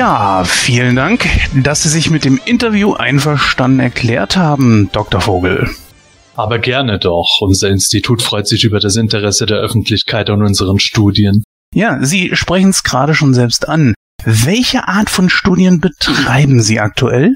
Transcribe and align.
Ja, 0.00 0.44
vielen 0.46 0.96
Dank, 0.96 1.28
dass 1.62 1.82
Sie 1.82 1.90
sich 1.90 2.08
mit 2.08 2.24
dem 2.24 2.40
Interview 2.46 2.94
einverstanden 2.94 3.80
erklärt 3.80 4.34
haben, 4.34 4.88
Dr. 4.92 5.20
Vogel. 5.20 5.68
Aber 6.34 6.58
gerne 6.58 6.98
doch. 6.98 7.28
Unser 7.42 7.68
Institut 7.68 8.22
freut 8.22 8.48
sich 8.48 8.64
über 8.64 8.80
das 8.80 8.96
Interesse 8.96 9.44
der 9.44 9.58
Öffentlichkeit 9.58 10.30
an 10.30 10.42
unseren 10.42 10.78
Studien. 10.78 11.44
Ja, 11.74 12.02
Sie 12.02 12.30
sprechen 12.32 12.70
es 12.70 12.82
gerade 12.82 13.14
schon 13.14 13.34
selbst 13.34 13.68
an. 13.68 13.92
Welche 14.24 14.88
Art 14.88 15.10
von 15.10 15.28
Studien 15.28 15.80
betreiben 15.82 16.62
Sie 16.62 16.80
aktuell? 16.80 17.34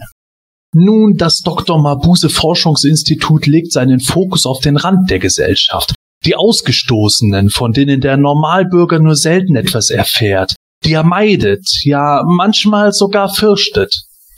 Nun, 0.75 1.19
das 1.19 1.41
Dr. 1.41 1.79
Mabuse 1.79 2.31
Forschungsinstitut 2.31 3.47
legt 3.47 3.73
seinen 3.73 4.01
Fokus 4.01 4.47
auf 4.47 4.61
den 4.61 4.79
Rand 4.79 5.11
der 5.11 5.19
Gesellschaft. 5.19 5.95
Die 6.25 6.35
Ausgestoßenen, 6.35 7.51
von 7.51 7.75
denen 7.75 8.01
der 8.01 8.17
Normalbürger 8.17 9.01
nur 9.01 9.17
selten 9.17 9.55
etwas 9.55 9.91
erfährt, 9.91 10.55
die 10.85 10.93
er 10.93 11.05
meidet, 11.05 11.67
ja 11.85 12.23
manchmal 12.27 12.93
sogar 12.93 13.33
fürchtet. 13.33 13.95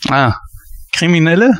Ah, 0.08 0.34
Kriminelle? 0.92 1.58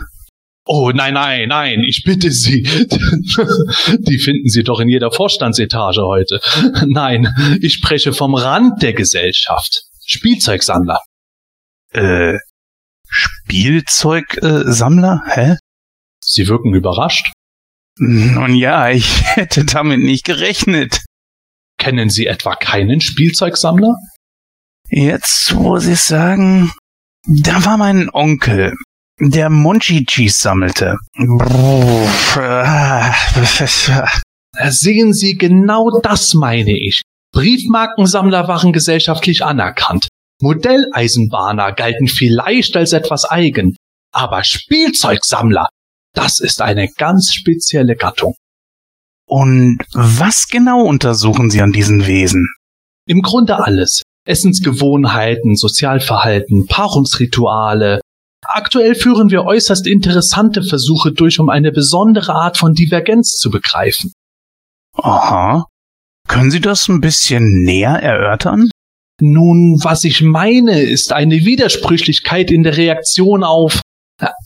Oh, 0.69 0.91
nein, 0.93 1.15
nein, 1.15 1.49
nein, 1.49 1.85
ich 1.87 2.03
bitte 2.05 2.33
Sie. 2.33 2.63
Die 2.63 4.19
finden 4.19 4.49
Sie 4.49 4.65
doch 4.65 4.81
in 4.81 4.89
jeder 4.89 5.13
Vorstandsetage 5.13 6.03
heute. 6.03 6.41
Nein, 6.89 7.33
ich 7.61 7.75
spreche 7.75 8.13
vom 8.13 8.35
Rand 8.35 8.83
der 8.83 8.93
Gesellschaft. 8.93 9.83
Spielzeugsammler. 10.05 10.99
Äh, 11.93 12.39
Spielzeugsammler? 13.09 15.23
Hä? 15.29 15.55
Sie 16.21 16.49
wirken 16.49 16.75
überrascht. 16.75 17.31
Nun 17.99 18.57
ja, 18.57 18.91
ich 18.91 19.25
hätte 19.37 19.65
damit 19.65 20.01
nicht 20.01 20.25
gerechnet. 20.25 21.05
Kennen 21.79 22.11
Sie 22.11 22.27
etwa 22.27 22.57
keinen 22.57 23.01
Spielzeugsammler? 23.01 23.95
Jetzt, 24.89 25.55
wo 25.57 25.79
Sie 25.79 25.93
es 25.93 26.07
sagen, 26.07 26.73
da 27.27 27.65
war 27.65 27.77
mein 27.77 28.09
Onkel, 28.13 28.75
der 29.19 29.51
Monchichis 29.51 30.39
sammelte. 30.39 30.97
Sehen 34.69 35.13
Sie, 35.13 35.35
genau 35.35 36.01
das 36.01 36.35
meine 36.35 36.79
ich. 36.79 37.03
Briefmarkensammler 37.33 38.49
waren 38.49 38.73
gesellschaftlich 38.73 39.45
anerkannt. 39.45 40.09
Modelleisenbahner 40.41 41.73
galten 41.73 42.09
vielleicht 42.09 42.77
als 42.77 42.93
etwas 42.93 43.25
eigen. 43.25 43.77
Aber 44.13 44.45
Spielzeugsammler, 44.45 45.69
das 46.15 46.41
ist 46.41 46.63
eine 46.63 46.89
ganz 46.89 47.35
spezielle 47.35 47.97
Gattung. 47.97 48.35
Und 49.29 49.79
was 49.93 50.47
genau 50.49 50.83
untersuchen 50.83 51.51
Sie 51.51 51.61
an 51.61 51.73
diesen 51.73 52.07
Wesen? 52.07 52.49
Im 53.07 53.23
Grunde 53.23 53.59
alles. 53.59 54.03
Essensgewohnheiten, 54.27 55.57
Sozialverhalten, 55.57 56.67
Paarungsrituale. 56.67 58.01
Aktuell 58.45 58.95
führen 58.95 59.31
wir 59.31 59.45
äußerst 59.45 59.87
interessante 59.87 60.63
Versuche 60.63 61.13
durch, 61.13 61.41
um 61.41 61.49
eine 61.49 61.73
besondere 61.73 62.35
Art 62.35 62.57
von 62.59 62.75
Divergenz 62.75 63.39
zu 63.39 63.51
begreifen. 63.51 64.13
Aha. 64.95 65.65
Können 66.29 66.51
Sie 66.51 66.61
das 66.61 66.89
ein 66.89 67.01
bisschen 67.01 67.63
näher 67.63 68.03
erörtern? 68.03 68.69
Nun, 69.21 69.79
was 69.83 70.05
ich 70.05 70.23
meine, 70.23 70.83
ist 70.83 71.13
eine 71.13 71.37
Widersprüchlichkeit 71.45 72.51
in 72.51 72.63
der 72.63 72.77
Reaktion 72.77 73.45
auf. 73.45 73.81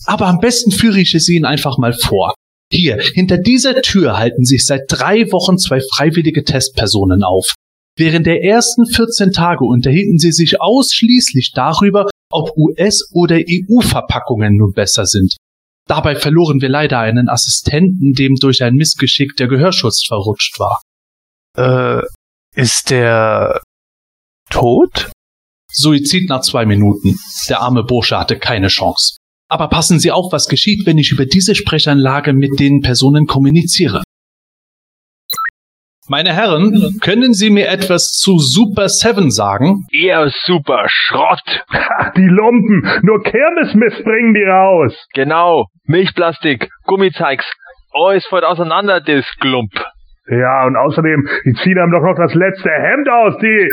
Aber 0.06 0.26
am 0.26 0.38
besten 0.38 0.70
führe 0.70 1.00
ich 1.00 1.14
es 1.14 1.28
Ihnen 1.28 1.44
einfach 1.44 1.78
mal 1.78 1.92
vor. 1.92 2.34
Hier, 2.72 2.98
hinter 3.14 3.38
dieser 3.38 3.82
Tür 3.82 4.18
halten 4.18 4.44
sich 4.44 4.64
seit 4.64 4.82
drei 4.88 5.30
Wochen 5.32 5.58
zwei 5.58 5.80
freiwillige 5.80 6.44
Testpersonen 6.44 7.24
auf. 7.24 7.54
Während 8.00 8.24
der 8.24 8.42
ersten 8.42 8.86
14 8.86 9.30
Tage 9.30 9.62
unterhielten 9.62 10.18
sie 10.18 10.32
sich 10.32 10.58
ausschließlich 10.58 11.52
darüber, 11.54 12.08
ob 12.32 12.56
US- 12.56 13.10
oder 13.12 13.36
EU-Verpackungen 13.36 14.56
nun 14.56 14.72
besser 14.72 15.04
sind. 15.04 15.36
Dabei 15.86 16.16
verloren 16.16 16.62
wir 16.62 16.70
leider 16.70 16.98
einen 16.98 17.28
Assistenten, 17.28 18.14
dem 18.14 18.36
durch 18.36 18.62
ein 18.62 18.72
Missgeschick 18.72 19.36
der 19.36 19.48
Gehörschutz 19.48 20.06
verrutscht 20.06 20.58
war. 20.58 20.80
Äh, 21.58 22.00
ist 22.58 22.88
der 22.88 23.60
tot? 24.48 25.12
Suizid 25.70 26.30
nach 26.30 26.40
zwei 26.40 26.64
Minuten. 26.64 27.18
Der 27.50 27.60
arme 27.60 27.84
Bursche 27.84 28.18
hatte 28.18 28.38
keine 28.38 28.68
Chance. 28.68 29.18
Aber 29.50 29.68
passen 29.68 29.98
Sie 29.98 30.10
auf, 30.10 30.32
was 30.32 30.48
geschieht, 30.48 30.86
wenn 30.86 30.96
ich 30.96 31.12
über 31.12 31.26
diese 31.26 31.54
Sprechanlage 31.54 32.32
mit 32.32 32.58
den 32.60 32.80
Personen 32.80 33.26
kommuniziere. 33.26 34.02
Meine 36.10 36.34
Herren, 36.34 36.98
können 37.00 37.34
Sie 37.34 37.50
mir 37.50 37.68
etwas 37.68 38.18
zu 38.18 38.40
Super 38.40 38.88
7 38.88 39.30
sagen? 39.30 39.86
Eher 39.92 40.28
super 40.44 40.86
Schrott. 40.88 41.64
die 42.16 42.26
Lumpen, 42.26 42.82
nur 43.02 43.22
Kirmesmist 43.22 44.02
bringen 44.02 44.34
die 44.34 44.42
raus. 44.42 44.92
Genau, 45.14 45.66
Milchplastik, 45.84 46.68
Gummizeigs, 46.82 47.44
alles 47.92 48.26
fällt 48.26 48.42
auseinander, 48.42 49.00
das 49.00 49.24
Glump. 49.38 49.70
Ja, 50.26 50.66
und 50.66 50.74
außerdem, 50.74 51.28
die 51.44 51.52
ziehen 51.62 51.78
einem 51.78 51.92
doch 51.92 52.02
noch 52.02 52.16
das 52.16 52.34
letzte 52.34 52.70
Hemd 52.70 53.08
aus, 53.08 53.34
die... 53.40 53.68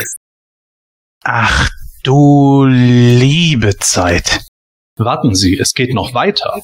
Ach 1.23 1.67
du 2.03 2.65
liebe 2.69 3.77
Zeit. 3.77 4.45
Warten 4.95 5.33
Sie, 5.33 5.57
es 5.57 5.73
geht 5.73 5.95
noch 5.95 6.13
weiter 6.13 6.61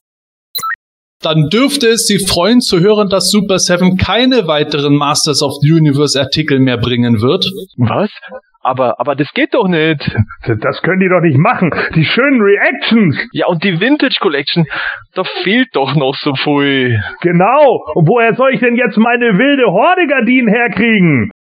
dann 1.25 1.50
dürfte 1.50 1.88
es 1.88 2.07
Sie 2.07 2.19
freuen 2.19 2.61
zu 2.61 2.79
hören, 2.79 3.09
dass 3.09 3.29
Super 3.29 3.59
7 3.59 3.97
keine 3.97 4.47
weiteren 4.47 4.95
Masters 4.95 5.41
of 5.41 5.56
the 5.61 5.72
Universe 5.72 6.19
Artikel 6.19 6.59
mehr 6.59 6.78
bringen 6.78 7.22
wird. 7.22 7.45
Was? 7.78 8.09
Aber, 8.61 9.00
aber 9.00 9.16
das 9.16 9.28
geht 9.34 9.53
doch 9.53 9.67
nicht. 9.67 10.00
Das 10.47 10.81
können 10.81 11.01
die 11.01 11.09
doch 11.09 11.22
nicht 11.22 11.38
machen. 11.38 11.72
Die 11.95 12.06
schönen 12.06 12.39
Reactions. 12.41 13.17
Ja, 13.34 13.47
und 13.47 13.61
die 13.63 13.79
Vintage 13.79 14.17
Collection, 14.22 14.66
da 15.13 15.23
fehlt 15.44 15.67
doch 15.73 15.95
noch 15.95 16.16
so 16.16 16.34
viel. 16.35 17.03
Genau. 17.22 17.84
Und 17.94 18.07
woher 18.07 18.35
soll 18.35 18.53
ich 18.53 18.61
denn 18.61 18.75
jetzt 18.78 18.97
meine 18.97 19.38
wilde 19.38 19.66
Horde-Gardinen 19.66 20.47
herkriegen? 20.47 21.31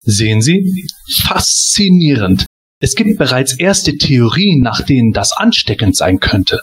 Sehen 0.00 0.42
Sie? 0.42 0.64
Faszinierend. 1.22 2.46
Es 2.80 2.96
gibt 2.96 3.16
bereits 3.16 3.58
erste 3.58 3.96
Theorien, 3.96 4.60
nach 4.60 4.82
denen 4.82 5.12
das 5.12 5.32
ansteckend 5.32 5.96
sein 5.96 6.18
könnte. 6.18 6.60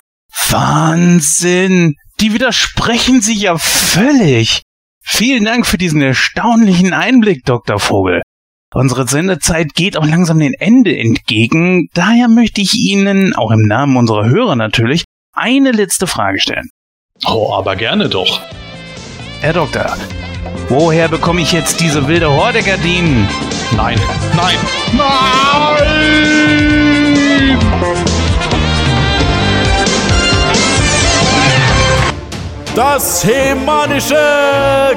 Wahnsinn! 0.49 1.95
Die 2.19 2.33
widersprechen 2.33 3.21
sich 3.21 3.41
ja 3.41 3.57
völlig. 3.57 4.61
Vielen 5.03 5.45
Dank 5.45 5.65
für 5.65 5.77
diesen 5.77 6.01
erstaunlichen 6.01 6.93
Einblick, 6.93 7.43
Dr. 7.45 7.79
Vogel. 7.79 8.21
Unsere 8.73 9.07
Sendezeit 9.07 9.73
geht 9.73 9.97
auch 9.97 10.05
langsam 10.05 10.39
dem 10.39 10.53
Ende 10.57 10.97
entgegen. 10.97 11.89
Daher 11.93 12.29
möchte 12.29 12.61
ich 12.61 12.75
Ihnen, 12.75 13.35
auch 13.35 13.51
im 13.51 13.67
Namen 13.67 13.97
unserer 13.97 14.29
Hörer 14.29 14.55
natürlich, 14.55 15.03
eine 15.33 15.71
letzte 15.71 16.07
Frage 16.07 16.39
stellen. 16.39 16.69
Oh, 17.25 17.53
aber 17.53 17.75
gerne 17.75 18.07
doch. 18.07 18.41
Herr 19.41 19.53
Doktor, 19.53 19.97
woher 20.69 21.09
bekomme 21.09 21.41
ich 21.41 21.51
jetzt 21.51 21.81
diese 21.81 22.07
wilde 22.07 22.29
Horde-Gardinen? 22.31 23.27
Nein, 23.75 23.99
nein, 24.35 24.57
nein! 24.95 26.90
Das 32.83 33.23
Hemanische 33.23 34.15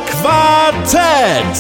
Quartett. 0.07 1.55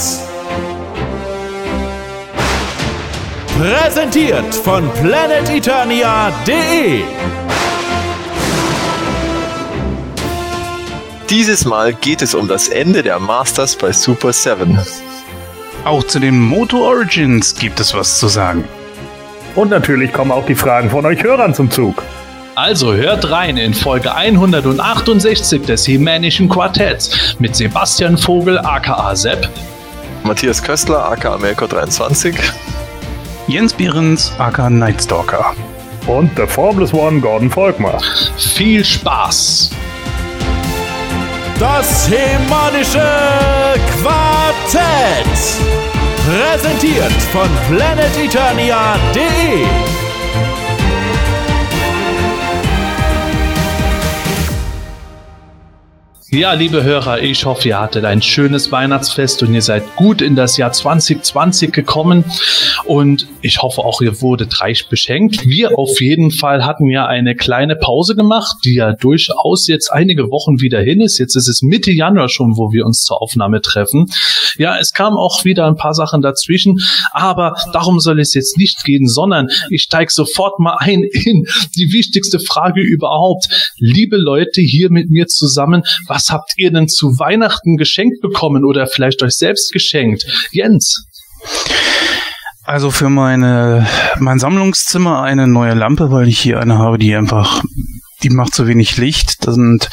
Präsentiert 3.58 4.54
von 4.54 4.90
planeteternia.de. 5.02 7.02
Dieses 11.28 11.66
Mal 11.66 11.92
geht 11.92 12.22
es 12.22 12.34
um 12.34 12.48
das 12.48 12.70
Ende 12.70 13.02
der 13.02 13.18
Masters 13.18 13.76
bei 13.76 13.92
Super 13.92 14.32
7. 14.32 14.78
Auch 15.84 16.04
zu 16.04 16.20
den 16.20 16.40
Moto 16.40 16.87
Origins 16.87 17.54
gibt 17.54 17.81
es 17.81 17.93
was 17.93 18.19
zu 18.19 18.28
sagen. 18.28 18.64
Und 19.54 19.69
natürlich 19.69 20.10
kommen 20.10 20.32
auch 20.32 20.46
die 20.46 20.54
Fragen 20.54 20.88
von 20.88 21.04
euch 21.04 21.22
Hörern 21.22 21.52
zum 21.52 21.70
Zug. 21.70 22.02
Also 22.56 22.94
hört 22.94 23.28
rein 23.30 23.56
in 23.56 23.74
Folge 23.74 24.14
168 24.14 25.62
des 25.62 25.88
Hemänischen 25.88 26.48
Quartetts 26.48 27.34
mit 27.40 27.56
Sebastian 27.56 28.16
Vogel 28.16 28.58
aka 28.58 29.16
Sepp, 29.16 29.48
Matthias 30.22 30.62
Köstler 30.62 31.04
aka 31.04 31.34
Melko23, 31.34 32.36
Jens 33.48 33.74
Behrens 33.74 34.32
aka 34.38 34.70
Nightstalker 34.70 35.52
und 36.06 36.30
The 36.36 36.46
Formless 36.46 36.94
One 36.94 37.20
Gordon 37.20 37.50
Volkmar. 37.50 38.00
Viel 38.36 38.84
Spaß! 38.84 39.70
Das 41.58 42.08
Hemanische 42.08 43.02
Quartett. 44.00 45.26
Präsentiert 46.24 47.12
von 47.32 47.48
planeteternia.de. 47.68 50.03
Ja, 56.34 56.52
liebe 56.52 56.82
Hörer, 56.82 57.22
ich 57.22 57.44
hoffe, 57.44 57.69
ihr 57.69 57.81
hattet 57.81 58.04
ein 58.04 58.20
schönes 58.20 58.72
Weihnachtsfest 58.72 59.44
und 59.44 59.54
ihr 59.54 59.62
seid 59.62 59.94
gut 59.94 60.20
in 60.20 60.34
das 60.34 60.56
Jahr 60.56 60.72
2020 60.72 61.70
gekommen. 61.70 62.25
Und 62.86 63.28
ich 63.40 63.62
hoffe 63.62 63.82
auch, 63.82 64.00
ihr 64.00 64.20
wurdet 64.20 64.60
reich 64.60 64.88
beschenkt. 64.88 65.46
Wir 65.46 65.78
auf 65.78 66.00
jeden 66.00 66.32
Fall 66.32 66.66
hatten 66.66 66.88
ja 66.88 67.06
eine 67.06 67.36
kleine 67.36 67.76
Pause 67.76 68.16
gemacht, 68.16 68.56
die 68.64 68.75
ja 68.75 68.94
durchaus 68.94 69.69
jetzt 69.69 69.92
einige 69.92 70.25
Wochen 70.25 70.60
wieder 70.60 70.81
hin 70.81 71.00
ist. 71.00 71.19
Jetzt 71.19 71.36
ist 71.36 71.46
es 71.46 71.62
Mitte 71.62 71.92
Januar 71.92 72.28
schon, 72.28 72.56
wo 72.56 72.72
wir 72.72 72.84
uns 72.84 73.04
zur 73.04 73.22
Aufnahme 73.22 73.60
treffen. 73.60 74.06
Ja, 74.58 74.76
es 74.76 74.92
kamen 74.92 75.16
auch 75.16 75.44
wieder 75.44 75.69
ein 75.69 75.76
paar 75.76 75.94
Sachen 75.94 76.20
dazwischen, 76.20 76.78
aber 77.12 77.54
darum 77.72 78.00
soll 78.00 78.19
es 78.19 78.34
jetzt 78.34 78.58
nicht 78.58 78.82
gehen, 78.84 79.06
sondern 79.06 79.48
ich 79.70 79.82
steige 79.82 80.12
sofort 80.12 80.58
mal 80.58 80.78
ein 80.80 81.04
in 81.04 81.44
die 81.76 81.92
wichtigste 81.92 82.40
Frage 82.40 82.80
überhaupt. 82.80 83.75
Liebe 83.78 84.16
Leute 84.16 84.60
hier 84.60 84.90
mit 84.90 85.10
mir 85.10 85.28
zusammen, 85.28 85.84
was 86.08 86.24
habt 86.31 86.53
ihr 86.56 86.71
denn 86.71 86.88
zu 86.88 87.19
Weihnachten 87.19 87.76
geschenkt 87.76 88.21
bekommen 88.21 88.65
oder 88.65 88.87
vielleicht 88.87 89.23
euch 89.23 89.37
selbst 89.37 89.73
geschenkt? 89.73 90.25
Jens. 90.50 91.06
Also 92.62 92.91
für 92.91 93.11
meine, 93.11 93.87
mein 94.19 94.38
Sammlungszimmer 94.38 95.23
eine 95.23 95.47
neue 95.47 95.75
Lampe, 95.75 96.11
weil 96.11 96.29
ich 96.29 96.41
hier 96.41 96.61
eine 96.61 96.79
habe, 96.79 96.97
die 96.99 97.15
einfach, 97.15 97.62
die 98.23 98.31
macht 98.31 98.55
zu 98.55 98.67
wenig 98.67 98.97
Licht. 98.97 99.47
Das 99.47 99.55
sind 99.55 99.91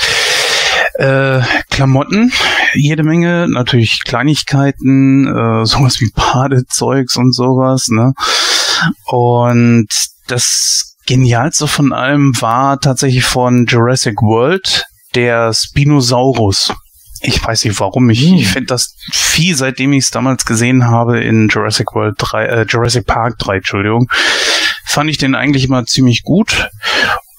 äh, 0.93 1.41
Klamotten, 1.69 2.31
jede 2.73 3.03
Menge, 3.03 3.47
natürlich 3.49 4.03
Kleinigkeiten, 4.05 5.27
äh, 5.27 5.65
sowas 5.65 5.99
wie 5.99 6.11
Badezeugs 6.15 7.17
und 7.17 7.33
sowas, 7.33 7.89
ne? 7.89 8.13
Und 9.05 9.87
das 10.27 10.95
Genialste 11.07 11.67
von 11.67 11.91
allem 11.91 12.31
war 12.39 12.79
tatsächlich 12.79 13.25
von 13.25 13.65
Jurassic 13.65 14.21
World 14.21 14.85
der 15.15 15.53
Spinosaurus. 15.53 16.73
Ich 17.21 17.43
weiß 17.45 17.65
nicht 17.65 17.79
warum. 17.79 18.09
Ich, 18.09 18.21
Hm. 18.25 18.35
ich 18.35 18.47
finde 18.47 18.67
das 18.67 18.95
Vieh, 19.11 19.53
seitdem 19.53 19.93
ich 19.93 20.05
es 20.05 20.11
damals 20.11 20.45
gesehen 20.45 20.87
habe 20.87 21.21
in 21.21 21.49
Jurassic 21.49 21.93
World 21.93 22.15
3, 22.17 22.45
äh, 22.45 22.65
Jurassic 22.67 23.05
Park 23.05 23.37
3, 23.39 23.57
Entschuldigung, 23.57 24.07
fand 24.85 25.09
ich 25.09 25.17
den 25.17 25.35
eigentlich 25.35 25.65
immer 25.65 25.85
ziemlich 25.85 26.23
gut. 26.23 26.69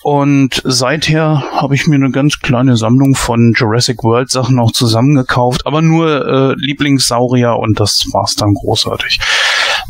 Und 0.04 0.60
seither 0.64 1.44
habe 1.52 1.76
ich 1.76 1.86
mir 1.86 1.94
eine 1.94 2.10
ganz 2.10 2.40
kleine 2.40 2.76
Sammlung 2.76 3.14
von 3.14 3.54
Jurassic 3.56 4.02
World 4.02 4.30
Sachen 4.30 4.58
auch 4.58 4.72
zusammengekauft, 4.72 5.64
aber 5.64 5.80
nur 5.80 6.26
äh, 6.26 6.54
Lieblingssaurier 6.58 7.56
und 7.56 7.78
das 7.78 8.04
war's 8.12 8.34
dann 8.34 8.54
großartig. 8.54 9.20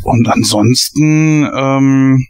Und 0.03 0.27
ansonsten 0.29 1.49
ähm, 1.55 2.27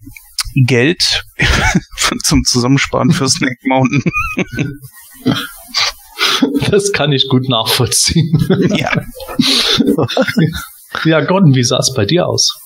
Geld 0.55 1.25
zum 2.23 2.43
Zusammensparen 2.45 3.11
für 3.11 3.27
Snake 3.27 3.59
Mountain. 3.65 4.03
Das 6.69 6.91
kann 6.91 7.11
ich 7.11 7.27
gut 7.29 7.47
nachvollziehen. 7.47 8.37
ja. 8.75 8.91
Ja, 11.05 11.21
Gordon, 11.21 11.55
wie 11.55 11.63
sah 11.63 11.77
es 11.77 11.93
bei 11.93 12.05
dir 12.05 12.27
aus? 12.27 12.57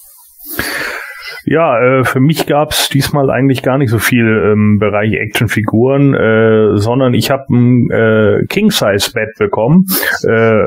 Ja, 1.45 1.79
äh, 1.79 2.03
für 2.03 2.19
mich 2.19 2.45
gab's 2.45 2.89
diesmal 2.89 3.29
eigentlich 3.29 3.63
gar 3.63 3.77
nicht 3.77 3.89
so 3.89 3.99
viel 3.99 4.51
im 4.53 4.79
Bereich 4.79 5.13
Actionfiguren, 5.13 6.13
äh, 6.13 6.77
sondern 6.77 7.13
ich 7.13 7.31
habe 7.31 7.43
ein 7.49 7.89
äh, 7.89 8.45
King-Size-Bett 8.47 9.37
bekommen. 9.39 9.85
Äh, 10.23 10.57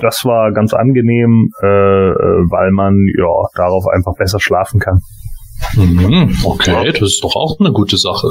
das 0.00 0.24
war 0.24 0.52
ganz 0.52 0.74
angenehm, 0.74 1.50
äh, 1.60 1.66
äh, 1.66 2.12
weil 2.50 2.70
man 2.70 2.94
ja 3.18 3.26
darauf 3.56 3.86
einfach 3.88 4.14
besser 4.16 4.38
schlafen 4.38 4.78
kann. 4.78 5.00
Mhm, 5.74 6.36
okay, 6.44 6.92
das 6.92 7.02
ist 7.02 7.24
doch 7.24 7.34
auch 7.34 7.58
eine 7.58 7.72
gute 7.72 7.96
Sache. 7.96 8.28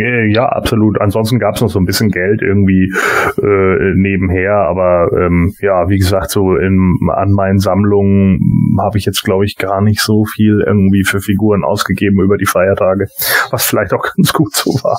Äh, 0.00 0.32
Ja, 0.32 0.46
absolut. 0.46 1.00
Ansonsten 1.00 1.38
gab's 1.38 1.60
noch 1.60 1.68
so 1.68 1.78
ein 1.78 1.84
bisschen 1.84 2.10
Geld 2.10 2.42
irgendwie 2.42 2.92
äh, 3.38 3.94
nebenher, 3.96 4.54
aber 4.68 5.10
ähm, 5.16 5.54
ja, 5.60 5.88
wie 5.88 5.98
gesagt, 5.98 6.30
so 6.30 6.56
in, 6.56 6.96
an 7.14 7.32
meinen 7.32 7.58
Sammlungen 7.58 8.38
habe 8.80 8.98
ich 8.98 9.04
jetzt, 9.04 9.22
glaube 9.24 9.44
ich, 9.44 9.56
gar 9.56 9.82
nicht 9.82 10.00
so 10.00 10.24
viel 10.24 10.62
irgendwie 10.66 11.04
für 11.04 11.20
Figuren 11.20 11.64
ausgegeben 11.64 12.22
über 12.22 12.36
die 12.36 12.46
Feiertage, 12.46 13.06
was 13.50 13.66
vielleicht 13.66 13.92
auch 13.92 14.02
ganz 14.16 14.32
gut 14.32 14.54
so 14.54 14.70
war. 14.82 14.98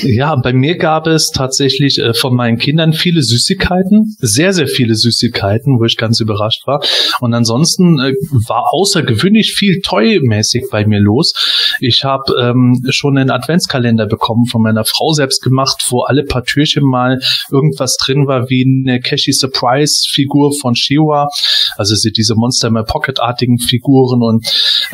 Ja, 0.03 0.35
bei 0.37 0.53
mir 0.53 0.77
gab 0.77 1.07
es 1.07 1.31
tatsächlich 1.31 1.99
äh, 1.99 2.15
von 2.15 2.35
meinen 2.35 2.59
Kindern 2.59 2.93
viele 2.93 3.23
Süßigkeiten, 3.23 4.17
sehr, 4.19 4.53
sehr 4.53 4.67
viele 4.67 4.95
Süßigkeiten, 4.95 5.79
wo 5.79 5.85
ich 5.85 5.97
ganz 5.97 6.21
überrascht 6.21 6.67
war. 6.67 6.83
Und 7.21 7.33
ansonsten 7.33 8.01
äh, 8.01 8.13
war 8.49 8.65
außergewöhnlich 8.73 9.55
viel 9.55 9.81
Toy-mäßig 9.81 10.67
bei 10.71 10.85
mir 10.87 11.01
los. 11.01 11.33
Ich 11.81 12.05
habe 12.05 12.35
ähm, 12.41 12.81
schon 12.91 13.19
einen 13.19 13.31
Adventskalender 13.31 14.07
bekommen 14.07 14.47
von 14.47 14.63
meiner 14.63 14.85
Frau 14.85 15.13
selbst 15.13 15.43
gemacht, 15.43 15.85
wo 15.89 16.03
alle 16.03 16.25
paar 16.25 16.45
Türchen 16.45 16.85
mal 16.85 17.21
irgendwas 17.51 17.97
drin 17.97 18.27
war, 18.27 18.49
wie 18.49 18.65
eine 18.65 19.01
Cashy 19.01 19.33
Surprise 19.33 20.07
Figur 20.11 20.53
von 20.61 20.75
Shiwa. 20.75 21.29
Also 21.77 21.95
diese 22.11 22.35
Monster 22.35 22.69
in 22.69 22.75
My 22.75 22.85
Pocket-artigen 22.85 23.59
Figuren 23.59 24.23
und 24.23 24.47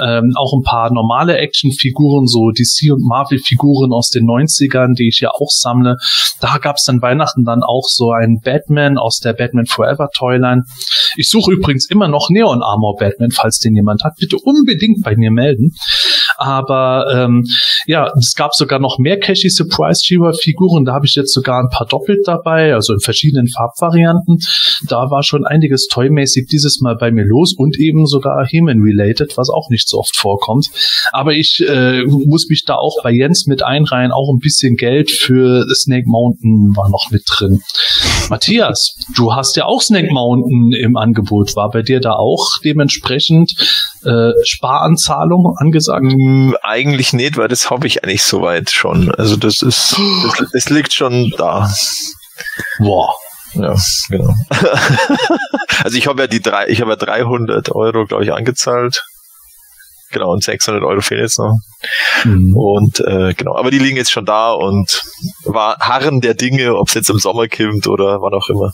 ähm, 0.03 0.32
auch 0.37 0.53
ein 0.55 0.62
paar 0.62 0.93
normale 0.93 1.37
Actionfiguren, 1.38 2.27
so 2.27 2.50
DC 2.50 2.93
und 2.93 3.06
Marvel-Figuren 3.06 3.93
aus 3.93 4.11
den 4.11 4.25
90ern, 4.25 4.94
die 4.97 5.09
ich 5.09 5.21
ja 5.21 5.31
auch 5.31 5.50
sammle. 5.50 5.97
Da 6.41 6.59
gab 6.59 6.76
es 6.76 6.85
dann 6.85 7.03
Weihnachten 7.03 7.44
dann 7.44 7.62
auch 7.62 7.85
so 7.87 8.12
einen 8.12 8.41
Batman 8.41 8.99
aus 8.99 9.19
der 9.19 9.33
Batman 9.33 9.67
Forever 9.67 10.09
Toyline. 10.17 10.62
Ich 11.17 11.29
suche 11.29 11.53
übrigens 11.53 11.88
immer 11.91 12.09
noch 12.09 12.31
Neon 12.31 12.62
Armor 12.62 12.97
Batman, 12.97 13.31
falls 13.31 13.59
den 13.59 13.75
jemand 13.75 14.05
hat. 14.05 14.15
Bitte 14.19 14.37
unbedingt 14.43 15.03
bei 15.03 15.17
mir 15.17 15.31
melden. 15.31 15.75
Aber 16.37 17.06
ähm, 17.12 17.44
ja, 17.87 18.11
es 18.19 18.35
gab 18.35 18.55
sogar 18.55 18.79
noch 18.79 18.99
mehr 18.99 19.19
Cashy 19.19 19.49
Surprise 19.49 20.00
Shiva 20.05 20.32
Figuren. 20.32 20.85
Da 20.85 20.93
habe 20.93 21.06
ich 21.06 21.15
jetzt 21.15 21.32
sogar 21.32 21.62
ein 21.62 21.71
paar 21.71 21.87
doppelt 21.87 22.21
dabei, 22.27 22.75
also 22.75 22.93
in 22.93 23.00
verschiedenen 23.00 23.49
Farbvarianten. 23.49 24.38
Da 24.88 25.11
war 25.11 25.23
schon 25.23 25.44
einiges 25.44 25.87
toymäßig 25.87 26.47
dieses 26.50 26.81
Mal 26.81 26.97
bei 26.97 27.11
mir 27.11 27.25
los 27.25 27.55
und 27.56 27.79
eben 27.79 28.06
sogar 28.06 28.47
Heman 28.47 28.81
related, 28.81 29.37
was 29.37 29.50
auch 29.50 29.69
nicht 29.71 29.88
so 29.88 29.99
oft 29.99 30.17
vorkommt. 30.17 30.69
Aber 31.12 31.32
ich 31.32 31.65
äh, 31.67 32.03
muss 32.05 32.49
mich 32.49 32.65
da 32.65 32.76
auch 32.76 33.03
bei 33.03 33.11
Jens 33.11 33.47
mit 33.47 33.62
einreihen. 33.62 34.12
Auch 34.12 34.33
ein 34.33 34.38
bisschen 34.38 34.76
Geld 34.76 35.11
für 35.11 35.67
Snake 35.75 36.09
Mountain 36.09 36.76
war 36.76 36.88
noch 36.88 37.11
mit 37.11 37.23
drin. 37.26 37.62
Matthias, 38.29 38.94
du 39.15 39.35
hast 39.35 39.56
ja 39.56 39.67
auch 39.67 39.83
Snake 39.83 40.12
Mountain 40.12 40.73
im 40.73 40.97
Angebot. 40.97 41.56
War 41.56 41.71
bei 41.71 41.83
dir 41.83 42.00
da 42.00 42.12
auch 42.12 42.59
dementsprechend 42.65 43.53
äh, 44.05 44.32
Sparanzahlung 44.44 45.56
angesagt? 45.56 46.05
Mm, 46.05 46.55
Eigentlich 46.62 47.12
nicht, 47.12 47.37
weil 47.37 47.49
das 47.49 47.70
habe 47.70 47.87
ich 47.87 48.02
eigentlich 48.05 48.23
soweit 48.23 48.70
schon. 48.70 49.14
Also 49.14 49.37
das 49.37 49.62
ist, 49.62 49.97
das, 50.23 50.50
das 50.52 50.70
liegt 50.70 50.93
schon 50.93 51.32
da. 51.37 51.70
Boah. 52.79 53.14
Ja, 53.55 53.75
genau. 54.08 54.32
also 55.85 55.97
ich 55.97 56.07
habe 56.07 56.23
ja 56.23 56.26
die 56.28 56.40
drei, 56.40 56.69
ich 56.69 56.80
habe 56.80 56.90
ja 56.92 56.97
300 56.97 57.73
Euro, 57.73 58.07
glaube 58.07 58.25
ich, 58.25 58.33
angezahlt. 58.33 59.04
Genau, 60.12 60.33
und 60.33 60.42
600 60.42 60.83
Euro 60.83 61.00
fehlen 61.00 61.23
jetzt 61.23 61.38
noch. 61.38 61.59
Mhm. 62.25 62.57
Und 62.57 63.00
äh, 63.00 63.33
genau, 63.35 63.57
aber 63.57 63.71
die 63.71 63.78
liegen 63.78 63.97
jetzt 63.97 64.11
schon 64.11 64.25
da 64.25 64.52
und 64.52 65.02
war 65.45 65.78
harren 65.78 66.21
der 66.21 66.35
Dinge, 66.35 66.76
ob 66.76 66.88
es 66.88 66.95
jetzt 66.95 67.11
im 67.11 67.19
Sommer 67.19 67.49
kommt 67.49 67.87
oder 67.87 68.21
wann 68.21 68.35
auch 68.35 68.49
immer. 68.49 68.73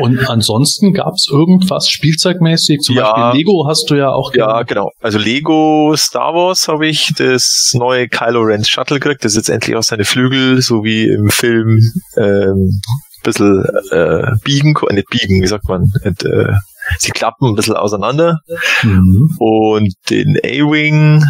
Und 0.00 0.28
ansonsten 0.28 0.92
gab 0.92 1.14
es 1.14 1.28
irgendwas 1.30 1.88
spielzeugmäßig? 1.88 2.80
Zum 2.80 2.96
Ja. 2.96 3.12
Beispiel 3.12 3.38
Lego 3.40 3.66
hast 3.68 3.88
du 3.90 3.94
ja 3.94 4.10
auch. 4.10 4.34
Ja, 4.34 4.62
genau. 4.62 4.90
Also 5.00 5.18
Lego 5.18 5.94
Star 5.96 6.34
Wars 6.34 6.68
habe 6.68 6.86
ich 6.86 7.12
das 7.16 7.72
neue 7.74 8.08
Kylo 8.08 8.40
Ren 8.42 8.64
Shuttle 8.64 8.98
gekriegt, 8.98 9.24
das 9.24 9.36
jetzt 9.36 9.48
endlich 9.50 9.76
auch 9.76 9.82
seine 9.82 10.04
Flügel, 10.04 10.60
so 10.62 10.82
wie 10.84 11.08
im 11.08 11.28
Film, 11.30 11.80
ähm, 12.16 12.80
bisschen 13.22 13.64
äh, 13.90 14.32
biegen, 14.42 14.74
ko- 14.74 14.92
nicht 14.92 15.08
biegen, 15.08 15.40
wie 15.42 15.46
sagt 15.46 15.66
man, 15.68 15.90
und, 16.04 16.24
äh, 16.24 16.52
sie 16.98 17.10
klappen 17.10 17.48
ein 17.48 17.54
bisschen 17.54 17.74
auseinander. 17.76 18.40
Mhm. 18.82 19.34
Und 19.38 19.94
den 20.10 20.36
A-Wing 20.44 21.24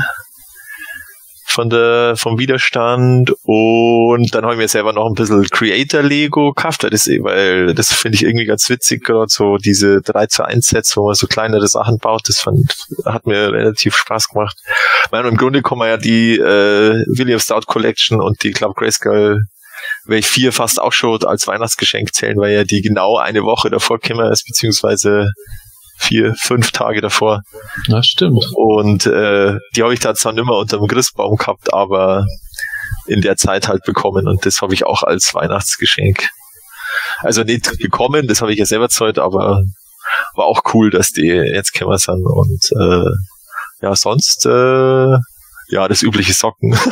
von 1.55 1.71
der, 1.71 2.15
vom 2.17 2.39
Widerstand. 2.39 3.33
Und 3.43 4.35
dann 4.35 4.45
habe 4.45 4.55
ich 4.55 4.59
mir 4.59 4.69
selber 4.69 4.93
noch 4.93 5.07
ein 5.07 5.15
bisschen 5.15 5.45
Creator 5.45 6.03
Lego 6.03 6.53
gekauft, 6.53 6.85
das, 6.85 7.07
weil 7.07 7.75
das 7.75 7.93
finde 7.93 8.17
ich 8.17 8.25
irgendwie 8.25 8.47
ganz 8.47 8.69
witzig, 8.69 9.05
gerade 9.05 9.29
so 9.29 9.57
diese 9.57 10.03
3 10.03 10.27
zu 10.27 10.45
1 10.45 10.67
Sets, 10.67 10.97
wo 10.97 11.07
man 11.07 11.15
so 11.15 11.27
kleinere 11.27 11.69
Sachen 11.69 11.99
baut, 11.99 12.29
das 12.29 12.41
fand, 12.41 12.75
hat 13.05 13.27
mir 13.27 13.53
relativ 13.53 13.97
Spaß 13.97 14.29
gemacht. 14.29 14.57
Meine, 15.11 15.29
im 15.29 15.37
Grunde 15.37 15.63
kommen 15.63 15.89
ja 15.89 15.97
die 15.97 16.35
äh, 16.35 17.05
William 17.17 17.39
Stout 17.39 17.67
Collection 17.67 18.21
und 18.21 18.43
die 18.43 18.51
Club 18.51 18.77
Grayskull 18.77 19.45
werde 20.07 20.19
ich 20.19 20.27
vier 20.27 20.53
fast 20.53 20.81
auch 20.81 20.93
schon 20.93 21.23
als 21.25 21.47
Weihnachtsgeschenk 21.47 22.15
zählen, 22.15 22.37
weil 22.37 22.53
ja 22.53 22.65
die 22.65 22.83
genau 22.83 23.17
eine 23.17 23.43
Woche 23.43 23.71
davor 23.71 23.99
gekommen 23.99 24.31
ist, 24.33 24.47
beziehungsweise 24.47 25.31
vier, 26.05 26.35
fünf 26.37 26.71
Tage 26.71 27.01
davor. 27.01 27.43
Das 27.89 28.07
stimmt. 28.07 28.47
Und 28.55 29.07
äh, 29.07 29.57
die 29.75 29.83
habe 29.83 29.95
ich 29.95 30.01
da 30.01 30.15
zwar 30.15 30.33
nicht 30.33 30.45
mehr 30.45 30.57
unter 30.57 30.79
dem 30.79 30.87
Christbaum 30.87 31.37
gehabt, 31.37 31.73
aber 31.73 32.27
in 33.07 33.21
der 33.21 33.37
Zeit 33.37 33.69
halt 33.69 33.85
bekommen 33.85 34.29
und 34.29 34.47
das 34.47 34.63
habe 34.63 34.75
ich 34.75 34.87
auch 34.87 35.03
als 35.03 35.35
Weihnachtsgeschenk. 35.35 36.29
Also 37.19 37.43
nicht 37.43 37.79
bekommen, 37.79 38.27
das 38.27 38.41
habe 38.41 38.53
ich 38.53 38.59
ja 38.59 38.67
selber 38.67 38.89
zahlt, 38.89 39.19
aber 39.19 39.63
war 40.35 40.47
auch 40.47 40.63
cool, 40.73 40.91
dass 40.91 41.11
die 41.11 41.27
jetzt 41.27 41.73
gekommen 41.73 41.99
sind 41.99 42.25
und 42.25 42.61
äh, 42.79 43.11
ja, 43.83 43.95
sonst 43.95 44.47
äh, 44.47 45.17
ja, 45.69 45.89
das 45.89 46.03
übliche 46.03 46.33
Socken. 46.33 46.73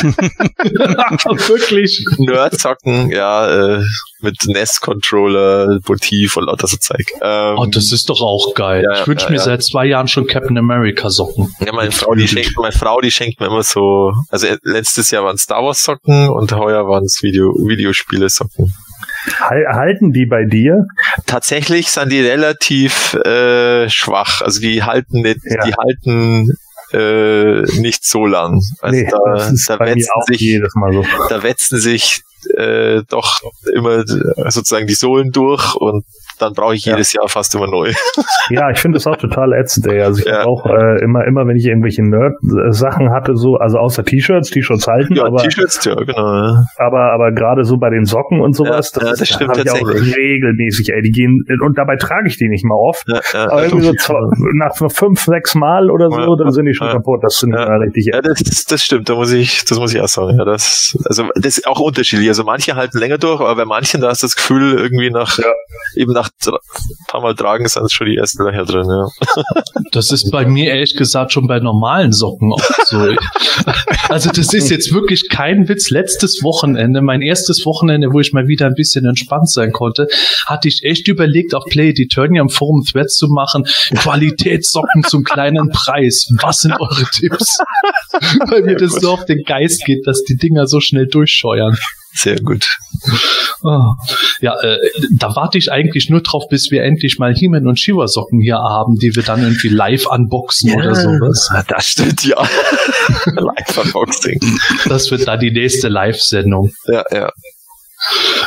Wirklich. 1.48 2.04
Nerd-Socken, 2.18 3.10
ja, 3.10 3.76
äh, 3.78 3.82
mit 4.20 4.36
NES-Controller, 4.46 5.78
Motiv 5.86 6.36
und 6.36 6.44
lauter 6.46 6.66
so 6.66 6.76
Zeug. 6.76 7.04
Ähm, 7.22 7.54
Oh, 7.58 7.66
das 7.66 7.92
ist 7.92 8.08
doch 8.08 8.20
auch 8.20 8.54
geil. 8.54 8.84
Ja, 8.84 9.00
ich 9.00 9.06
wünsche 9.06 9.26
ja, 9.26 9.30
mir 9.32 9.36
ja. 9.38 9.42
seit 9.42 9.62
zwei 9.62 9.86
Jahren 9.86 10.08
schon 10.08 10.26
Captain 10.26 10.56
America 10.58 11.10
Socken. 11.10 11.54
ja, 11.64 11.72
meine 11.72 11.90
Frau, 11.90 12.14
die 12.14 12.28
schenkt, 12.28 12.56
meine 12.56 12.72
Frau, 12.72 13.00
die 13.00 13.10
schenkt 13.10 13.40
mir 13.40 13.46
immer 13.46 13.62
so, 13.62 14.12
also 14.30 14.46
äh, 14.46 14.58
letztes 14.62 15.10
Jahr 15.10 15.24
waren 15.24 15.38
Star 15.38 15.62
Wars 15.64 15.82
Socken 15.82 16.28
und 16.28 16.52
heuer 16.52 16.86
waren 16.86 17.04
es 17.04 17.20
Video, 17.22 17.52
Videospiele 17.54 18.28
Socken. 18.28 18.72
Hal- 19.40 19.66
Halten 19.72 20.12
die 20.12 20.26
bei 20.26 20.44
dir? 20.44 20.86
Tatsächlich 21.26 21.90
sind 21.90 22.10
die 22.10 22.20
relativ 22.20 23.14
äh, 23.14 23.88
schwach, 23.90 24.40
also 24.42 24.60
die 24.60 24.82
halten 24.82 25.20
nicht, 25.22 25.40
Ja. 25.44 25.64
die 25.66 25.74
halten 25.74 26.56
äh, 26.92 27.62
nicht 27.80 28.04
so 28.04 28.26
lang. 28.26 28.60
Also 28.80 28.96
nee, 28.96 29.08
da, 29.10 29.52
da 29.68 29.80
wetzen 29.80 30.08
sich 30.26 30.60
so. 30.92 31.04
da 31.28 31.42
wetzen 31.42 31.78
sich 31.78 32.22
äh, 32.56 33.02
doch 33.08 33.40
immer 33.74 34.04
sozusagen 34.06 34.86
die 34.86 34.94
Sohlen 34.94 35.30
durch 35.30 35.74
und 35.76 36.04
dann 36.40 36.52
brauche 36.54 36.74
ich 36.74 36.84
Ja. 36.84 36.92
jedes 36.94 37.12
Jahr 37.12 37.28
fast 37.28 37.54
immer 37.54 37.66
neu. 37.68 37.92
Ja, 38.50 38.68
ich 38.70 38.78
finde 38.80 38.96
das 38.96 39.06
auch 39.06 39.16
total 39.16 39.52
ätzend, 39.52 39.86
ey. 39.86 40.02
Also 40.02 40.20
ich 40.20 40.26
Ja. 40.26 40.44
auch 40.44 40.66
äh, 40.66 41.02
immer, 41.04 41.24
immer, 41.24 41.46
wenn 41.46 41.56
ich 41.56 41.66
irgendwelche 41.66 42.02
Nerd-Sachen 42.02 43.10
hatte, 43.12 43.36
so, 43.36 43.56
also 43.56 43.78
außer 43.78 44.04
T-Shirts, 44.04 44.50
T-Shirts 44.50 44.86
halten, 44.88 45.14
Ja, 45.14 45.24
aber, 45.26 45.38
T-Shirts, 45.38 45.84
ja, 45.84 45.94
genau. 45.94 46.56
aber, 46.78 47.12
aber 47.12 47.30
gerade 47.32 47.64
so 47.64 47.76
bei 47.76 47.90
den 47.90 48.04
Socken 48.06 48.40
und 48.40 48.54
sowas, 48.56 48.92
Ja, 48.96 49.02
ja, 49.04 49.10
das 49.10 49.20
ist- 49.20 49.28
stimmt 49.34 49.50
hab 49.50 49.58
ich 49.58 49.70
auch 49.70 49.78
tatsächlich. 49.78 50.16
regelmäßig, 50.16 50.92
ey. 50.92 51.02
Die 51.02 51.10
gehen, 51.10 51.44
und 51.62 51.78
dabei 51.78 51.96
trage 51.96 52.26
ich 52.28 52.38
die 52.38 52.48
nicht 52.48 52.64
mal 52.64 52.74
oft. 52.74 53.04
Aber 53.34 53.64
irgendwie 53.64 53.96
so 53.98 54.14
nach 54.54 54.74
fünf, 54.90 55.20
sechs 55.20 55.54
Mal 55.54 55.90
oder 55.90 56.10
so, 56.10 56.34
dann 56.36 56.50
sind 56.50 56.66
die 56.66 56.74
schon 56.74 56.88
kaputt. 56.88 57.20
Das 57.22 57.38
sind 57.38 57.52
Ja. 57.54 57.76
richtig 57.76 58.06
ja, 58.12 58.20
das, 58.20 58.64
das 58.68 58.82
stimmt, 58.84 59.08
da 59.08 59.14
muss 59.14 59.32
ich, 59.32 59.64
das 59.64 59.78
muss 59.78 59.94
ich 59.94 60.00
auch 60.00 60.08
sagen. 60.08 60.36
Ja, 60.38 60.44
das, 60.44 60.96
also 61.04 61.24
das 61.36 61.58
ist 61.58 61.66
auch 61.66 61.78
unterschiedlich. 61.80 62.28
Also 62.28 62.42
manche 62.44 62.74
halten 62.74 62.98
länger 62.98 63.18
durch, 63.18 63.40
aber 63.40 63.54
bei 63.54 63.64
manchen 63.64 64.00
da 64.00 64.08
hast 64.08 64.22
du 64.22 64.26
das 64.26 64.34
Gefühl, 64.36 64.78
irgendwie 64.78 65.10
nach 65.10 65.38
eben 65.94 66.12
nach 66.12 66.29
dr- 66.44 66.60
paar 67.08 67.20
Mal 67.22 67.34
tragen 67.34 67.66
sind 67.68 67.90
schon 67.92 68.06
die 68.06 68.16
ersten 68.16 68.42
Löcher 68.44 68.64
drin, 68.64 68.86
ja. 68.88 69.06
Das 69.92 70.10
ist 70.12 70.30
bei 70.30 70.46
mir 70.46 70.70
ehrlich 70.72 70.96
gesagt 70.96 71.32
schon 71.32 71.46
bei 71.46 71.58
normalen 71.60 72.12
Socken 72.12 72.52
auch 72.52 72.62
so. 72.86 72.98
Also 74.08 74.30
das 74.30 74.52
ist 74.54 74.70
jetzt 74.70 74.92
wirklich 74.92 75.28
kein 75.28 75.68
Witz. 75.68 75.90
Letztes 75.90 76.42
Wochenende, 76.42 77.00
mein 77.00 77.22
erstes 77.22 77.64
Wochenende, 77.64 78.12
wo 78.12 78.18
ich 78.20 78.32
mal 78.32 78.48
wieder 78.48 78.66
ein 78.66 78.74
bisschen 78.74 79.04
entspannt 79.04 79.48
sein 79.50 79.70
konnte, 79.72 80.08
hatte 80.46 80.66
ich 80.68 80.80
echt 80.82 81.06
überlegt, 81.08 81.54
auf 81.54 81.64
Play 81.66 81.92
the 81.94 82.04
Eternium 82.04 82.48
Forum 82.48 82.84
Threads 82.84 83.16
zu 83.16 83.28
machen. 83.28 83.64
Qualitätssocken 83.94 85.04
zum 85.04 85.22
kleinen 85.24 85.68
Preis. 85.70 86.28
Was 86.42 86.60
sind 86.60 86.72
eure 86.80 87.04
Tipps? 87.12 87.58
Weil 88.50 88.62
mir 88.62 88.76
das 88.76 88.94
so 88.94 89.12
auf 89.12 89.24
den 89.26 89.42
Geist 89.44 89.84
geht, 89.84 90.06
dass 90.06 90.22
die 90.24 90.36
Dinger 90.36 90.66
so 90.66 90.80
schnell 90.80 91.06
durchscheuern. 91.06 91.76
Sehr 92.12 92.36
gut. 92.40 92.66
Ah, 93.64 93.92
Ja, 94.40 94.58
äh, 94.60 94.78
da 95.18 95.34
warte 95.36 95.58
ich 95.58 95.70
eigentlich 95.70 96.10
nur 96.10 96.22
drauf, 96.22 96.44
bis 96.50 96.70
wir 96.70 96.82
endlich 96.82 97.18
mal 97.18 97.34
He-Man 97.34 97.66
und 97.66 97.78
Shiva 97.78 98.08
Socken 98.08 98.40
hier 98.40 98.56
haben, 98.56 98.96
die 98.96 99.14
wir 99.14 99.22
dann 99.22 99.42
irgendwie 99.42 99.68
live 99.68 100.06
unboxen 100.06 100.74
oder 100.74 100.94
sowas. 100.94 101.50
Das 101.68 101.86
stimmt, 101.86 102.24
ja. 102.24 102.36
Live-Unboxing. 103.26 104.40
Das 104.88 105.10
wird 105.10 105.28
dann 105.28 105.40
die 105.40 105.50
nächste 105.50 105.88
Live-Sendung. 105.88 106.72
Ja, 106.86 107.04
ja. 107.12 107.32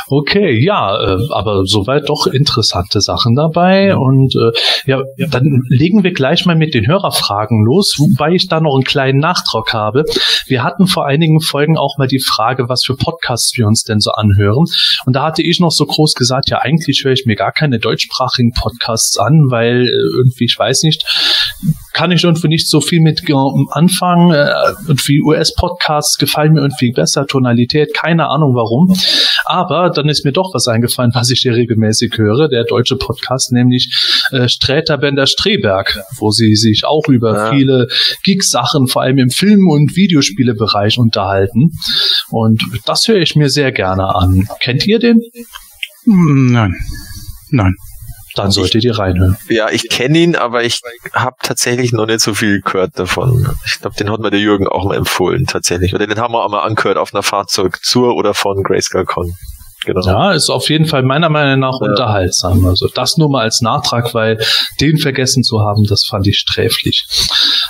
Okay, 0.08 0.58
ja, 0.62 0.96
äh, 1.00 1.18
aber 1.30 1.62
soweit 1.64 2.08
doch 2.08 2.26
interessante 2.26 3.00
Sachen 3.00 3.34
dabei. 3.34 3.96
Und 3.96 4.34
äh, 4.34 4.52
ja, 4.86 5.02
dann 5.30 5.62
legen 5.68 6.02
wir 6.02 6.12
gleich 6.12 6.44
mal 6.46 6.56
mit 6.56 6.74
den 6.74 6.86
Hörerfragen 6.86 7.64
los, 7.64 7.94
wobei 7.98 8.32
ich 8.32 8.48
da 8.48 8.60
noch 8.60 8.74
einen 8.74 8.84
kleinen 8.84 9.18
Nachtrag 9.18 9.72
habe. 9.72 10.04
Wir 10.46 10.62
hatten 10.62 10.86
vor 10.86 11.06
einigen 11.06 11.40
Folgen 11.40 11.78
auch 11.78 11.96
mal 11.98 12.08
die 12.08 12.20
Frage, 12.20 12.68
was 12.68 12.82
für 12.84 12.96
Podcasts 12.96 13.56
wir 13.56 13.66
uns 13.66 13.84
denn 13.84 14.00
so 14.00 14.10
anhören. 14.10 14.64
Und 15.06 15.14
da 15.14 15.24
hatte 15.24 15.42
ich 15.42 15.60
noch 15.60 15.72
so 15.72 15.86
groß 15.86 16.14
gesagt, 16.14 16.50
ja, 16.50 16.58
eigentlich 16.58 17.02
höre 17.04 17.12
ich 17.12 17.24
mir 17.26 17.36
gar 17.36 17.52
keine 17.52 17.78
deutschsprachigen 17.78 18.52
Podcasts 18.52 19.18
an, 19.18 19.46
weil 19.50 19.86
äh, 19.86 20.16
irgendwie, 20.16 20.44
ich 20.44 20.58
weiß 20.58 20.82
nicht, 20.82 21.04
kann 21.94 22.10
ich 22.12 22.24
irgendwie 22.24 22.48
nicht 22.48 22.68
so 22.68 22.80
viel 22.82 23.00
mit 23.00 23.24
ge- 23.24 23.34
anfangen. 23.70 24.32
Äh, 24.32 24.50
irgendwie 24.86 25.22
US-Podcasts 25.22 26.18
gefallen 26.18 26.52
mir 26.52 26.60
irgendwie 26.60 26.92
besser, 26.92 27.26
Tonalität, 27.26 27.94
keine 27.94 28.28
Ahnung 28.28 28.54
warum. 28.54 28.94
Aber 29.46 29.88
dann 29.90 30.08
ist 30.08 30.24
mir 30.24 30.32
doch 30.32 30.52
was 30.54 30.68
eingefallen, 30.68 31.12
was 31.14 31.30
ich 31.30 31.40
hier 31.40 31.54
regelmäßig 31.54 32.18
höre, 32.18 32.48
der 32.48 32.64
deutsche 32.64 32.96
Podcast, 32.96 33.52
nämlich 33.52 33.90
äh, 34.32 34.48
Sträter 34.48 34.98
Bender 34.98 35.26
Streberg, 35.26 35.98
wo 36.18 36.30
sie 36.30 36.54
sich 36.56 36.82
auch 36.84 37.08
über 37.08 37.24
Ah. 37.38 37.50
viele 37.50 37.88
Geek-Sachen, 38.24 38.86
vor 38.88 39.02
allem 39.02 39.18
im 39.18 39.30
Film- 39.30 39.68
und 39.70 39.96
Videospielebereich 39.96 40.98
unterhalten. 40.98 41.72
Und 42.30 42.62
das 42.86 43.06
höre 43.08 43.20
ich 43.20 43.36
mir 43.36 43.48
sehr 43.50 43.70
gerne 43.72 44.14
an. 44.14 44.48
Kennt 44.60 44.86
ihr 44.86 44.98
den? 44.98 45.20
Hm, 46.04 46.52
Nein. 46.52 46.74
Nein. 47.50 47.74
Dann 48.34 48.50
solltet 48.50 48.82
ihr 48.84 48.98
reinhören. 48.98 49.36
Ja, 49.48 49.70
ich 49.70 49.88
kenne 49.88 50.18
ihn, 50.18 50.36
aber 50.36 50.64
ich 50.64 50.80
habe 51.12 51.36
tatsächlich 51.42 51.92
noch 51.92 52.06
nicht 52.06 52.20
so 52.20 52.34
viel 52.34 52.60
gehört 52.60 52.98
davon. 52.98 53.48
Ich 53.66 53.80
glaube, 53.80 53.96
den 53.96 54.10
hat 54.10 54.20
mir 54.20 54.30
der 54.30 54.40
Jürgen 54.40 54.66
auch 54.66 54.84
mal 54.84 54.96
empfohlen, 54.96 55.46
tatsächlich. 55.46 55.94
Oder 55.94 56.06
den 56.06 56.18
haben 56.18 56.34
wir 56.34 56.44
auch 56.44 56.50
mal 56.50 56.62
angehört 56.62 56.98
auf 56.98 57.14
einer 57.14 57.22
Fahrzeug 57.22 57.78
zur 57.82 58.16
oder 58.16 58.34
von 58.34 58.62
Grayscale 58.62 59.04
Con. 59.04 59.32
Genau. 59.84 60.00
Ja, 60.06 60.32
ist 60.32 60.48
auf 60.50 60.68
jeden 60.70 60.86
Fall 60.86 61.02
meiner 61.02 61.28
Meinung 61.28 61.60
nach 61.60 61.78
Ja. 61.80 61.88
unterhaltsam. 61.90 62.66
Also 62.66 62.88
das 62.88 63.18
nur 63.18 63.28
mal 63.30 63.42
als 63.42 63.60
Nachtrag, 63.60 64.14
weil 64.14 64.38
den 64.80 64.98
vergessen 64.98 65.42
zu 65.44 65.60
haben, 65.60 65.84
das 65.86 66.04
fand 66.08 66.26
ich 66.26 66.38
sträflich. 66.38 67.06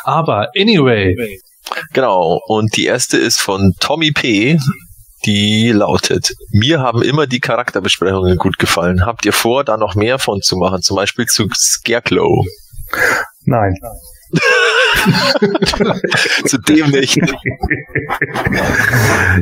Aber 0.04 0.48
anyway, 0.56 1.40
Genau. 1.92 2.40
Und 2.46 2.76
die 2.76 2.84
erste 2.84 3.16
ist 3.16 3.40
von 3.40 3.72
Tommy 3.80 4.12
P. 4.12 4.58
Die 5.26 5.70
lautet, 5.70 6.34
mir 6.50 6.80
haben 6.80 7.02
immer 7.02 7.26
die 7.26 7.40
Charakterbesprechungen 7.40 8.36
gut 8.36 8.58
gefallen. 8.58 9.06
Habt 9.06 9.24
ihr 9.24 9.32
vor, 9.32 9.64
da 9.64 9.76
noch 9.76 9.94
mehr 9.94 10.18
von 10.18 10.42
zu 10.42 10.56
machen? 10.56 10.82
Zum 10.82 10.96
Beispiel 10.96 11.26
zu 11.26 11.48
Scarecrow. 11.54 12.46
Nein. 13.44 13.74
zu 16.46 16.58
dem 16.58 16.90
nicht. 16.90 17.20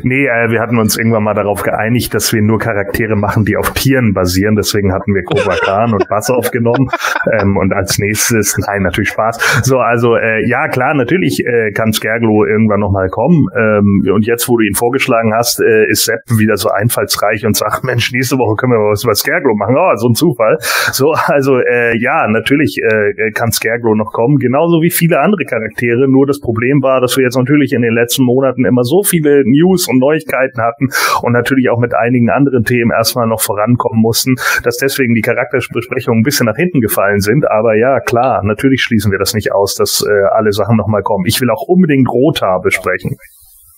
nee, 0.02 0.26
äh, 0.26 0.50
wir 0.50 0.60
hatten 0.60 0.78
uns 0.78 0.96
irgendwann 0.96 1.22
mal 1.22 1.34
darauf 1.34 1.62
geeinigt, 1.62 2.14
dass 2.14 2.32
wir 2.32 2.42
nur 2.42 2.58
Charaktere 2.58 3.14
machen, 3.16 3.44
die 3.44 3.56
auf 3.56 3.72
Tieren 3.72 4.12
basieren. 4.12 4.56
Deswegen 4.56 4.92
hatten 4.92 5.14
wir 5.14 5.22
Cobra 5.22 5.54
Khan 5.56 5.92
und 5.92 6.08
Bass 6.08 6.30
aufgenommen. 6.30 6.88
Ähm, 7.38 7.56
und 7.56 7.72
als 7.72 7.98
nächstes, 7.98 8.58
nein, 8.58 8.82
natürlich 8.82 9.10
Spaß. 9.10 9.62
So, 9.62 9.78
also 9.78 10.16
äh, 10.16 10.48
ja, 10.48 10.66
klar, 10.68 10.94
natürlich 10.94 11.44
äh, 11.46 11.70
kann 11.72 11.92
Skerglo 11.92 12.44
irgendwann 12.44 12.80
nochmal 12.80 13.08
kommen. 13.08 13.46
Ähm, 13.56 14.02
und 14.12 14.26
jetzt, 14.26 14.48
wo 14.48 14.56
du 14.56 14.64
ihn 14.64 14.74
vorgeschlagen 14.74 15.32
hast, 15.34 15.60
äh, 15.60 15.86
ist 15.88 16.04
Sepp 16.04 16.20
wieder 16.36 16.56
so 16.56 16.70
einfallsreich 16.70 17.46
und 17.46 17.56
sagt, 17.56 17.84
Mensch, 17.84 18.10
nächste 18.12 18.36
Woche 18.36 18.56
können 18.56 18.72
wir 18.72 18.90
was 18.90 19.04
über 19.04 19.14
Skerglo 19.14 19.54
machen. 19.54 19.76
Oh, 19.78 19.94
so 19.96 20.08
ein 20.08 20.14
Zufall. 20.14 20.58
So, 20.92 21.12
also 21.12 21.58
äh, 21.58 21.96
ja, 21.98 22.26
natürlich 22.28 22.78
äh, 22.82 23.30
kann 23.32 23.52
Scarecrow 23.52 23.96
noch 23.96 24.12
kommen, 24.12 24.38
genauso 24.38 24.81
wie 24.82 24.90
viele 24.90 25.20
andere 25.20 25.44
Charaktere. 25.44 26.08
Nur 26.08 26.26
das 26.26 26.40
Problem 26.40 26.82
war, 26.82 27.00
dass 27.00 27.16
wir 27.16 27.24
jetzt 27.24 27.36
natürlich 27.36 27.72
in 27.72 27.82
den 27.82 27.94
letzten 27.94 28.24
Monaten 28.24 28.64
immer 28.64 28.84
so 28.84 29.02
viele 29.02 29.42
News 29.44 29.88
und 29.88 29.98
Neuigkeiten 29.98 30.60
hatten 30.60 30.88
und 31.22 31.32
natürlich 31.32 31.70
auch 31.70 31.78
mit 31.78 31.94
einigen 31.94 32.30
anderen 32.30 32.64
Themen 32.64 32.90
erstmal 32.90 33.26
noch 33.26 33.40
vorankommen 33.40 34.00
mussten, 34.00 34.36
dass 34.64 34.76
deswegen 34.76 35.14
die 35.14 35.22
Charakterbesprechungen 35.22 36.20
ein 36.20 36.24
bisschen 36.24 36.46
nach 36.46 36.56
hinten 36.56 36.80
gefallen 36.80 37.20
sind. 37.20 37.48
Aber 37.50 37.76
ja, 37.76 38.00
klar, 38.00 38.42
natürlich 38.44 38.82
schließen 38.82 39.10
wir 39.10 39.18
das 39.18 39.34
nicht 39.34 39.52
aus, 39.52 39.74
dass 39.74 40.04
äh, 40.06 40.26
alle 40.32 40.52
Sachen 40.52 40.76
nochmal 40.76 41.02
kommen. 41.02 41.24
Ich 41.26 41.40
will 41.40 41.50
auch 41.50 41.62
unbedingt 41.62 42.08
Rota 42.08 42.58
besprechen. 42.58 43.16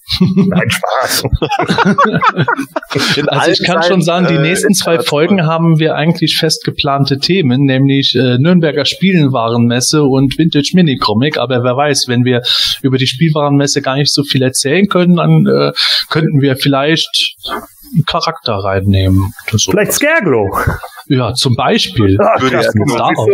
Nein, 0.20 0.68
Spaß. 0.70 1.24
In 3.16 3.28
Also 3.28 3.50
ich 3.50 3.64
kann 3.64 3.82
schon 3.82 4.02
sagen, 4.02 4.26
die 4.28 4.34
äh, 4.34 4.40
nächsten 4.40 4.74
zwei. 4.74 4.98
Folgen 5.00 5.46
haben 5.46 5.78
wir 5.78 5.94
eigentlich 5.96 6.36
fest 6.38 6.62
geplante 6.64 7.18
Themen, 7.18 7.62
nämlich 7.64 8.14
äh, 8.14 8.38
Nürnberger 8.38 8.84
Spielwarenmesse 8.84 10.02
und 10.04 10.38
Vintage 10.38 10.70
Minicomic. 10.74 11.38
Aber 11.38 11.64
wer 11.64 11.76
weiß, 11.76 12.04
wenn 12.08 12.24
wir 12.24 12.42
über 12.82 12.98
die 12.98 13.06
Spielwarenmesse 13.06 13.82
gar 13.82 13.96
nicht 13.96 14.12
so 14.12 14.22
viel 14.22 14.42
erzählen 14.42 14.86
können, 14.88 15.16
dann 15.16 15.46
äh, 15.46 15.72
könnten 16.10 16.40
wir 16.40 16.56
vielleicht 16.56 17.36
einen 17.94 18.04
Charakter 18.04 18.54
reinnehmen. 18.54 19.32
Vielleicht 19.46 19.92
Scareglow. 19.92 20.58
Ja, 21.06 21.34
zum 21.34 21.54
Beispiel. 21.54 22.16
Ah, 22.20 22.40
Würde 22.40 22.56
krass, 22.56 22.72
ja- 22.74 22.96
Darauf. 22.96 23.28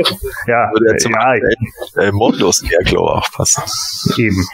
ja, 0.47 0.71
Würde 0.73 0.93
ja 0.93 0.97
zum 0.99 1.13
ja, 1.13 1.35
äh, 2.03 2.13
Mondo 2.13 2.51
Scarecrow 2.53 3.11
auch 3.19 3.31
passen. 3.33 3.63
eben. 4.19 4.45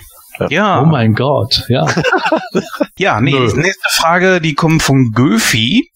Ja. 0.50 0.82
Oh 0.82 0.86
mein 0.86 1.14
Gott, 1.14 1.64
ja. 1.68 1.86
Ja, 2.98 3.20
nee, 3.20 3.32
Nö. 3.32 3.52
nächste 3.56 3.88
Frage, 3.90 4.40
die 4.40 4.54
kommt 4.54 4.82
von 4.82 5.12
Göfi. 5.14 5.90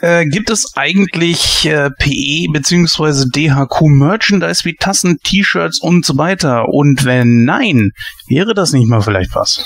Äh, 0.00 0.26
gibt 0.26 0.48
es 0.48 0.76
eigentlich 0.76 1.66
äh, 1.66 1.90
PE 1.90 2.52
bzw. 2.52 3.26
DHQ 3.28 3.82
Merchandise 3.82 4.64
wie 4.64 4.74
Tassen, 4.76 5.18
T-Shirts 5.22 5.80
und 5.80 6.06
so 6.06 6.16
weiter? 6.16 6.68
Und 6.68 7.04
wenn 7.04 7.44
nein, 7.44 7.90
wäre 8.28 8.54
das 8.54 8.72
nicht 8.72 8.88
mal 8.88 9.02
vielleicht 9.02 9.34
was? 9.34 9.62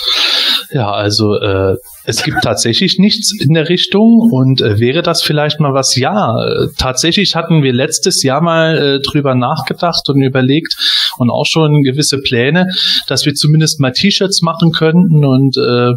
Ja, 0.71 0.91
also 0.91 1.37
äh, 1.37 1.77
Es 2.07 2.23
gibt 2.23 2.43
tatsächlich 2.43 2.99
nichts 2.99 3.33
in 3.41 3.55
der 3.55 3.69
Richtung 3.69 4.21
und 4.31 4.61
äh, 4.61 4.79
wäre 4.79 5.03
das 5.03 5.23
vielleicht 5.23 5.59
mal 5.59 5.73
was? 5.73 5.97
Ja, 5.97 6.37
äh, 6.45 6.69
tatsächlich 6.77 7.35
hatten 7.35 7.63
wir 7.63 7.73
letztes 7.73 8.23
Jahr 8.23 8.43
mal 8.43 8.77
äh, 8.77 9.01
drüber 9.01 9.35
nachgedacht 9.35 10.09
und 10.11 10.21
überlegt 10.21 10.77
und 11.17 11.31
auch 11.31 11.47
schon 11.47 11.83
gewisse 11.83 12.21
Pläne, 12.21 12.69
dass 13.07 13.25
wir 13.25 13.35
zumindest 13.35 13.81
mal 13.81 13.93
T-Shirts 13.93 14.43
machen 14.43 14.73
könnten 14.73 15.25
und 15.25 15.57
äh, 15.57 15.93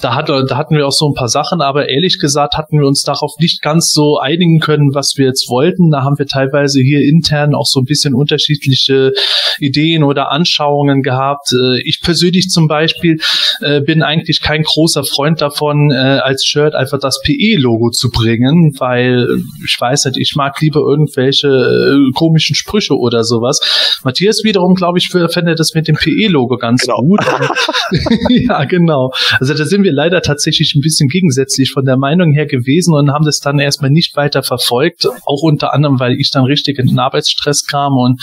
da, 0.00 0.14
hat, 0.14 0.28
da 0.28 0.56
hatten 0.56 0.76
wir 0.76 0.86
auch 0.86 0.92
so 0.92 1.08
ein 1.08 1.14
paar 1.14 1.28
Sachen, 1.28 1.60
aber 1.60 1.88
ehrlich 1.88 2.18
gesagt 2.18 2.54
hatten 2.56 2.78
wir 2.78 2.86
uns 2.86 3.02
darauf 3.02 3.32
nicht 3.40 3.60
ganz 3.60 3.90
so 3.90 4.18
einigen 4.18 4.60
können, 4.60 4.94
was 4.94 5.14
wir 5.16 5.26
jetzt 5.26 5.48
wollten. 5.48 5.90
Da 5.90 6.02
haben 6.02 6.18
wir 6.18 6.26
teilweise 6.26 6.80
hier 6.80 7.00
intern 7.00 7.54
auch 7.54 7.66
so 7.66 7.80
ein 7.80 7.86
bisschen 7.86 8.14
unterschiedliche 8.14 9.12
Ideen 9.58 10.04
oder 10.04 10.30
Anschauungen 10.30 11.02
gehabt. 11.02 11.52
Äh, 11.52 11.80
ich 11.84 12.00
persönlich 12.02 12.50
zum 12.50 12.68
Beispiel 12.68 13.18
äh, 13.60 13.80
bin 13.80 14.02
eigentlich 14.02 14.40
kein 14.40 14.62
großer 14.62 15.02
Freund 15.04 15.39
davon, 15.40 15.90
äh, 15.90 15.94
als 15.94 16.44
Shirt 16.44 16.74
einfach 16.74 16.98
das 16.98 17.20
PE-Logo 17.22 17.90
zu 17.90 18.10
bringen, 18.10 18.74
weil 18.78 19.26
ich 19.64 19.76
weiß 19.78 20.06
nicht, 20.06 20.18
ich 20.18 20.34
mag 20.36 20.60
lieber 20.60 20.80
irgendwelche 20.80 21.48
äh, 21.48 22.12
komischen 22.14 22.54
Sprüche 22.54 22.94
oder 22.96 23.24
sowas. 23.24 23.60
Matthias 24.04 24.42
wiederum, 24.44 24.74
glaube 24.74 24.98
ich, 24.98 25.08
fände 25.08 25.54
das 25.54 25.74
mit 25.74 25.88
dem 25.88 25.96
PE-Logo 25.96 26.56
ganz 26.56 26.82
Genau. 26.82 26.98
gut. 27.02 27.20
ja, 28.28 28.64
genau. 28.64 29.12
Also 29.38 29.54
da 29.54 29.64
sind 29.64 29.82
wir 29.84 29.92
leider 29.92 30.22
tatsächlich 30.22 30.74
ein 30.74 30.80
bisschen 30.80 31.08
gegensätzlich 31.08 31.70
von 31.72 31.84
der 31.84 31.96
Meinung 31.96 32.32
her 32.32 32.46
gewesen 32.46 32.94
und 32.94 33.12
haben 33.12 33.24
das 33.24 33.40
dann 33.40 33.58
erstmal 33.58 33.90
nicht 33.90 34.16
weiter 34.16 34.42
verfolgt. 34.42 35.06
Auch 35.26 35.42
unter 35.42 35.72
anderem, 35.72 35.98
weil 36.00 36.14
ich 36.18 36.30
dann 36.30 36.44
richtig 36.44 36.78
in 36.78 36.86
den 36.86 36.98
Arbeitsstress 36.98 37.66
kam 37.66 37.94
und 37.96 38.20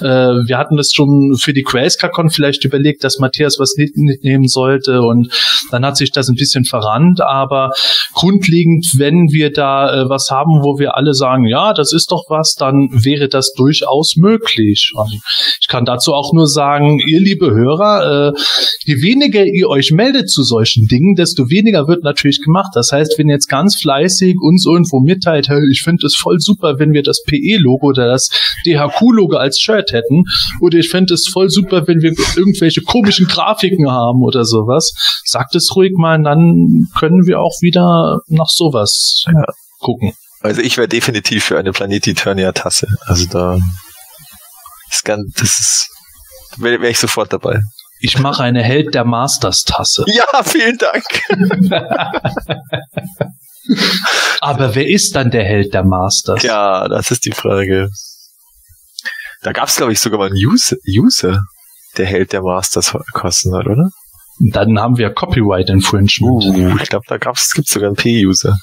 äh, 0.00 0.04
wir 0.04 0.58
hatten 0.58 0.76
das 0.76 0.92
schon 0.92 1.36
für 1.38 1.52
die 1.52 1.62
Grayscale-Con 1.62 2.30
vielleicht 2.30 2.64
überlegt, 2.64 3.04
dass 3.04 3.18
Matthias 3.18 3.58
was 3.58 3.74
mitnehmen 3.76 4.48
sollte 4.48 5.02
und 5.02 5.32
dann 5.70 5.84
hat 5.84 5.96
sich 5.96 6.12
das 6.12 6.28
ein 6.28 6.34
bisschen 6.36 6.57
verrannt, 6.64 7.20
aber 7.20 7.70
grundlegend, 8.14 8.94
wenn 8.96 9.28
wir 9.30 9.52
da 9.52 10.02
äh, 10.02 10.08
was 10.08 10.30
haben, 10.30 10.62
wo 10.62 10.78
wir 10.78 10.96
alle 10.96 11.14
sagen, 11.14 11.46
ja, 11.46 11.72
das 11.72 11.92
ist 11.92 12.10
doch 12.10 12.24
was, 12.28 12.54
dann 12.54 12.88
wäre 12.92 13.28
das 13.28 13.52
durchaus 13.52 14.16
möglich. 14.16 14.92
Und 14.94 15.20
ich 15.60 15.68
kann 15.68 15.84
dazu 15.84 16.14
auch 16.14 16.32
nur 16.32 16.46
sagen, 16.46 16.98
ihr 17.06 17.20
liebe 17.20 17.50
Hörer, 17.50 18.32
äh, 18.34 18.40
je 18.84 19.02
weniger 19.02 19.44
ihr 19.44 19.68
euch 19.68 19.92
meldet 19.92 20.30
zu 20.30 20.42
solchen 20.42 20.86
Dingen, 20.86 21.14
desto 21.14 21.50
weniger 21.50 21.86
wird 21.88 22.02
natürlich 22.02 22.40
gemacht. 22.42 22.70
Das 22.74 22.92
heißt, 22.92 23.18
wenn 23.18 23.28
jetzt 23.28 23.48
ganz 23.48 23.76
fleißig 23.80 24.36
uns 24.40 24.66
irgendwo 24.66 25.00
mitteilt, 25.00 25.48
hey, 25.48 25.60
ich 25.70 25.82
finde 25.82 26.06
es 26.06 26.16
voll 26.16 26.38
super, 26.40 26.78
wenn 26.78 26.92
wir 26.92 27.02
das 27.02 27.22
PE-Logo 27.22 27.88
oder 27.88 28.06
das 28.06 28.28
DHQ-Logo 28.66 29.36
als 29.36 29.58
Shirt 29.58 29.92
hätten, 29.92 30.24
oder 30.60 30.78
ich 30.78 30.88
fände 30.88 31.14
es 31.14 31.28
voll 31.28 31.50
super, 31.50 31.86
wenn 31.86 32.00
wir 32.00 32.12
irgendwelche 32.36 32.82
komischen 32.82 33.26
Grafiken 33.26 33.90
haben 33.90 34.22
oder 34.22 34.44
sowas, 34.44 34.92
sagt 35.24 35.54
es 35.54 35.74
ruhig 35.76 35.92
mal, 35.96 36.22
dann 36.22 36.47
können 36.98 37.26
wir 37.26 37.40
auch 37.40 37.56
wieder 37.60 38.20
nach 38.28 38.48
sowas 38.48 39.24
gucken. 39.80 40.12
Also 40.40 40.60
ich 40.60 40.76
wäre 40.76 40.88
definitiv 40.88 41.44
für 41.44 41.58
eine 41.58 41.72
Planet 41.72 42.06
Eternia 42.06 42.52
Tasse. 42.52 42.86
Also 43.06 43.26
da 43.26 43.58
ist 44.90 45.04
ganz, 45.04 45.34
das 45.34 45.58
ist, 45.58 45.88
wäre 46.56 46.80
wär 46.80 46.90
ich 46.90 46.98
sofort 46.98 47.32
dabei. 47.32 47.60
Ich 48.00 48.18
mache 48.18 48.44
eine 48.44 48.62
Held 48.62 48.94
der 48.94 49.04
Masters-Tasse. 49.04 50.04
Ja, 50.06 50.42
vielen 50.44 50.78
Dank. 50.78 51.04
Aber 54.40 54.74
wer 54.74 54.88
ist 54.88 55.14
dann 55.16 55.32
der 55.32 55.44
Held 55.44 55.74
der 55.74 55.84
Masters? 55.84 56.42
Ja, 56.44 56.88
das 56.88 57.10
ist 57.10 57.26
die 57.26 57.32
Frage. 57.32 57.90
Da 59.42 59.52
gab 59.52 59.68
es, 59.68 59.76
glaube 59.76 59.92
ich, 59.92 60.00
sogar 60.00 60.18
mal 60.18 60.26
einen 60.26 60.36
User, 60.36 60.76
User, 60.86 61.42
der 61.96 62.06
Held 62.06 62.32
der 62.32 62.42
Masters 62.42 62.92
kosten 63.12 63.54
hat, 63.54 63.66
oder? 63.66 63.90
Dann 64.40 64.78
haben 64.78 64.98
wir 64.98 65.10
Copyright 65.10 65.68
Infringement. 65.68 66.44
Uh, 66.44 66.76
ich 66.80 66.88
glaube, 66.88 67.04
da 67.08 67.18
gab's, 67.18 67.52
gibt's 67.52 67.72
sogar 67.72 67.88
einen 67.88 67.96
P-User. 67.96 68.56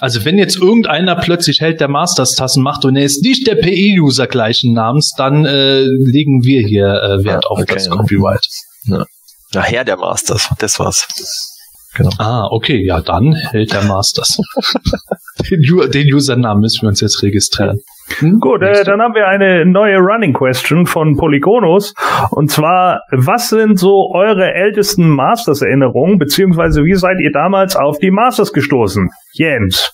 Also 0.00 0.24
wenn 0.24 0.38
jetzt 0.38 0.56
irgendeiner 0.56 1.16
plötzlich 1.16 1.60
Held 1.60 1.80
der 1.80 1.88
Masters-Tassen 1.88 2.62
macht 2.62 2.84
und 2.84 2.96
er 2.96 3.04
ist 3.04 3.22
nicht 3.22 3.46
der 3.46 3.56
PE-User 3.56 4.26
gleichen 4.26 4.72
Namens, 4.72 5.12
dann 5.16 5.44
äh, 5.44 5.80
legen 5.82 6.44
wir 6.44 6.66
hier 6.66 6.86
äh, 6.86 7.24
Wert 7.24 7.44
Ah, 7.46 7.50
auf 7.50 7.60
okay, 7.60 7.74
das 7.74 7.86
ja. 7.86 7.92
Copyright. 7.92 8.46
Na, 8.84 9.06
Herr 9.54 9.84
der 9.84 9.96
Masters, 9.96 10.48
das 10.58 10.78
war's. 10.78 11.06
Ah, 12.18 12.46
okay, 12.50 12.84
ja 12.84 13.00
dann 13.00 13.34
Held 13.34 13.72
der 13.72 13.82
Masters. 13.82 14.38
den, 15.50 15.90
den 15.90 16.14
Usernamen 16.14 16.60
müssen 16.60 16.82
wir 16.82 16.88
uns 16.88 17.00
jetzt 17.00 17.22
registrieren. 17.22 17.80
Hm? 18.18 18.38
Gut, 18.40 18.62
äh, 18.62 18.84
dann 18.84 19.00
haben 19.00 19.14
wir 19.14 19.28
eine 19.28 19.66
neue 19.66 19.98
Running 19.98 20.32
Question 20.32 20.86
von 20.86 21.16
Polygonus. 21.16 21.94
Und 22.30 22.50
zwar, 22.50 23.00
was 23.10 23.48
sind 23.48 23.78
so 23.78 24.12
eure 24.14 24.52
ältesten 24.54 25.08
Masters-Erinnerungen, 25.08 26.18
beziehungsweise 26.18 26.84
wie 26.84 26.94
seid 26.94 27.20
ihr 27.20 27.32
damals 27.32 27.76
auf 27.76 27.98
die 27.98 28.10
Masters 28.10 28.52
gestoßen? 28.52 29.10
Jens. 29.32 29.92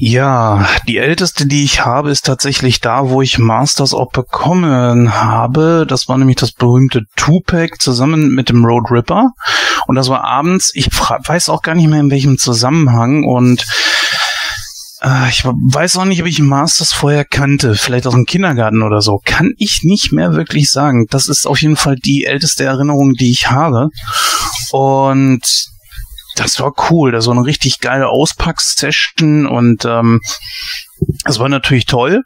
Ja, 0.00 0.68
die 0.86 0.98
älteste, 0.98 1.46
die 1.46 1.64
ich 1.64 1.84
habe, 1.84 2.10
ist 2.10 2.24
tatsächlich 2.24 2.80
da, 2.80 3.10
wo 3.10 3.20
ich 3.20 3.40
Masters 3.40 3.94
auch 3.94 4.12
bekommen 4.12 5.12
habe. 5.12 5.86
Das 5.88 6.08
war 6.08 6.16
nämlich 6.16 6.36
das 6.36 6.52
berühmte 6.52 7.02
Two-Pack 7.16 7.80
zusammen 7.82 8.32
mit 8.32 8.48
dem 8.48 8.64
Road 8.64 8.92
Ripper. 8.92 9.30
Und 9.88 9.96
das 9.96 10.08
war 10.08 10.22
abends, 10.22 10.70
ich 10.74 10.86
weiß 10.86 11.48
auch 11.48 11.62
gar 11.62 11.74
nicht 11.74 11.88
mehr 11.88 11.98
in 11.98 12.12
welchem 12.12 12.38
Zusammenhang 12.38 13.24
und 13.24 13.64
ich 15.28 15.44
weiß 15.44 15.96
auch 15.96 16.04
nicht, 16.04 16.20
ob 16.20 16.26
ich 16.26 16.40
Masters 16.40 16.92
vorher 16.92 17.24
kannte, 17.24 17.76
vielleicht 17.76 18.06
aus 18.06 18.14
dem 18.14 18.26
Kindergarten 18.26 18.82
oder 18.82 19.00
so. 19.00 19.20
Kann 19.24 19.52
ich 19.56 19.80
nicht 19.84 20.12
mehr 20.12 20.32
wirklich 20.32 20.70
sagen. 20.70 21.06
Das 21.08 21.28
ist 21.28 21.46
auf 21.46 21.60
jeden 21.62 21.76
Fall 21.76 21.96
die 21.96 22.24
älteste 22.24 22.64
Erinnerung, 22.64 23.14
die 23.14 23.30
ich 23.30 23.48
habe. 23.48 23.90
Und 24.72 25.68
das 26.34 26.58
war 26.60 26.72
cool. 26.90 27.12
Das 27.12 27.26
war 27.26 27.36
eine 27.36 27.46
richtig 27.46 27.80
geile 27.80 28.08
Auspack-Session 28.08 29.46
und 29.46 29.84
ähm, 29.84 30.20
das 31.24 31.38
war 31.38 31.48
natürlich 31.48 31.86
toll. 31.86 32.22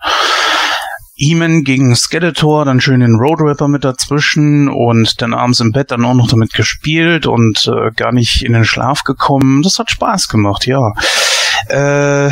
He-Man 1.14 1.62
gegen 1.62 1.94
Skeletor, 1.94 2.64
dann 2.64 2.80
schön 2.80 3.00
den 3.00 3.16
Road 3.16 3.40
Rapper 3.40 3.68
mit 3.68 3.84
dazwischen 3.84 4.68
und 4.68 5.20
dann 5.20 5.34
abends 5.34 5.60
im 5.60 5.72
Bett 5.72 5.90
dann 5.90 6.04
auch 6.04 6.14
noch 6.14 6.28
damit 6.28 6.54
gespielt 6.54 7.26
und 7.26 7.68
äh, 7.68 7.90
gar 7.94 8.12
nicht 8.12 8.42
in 8.42 8.54
den 8.54 8.64
Schlaf 8.64 9.04
gekommen. 9.04 9.62
Das 9.62 9.78
hat 9.78 9.90
Spaß 9.90 10.28
gemacht, 10.28 10.66
ja. 10.66 10.92
Äh, 11.68 12.30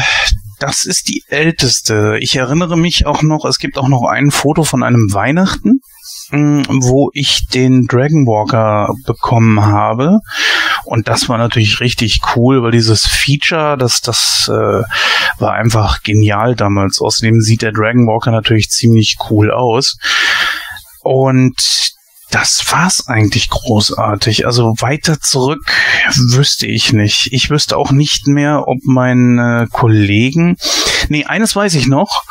das 0.60 0.84
ist 0.84 1.08
die 1.08 1.24
älteste. 1.28 2.18
Ich 2.20 2.36
erinnere 2.36 2.76
mich 2.76 3.06
auch 3.06 3.22
noch, 3.22 3.46
es 3.46 3.58
gibt 3.58 3.78
auch 3.78 3.88
noch 3.88 4.04
ein 4.04 4.30
Foto 4.30 4.62
von 4.62 4.82
einem 4.82 5.12
Weihnachten, 5.12 5.80
mh, 6.30 6.64
wo 6.68 7.10
ich 7.14 7.46
den 7.48 7.86
Dragon 7.86 8.26
Walker 8.26 8.94
bekommen 9.06 9.64
habe. 9.64 10.20
Und 10.84 11.08
das 11.08 11.28
war 11.28 11.38
natürlich 11.38 11.80
richtig 11.80 12.20
cool, 12.36 12.62
weil 12.62 12.72
dieses 12.72 13.06
Feature, 13.06 13.76
das, 13.78 14.00
das 14.02 14.50
äh, 14.52 14.82
war 15.38 15.52
einfach 15.52 16.02
genial 16.02 16.54
damals. 16.56 17.00
Außerdem 17.00 17.40
sieht 17.40 17.62
der 17.62 17.72
Dragon 17.72 18.06
Walker 18.06 18.30
natürlich 18.30 18.68
ziemlich 18.68 19.16
cool 19.30 19.50
aus. 19.50 19.96
Und 21.02 21.94
das 22.30 22.64
war's 22.70 23.08
eigentlich 23.08 23.50
großartig. 23.50 24.46
Also 24.46 24.74
weiter 24.78 25.20
zurück 25.20 25.60
wüsste 26.14 26.66
ich 26.66 26.92
nicht. 26.92 27.32
Ich 27.32 27.50
wüsste 27.50 27.76
auch 27.76 27.90
nicht 27.90 28.26
mehr, 28.26 28.68
ob 28.68 28.78
meine 28.84 29.68
Kollegen. 29.72 30.56
Nee, 31.08 31.24
eines 31.24 31.56
weiß 31.56 31.74
ich 31.74 31.86
noch. 31.86 32.22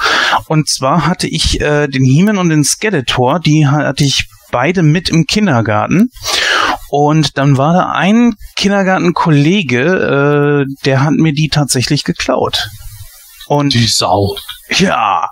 Und 0.48 0.70
zwar 0.70 1.06
hatte 1.06 1.28
ich 1.28 1.60
äh, 1.62 1.88
den 1.88 2.04
He-Man 2.04 2.38
und 2.38 2.50
den 2.50 2.64
Skeletor, 2.64 3.40
die 3.40 3.68
hatte 3.68 4.04
ich 4.04 4.26
beide 4.52 4.84
mit 4.84 5.10
im 5.10 5.26
Kindergarten. 5.26 6.12
Und 6.90 7.38
dann 7.38 7.58
war 7.58 7.74
da 7.74 7.92
ein 7.92 8.36
Kindergartenkollege, 8.56 10.66
äh, 10.68 10.74
der 10.86 11.04
hat 11.04 11.14
mir 11.14 11.34
die 11.34 11.50
tatsächlich 11.50 12.04
geklaut. 12.04 12.70
Und 13.50 13.74
Die 13.74 13.88
Sau. 13.88 14.36
ja, 14.78 15.28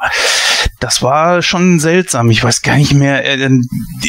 das 0.79 1.03
war 1.03 1.43
schon 1.43 1.79
seltsam. 1.79 2.31
Ich 2.31 2.43
weiß 2.43 2.63
gar 2.63 2.75
nicht 2.75 2.93
mehr. 2.93 3.23
äh, 3.23 3.47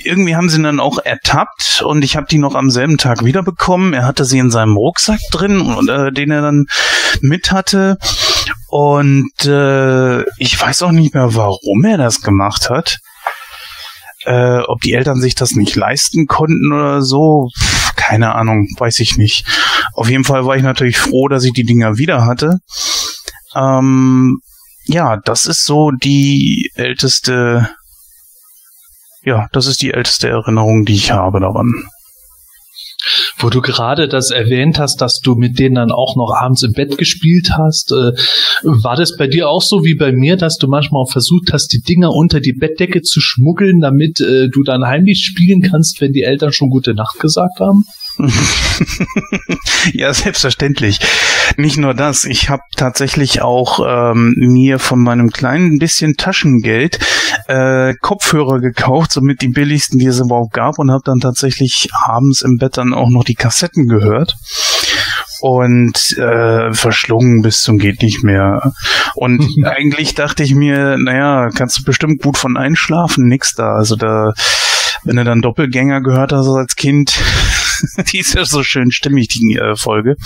Irgendwie 0.02 0.34
haben 0.34 0.48
sie 0.48 0.56
ihn 0.56 0.62
dann 0.62 0.80
auch 0.80 0.98
ertappt 0.98 1.82
und 1.82 2.02
ich 2.02 2.16
habe 2.16 2.26
die 2.26 2.38
noch 2.38 2.54
am 2.54 2.70
selben 2.70 2.96
Tag 2.96 3.22
wiederbekommen. 3.22 3.92
Er 3.92 4.06
hatte 4.06 4.24
sie 4.24 4.38
in 4.38 4.50
seinem 4.50 4.78
Rucksack 4.78 5.20
drin, 5.30 5.60
und, 5.60 5.90
äh, 5.90 6.10
den 6.10 6.30
er 6.30 6.40
dann 6.40 6.66
mit 7.20 7.52
hatte. 7.52 7.98
Und 8.68 9.44
äh, 9.44 10.22
ich 10.38 10.58
weiß 10.58 10.82
auch 10.84 10.92
nicht 10.92 11.12
mehr, 11.12 11.34
warum 11.34 11.84
er 11.84 11.98
das 11.98 12.22
gemacht 12.22 12.70
hat. 12.70 12.98
Äh, 14.24 14.60
ob 14.60 14.80
die 14.80 14.94
Eltern 14.94 15.20
sich 15.20 15.34
das 15.34 15.52
nicht 15.52 15.76
leisten 15.76 16.26
konnten 16.26 16.72
oder 16.72 17.02
so, 17.02 17.50
Pff, 17.58 17.94
keine 17.94 18.34
Ahnung, 18.34 18.66
weiß 18.78 19.00
ich 19.00 19.18
nicht. 19.18 19.44
Auf 19.92 20.08
jeden 20.08 20.24
Fall 20.24 20.46
war 20.46 20.56
ich 20.56 20.62
natürlich 20.62 20.98
froh, 20.98 21.28
dass 21.28 21.44
ich 21.44 21.52
die 21.52 21.64
Dinger 21.64 21.98
wieder 21.98 22.24
hatte. 22.24 22.60
Ähm, 23.54 24.40
ja, 24.86 25.16
das 25.16 25.46
ist 25.46 25.64
so 25.64 25.90
die 25.90 26.70
älteste, 26.74 27.68
ja, 29.22 29.48
das 29.52 29.66
ist 29.66 29.82
die 29.82 29.92
älteste 29.92 30.28
Erinnerung, 30.28 30.84
die 30.84 30.94
ich 30.94 31.10
habe 31.10 31.40
daran. 31.40 31.88
Wo 33.38 33.48
du 33.48 33.60
gerade 33.60 34.08
das 34.08 34.30
erwähnt 34.30 34.78
hast, 34.78 35.00
dass 35.00 35.20
du 35.20 35.36
mit 35.36 35.58
denen 35.58 35.76
dann 35.76 35.92
auch 35.92 36.16
noch 36.16 36.34
abends 36.34 36.62
im 36.64 36.72
Bett 36.72 36.98
gespielt 36.98 37.52
hast, 37.56 37.92
äh, 37.92 38.12
war 38.62 38.96
das 38.96 39.16
bei 39.16 39.28
dir 39.28 39.48
auch 39.48 39.62
so 39.62 39.84
wie 39.84 39.94
bei 39.94 40.10
mir, 40.10 40.36
dass 40.36 40.56
du 40.56 40.66
manchmal 40.66 41.02
auch 41.02 41.10
versucht 41.10 41.52
hast, 41.52 41.68
die 41.68 41.80
Dinger 41.80 42.10
unter 42.10 42.40
die 42.40 42.52
Bettdecke 42.52 43.02
zu 43.02 43.20
schmuggeln, 43.20 43.80
damit 43.80 44.20
äh, 44.20 44.48
du 44.48 44.64
dann 44.64 44.84
heimlich 44.84 45.20
spielen 45.24 45.62
kannst, 45.62 46.00
wenn 46.00 46.12
die 46.12 46.22
Eltern 46.22 46.52
schon 46.52 46.70
gute 46.70 46.94
Nacht 46.94 47.20
gesagt 47.20 47.60
haben? 47.60 47.84
ja, 49.92 50.12
selbstverständlich. 50.12 50.98
Nicht 51.56 51.76
nur 51.76 51.94
das, 51.94 52.24
ich 52.24 52.48
habe 52.48 52.62
tatsächlich 52.76 53.42
auch 53.42 53.80
ähm, 53.86 54.34
mir 54.36 54.78
von 54.78 55.00
meinem 55.00 55.30
kleinen 55.30 55.78
bisschen 55.78 56.16
Taschengeld 56.16 56.98
äh, 57.48 57.94
Kopfhörer 58.00 58.60
gekauft, 58.60 59.12
somit 59.12 59.40
die 59.40 59.48
billigsten, 59.48 59.98
die 59.98 60.06
es 60.06 60.20
überhaupt 60.20 60.52
gab, 60.52 60.78
und 60.78 60.90
habe 60.90 61.02
dann 61.04 61.20
tatsächlich 61.20 61.88
abends 61.92 62.42
im 62.42 62.58
Bett 62.58 62.76
dann 62.76 62.94
auch 62.94 63.08
noch 63.10 63.24
die 63.24 63.34
Kassetten 63.34 63.88
gehört 63.88 64.36
und 65.40 66.16
äh, 66.18 66.72
verschlungen 66.72 67.42
bis 67.42 67.62
zum 67.62 67.78
geht 67.78 68.02
nicht 68.02 68.22
mehr. 68.22 68.72
Und 69.14 69.46
eigentlich 69.64 70.14
dachte 70.14 70.42
ich 70.42 70.54
mir, 70.54 70.96
naja, 70.98 71.48
kannst 71.54 71.78
du 71.78 71.84
bestimmt 71.84 72.22
gut 72.22 72.36
von 72.36 72.56
einschlafen, 72.56 73.26
nix 73.28 73.54
da. 73.54 73.74
Also 73.74 73.96
da, 73.96 74.32
wenn 75.04 75.16
du 75.16 75.24
dann 75.24 75.42
Doppelgänger 75.42 76.02
gehört 76.02 76.32
hast 76.32 76.48
als 76.48 76.76
Kind, 76.76 77.18
die 78.12 78.18
ist 78.18 78.34
ja 78.34 78.44
so 78.44 78.62
schön 78.62 78.90
stimmig, 78.90 79.28
die 79.28 79.56
äh, 79.56 79.76
Folge, 79.76 80.16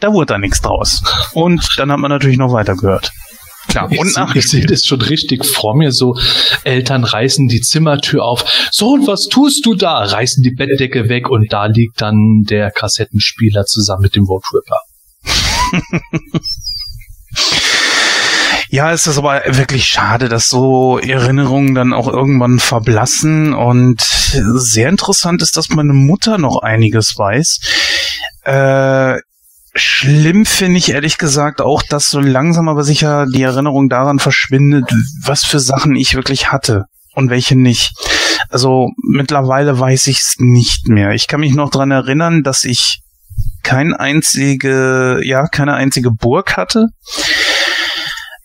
da 0.00 0.12
wurde 0.12 0.26
da 0.26 0.38
nichts 0.38 0.60
draus. 0.60 1.02
Und 1.32 1.68
dann 1.76 1.90
hat 1.90 1.98
man 1.98 2.10
natürlich 2.10 2.38
noch 2.38 2.52
weiter 2.52 2.76
gehört. 2.76 3.12
Klar, 3.68 3.90
Ich, 3.90 3.98
und 3.98 4.16
ich 4.34 4.48
sehe 4.48 4.66
das 4.66 4.84
schon 4.84 5.00
richtig 5.00 5.44
vor 5.44 5.76
mir, 5.76 5.92
so 5.92 6.16
Eltern 6.64 7.04
reißen 7.04 7.48
die 7.48 7.60
Zimmertür 7.60 8.24
auf. 8.24 8.44
Sohn, 8.70 9.06
was 9.06 9.26
tust 9.28 9.66
du 9.66 9.74
da? 9.74 9.98
Reißen 10.04 10.42
die 10.42 10.52
Bettdecke 10.52 11.08
weg 11.08 11.28
und 11.28 11.52
da 11.52 11.66
liegt 11.66 12.00
dann 12.00 12.42
der 12.48 12.70
Kassettenspieler 12.70 13.64
zusammen 13.64 14.02
mit 14.02 14.16
dem 14.16 14.24
Road 14.24 14.44
Ripper. 14.52 14.80
Ja, 18.68 18.92
es 18.92 19.06
ist 19.06 19.16
aber 19.16 19.42
wirklich 19.46 19.84
schade, 19.86 20.28
dass 20.28 20.48
so 20.48 20.98
Erinnerungen 20.98 21.74
dann 21.74 21.92
auch 21.92 22.08
irgendwann 22.08 22.58
verblassen. 22.58 23.54
Und 23.54 24.00
sehr 24.00 24.88
interessant 24.88 25.40
ist, 25.40 25.56
dass 25.56 25.68
meine 25.68 25.92
Mutter 25.92 26.36
noch 26.36 26.62
einiges 26.62 27.16
weiß. 27.16 27.60
Äh, 28.42 29.20
schlimm 29.76 30.44
finde 30.44 30.78
ich 30.78 30.90
ehrlich 30.90 31.18
gesagt 31.18 31.60
auch, 31.60 31.82
dass 31.82 32.08
so 32.08 32.20
langsam 32.20 32.68
aber 32.68 32.84
sicher 32.84 33.26
die 33.26 33.42
Erinnerung 33.42 33.88
daran 33.88 34.18
verschwindet, 34.18 34.90
was 35.22 35.44
für 35.44 35.60
Sachen 35.60 35.94
ich 35.94 36.14
wirklich 36.14 36.50
hatte 36.50 36.84
und 37.14 37.30
welche 37.30 37.56
nicht. 37.56 37.92
Also 38.48 38.88
mittlerweile 39.02 39.78
weiß 39.78 40.06
ich 40.08 40.18
es 40.18 40.34
nicht 40.38 40.88
mehr. 40.88 41.12
Ich 41.12 41.26
kann 41.26 41.40
mich 41.40 41.54
noch 41.54 41.70
dran 41.70 41.90
erinnern, 41.90 42.42
dass 42.42 42.64
ich 42.64 43.00
kein 43.62 43.94
einzige, 43.94 45.20
ja, 45.24 45.46
keine 45.46 45.74
einzige 45.74 46.10
Burg 46.10 46.56
hatte. 46.56 46.86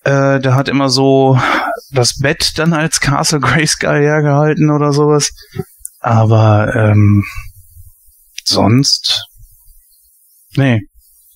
Äh, 0.04 0.39
der 0.39 0.56
hat 0.56 0.67
immer 0.67 0.89
so 0.89 1.39
das 1.91 2.17
Bett 2.17 2.54
dann 2.58 2.74
als 2.74 3.00
Castle 3.00 3.39
Grayskull 3.39 4.00
hergehalten 4.00 4.72
oder 4.72 4.94
sowas. 4.94 5.32
Aber 6.00 6.74
ähm, 6.76 7.24
sonst, 8.44 9.28
nee, 10.56 10.82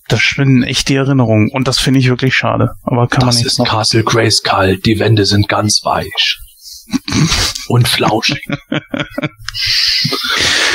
das 0.08 0.20
schwinden 0.20 0.62
echt 0.62 0.88
die 0.88 0.94
Erinnerungen 0.94 1.50
und 1.50 1.66
das 1.68 1.78
finde 1.78 2.00
ich 2.00 2.08
wirklich 2.08 2.34
schade. 2.34 2.70
Aber 2.82 3.08
kann 3.08 3.20
man 3.20 3.28
Das 3.28 3.36
nicht 3.36 3.46
ist 3.46 3.58
noch. 3.58 3.68
Castle 3.68 4.04
Grayskull. 4.04 4.78
Die 4.78 4.98
Wände 4.98 5.26
sind 5.26 5.48
ganz 5.48 5.80
weich. 5.84 6.38
Und 7.68 7.88
flauschig. 7.88 8.40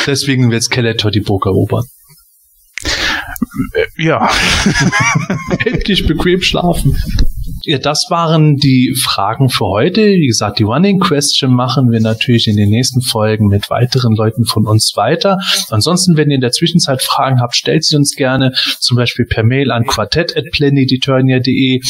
Deswegen 0.06 0.52
wird 0.52 0.64
Skeletor 0.64 1.10
die 1.10 1.22
Burg 1.22 1.46
erobern. 1.46 1.86
Ja, 3.98 4.30
Endlich 5.66 6.06
bequem 6.08 6.42
schlafen. 6.42 6.98
Ja, 7.64 7.78
das 7.78 8.08
waren 8.10 8.56
die 8.56 8.96
Fragen 9.00 9.50
für 9.50 9.66
heute. 9.66 10.02
Wie 10.02 10.26
gesagt, 10.26 10.58
die 10.58 10.64
Running 10.64 11.00
Question 11.00 11.54
machen 11.54 11.92
wir 11.92 12.00
natürlich 12.00 12.48
in 12.48 12.56
den 12.56 12.70
nächsten 12.70 13.02
Folgen 13.02 13.48
mit 13.48 13.70
weiteren 13.70 14.16
Leuten 14.16 14.46
von 14.46 14.66
uns 14.66 14.94
weiter. 14.96 15.38
Ansonsten, 15.70 16.18
wenn 16.18 16.32
ihr 16.32 16.36
in 16.36 16.42
der 16.42 16.54
Zwischenzeit 16.54 17.04
Fragen 17.04 17.40
habt, 17.40 17.56
stellt 17.56 17.84
sie 17.84 17.96
uns 17.98 18.16
gerne 18.16 18.54
zum 18.80 18.98
Beispiel 18.98 19.26
per 19.26 19.44
Mail 19.44 19.72
an 19.72 19.86
quartett.planeteturnier.de 19.86 21.82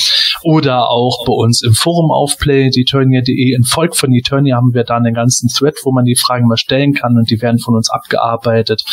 oder 0.43 0.89
auch 0.89 1.25
bei 1.25 1.33
uns 1.33 1.61
im 1.61 1.73
Forum 1.73 2.11
auf 2.11 2.37
planeteturnier.de. 2.37 3.55
In 3.55 3.63
Volk 3.63 3.95
von 3.95 4.11
Eternia 4.13 4.57
haben 4.57 4.73
wir 4.73 4.83
da 4.83 4.97
einen 4.97 5.13
ganzen 5.13 5.47
Thread, 5.47 5.75
wo 5.83 5.93
man 5.93 6.03
die 6.03 6.17
Fragen 6.17 6.47
mal 6.47 6.57
stellen 6.57 6.93
kann 6.93 7.17
und 7.17 7.31
die 7.31 7.41
werden 7.41 7.59
von 7.59 7.75
uns 7.75 7.89
abgearbeitet. 7.89 8.83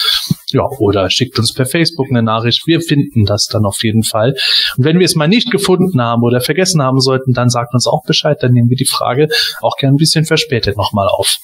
Ja, 0.51 0.63
oder 0.79 1.11
schickt 1.11 1.39
uns 1.39 1.53
per 1.53 1.67
Facebook 1.67 2.07
eine 2.09 2.23
Nachricht. 2.23 2.67
Wir 2.67 2.81
finden 2.81 3.27
das 3.27 3.47
dann 3.47 3.67
auf 3.67 3.83
jeden 3.83 4.03
Fall. 4.03 4.35
Und 4.77 4.85
wenn 4.85 4.99
wir 4.99 5.05
es 5.05 5.15
mal 5.15 5.29
nicht 5.29 5.51
gefunden 5.51 6.01
haben 6.01 6.23
oder 6.23 6.41
vergessen 6.41 6.83
haben 6.83 7.01
sollten, 7.01 7.33
dann 7.35 7.51
sagt 7.51 7.75
uns 7.75 7.87
auch 7.87 8.03
Bescheid. 8.05 8.39
Dann 8.43 8.53
nehmen 8.53 8.71
wir 8.71 8.77
die 8.77 8.87
Frage 8.87 9.29
auch 9.61 9.77
gern 9.77 9.95
ein 9.95 9.99
bisschen 9.99 10.25
verspätet 10.25 10.77
nochmal 10.77 11.09
auf. 11.09 11.37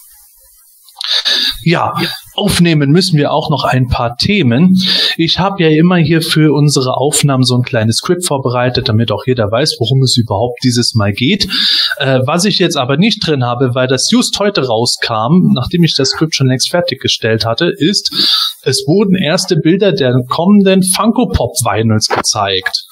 Ja, 1.63 1.95
aufnehmen 2.35 2.91
müssen 2.91 3.19
wir 3.19 3.33
auch 3.33 3.51
noch 3.51 3.65
ein 3.65 3.89
paar 3.89 4.17
Themen. 4.17 4.77
Ich 5.17 5.39
habe 5.39 5.63
ja 5.63 5.71
immer 5.71 5.97
hier 5.97 6.23
für 6.23 6.53
unsere 6.53 6.97
Aufnahmen 6.97 7.45
so 7.45 7.57
ein 7.57 7.63
kleines 7.63 7.97
Skript 7.97 8.27
vorbereitet, 8.27 8.89
damit 8.89 9.13
auch 9.13 9.27
jeder 9.27 9.51
weiß, 9.51 9.77
worum 9.79 10.03
es 10.03 10.17
überhaupt 10.17 10.59
dieses 10.65 10.95
Mal 10.95 11.13
geht. 11.13 11.49
Äh, 11.99 12.21
was 12.25 12.45
ich 12.45 12.59
jetzt 12.59 12.77
aber 12.77 12.97
nicht 12.97 13.27
drin 13.27 13.45
habe, 13.45 13.75
weil 13.75 13.87
das 13.87 14.11
just 14.11 14.39
heute 14.39 14.67
rauskam, 14.67 15.53
nachdem 15.55 15.85
ich 15.85 15.95
das 15.95 16.11
Skript 16.11 16.35
schon 16.35 16.49
längst 16.49 16.71
fertiggestellt 16.71 17.45
hatte, 17.45 17.73
ist, 17.77 18.11
es 18.63 18.85
wurden 18.87 19.15
erste 19.15 19.57
Bilder 19.57 19.93
der 19.93 20.15
kommenden 20.29 20.83
Funko 20.83 21.29
Pop 21.29 21.53
Vinyls 21.63 22.09
gezeigt. 22.09 22.87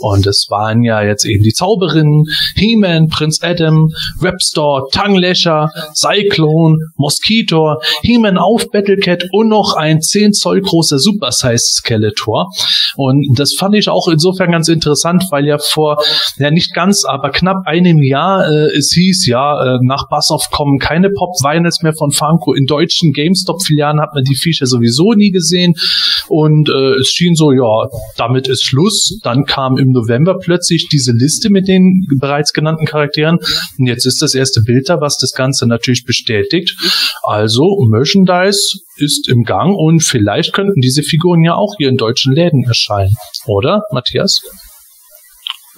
Und 0.00 0.26
es 0.26 0.46
waren 0.50 0.82
ja 0.82 1.02
jetzt 1.02 1.24
eben 1.24 1.42
die 1.42 1.52
Zauberinnen, 1.52 2.24
He-Man, 2.56 3.08
Prinz 3.08 3.40
Adam, 3.42 3.90
Rapstor, 4.20 4.88
Tanglasher, 4.90 5.70
Cyclone, 5.94 6.76
Mosquito, 6.96 7.76
He-Man 8.02 8.38
auf 8.38 8.70
Battlecat 8.70 9.24
und 9.32 9.48
noch 9.48 9.74
ein 9.76 10.00
10 10.00 10.32
Zoll 10.32 10.60
großer 10.60 10.98
Super-Sized 10.98 11.76
Skeletor. 11.76 12.50
Und 12.96 13.38
das 13.38 13.54
fand 13.58 13.74
ich 13.74 13.88
auch 13.88 14.08
insofern 14.08 14.50
ganz 14.50 14.68
interessant, 14.68 15.24
weil 15.30 15.46
ja 15.46 15.58
vor, 15.58 16.02
ja 16.38 16.50
nicht 16.50 16.74
ganz, 16.74 17.04
aber 17.04 17.30
knapp 17.30 17.66
einem 17.66 18.02
Jahr 18.02 18.48
äh, 18.48 18.76
es 18.76 18.92
hieß, 18.92 19.26
ja, 19.26 19.76
äh, 19.76 19.78
nach 19.82 20.08
Bassoff 20.08 20.50
kommen 20.50 20.78
keine 20.78 21.10
Pop-Vinyls 21.10 21.82
mehr 21.82 21.94
von 21.94 22.10
Funko. 22.10 22.52
In 22.52 22.66
deutschen 22.66 23.12
GameStop-Filialen 23.12 24.00
hat 24.00 24.14
man 24.14 24.24
die 24.24 24.34
Viecher 24.34 24.66
sowieso 24.66 25.12
nie 25.12 25.30
gesehen. 25.30 25.74
Und 26.28 26.68
äh, 26.68 27.00
es 27.00 27.08
schien 27.08 27.34
so, 27.34 27.52
ja, 27.52 27.88
damit 28.16 28.48
ist 28.48 28.64
Schluss. 28.64 29.18
Dann 29.22 29.44
kam 29.44 29.76
im 29.82 29.92
November 29.92 30.38
plötzlich 30.38 30.88
diese 30.88 31.12
Liste 31.12 31.50
mit 31.50 31.68
den 31.68 32.06
bereits 32.18 32.52
genannten 32.52 32.86
Charakteren. 32.86 33.38
Und 33.78 33.86
jetzt 33.86 34.06
ist 34.06 34.22
das 34.22 34.34
erste 34.34 34.62
Bild 34.62 34.88
da, 34.88 35.00
was 35.00 35.18
das 35.18 35.32
Ganze 35.32 35.66
natürlich 35.66 36.04
bestätigt. 36.04 36.76
Also 37.22 37.78
Merchandise 37.88 38.78
ist 38.96 39.28
im 39.28 39.44
Gang 39.44 39.76
und 39.76 40.02
vielleicht 40.02 40.52
könnten 40.52 40.80
diese 40.80 41.02
Figuren 41.02 41.42
ja 41.42 41.54
auch 41.54 41.74
hier 41.76 41.88
in 41.88 41.96
deutschen 41.96 42.32
Läden 42.32 42.64
erscheinen. 42.64 43.14
Oder, 43.46 43.82
Matthias? 43.92 44.40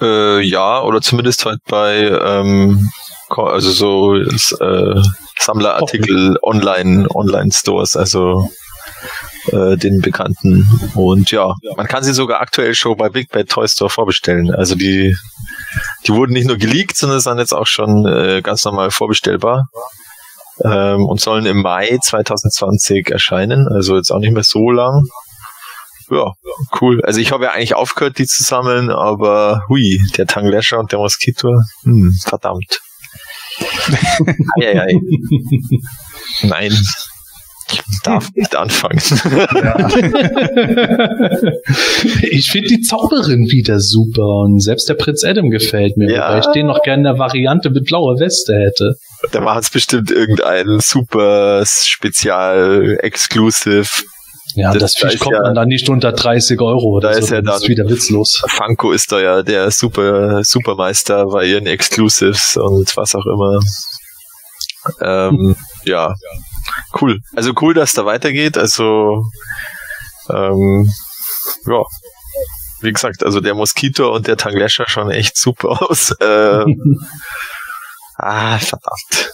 Äh, 0.01 0.43
ja, 0.43 0.83
oder 0.83 1.01
zumindest 1.01 1.45
halt 1.47 1.61
bei 1.69 2.09
ähm, 2.09 2.91
also 3.29 3.71
so 3.71 4.15
äh, 4.17 5.03
Sammlerartikel 5.39 6.39
online, 6.43 7.07
Online-Stores, 7.13 7.97
also 7.97 8.49
äh, 9.53 9.77
den 9.77 10.01
bekannten. 10.01 10.67
Und 10.95 11.31
ja, 11.31 11.55
man 11.77 11.87
kann 11.87 12.05
sie 12.05 12.13
sogar 12.13 12.41
aktuell 12.41 12.75
schon 12.75 12.97
bei 12.97 13.09
Big 13.09 13.31
Bad 13.31 13.49
Toy 13.49 13.69
Store 13.69 13.91
vorbestellen. 13.91 14.55
Also 14.55 14.75
die, 14.75 15.17
die 16.07 16.13
wurden 16.13 16.33
nicht 16.33 16.47
nur 16.47 16.57
geleakt, 16.57 16.97
sondern 16.97 17.21
sind 17.21 17.39
jetzt 17.39 17.55
auch 17.55 17.67
schon 17.67 18.07
äh, 18.07 18.41
ganz 18.43 18.65
normal 18.65 18.91
vorbestellbar. 18.91 19.69
Ähm, 20.63 21.05
und 21.07 21.21
sollen 21.21 21.47
im 21.47 21.63
Mai 21.63 21.99
2020 22.01 23.11
erscheinen, 23.11 23.67
also 23.67 23.97
jetzt 23.97 24.13
auch 24.13 24.21
nicht 24.21 24.33
mehr 24.33 24.45
so 24.45 24.71
lang. 24.71 25.05
Ja, 26.11 26.33
cool. 26.81 27.03
Also 27.03 27.19
ich 27.19 27.33
habe 27.33 27.45
ja 27.45 27.51
eigentlich 27.51 27.75
aufgehört, 27.75 28.19
die 28.19 28.27
zu 28.27 28.43
sammeln, 28.45 28.91
aber 28.91 29.65
hui, 29.69 30.01
der 30.17 30.27
Tanglasher 30.27 30.79
und 30.79 30.93
der 30.93 31.01
Moskito, 31.01 31.61
hm, 31.83 32.17
verdammt. 32.25 32.81
Eieiei. 34.61 35.01
Nein, 36.43 36.77
ich 37.91 38.01
darf 38.03 38.31
nicht 38.35 38.55
anfangen. 38.57 39.01
ich 42.23 42.51
finde 42.51 42.69
die 42.69 42.81
Zauberin 42.83 43.47
wieder 43.51 43.81
super 43.81 44.41
und 44.45 44.61
selbst 44.61 44.89
der 44.89 44.95
Prinz 44.95 45.25
Adam 45.25 45.51
gefällt 45.51 45.97
mir, 45.97 46.11
Ja. 46.13 46.29
wobei 46.29 46.39
ich 46.41 46.47
den 46.47 46.67
noch 46.67 46.83
gerne 46.83 47.01
in 47.01 47.05
der 47.05 47.19
Variante 47.19 47.71
mit 47.71 47.85
blauer 47.87 48.19
Weste 48.19 48.55
hätte. 48.55 48.95
da 49.33 49.45
war 49.45 49.59
es 49.59 49.71
bestimmt 49.71 50.11
irgendein 50.11 50.81
super 50.81 51.65
Spezial 51.67 52.99
Exclusive. 53.01 53.89
Ja, 54.57 54.73
Das- 54.73 54.93
das, 54.93 54.95
da 54.95 55.09
Viech 55.09 55.19
kommt 55.21 55.35
ja- 55.35 55.43
man 55.43 55.55
dann 55.55 55.69
nicht 55.69 55.89
unter 55.89 56.13
30 56.13 56.61
Euro 56.61 56.97
oder 56.97 57.09
Da 57.09 57.15
so, 57.15 57.21
ist 57.21 57.31
ja 57.31 57.43
dann 57.43 57.57
ist 57.57 57.69
wieder 57.69 57.89
witzlos. 57.89 58.43
Funko 58.47 58.93
ist 58.93 59.11
da 59.11 59.21
ja 59.21 59.43
der 59.43 59.71
super 59.71 60.45
Supermeister 60.45 61.27
bei 61.27 61.47
ihren 61.47 61.67
Exclusives 61.67 62.57
und 62.57 62.97
was 62.97 63.15
auch 63.17 63.27
immer. 63.27 63.61
Ähm, 65.01 65.57
ja, 65.87 66.15
cool. 67.01 67.21
Also 67.35 67.53
cool, 67.61 67.75
dass 67.75 67.93
da 67.93 68.05
weitergeht. 68.07 68.57
Also 68.59 69.25
ähm, 70.31 70.91
ja, 71.67 71.83
wie 72.81 72.93
gesagt, 72.93 73.25
also 73.25 73.41
der 73.41 73.55
Moskito 73.55 74.15
und 74.15 74.27
der 74.27 74.37
Tanglasher 74.37 74.85
schauen 74.89 75.11
echt 75.11 75.37
super 75.37 75.83
aus. 75.91 76.15
Ähm, 76.21 77.01
ah, 78.17 78.59
verdammt. 78.59 79.33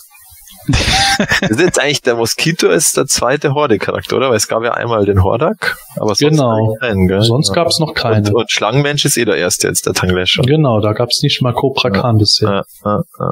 Das 0.68 1.50
ist 1.50 1.60
jetzt 1.60 1.80
eigentlich 1.80 2.02
der 2.02 2.14
Moskito 2.16 2.68
ist 2.68 2.96
der 2.96 3.06
zweite 3.06 3.54
Horde-Charakter, 3.54 4.16
oder? 4.16 4.28
Weil 4.30 4.36
es 4.36 4.46
gab 4.46 4.62
ja 4.62 4.72
einmal 4.72 5.04
den 5.04 5.22
Hordak, 5.22 5.76
aber 5.96 6.14
sonst 6.14 6.36
Genau. 6.38 6.76
keinen, 6.80 7.08
gell? 7.08 7.22
Sonst 7.22 7.52
gab 7.52 7.68
es 7.68 7.78
noch 7.78 7.94
keine. 7.94 8.28
Und, 8.28 8.34
und 8.34 8.50
Schlangenmensch 8.52 9.04
ist 9.04 9.16
eh 9.16 9.24
der 9.24 9.36
erste 9.36 9.68
jetzt, 9.68 9.86
der 9.86 9.94
Tanglescher. 9.94 10.42
Genau, 10.42 10.80
da 10.80 10.92
gab 10.92 11.08
es 11.08 11.22
nicht 11.22 11.40
mal 11.42 11.52
Cobra 11.54 11.90
Khan 11.90 12.18
bisher. 12.18 12.48
Ja, 12.48 12.62
ja, 12.84 13.02
ja, 13.18 13.30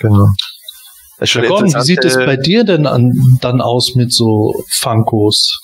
genau. 0.00 0.28
Das 1.18 1.28
ist 1.28 1.30
schon 1.30 1.46
Gordon, 1.46 1.74
wie 1.74 1.80
sieht 1.80 2.04
es 2.04 2.16
interessante- 2.16 2.26
bei 2.26 2.36
dir 2.36 2.64
denn 2.64 2.86
an, 2.86 3.12
dann 3.40 3.60
aus 3.60 3.94
mit 3.94 4.12
so 4.12 4.54
Funkos? 4.68 5.60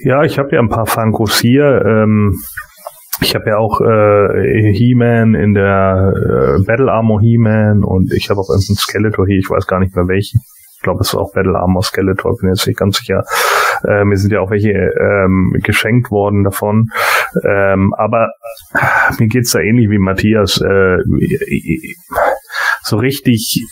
Ja, 0.00 0.24
ich 0.24 0.38
habe 0.38 0.54
ja 0.54 0.60
ein 0.60 0.68
paar 0.68 0.86
Funkos 0.86 1.40
hier. 1.40 1.82
Ähm, 1.84 2.38
ich 3.20 3.34
habe 3.34 3.50
ja 3.50 3.58
auch 3.58 3.80
äh, 3.80 4.72
He-Man 4.72 5.34
in 5.34 5.54
der 5.54 6.12
äh, 6.14 6.64
Battle 6.64 6.90
Armor 6.90 7.20
He-Man 7.20 7.84
und 7.84 8.12
ich 8.12 8.30
habe 8.30 8.40
auch 8.40 8.48
irgendeinen 8.48 8.76
Skeletor 8.76 9.26
hier, 9.26 9.38
ich 9.38 9.48
weiß 9.48 9.66
gar 9.66 9.78
nicht 9.78 9.94
mehr 9.94 10.08
welchen. 10.08 10.40
Ich 10.76 10.82
glaube, 10.82 11.02
es 11.02 11.14
war 11.14 11.22
auch 11.22 11.32
Battle 11.32 11.56
Armor 11.56 11.84
Skeletor, 11.84 12.36
bin 12.38 12.48
jetzt 12.48 12.66
nicht 12.66 12.78
ganz 12.78 12.98
sicher. 12.98 13.22
Äh, 13.86 14.04
mir 14.04 14.16
sind 14.16 14.32
ja 14.32 14.40
auch 14.40 14.50
welche 14.50 14.70
ähm, 14.70 15.56
geschenkt 15.62 16.10
worden 16.10 16.42
davon. 16.42 16.88
Ähm, 17.48 17.94
aber 17.96 18.32
mir 19.20 19.28
geht's 19.28 19.52
da 19.52 19.60
ähnlich 19.60 19.88
wie 19.90 19.98
Matthias. 19.98 20.60
Äh, 20.60 20.98
so 22.82 22.96
richtig 22.96 23.64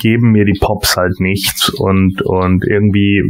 geben 0.00 0.32
mir 0.32 0.44
die 0.44 0.58
Pops 0.60 0.96
halt 0.96 1.20
nichts. 1.20 1.68
Und 1.68 2.22
und 2.22 2.64
irgendwie 2.66 3.22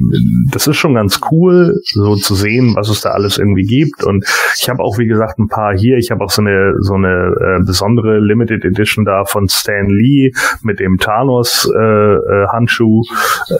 das 0.51 0.67
ist 0.67 0.77
schon 0.77 0.95
ganz 0.95 1.21
cool 1.31 1.75
so 1.85 2.17
zu 2.17 2.35
sehen 2.35 2.75
was 2.75 2.89
es 2.89 3.01
da 3.01 3.11
alles 3.11 3.39
irgendwie 3.39 3.65
gibt. 3.65 4.05
Und 4.05 4.25
ich 4.59 4.69
habe 4.69 4.83
auch 4.83 4.99
wie 4.99 5.07
gesagt 5.07 5.39
ein 5.39 5.49
paar 5.49 5.77
hier. 5.77 5.97
Ich 5.97 6.11
habe 6.11 6.25
auch 6.25 6.31
so 6.31 6.43
eine 6.43 6.75
so 6.81 6.95
eine 6.95 7.35
äh, 7.41 7.65
besondere 7.65 8.19
Limited 8.19 8.65
Edition 8.65 9.05
da 9.05 9.25
von 9.25 9.49
Stan 9.49 9.89
Lee 9.89 10.33
mit 10.63 10.81
dem 10.81 10.99
Thanos 10.99 11.71
äh, 11.75 11.79
äh, 11.79 12.47
Handschuh. 12.53 13.03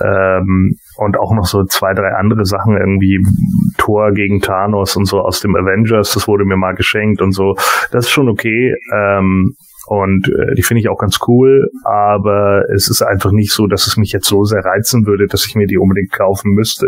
Ähm, 0.01 0.77
und 0.97 1.19
auch 1.19 1.33
noch 1.35 1.47
so 1.47 1.65
zwei 1.65 1.95
drei 1.95 2.15
andere 2.15 2.45
Sachen 2.45 2.77
irgendwie. 2.77 3.19
Thor 3.79 4.13
gegen 4.13 4.41
Thanos 4.41 4.97
und 4.97 5.07
so 5.07 5.21
aus 5.21 5.41
dem 5.41 5.57
Avengers. 5.57 6.13
Das 6.15 6.29
wurde 6.29 6.45
mir 6.45 6.57
mal 6.57 6.75
geschenkt 6.75 7.21
und 7.21 7.33
so. 7.33 7.57
Das 7.91 8.07
ist 8.07 8.11
schon 8.11 8.29
okay. 8.29 8.77
Ähm, 8.95 9.57
und 9.87 10.29
äh, 10.29 10.55
die 10.55 10.63
finde 10.63 10.81
ich 10.81 10.89
auch 10.89 10.99
ganz 10.99 11.19
cool, 11.27 11.69
aber 11.85 12.65
es 12.75 12.89
ist 12.89 13.03
einfach 13.03 13.33
nicht 13.33 13.53
so, 13.53 13.67
dass 13.67 13.87
es 13.87 13.97
mich 13.97 14.13
jetzt 14.13 14.27
so 14.27 14.45
sehr 14.45 14.65
reizen 14.65 15.07
würde, 15.07 15.27
dass 15.27 15.47
ich 15.47 15.55
mir 15.55 15.67
die 15.67 15.79
unbedingt 15.79 16.13
kaufen 16.13 16.53
müsste. 16.53 16.87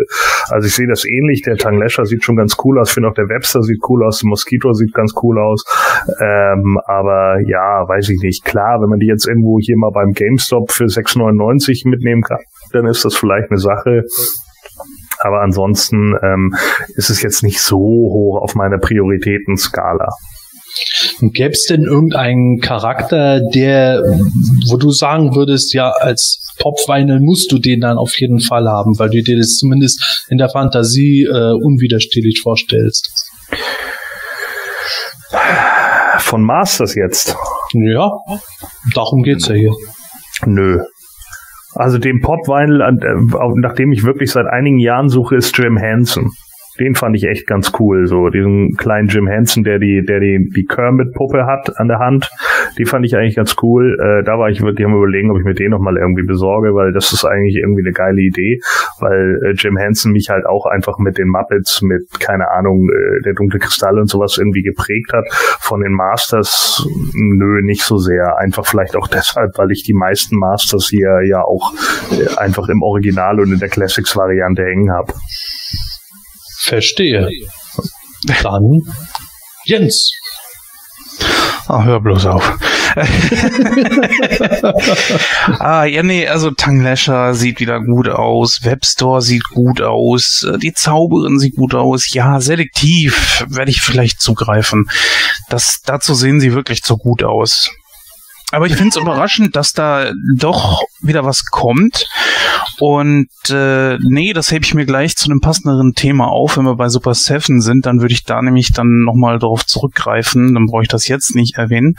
Also 0.48 0.68
ich 0.68 0.74
sehe 0.74 0.86
das 0.86 1.04
ähnlich, 1.04 1.42
der 1.42 1.56
Tanglescher 1.56 2.04
sieht 2.04 2.24
schon 2.24 2.36
ganz 2.36 2.56
cool 2.64 2.78
aus, 2.78 2.90
ich 2.90 2.94
finde 2.94 3.08
auch 3.08 3.14
der 3.14 3.28
Webster 3.28 3.62
sieht 3.62 3.80
cool 3.88 4.04
aus, 4.04 4.20
der 4.20 4.28
Mosquito 4.28 4.72
sieht 4.72 4.94
ganz 4.94 5.12
cool 5.22 5.38
aus, 5.38 5.64
ähm, 6.20 6.78
aber 6.86 7.40
ja, 7.46 7.88
weiß 7.88 8.08
ich 8.10 8.20
nicht. 8.22 8.44
Klar, 8.44 8.80
wenn 8.80 8.90
man 8.90 8.98
die 8.98 9.06
jetzt 9.06 9.26
irgendwo 9.26 9.58
hier 9.60 9.76
mal 9.76 9.90
beim 9.92 10.12
GameStop 10.12 10.70
für 10.70 10.84
6,99 10.84 11.88
mitnehmen 11.88 12.22
kann, 12.22 12.40
dann 12.72 12.86
ist 12.86 13.04
das 13.04 13.16
vielleicht 13.16 13.50
eine 13.50 13.58
Sache. 13.58 14.04
Aber 15.20 15.40
ansonsten 15.40 16.14
ähm, 16.22 16.54
ist 16.96 17.10
es 17.10 17.22
jetzt 17.22 17.42
nicht 17.42 17.60
so 17.60 17.78
hoch 17.78 18.40
auf 18.42 18.54
meiner 18.54 18.78
Prioritätenskala. 18.78 20.08
Gäbe 21.20 21.50
es 21.52 21.64
denn 21.64 21.82
irgendeinen 21.84 22.58
Charakter, 22.60 23.40
der, 23.54 24.00
wo 24.68 24.76
du 24.76 24.90
sagen 24.90 25.34
würdest, 25.34 25.72
ja, 25.74 25.90
als 25.90 26.40
Popvinyl 26.58 27.20
musst 27.20 27.50
du 27.52 27.58
den 27.58 27.80
dann 27.80 27.96
auf 27.98 28.12
jeden 28.18 28.40
Fall 28.40 28.68
haben, 28.68 28.98
weil 28.98 29.10
du 29.10 29.22
dir 29.22 29.36
das 29.38 29.56
zumindest 29.56 30.24
in 30.28 30.38
der 30.38 30.48
Fantasie 30.48 31.22
äh, 31.24 31.52
unwiderstehlich 31.52 32.40
vorstellst? 32.42 33.10
Von 36.18 36.42
Masters 36.42 36.94
jetzt. 36.94 37.36
Ja, 37.72 38.10
darum 38.94 39.22
geht's 39.22 39.48
ja 39.48 39.54
hier. 39.54 39.72
Nö. 40.46 40.80
Also 41.74 41.98
den 41.98 42.20
Pop-Vinyl, 42.20 42.82
an- 42.82 43.00
äh, 43.02 43.36
auf- 43.36 43.54
nach 43.56 43.74
dem 43.74 43.92
ich 43.92 44.04
wirklich 44.04 44.30
seit 44.30 44.46
einigen 44.46 44.78
Jahren 44.78 45.08
suche, 45.08 45.36
ist 45.36 45.56
Jim 45.58 45.76
Henson. 45.76 46.30
Den 46.78 46.94
fand 46.94 47.14
ich 47.16 47.24
echt 47.24 47.46
ganz 47.46 47.72
cool, 47.78 48.06
so 48.06 48.30
diesen 48.30 48.74
kleinen 48.76 49.06
Jim 49.08 49.28
Henson, 49.28 49.62
der 49.62 49.78
die, 49.78 50.02
der 50.04 50.18
die, 50.18 50.50
die 50.54 50.64
Kermit-Puppe 50.64 51.46
hat 51.46 51.78
an 51.78 51.86
der 51.86 52.00
Hand. 52.00 52.28
Die 52.78 52.84
fand 52.84 53.06
ich 53.06 53.16
eigentlich 53.16 53.36
ganz 53.36 53.54
cool. 53.62 53.96
Äh, 54.00 54.24
da 54.24 54.38
war 54.38 54.50
ich 54.50 54.60
wirklich 54.60 54.84
am 54.84 54.94
überlegen, 54.94 55.30
ob 55.30 55.38
ich 55.38 55.44
mir 55.44 55.54
den 55.54 55.70
nochmal 55.70 55.96
irgendwie 55.96 56.24
besorge, 56.24 56.74
weil 56.74 56.92
das 56.92 57.12
ist 57.12 57.24
eigentlich 57.24 57.56
irgendwie 57.56 57.82
eine 57.82 57.92
geile 57.92 58.20
Idee, 58.20 58.58
weil 58.98 59.38
äh, 59.44 59.52
Jim 59.52 59.76
Henson 59.76 60.12
mich 60.12 60.30
halt 60.30 60.46
auch 60.46 60.66
einfach 60.66 60.98
mit 60.98 61.16
den 61.16 61.28
Muppets, 61.28 61.80
mit, 61.82 62.08
keine 62.18 62.50
Ahnung, 62.50 62.88
äh, 62.90 63.22
der 63.22 63.34
dunkle 63.34 63.60
Kristall 63.60 63.98
und 63.98 64.08
sowas 64.08 64.36
irgendwie 64.38 64.62
geprägt 64.62 65.12
hat. 65.12 65.24
Von 65.60 65.80
den 65.80 65.92
Masters, 65.92 66.84
nö, 67.14 67.62
nicht 67.62 67.82
so 67.82 67.98
sehr. 67.98 68.38
Einfach 68.38 68.66
vielleicht 68.66 68.96
auch 68.96 69.06
deshalb, 69.12 69.56
weil 69.58 69.70
ich 69.70 69.84
die 69.84 69.94
meisten 69.94 70.36
Masters 70.36 70.88
hier 70.88 71.20
ja 71.24 71.42
auch 71.42 71.72
äh, 72.10 72.36
einfach 72.36 72.68
im 72.68 72.82
Original 72.82 73.38
und 73.38 73.52
in 73.52 73.60
der 73.60 73.68
Classics-Variante 73.68 74.64
hängen 74.64 74.90
habe. 74.90 75.12
Verstehe. 76.64 77.28
Dann 78.42 78.80
Jens. 79.64 80.12
Ah, 81.66 81.84
hör 81.84 82.00
bloß 82.00 82.26
auf. 82.26 82.58
ah, 85.58 85.84
ja, 85.84 86.02
nee, 86.02 86.28
also 86.28 86.50
Tanglescher 86.50 87.34
sieht 87.34 87.60
wieder 87.60 87.80
gut 87.80 88.08
aus, 88.08 88.60
Webstore 88.62 89.22
sieht 89.22 89.44
gut 89.44 89.80
aus, 89.80 90.46
äh, 90.48 90.58
die 90.58 90.74
Zauberin 90.74 91.38
sieht 91.38 91.56
gut 91.56 91.74
aus. 91.74 92.12
Ja, 92.12 92.40
selektiv 92.40 93.46
werde 93.48 93.70
ich 93.70 93.80
vielleicht 93.80 94.20
zugreifen. 94.20 94.90
Das, 95.48 95.80
dazu 95.84 96.12
sehen 96.14 96.40
sie 96.40 96.52
wirklich 96.52 96.82
zu 96.82 96.98
gut 96.98 97.24
aus. 97.24 97.70
Aber 98.52 98.66
ich 98.66 98.76
finde 98.76 98.90
es 98.90 98.96
überraschend, 98.96 99.56
dass 99.56 99.72
da 99.72 100.12
doch 100.36 100.82
wieder 101.00 101.24
was 101.24 101.46
kommt. 101.46 102.06
Und 102.78 103.28
äh, 103.50 103.98
nee, 104.00 104.32
das 104.32 104.50
hebe 104.50 104.64
ich 104.64 104.74
mir 104.74 104.86
gleich 104.86 105.16
zu 105.16 105.26
einem 105.26 105.40
passenderen 105.40 105.94
Thema 105.94 106.28
auf. 106.28 106.56
Wenn 106.56 106.64
wir 106.64 106.76
bei 106.76 106.88
Super 106.88 107.14
Seven 107.14 107.60
sind, 107.60 107.86
dann 107.86 108.00
würde 108.00 108.14
ich 108.14 108.24
da 108.24 108.40
nämlich 108.42 108.72
dann 108.72 109.04
nochmal 109.04 109.38
darauf 109.38 109.66
zurückgreifen. 109.66 110.54
Dann 110.54 110.66
brauche 110.66 110.82
ich 110.82 110.88
das 110.88 111.08
jetzt 111.08 111.34
nicht 111.34 111.56
erwähnen. 111.56 111.96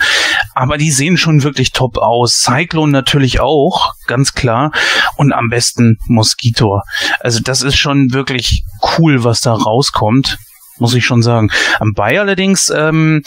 Aber 0.53 0.77
die 0.77 0.91
sehen 0.91 1.17
schon 1.17 1.43
wirklich 1.43 1.71
top 1.71 1.97
aus. 1.97 2.41
Cyclone 2.41 2.91
natürlich 2.91 3.39
auch, 3.39 3.93
ganz 4.08 4.34
klar. 4.34 4.71
Und 5.17 5.34
am 5.34 5.49
besten 5.49 5.97
Mosquito. 6.08 6.81
Also 7.19 7.39
das 7.43 7.62
ist 7.62 7.77
schon 7.77 8.13
wirklich 8.13 8.63
cool, 8.97 9.23
was 9.23 9.41
da 9.41 9.53
rauskommt. 9.53 10.38
Muss 10.77 10.93
ich 10.93 11.05
schon 11.05 11.21
sagen. 11.21 11.51
Am 11.79 11.93
Bay 11.93 12.17
allerdings, 12.17 12.69
ähm, 12.69 13.23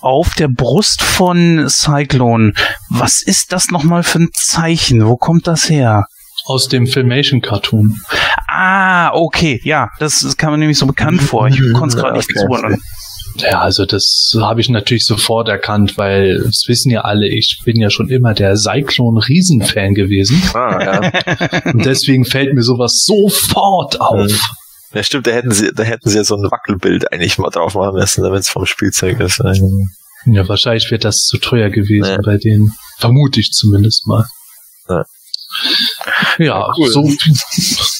auf 0.00 0.34
der 0.34 0.48
Brust 0.48 1.02
von 1.02 1.68
Cyclone. 1.68 2.52
Was 2.90 3.22
ist 3.22 3.52
das 3.52 3.70
nochmal 3.70 4.02
für 4.02 4.20
ein 4.20 4.28
Zeichen? 4.32 5.06
Wo 5.06 5.16
kommt 5.16 5.46
das 5.46 5.68
her? 5.68 6.06
Aus 6.46 6.68
dem 6.68 6.86
Filmation-Cartoon. 6.86 8.00
Ah, 8.46 9.10
okay, 9.12 9.60
ja, 9.64 9.90
das, 9.98 10.20
das 10.20 10.36
kam 10.36 10.52
mir 10.52 10.58
nämlich 10.58 10.78
so 10.78 10.86
bekannt 10.86 11.20
vor. 11.20 11.48
Ich 11.48 11.60
konnte 11.74 11.96
es 11.96 12.02
gerade 12.02 12.16
nicht 12.16 12.30
Okay. 12.30 12.46
zuordnen. 12.46 12.80
Ja, 13.36 13.60
also 13.60 13.84
das 13.86 14.34
habe 14.40 14.60
ich 14.60 14.68
natürlich 14.68 15.04
sofort 15.06 15.48
erkannt, 15.48 15.96
weil 15.96 16.42
das 16.42 16.64
wissen 16.66 16.90
ja 16.90 17.02
alle, 17.02 17.28
ich 17.28 17.60
bin 17.64 17.78
ja 17.78 17.88
schon 17.90 18.08
immer 18.08 18.34
der 18.34 18.56
Cyclone-Riesenfan 18.56 19.94
gewesen. 19.94 20.42
Ah, 20.54 20.80
ja. 20.82 21.62
Und 21.72 21.84
deswegen 21.84 22.24
fällt 22.24 22.54
mir 22.54 22.62
sowas 22.62 23.04
sofort 23.04 24.00
auf. 24.00 24.32
Ja, 24.94 25.02
stimmt, 25.02 25.26
da 25.26 25.30
hätten 25.32 25.50
sie, 25.52 25.72
da 25.74 25.82
hätten 25.82 26.08
sie 26.08 26.16
ja 26.16 26.24
so 26.24 26.34
ein 26.36 26.50
Wackelbild 26.50 27.12
eigentlich 27.12 27.38
mal 27.38 27.50
drauf 27.50 27.74
machen 27.74 27.94
müssen, 27.94 28.22
damit 28.22 28.40
es 28.40 28.48
vom 28.48 28.64
Spielzeug 28.66 29.20
ist. 29.20 29.40
Ja, 30.26 30.48
wahrscheinlich 30.48 30.90
wird 30.90 31.04
das 31.04 31.24
zu 31.26 31.38
teuer 31.38 31.68
gewesen 31.70 32.10
Ja. 32.10 32.18
bei 32.24 32.38
denen. 32.38 32.74
Vermute 32.98 33.40
ich 33.40 33.52
zumindest 33.52 34.06
mal. 34.06 34.24
Ja. 34.88 35.04
Ja, 36.38 36.72
Cool. 36.76 36.88
so, 36.90 37.06
viel, 37.06 37.34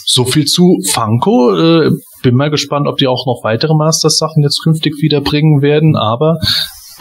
so 0.07 0.25
viel 0.25 0.45
zu 0.47 0.81
Funko. 0.91 1.57
Äh, 1.87 1.91
bin 2.23 2.35
mal 2.35 2.51
gespannt, 2.51 2.87
ob 2.89 2.97
die 2.99 3.07
auch 3.07 3.27
noch 3.27 3.41
weitere 3.45 3.75
Masters-Sachen 3.75 4.43
jetzt 4.43 4.63
künftig 4.63 4.95
wieder 5.01 5.21
bringen 5.21 5.63
werden, 5.63 5.97
aber 5.97 6.39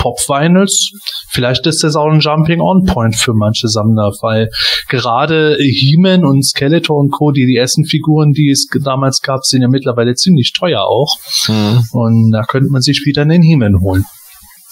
Pop-Vinyls, 0.07 0.91
vielleicht 1.29 1.67
ist 1.67 1.83
das 1.83 1.95
auch 1.95 2.07
ein 2.07 2.19
Jumping-On-Point 2.19 3.15
für 3.15 3.33
manche 3.33 3.67
Sammler, 3.67 4.13
weil 4.21 4.49
gerade 4.87 5.57
He-Man 5.59 6.23
und 6.23 6.45
Skeletor 6.45 6.97
und 6.97 7.11
Co., 7.11 7.31
die, 7.31 7.45
die 7.45 7.55
ersten 7.55 7.85
Figuren, 7.85 8.31
die 8.31 8.49
es 8.49 8.67
damals 8.83 9.21
gab, 9.21 9.43
sind 9.43 9.61
ja 9.61 9.67
mittlerweile 9.67 10.15
ziemlich 10.15 10.53
teuer 10.53 10.83
auch. 10.83 11.17
Mhm. 11.47 11.83
Und 11.91 12.31
da 12.31 12.43
könnte 12.43 12.71
man 12.71 12.81
sich 12.81 13.03
wieder 13.05 13.23
einen 13.23 13.41
He-Man 13.41 13.81
holen. 13.81 14.05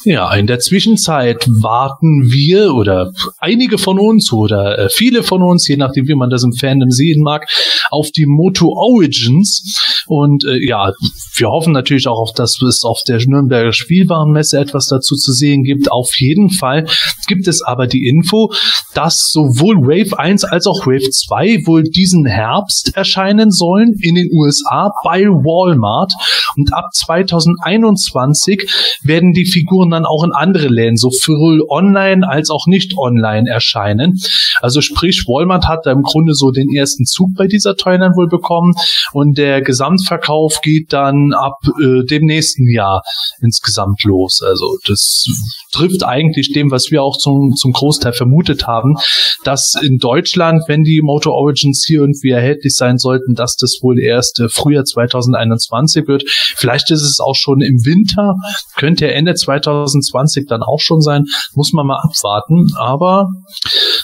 Ja, 0.05 0.31
in 0.35 0.45
der 0.45 0.59
Zwischenzeit 0.59 1.47
warten 1.47 2.31
wir 2.31 2.75
oder 2.75 3.11
einige 3.39 3.79
von 3.79 3.99
uns 3.99 4.31
oder 4.31 4.77
äh, 4.77 4.89
viele 4.89 5.23
von 5.23 5.41
uns, 5.41 5.67
je 5.67 5.77
nachdem 5.77 6.07
wie 6.07 6.13
man 6.13 6.29
das 6.29 6.43
im 6.43 6.53
Fandom 6.53 6.91
sehen 6.91 7.23
mag, 7.23 7.49
auf 7.89 8.11
die 8.11 8.25
Moto 8.25 8.67
Origins. 8.69 10.03
Und 10.07 10.45
äh, 10.45 10.57
ja, 10.65 10.91
wir 11.35 11.49
hoffen 11.49 11.73
natürlich 11.73 12.07
auch, 12.07 12.33
dass 12.33 12.61
es 12.61 12.83
auf 12.83 13.01
der 13.07 13.19
Nürnberger 13.25 13.73
Spielwarenmesse 13.73 14.59
etwas 14.59 14.87
dazu 14.87 15.15
zu 15.15 15.33
sehen 15.33 15.63
gibt. 15.63 15.91
Auf 15.91 16.17
jeden 16.17 16.49
Fall 16.49 16.85
gibt 17.27 17.47
es 17.47 17.61
aber 17.61 17.87
die 17.87 18.07
Info, 18.07 18.51
dass 18.93 19.29
sowohl 19.31 19.77
Wave 19.81 20.17
1 20.17 20.43
als 20.43 20.67
auch 20.67 20.85
Wave 20.85 21.09
2 21.09 21.65
wohl 21.65 21.83
diesen 21.83 22.25
Herbst 22.25 22.95
erscheinen 22.95 23.51
sollen 23.51 23.95
in 24.01 24.15
den 24.15 24.29
USA 24.31 24.91
bei 25.03 25.23
Walmart. 25.25 26.13
Und 26.55 26.73
ab 26.73 26.85
2021 26.93 28.69
werden 29.03 29.33
die 29.33 29.45
Figuren 29.45 29.89
dann 29.89 30.05
auch 30.05 30.23
in 30.23 30.31
andere 30.31 30.67
Läden, 30.67 30.97
sowohl 30.97 31.61
online 31.67 32.27
als 32.27 32.49
auch 32.49 32.67
nicht 32.67 32.97
online 32.97 33.49
erscheinen. 33.49 34.19
Also 34.61 34.81
sprich, 34.81 35.25
Walmart 35.27 35.67
hat 35.67 35.85
da 35.85 35.91
im 35.91 36.03
Grunde 36.03 36.33
so 36.33 36.51
den 36.51 36.69
ersten 36.69 37.05
Zug 37.05 37.33
bei 37.35 37.47
dieser 37.47 37.74
Toyline 37.75 38.15
wohl 38.15 38.27
bekommen 38.27 38.73
und 39.13 39.37
der 39.37 39.61
Gesamtverkauf 39.61 40.61
geht 40.61 40.93
dann 40.93 41.33
ab 41.33 41.57
äh, 41.81 42.05
dem 42.05 42.25
nächsten 42.25 42.69
Jahr 42.69 43.01
insgesamt 43.41 44.03
los. 44.03 44.41
Also 44.45 44.77
das 44.87 45.25
trifft 45.71 46.03
eigentlich 46.03 46.51
dem, 46.53 46.71
was 46.71 46.87
wir 46.91 47.03
auch 47.03 47.17
zum, 47.17 47.53
zum 47.55 47.73
Großteil 47.73 48.13
vermutet 48.13 48.67
haben, 48.67 48.95
dass 49.43 49.73
in 49.81 49.97
Deutschland, 49.97 50.63
wenn 50.67 50.83
die 50.83 51.01
Motor 51.01 51.33
Origins 51.33 51.83
hier 51.85 52.01
irgendwie 52.01 52.29
erhältlich 52.29 52.75
sein 52.75 52.97
sollten, 52.97 53.33
dass 53.35 53.55
das 53.55 53.79
wohl 53.81 53.99
erst 53.99 54.39
äh, 54.39 54.49
Frühjahr 54.49 54.85
2021 54.85 56.07
wird. 56.07 56.23
Vielleicht 56.55 56.91
ist 56.91 57.01
es 57.01 57.19
auch 57.19 57.35
schon 57.35 57.61
im 57.61 57.85
Winter, 57.85 58.35
könnte 58.75 59.11
Ende 59.11 59.35
2020 59.35 60.47
dann 60.47 60.63
auch 60.63 60.79
schon 60.79 61.01
sein, 61.01 61.25
muss 61.53 61.73
man 61.73 61.87
mal 61.87 61.99
abwarten. 62.01 62.67
Aber 62.77 63.29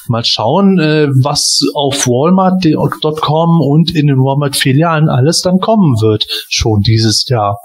mal 0.07 0.25
schauen, 0.25 0.79
äh, 0.79 1.07
was 1.23 1.59
auf 1.73 2.07
Walmart.com 2.07 3.60
und 3.61 3.95
in 3.95 4.07
den 4.07 4.17
Walmart-Filialen 4.17 5.09
alles 5.09 5.41
dann 5.41 5.59
kommen 5.59 6.01
wird, 6.01 6.25
schon 6.49 6.81
dieses 6.81 7.27
Jahr. 7.27 7.57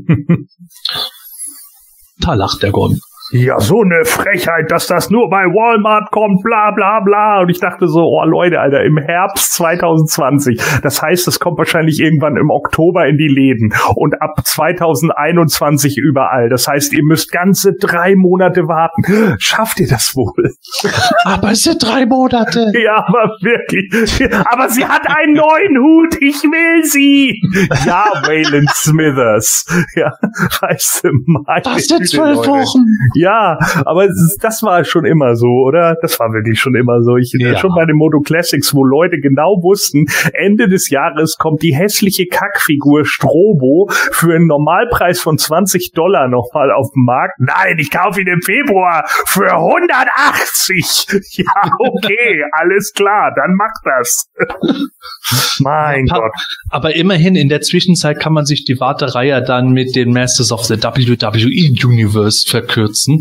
da 2.18 2.34
lacht 2.34 2.62
der 2.62 2.72
Gon. 2.72 3.00
Ja, 3.32 3.58
so 3.60 3.80
eine 3.80 4.04
Frechheit, 4.04 4.70
dass 4.70 4.86
das 4.86 5.08
nur 5.08 5.30
bei 5.30 5.44
Walmart 5.44 6.10
kommt, 6.10 6.42
bla 6.42 6.70
bla 6.70 7.00
bla. 7.00 7.40
Und 7.40 7.48
ich 7.48 7.60
dachte 7.60 7.88
so, 7.88 8.00
oh 8.00 8.24
Leute, 8.26 8.60
Alter, 8.60 8.84
im 8.84 8.98
Herbst 8.98 9.54
2020. 9.54 10.60
Das 10.82 11.00
heißt, 11.00 11.26
es 11.28 11.40
kommt 11.40 11.56
wahrscheinlich 11.56 11.98
irgendwann 11.98 12.36
im 12.36 12.50
Oktober 12.50 13.06
in 13.06 13.16
die 13.16 13.28
Läden 13.28 13.72
und 13.94 14.20
ab 14.20 14.42
2021 14.44 15.96
überall. 15.96 16.50
Das 16.50 16.68
heißt, 16.68 16.92
ihr 16.92 17.04
müsst 17.04 17.32
ganze 17.32 17.72
drei 17.72 18.16
Monate 18.16 18.68
warten. 18.68 19.02
Schafft 19.38 19.80
ihr 19.80 19.88
das 19.88 20.14
wohl? 20.14 20.52
Aber 21.24 21.52
es 21.52 21.62
sind 21.62 21.82
drei 21.82 22.04
Monate. 22.04 22.70
Ja, 22.74 23.04
aber 23.06 23.30
wirklich. 23.40 24.30
Aber 24.46 24.68
sie 24.68 24.84
hat 24.84 25.06
einen 25.06 25.34
neuen 25.34 25.78
Hut. 25.78 26.16
Ich 26.20 26.42
will 26.42 26.84
sie. 26.84 27.40
Ja, 27.86 28.04
Waylon 28.26 28.66
Smithers. 28.74 29.64
Ja, 29.94 30.12
weißt 30.60 31.04
du, 31.04 31.10
meine 31.26 31.62
Das 31.62 31.86
sind 31.86 32.08
zwölf. 32.08 32.42
Wochen. 32.46 32.84
Ja, 33.22 33.56
aber 33.84 34.04
ist- 34.06 34.38
das 34.42 34.62
war 34.62 34.84
schon 34.84 35.04
immer 35.04 35.36
so, 35.36 35.46
oder? 35.46 35.94
Das 36.02 36.18
war 36.18 36.32
wirklich 36.32 36.58
schon 36.60 36.74
immer 36.74 37.00
so. 37.02 37.16
Ich, 37.16 37.32
Ja. 37.38 37.56
Schon 37.56 37.72
bei 37.74 37.84
den 37.86 37.96
Moto 37.96 38.20
Classics, 38.20 38.74
wo 38.74 38.84
Leute 38.84 39.18
genau 39.18 39.58
wussten, 39.62 40.04
Ende 40.32 40.68
des 40.68 40.90
Jahres 40.90 41.36
kommt 41.38 41.62
die 41.62 41.74
hässliche 41.74 42.26
Kackfigur 42.26 43.04
Strobo 43.04 43.88
für 44.12 44.34
einen 44.34 44.46
Normalpreis 44.46 45.20
von 45.20 45.38
20 45.38 45.92
Dollar 45.94 46.28
nochmal 46.28 46.70
auf 46.72 46.88
den 46.94 47.04
Markt. 47.04 47.34
Nein, 47.38 47.76
ich 47.78 47.90
kaufe 47.90 48.20
ihn 48.20 48.26
im 48.28 48.42
Februar 48.42 49.04
für 49.26 49.52
180. 49.52 51.06
Ja, 51.34 51.70
okay, 51.78 52.42
alles 52.52 52.92
klar, 52.94 53.32
dann 53.34 53.54
mach 53.56 53.72
das. 53.84 54.26
mein 55.60 56.06
Pa- 56.06 56.18
Gott. 56.18 56.32
Aber 56.70 56.94
immerhin 56.94 57.36
in 57.36 57.48
der 57.48 57.60
Zwischenzeit 57.60 58.18
kann 58.20 58.32
man 58.32 58.44
sich 58.44 58.64
die 58.64 58.78
Warterei 58.80 59.26
ja 59.26 59.40
dann 59.40 59.70
mit 59.72 59.94
den 59.96 60.12
Masters 60.12 60.52
of 60.52 60.64
the 60.64 60.74
WWE 60.82 61.86
Universe 61.86 62.48
verkürzen. 62.48 63.11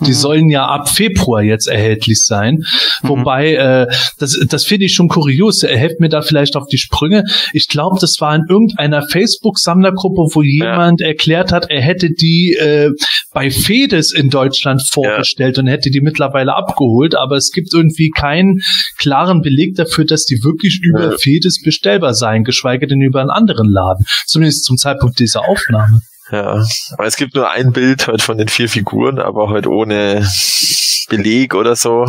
Die 0.00 0.12
sollen 0.12 0.48
ja 0.48 0.66
ab 0.66 0.88
Februar 0.88 1.42
jetzt 1.42 1.66
erhältlich 1.68 2.22
sein. 2.24 2.62
Wobei, 3.02 3.54
äh, 3.54 3.86
das, 4.18 4.38
das 4.48 4.64
finde 4.64 4.86
ich 4.86 4.94
schon 4.94 5.08
kurios. 5.08 5.62
Er 5.62 5.78
hilft 5.78 6.00
mir 6.00 6.08
da 6.08 6.22
vielleicht 6.22 6.56
auf 6.56 6.66
die 6.66 6.78
Sprünge. 6.78 7.24
Ich 7.52 7.68
glaube, 7.68 7.98
das 8.00 8.16
war 8.20 8.34
in 8.34 8.44
irgendeiner 8.48 9.02
Facebook-Sammlergruppe, 9.08 10.34
wo 10.34 10.42
jemand 10.42 11.00
erklärt 11.00 11.52
hat, 11.52 11.70
er 11.70 11.82
hätte 11.82 12.10
die 12.10 12.56
äh, 12.58 12.90
bei 13.32 13.50
Fedes 13.50 14.12
in 14.12 14.30
Deutschland 14.30 14.82
vorgestellt 14.88 15.58
und 15.58 15.66
hätte 15.66 15.90
die 15.90 16.00
mittlerweile 16.00 16.54
abgeholt. 16.54 17.14
Aber 17.14 17.36
es 17.36 17.50
gibt 17.52 17.72
irgendwie 17.72 18.10
keinen 18.10 18.60
klaren 18.98 19.40
Beleg 19.42 19.74
dafür, 19.76 20.04
dass 20.04 20.24
die 20.24 20.42
wirklich 20.42 20.80
über 20.82 21.12
Ja. 21.12 21.18
Fedes 21.18 21.60
bestellbar 21.62 22.14
seien, 22.14 22.44
geschweige 22.44 22.86
denn 22.86 23.00
über 23.00 23.20
einen 23.20 23.30
anderen 23.30 23.68
Laden. 23.68 24.04
Zumindest 24.26 24.64
zum 24.64 24.76
Zeitpunkt 24.76 25.18
dieser 25.18 25.48
Aufnahme. 25.48 26.00
Ja, 26.30 26.64
aber 26.92 27.06
es 27.06 27.16
gibt 27.16 27.34
nur 27.34 27.50
ein 27.50 27.72
Bild 27.72 28.06
heute 28.06 28.24
von 28.24 28.38
den 28.38 28.48
vier 28.48 28.68
Figuren, 28.68 29.18
aber 29.18 29.50
heute 29.50 29.68
ohne 29.68 30.26
Beleg 31.08 31.54
oder 31.54 31.76
so, 31.76 32.06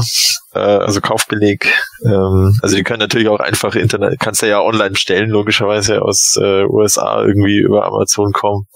äh, 0.53 0.59
also 0.59 1.01
Kaufbeleg. 1.01 1.73
Ähm, 2.05 2.57
also 2.61 2.77
die 2.77 2.83
können 2.83 2.99
natürlich 2.99 3.27
auch 3.27 3.41
einfach 3.41 3.75
Internet, 3.75 4.19
kannst 4.19 4.41
du 4.41 4.47
ja 4.47 4.61
online 4.61 4.91
bestellen, 4.91 5.29
logischerweise 5.29 6.01
aus 6.01 6.37
äh, 6.41 6.63
USA 6.63 7.23
irgendwie 7.23 7.59
über 7.59 7.85
Amazon 7.85 8.31
kommen 8.31 8.67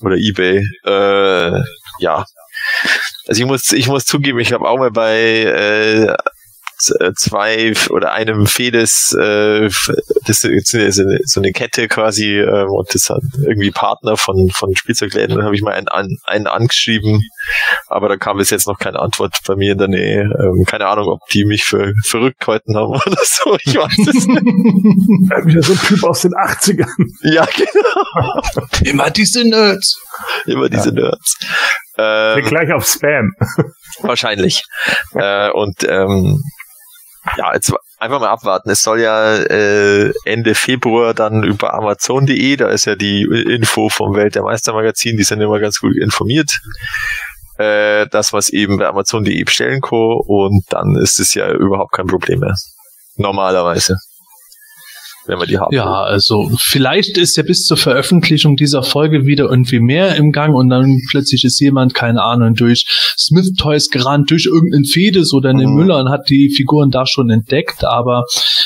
oder 0.00 0.16
eBay. 0.16 0.64
Äh, 0.84 1.60
ja, 1.98 2.24
also 3.26 3.42
ich 3.42 3.46
muss, 3.46 3.72
ich 3.72 3.88
muss 3.88 4.04
zugeben, 4.06 4.38
ich 4.38 4.52
habe 4.52 4.68
auch 4.68 4.78
mal 4.78 4.90
bei 4.90 5.18
äh, 5.18 6.16
zwei 6.78 7.70
f- 7.70 7.90
oder 7.90 8.12
einem 8.12 8.46
Fedes, 8.46 9.12
äh, 9.18 9.68
das 10.26 10.44
ist 10.44 11.32
so 11.32 11.40
eine, 11.40 11.52
Kette 11.52 11.88
quasi 11.88 12.38
ähm, 12.38 12.68
und 12.70 12.94
das 12.94 13.08
hat 13.10 13.22
irgendwie 13.42 13.70
Partner 13.70 14.16
von 14.16 14.50
von 14.50 14.74
Spielzeugläden, 14.76 15.36
dann 15.36 15.44
habe 15.44 15.54
ich 15.54 15.62
mal 15.62 15.72
einen, 15.72 16.18
einen 16.24 16.46
angeschrieben, 16.46 17.22
aber 17.88 18.08
da 18.08 18.16
kam 18.16 18.38
bis 18.38 18.50
jetzt 18.50 18.66
noch 18.66 18.78
keine 18.78 19.00
Antwort 19.00 19.36
bei 19.46 19.56
mir 19.56 19.72
in 19.72 19.78
der 19.78 19.88
Nähe. 19.88 20.22
Ähm, 20.38 20.64
keine 20.66 20.86
Ahnung, 20.86 21.08
ob 21.08 21.20
die 21.32 21.44
mich 21.44 21.64
für 21.64 21.92
verrückt 22.04 22.40
gehalten 22.40 22.76
haben 22.76 22.90
oder 23.06 23.22
so, 23.24 23.56
ich 23.64 23.76
weiß 23.76 23.98
es 24.08 24.26
nicht. 24.26 24.42
Wieder 25.46 25.62
so 25.62 25.72
ein 25.72 25.78
Typ 25.80 26.04
aus 26.04 26.22
den 26.22 26.32
80ern. 26.32 26.86
Ja, 27.22 27.46
genau, 27.56 28.42
Immer 28.84 29.10
diese 29.10 29.44
Nerds. 29.44 29.98
immer 30.46 30.68
diese 30.68 30.92
Nerds. 30.92 31.38
Ähm, 31.98 32.44
Gleich 32.44 32.72
auf 32.72 32.86
Spam. 32.86 33.32
Wahrscheinlich. 34.00 34.64
Äh, 35.14 35.50
und 35.50 35.84
ähm, 35.88 36.42
ja, 37.36 37.54
jetzt 37.54 37.72
einfach 37.98 38.20
mal 38.20 38.28
abwarten. 38.28 38.70
Es 38.70 38.82
soll 38.82 39.00
ja 39.00 39.34
äh, 39.34 40.12
Ende 40.24 40.54
Februar 40.54 41.14
dann 41.14 41.42
über 41.42 41.74
Amazon.de, 41.74 42.56
da 42.56 42.68
ist 42.68 42.84
ja 42.84 42.94
die 42.94 43.22
Info 43.22 43.88
vom 43.88 44.14
Welt 44.14 44.34
der 44.34 44.42
Meister 44.42 44.72
Magazin, 44.72 45.16
die 45.16 45.24
sind 45.24 45.40
immer 45.40 45.58
ganz 45.58 45.80
gut 45.80 45.96
informiert. 45.96 46.60
Äh, 47.58 48.06
das, 48.08 48.32
was 48.32 48.50
eben 48.50 48.76
bei 48.76 48.86
Amazon.de 48.86 49.42
bestellen 49.42 49.80
kann 49.80 50.18
und 50.26 50.64
dann 50.68 50.94
ist 50.96 51.18
es 51.18 51.34
ja 51.34 51.50
überhaupt 51.50 51.92
kein 51.92 52.06
Problem 52.06 52.40
mehr. 52.40 52.54
Normalerweise. 53.16 53.96
Wenn 55.26 55.38
man 55.38 55.48
die 55.48 55.58
haben. 55.58 55.74
Ja, 55.74 56.02
also 56.02 56.50
vielleicht 56.58 57.18
ist 57.18 57.36
ja 57.36 57.42
bis 57.42 57.64
zur 57.64 57.76
Veröffentlichung 57.76 58.56
dieser 58.56 58.82
Folge 58.82 59.26
wieder 59.26 59.44
irgendwie 59.50 59.80
mehr 59.80 60.16
im 60.16 60.30
Gang 60.32 60.54
und 60.54 60.68
dann 60.68 60.96
plötzlich 61.10 61.44
ist 61.44 61.60
jemand, 61.60 61.94
keine 61.94 62.22
Ahnung, 62.22 62.54
durch 62.54 62.86
Smith 63.18 63.52
Toys 63.58 63.88
gerannt, 63.90 64.30
durch 64.30 64.46
irgendeinen 64.46 64.84
Fedes 64.84 65.32
oder 65.32 65.50
einen 65.50 65.70
Mhm. 65.70 65.76
Müller 65.76 65.98
und 65.98 66.10
hat 66.10 66.28
die 66.30 66.52
Figuren 66.54 66.90
da 66.90 67.06
schon 67.06 67.30
entdeckt, 67.30 67.84
aber 67.84 68.24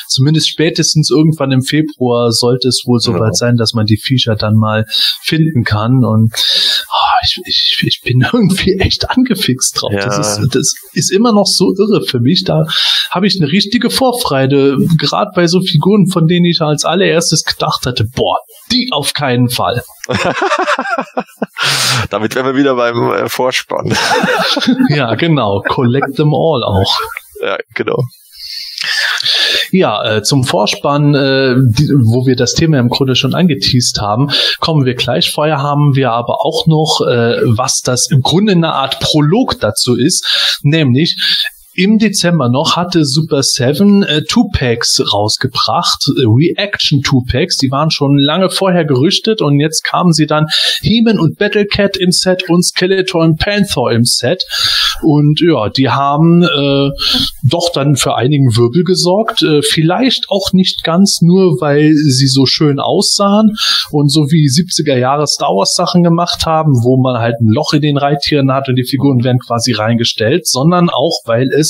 zumindest 0.09 0.49
spätestens 0.49 1.11
irgendwann 1.11 1.51
im 1.53 1.63
Februar 1.63 2.31
sollte 2.33 2.69
es 2.69 2.83
wohl 2.87 3.01
soweit 3.01 3.21
Genau. 3.21 3.33
sein, 3.33 3.57
dass 3.57 3.73
man 3.73 3.87
die 3.87 3.97
Viecher 3.97 4.37
dann 4.37 4.55
mal 4.57 4.85
finden 5.23 5.65
kann 5.65 6.05
und 6.05 6.33
ah, 6.35 7.10
ich, 7.23 7.41
ich, 7.45 7.83
ich 7.87 8.01
bin 8.03 8.27
irgendwie 8.33 8.79
echt 8.79 9.11
angefixt 9.11 9.81
drauf. 9.81 9.93
Ja. 9.93 10.05
Das, 10.07 10.19
ist, 10.19 10.55
das 10.55 10.75
ist 10.93 11.11
immer 11.11 11.33
noch 11.33 11.47
so 11.47 11.73
irre 11.77 12.03
für 12.07 12.21
mich. 12.21 12.45
Da 12.45 12.65
habe 13.11 13.27
ich 13.27 13.41
eine 13.41 13.51
richtige 13.51 13.91
Vorfreude, 13.91 14.79
gerade 14.99 15.31
bei 15.35 15.47
so 15.47 15.61
Figuren, 15.61 16.07
von 16.07 16.27
denen 16.27 16.47
ich 16.47 16.61
als 16.61 16.85
allererstes 16.85 17.45
gedacht 17.45 17.87
hatte, 17.87 18.05
boah, 18.05 18.39
die 18.73 18.89
auf 18.93 19.13
keinen 19.13 19.49
Fall. 19.49 19.83
Damit 22.11 22.35
wären 22.35 22.47
wir 22.47 22.57
wieder 22.57 22.75
beim 22.75 23.13
äh, 23.13 23.29
Vorspann. 23.29 23.97
Ja, 24.89 25.15
genau. 25.15 25.63
Collect 25.69 26.17
them 26.17 26.35
all 26.35 26.63
auch. 26.65 26.99
ja, 27.43 27.59
genau. 27.75 28.03
Ja, 29.71 30.17
äh, 30.17 30.23
zum 30.23 30.45
Vorspann, 30.45 31.15
äh, 31.15 31.55
die, 31.57 31.89
wo 32.05 32.27
wir 32.27 32.37
das 32.37 32.55
Thema 32.55 32.79
im 32.79 32.89
Grunde 32.89 33.17
schon 33.17 33.35
angeteased 33.35 34.01
haben, 34.01 34.31
kommen 34.61 34.85
wir 34.85 34.95
gleich. 34.95 35.31
Vorher 35.31 35.59
haben 35.59 35.95
wir 35.95 36.13
aber 36.13 36.45
auch 36.45 36.67
noch, 36.67 37.01
äh, 37.07 37.41
was 37.45 37.83
das 37.83 38.11
im 38.11 38.21
Grunde 38.21 38.53
eine 38.53 38.73
Art 38.73 39.01
Prolog 39.01 39.61
dazu 39.61 39.97
ist, 39.97 40.59
nämlich 40.63 41.17
im 41.83 41.99
Dezember 41.99 42.51
noch 42.51 42.77
hatte 42.77 43.05
Super 43.05 43.43
7 43.43 44.03
äh, 44.03 44.23
Two-Packs 44.23 45.03
rausgebracht, 45.13 46.05
äh, 46.09 46.27
Reaction 46.27 47.01
Two-Packs, 47.01 47.57
die 47.57 47.71
waren 47.71 47.91
schon 47.91 48.19
lange 48.19 48.51
vorher 48.51 48.85
gerüchtet 48.85 49.41
und 49.41 49.59
jetzt 49.61 49.83
kamen 49.83 50.13
sie 50.13 50.27
dann 50.27 50.47
He-Man 50.83 51.19
und 51.19 51.39
Battlecat 51.39 51.97
im 51.97 52.13
Set 52.13 52.51
und 52.51 52.65
Skeletor 52.65 53.23
und 53.23 53.39
Panther 53.39 53.91
im 53.93 54.05
Set. 54.05 54.45
Und 55.03 55.41
ja, 55.41 55.71
die 55.71 55.89
haben 55.89 56.43
äh, 56.43 56.91
doch 57.43 57.71
dann 57.73 57.97
für 57.97 58.15
einigen 58.17 58.55
Wirbel 58.57 58.85
gesorgt, 58.85 59.43
äh, 59.43 59.63
vielleicht 59.63 60.27
auch 60.29 60.53
nicht 60.53 60.85
ganz 60.85 61.21
nur, 61.23 61.61
weil 61.61 61.95
sie 61.95 62.29
so 62.29 62.45
schön 62.45 62.79
aussahen 62.79 63.57
und 63.91 64.13
so 64.13 64.31
wie 64.31 64.47
70er 64.47 64.99
Jahre 64.99 65.27
Star 65.27 65.49
Wars 65.49 65.75
Sachen 65.75 66.03
gemacht 66.03 66.45
haben, 66.45 66.73
wo 66.85 67.01
man 67.01 67.21
halt 67.21 67.37
ein 67.41 67.49
Loch 67.49 67.73
in 67.73 67.81
den 67.81 67.97
Reittieren 67.97 68.53
hat 68.53 68.69
und 68.69 68.77
die 68.77 68.85
Figuren 68.85 69.25
werden 69.25 69.39
quasi 69.39 69.73
reingestellt, 69.73 70.47
sondern 70.47 70.91
auch, 70.91 71.21
weil 71.25 71.49
es 71.49 71.70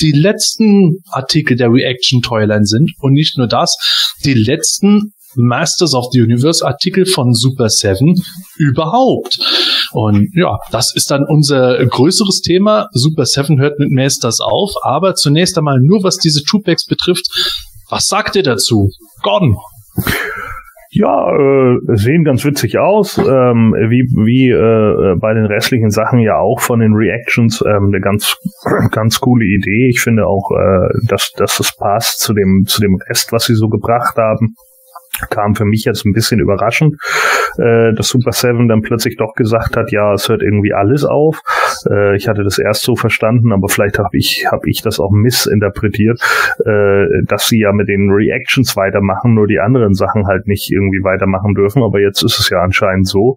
die 0.00 0.12
letzten 0.12 0.98
Artikel 1.10 1.56
der 1.56 1.70
Reaction 1.70 2.22
Toyline 2.22 2.64
sind 2.64 2.92
und 3.00 3.12
nicht 3.12 3.36
nur 3.36 3.46
das, 3.46 3.76
die 4.24 4.34
letzten 4.34 5.12
Masters 5.36 5.94
of 5.94 6.06
the 6.12 6.20
Universe 6.20 6.66
Artikel 6.66 7.06
von 7.06 7.34
Super 7.34 7.68
7 7.68 8.14
überhaupt. 8.56 9.38
Und 9.92 10.28
ja, 10.34 10.58
das 10.70 10.94
ist 10.94 11.10
dann 11.10 11.24
unser 11.26 11.84
größeres 11.84 12.40
Thema. 12.40 12.88
Super 12.92 13.26
7 13.26 13.60
hört 13.60 13.78
mit 13.78 13.90
Masters 13.90 14.40
auf, 14.40 14.72
aber 14.82 15.14
zunächst 15.14 15.56
einmal 15.58 15.78
nur 15.80 16.02
was 16.02 16.16
diese 16.16 16.42
Two-Packs 16.42 16.86
betrifft. 16.86 17.26
Was 17.88 18.06
sagt 18.06 18.36
ihr 18.36 18.42
dazu? 18.42 18.90
Gordon? 19.22 19.56
Ja, 20.92 21.30
äh, 21.30 21.78
sehen 21.94 22.24
ganz 22.24 22.44
witzig 22.44 22.78
aus, 22.78 23.16
ähm, 23.16 23.74
wie 23.78 24.02
wie 24.26 24.50
äh, 24.50 25.14
bei 25.20 25.34
den 25.34 25.46
restlichen 25.46 25.90
Sachen 25.90 26.18
ja 26.18 26.38
auch 26.38 26.58
von 26.58 26.80
den 26.80 26.94
Reactions 26.94 27.62
ähm, 27.64 27.90
eine 27.92 28.00
ganz 28.00 28.36
ganz 28.90 29.20
coole 29.20 29.44
Idee. 29.44 29.88
Ich 29.88 30.00
finde 30.00 30.26
auch, 30.26 30.50
äh, 30.50 30.88
dass 31.06 31.30
dass 31.36 31.60
es 31.60 31.76
passt 31.76 32.18
zu 32.18 32.34
dem 32.34 32.64
zu 32.66 32.80
dem 32.80 32.98
Rest, 33.08 33.30
was 33.30 33.44
sie 33.44 33.54
so 33.54 33.68
gebracht 33.68 34.16
haben 34.16 34.56
kam 35.28 35.54
für 35.54 35.64
mich 35.64 35.84
jetzt 35.84 36.04
ein 36.06 36.12
bisschen 36.12 36.40
überraschend, 36.40 36.96
äh, 37.58 37.92
dass 37.94 38.08
Super 38.08 38.32
Seven 38.32 38.68
dann 38.68 38.82
plötzlich 38.82 39.16
doch 39.16 39.34
gesagt 39.34 39.76
hat, 39.76 39.92
ja, 39.92 40.12
es 40.14 40.28
hört 40.28 40.42
irgendwie 40.42 40.72
alles 40.72 41.04
auf. 41.04 41.40
Äh, 41.90 42.16
ich 42.16 42.28
hatte 42.28 42.42
das 42.42 42.58
erst 42.58 42.82
so 42.82 42.96
verstanden, 42.96 43.52
aber 43.52 43.68
vielleicht 43.68 43.98
habe 43.98 44.16
ich 44.16 44.46
hab 44.50 44.66
ich 44.66 44.82
das 44.82 45.00
auch 45.00 45.10
missinterpretiert, 45.10 46.20
äh, 46.64 47.04
dass 47.26 47.46
sie 47.46 47.60
ja 47.60 47.72
mit 47.72 47.88
den 47.88 48.10
Reactions 48.10 48.76
weitermachen, 48.76 49.34
nur 49.34 49.46
die 49.46 49.60
anderen 49.60 49.94
Sachen 49.94 50.26
halt 50.26 50.46
nicht 50.46 50.70
irgendwie 50.70 51.02
weitermachen 51.02 51.54
dürfen. 51.54 51.82
Aber 51.82 52.00
jetzt 52.00 52.22
ist 52.22 52.38
es 52.38 52.48
ja 52.50 52.60
anscheinend 52.60 53.08
so. 53.08 53.36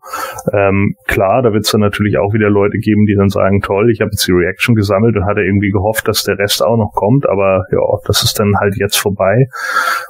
Ähm, 0.53 0.95
klar, 1.07 1.41
da 1.41 1.53
wird 1.53 1.65
es 1.65 1.71
dann 1.71 1.81
natürlich 1.81 2.17
auch 2.17 2.33
wieder 2.33 2.49
Leute 2.49 2.77
geben, 2.77 3.05
die 3.05 3.15
dann 3.15 3.29
sagen, 3.29 3.61
toll, 3.61 3.91
ich 3.91 4.01
habe 4.01 4.11
jetzt 4.11 4.27
die 4.27 4.31
Reaction 4.31 4.75
gesammelt 4.75 5.15
und 5.15 5.25
hatte 5.25 5.41
irgendwie 5.41 5.71
gehofft, 5.71 6.07
dass 6.07 6.23
der 6.23 6.37
Rest 6.37 6.63
auch 6.63 6.77
noch 6.77 6.91
kommt. 6.93 7.27
Aber 7.27 7.65
ja, 7.71 7.79
das 8.05 8.23
ist 8.23 8.39
dann 8.39 8.55
halt 8.59 8.75
jetzt 8.77 8.97
vorbei. 8.97 9.47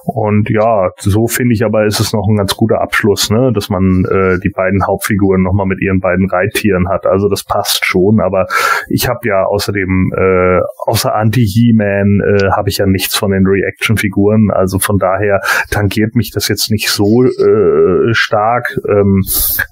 Und 0.06 0.50
ja, 0.50 0.92
so 0.98 1.28
finde 1.28 1.53
ich 1.54 1.64
aber 1.64 1.86
ist 1.86 2.00
es 2.00 2.14
noch 2.14 2.28
ein 2.28 2.38
ganz 2.38 2.56
guter 2.56 2.82
Abschluss, 2.82 3.30
ne, 3.30 3.52
dass 3.54 3.70
man 3.70 4.06
äh, 4.06 4.40
die 4.40 4.50
beiden 4.50 4.86
Hauptfiguren 4.86 5.42
nochmal 5.42 5.66
mit 5.66 5.82
ihren 5.82 6.00
beiden 6.00 6.30
Reittieren 6.30 6.90
hat. 6.90 7.06
Also 7.06 7.30
das 7.30 7.44
passt 7.44 7.86
schon, 7.86 8.20
aber 8.20 8.48
ich 8.90 9.08
habe 9.08 9.28
ja 9.28 9.46
außerdem, 9.46 10.12
äh, 10.16 10.60
außer 10.86 11.14
Anti-He-Man, 11.14 12.22
äh, 12.22 12.52
habe 12.52 12.70
ich 12.70 12.78
ja 12.78 12.86
nichts 12.86 13.16
von 13.16 13.32
den 13.32 13.46
Reaction-Figuren. 13.46 14.52
Also 14.52 14.80
von 14.80 14.98
daher 14.98 15.42
tangiert 15.72 16.16
mich 16.16 16.32
das 16.32 16.48
jetzt 16.48 16.72
nicht 16.72 16.90
so 16.90 17.24
äh, 17.24 18.14
stark. 18.14 18.78
Ähm, 18.90 19.22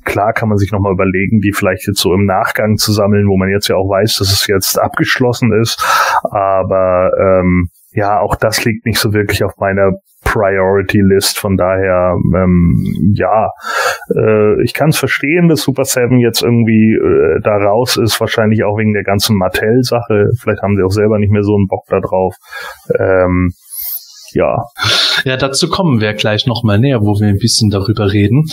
klar 0.05 0.33
kann 0.33 0.49
man 0.49 0.57
sich 0.57 0.71
nochmal 0.71 0.93
überlegen, 0.93 1.39
die 1.39 1.53
vielleicht 1.53 1.87
jetzt 1.87 1.99
so 1.99 2.13
im 2.13 2.25
Nachgang 2.25 2.77
zu 2.77 2.91
sammeln, 2.91 3.27
wo 3.27 3.37
man 3.37 3.49
jetzt 3.49 3.67
ja 3.67 3.75
auch 3.75 3.89
weiß, 3.89 4.17
dass 4.17 4.31
es 4.31 4.47
jetzt 4.47 4.79
abgeschlossen 4.79 5.51
ist. 5.53 5.83
Aber 6.23 7.11
ähm, 7.19 7.69
ja, 7.93 8.19
auch 8.19 8.35
das 8.35 8.63
liegt 8.63 8.85
nicht 8.85 8.99
so 8.99 9.13
wirklich 9.13 9.43
auf 9.43 9.57
meiner 9.57 9.91
Priority 10.31 11.01
List. 11.01 11.39
Von 11.39 11.57
daher, 11.57 12.15
ähm, 12.35 13.13
ja, 13.15 13.49
äh, 14.15 14.63
ich 14.63 14.73
kann 14.73 14.89
es 14.89 14.97
verstehen, 14.97 15.49
dass 15.49 15.61
Super 15.61 15.85
Seven 15.85 16.19
jetzt 16.19 16.41
irgendwie 16.41 16.93
äh, 16.95 17.41
da 17.43 17.57
raus 17.57 17.97
ist, 17.97 18.19
wahrscheinlich 18.19 18.63
auch 18.63 18.77
wegen 18.77 18.93
der 18.93 19.03
ganzen 19.03 19.37
Mattel-Sache. 19.37 20.29
Vielleicht 20.39 20.61
haben 20.61 20.75
sie 20.77 20.83
auch 20.83 20.91
selber 20.91 21.19
nicht 21.19 21.31
mehr 21.31 21.43
so 21.43 21.55
einen 21.55 21.67
Bock 21.67 21.83
da 21.89 21.99
drauf. 21.99 22.35
Ähm, 22.97 23.51
ja. 24.33 24.63
Ja, 25.25 25.37
dazu 25.37 25.69
kommen 25.69 25.99
wir 25.99 26.13
gleich 26.13 26.47
nochmal 26.47 26.79
näher, 26.79 27.01
wo 27.01 27.19
wir 27.19 27.27
ein 27.27 27.37
bisschen 27.37 27.69
darüber 27.69 28.13
reden. 28.13 28.45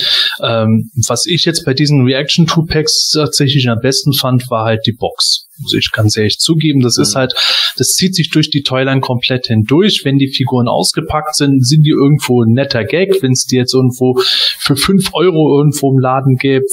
Ähm, 0.43 0.91
was 1.07 1.27
ich 1.27 1.45
jetzt 1.45 1.65
bei 1.65 1.75
diesen 1.75 2.05
Reaction 2.05 2.47
Two 2.47 2.65
Packs 2.67 3.13
tatsächlich 3.15 3.69
am 3.69 3.79
besten 3.81 4.13
fand, 4.13 4.51
war 4.51 4.65
halt 4.65 4.87
die 4.87 4.93
Box. 4.93 5.48
Ich 5.77 5.91
kann 5.93 6.07
es 6.07 6.17
ehrlich 6.17 6.39
zugeben, 6.39 6.81
das 6.81 6.97
mhm. 6.97 7.03
ist 7.03 7.15
halt, 7.15 7.35
das 7.77 7.89
zieht 7.89 8.15
sich 8.15 8.31
durch 8.31 8.51
die 8.51 8.63
Toyline 8.63 9.01
komplett 9.01 9.47
hindurch. 9.47 10.03
Wenn 10.05 10.19
die 10.19 10.29
Figuren 10.29 10.69
ausgepackt 10.69 11.37
sind, 11.37 11.67
sind 11.67 11.85
die 11.85 11.91
irgendwo 11.91 12.43
ein 12.43 12.53
netter 12.53 12.85
Gag. 12.85 13.23
Wenn 13.23 13.33
es 13.33 13.45
die 13.45 13.57
jetzt 13.57 13.75
irgendwo 13.75 14.21
für 14.59 14.77
fünf 14.77 15.11
Euro 15.15 15.59
irgendwo 15.59 15.93
im 15.93 15.99
Laden 15.99 16.37
gäbe, 16.37 16.65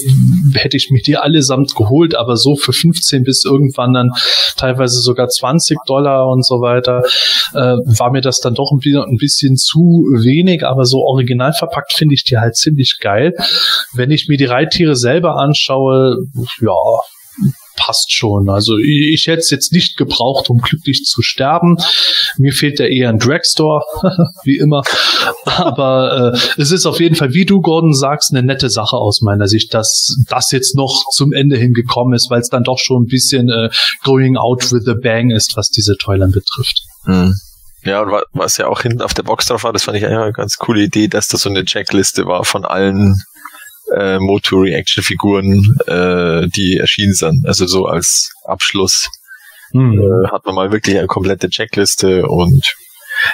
hätte 0.53 0.77
ich 0.77 0.89
mir 0.91 1.01
die 1.01 1.17
allesamt 1.17 1.75
geholt, 1.75 2.15
aber 2.15 2.37
so 2.37 2.55
für 2.55 2.73
15 2.73 3.23
bis 3.23 3.43
irgendwann 3.45 3.93
dann 3.93 4.11
teilweise 4.57 4.99
sogar 4.99 5.27
20 5.27 5.77
Dollar 5.85 6.27
und 6.29 6.45
so 6.45 6.61
weiter, 6.61 7.03
äh, 7.53 7.77
war 7.97 8.11
mir 8.11 8.21
das 8.21 8.39
dann 8.39 8.55
doch 8.55 8.71
ein 8.71 8.79
bisschen, 8.79 9.03
ein 9.03 9.17
bisschen 9.17 9.55
zu 9.55 9.79
wenig, 9.79 10.65
aber 10.65 10.85
so 10.85 10.99
original 10.99 11.53
verpackt 11.53 11.93
finde 11.93 12.15
ich 12.15 12.23
die 12.23 12.37
halt 12.37 12.55
ziemlich 12.55 12.97
geil. 12.99 13.33
Wenn 13.93 14.11
ich 14.11 14.27
mir 14.27 14.37
die 14.37 14.45
Reittiere 14.45 14.95
selber 14.95 15.37
anschaue, 15.37 16.17
ja, 16.61 16.73
passt 17.75 18.13
schon. 18.13 18.49
Also 18.49 18.77
ich, 18.77 19.13
ich 19.13 19.27
hätte 19.27 19.39
es 19.39 19.49
jetzt 19.49 19.71
nicht 19.71 19.97
gebraucht, 19.97 20.49
um 20.49 20.59
glücklich 20.59 21.03
zu 21.03 21.21
sterben. 21.21 21.77
Mir 22.37 22.53
fehlt 22.53 22.79
da 22.79 22.85
eher 22.85 23.09
ein 23.09 23.19
Dragstore, 23.19 23.83
wie 24.43 24.57
immer. 24.57 24.81
Aber 25.45 26.33
äh, 26.33 26.61
es 26.61 26.71
ist 26.71 26.85
auf 26.85 26.99
jeden 26.99 27.15
Fall, 27.15 27.33
wie 27.33 27.45
du, 27.45 27.61
Gordon, 27.61 27.93
sagst, 27.93 28.31
eine 28.31 28.43
nette 28.43 28.69
Sache 28.69 28.97
aus 28.97 29.21
meiner 29.21 29.47
Sicht, 29.47 29.73
dass 29.73 30.15
das 30.27 30.51
jetzt 30.51 30.75
noch 30.75 31.03
zum 31.11 31.33
Ende 31.33 31.57
hin 31.57 31.73
gekommen 31.73 32.13
ist, 32.13 32.29
weil 32.29 32.41
es 32.41 32.49
dann 32.49 32.63
doch 32.63 32.79
schon 32.79 33.03
ein 33.03 33.07
bisschen 33.07 33.49
äh, 33.49 33.69
going 34.03 34.37
out 34.37 34.71
with 34.71 34.87
a 34.87 34.95
bang 35.01 35.31
ist, 35.31 35.55
was 35.55 35.69
diese 35.69 35.95
Toyline 35.97 36.31
betrifft. 36.31 36.81
Mhm. 37.05 37.33
Ja, 37.83 38.01
und 38.01 38.11
was 38.33 38.57
ja 38.57 38.67
auch 38.67 38.81
hinten 38.81 39.03
auf 39.03 39.13
der 39.13 39.23
Box 39.23 39.45
drauf 39.45 39.63
war, 39.63 39.71
das 39.71 39.83
fand 39.83 39.97
ich 39.97 40.05
eine 40.05 40.31
ganz 40.33 40.57
coole 40.57 40.81
Idee, 40.81 41.07
dass 41.07 41.27
das 41.27 41.41
so 41.41 41.49
eine 41.49 41.63
Checkliste 41.63 42.25
war 42.25 42.43
von 42.43 42.65
allen 42.65 43.15
äh, 43.93 44.19
Moto-Reaction-Figuren, 44.19 45.77
äh, 45.87 46.47
die 46.49 46.77
erschienen 46.77 47.13
sind. 47.13 47.45
Also 47.45 47.65
so 47.67 47.85
als 47.85 48.33
Abschluss 48.45 49.07
hm. 49.71 49.99
äh, 49.99 50.27
hat 50.29 50.45
man 50.45 50.55
mal 50.55 50.71
wirklich 50.71 50.97
eine 50.97 51.07
komplette 51.07 51.49
Checkliste 51.49 52.27
und 52.27 52.75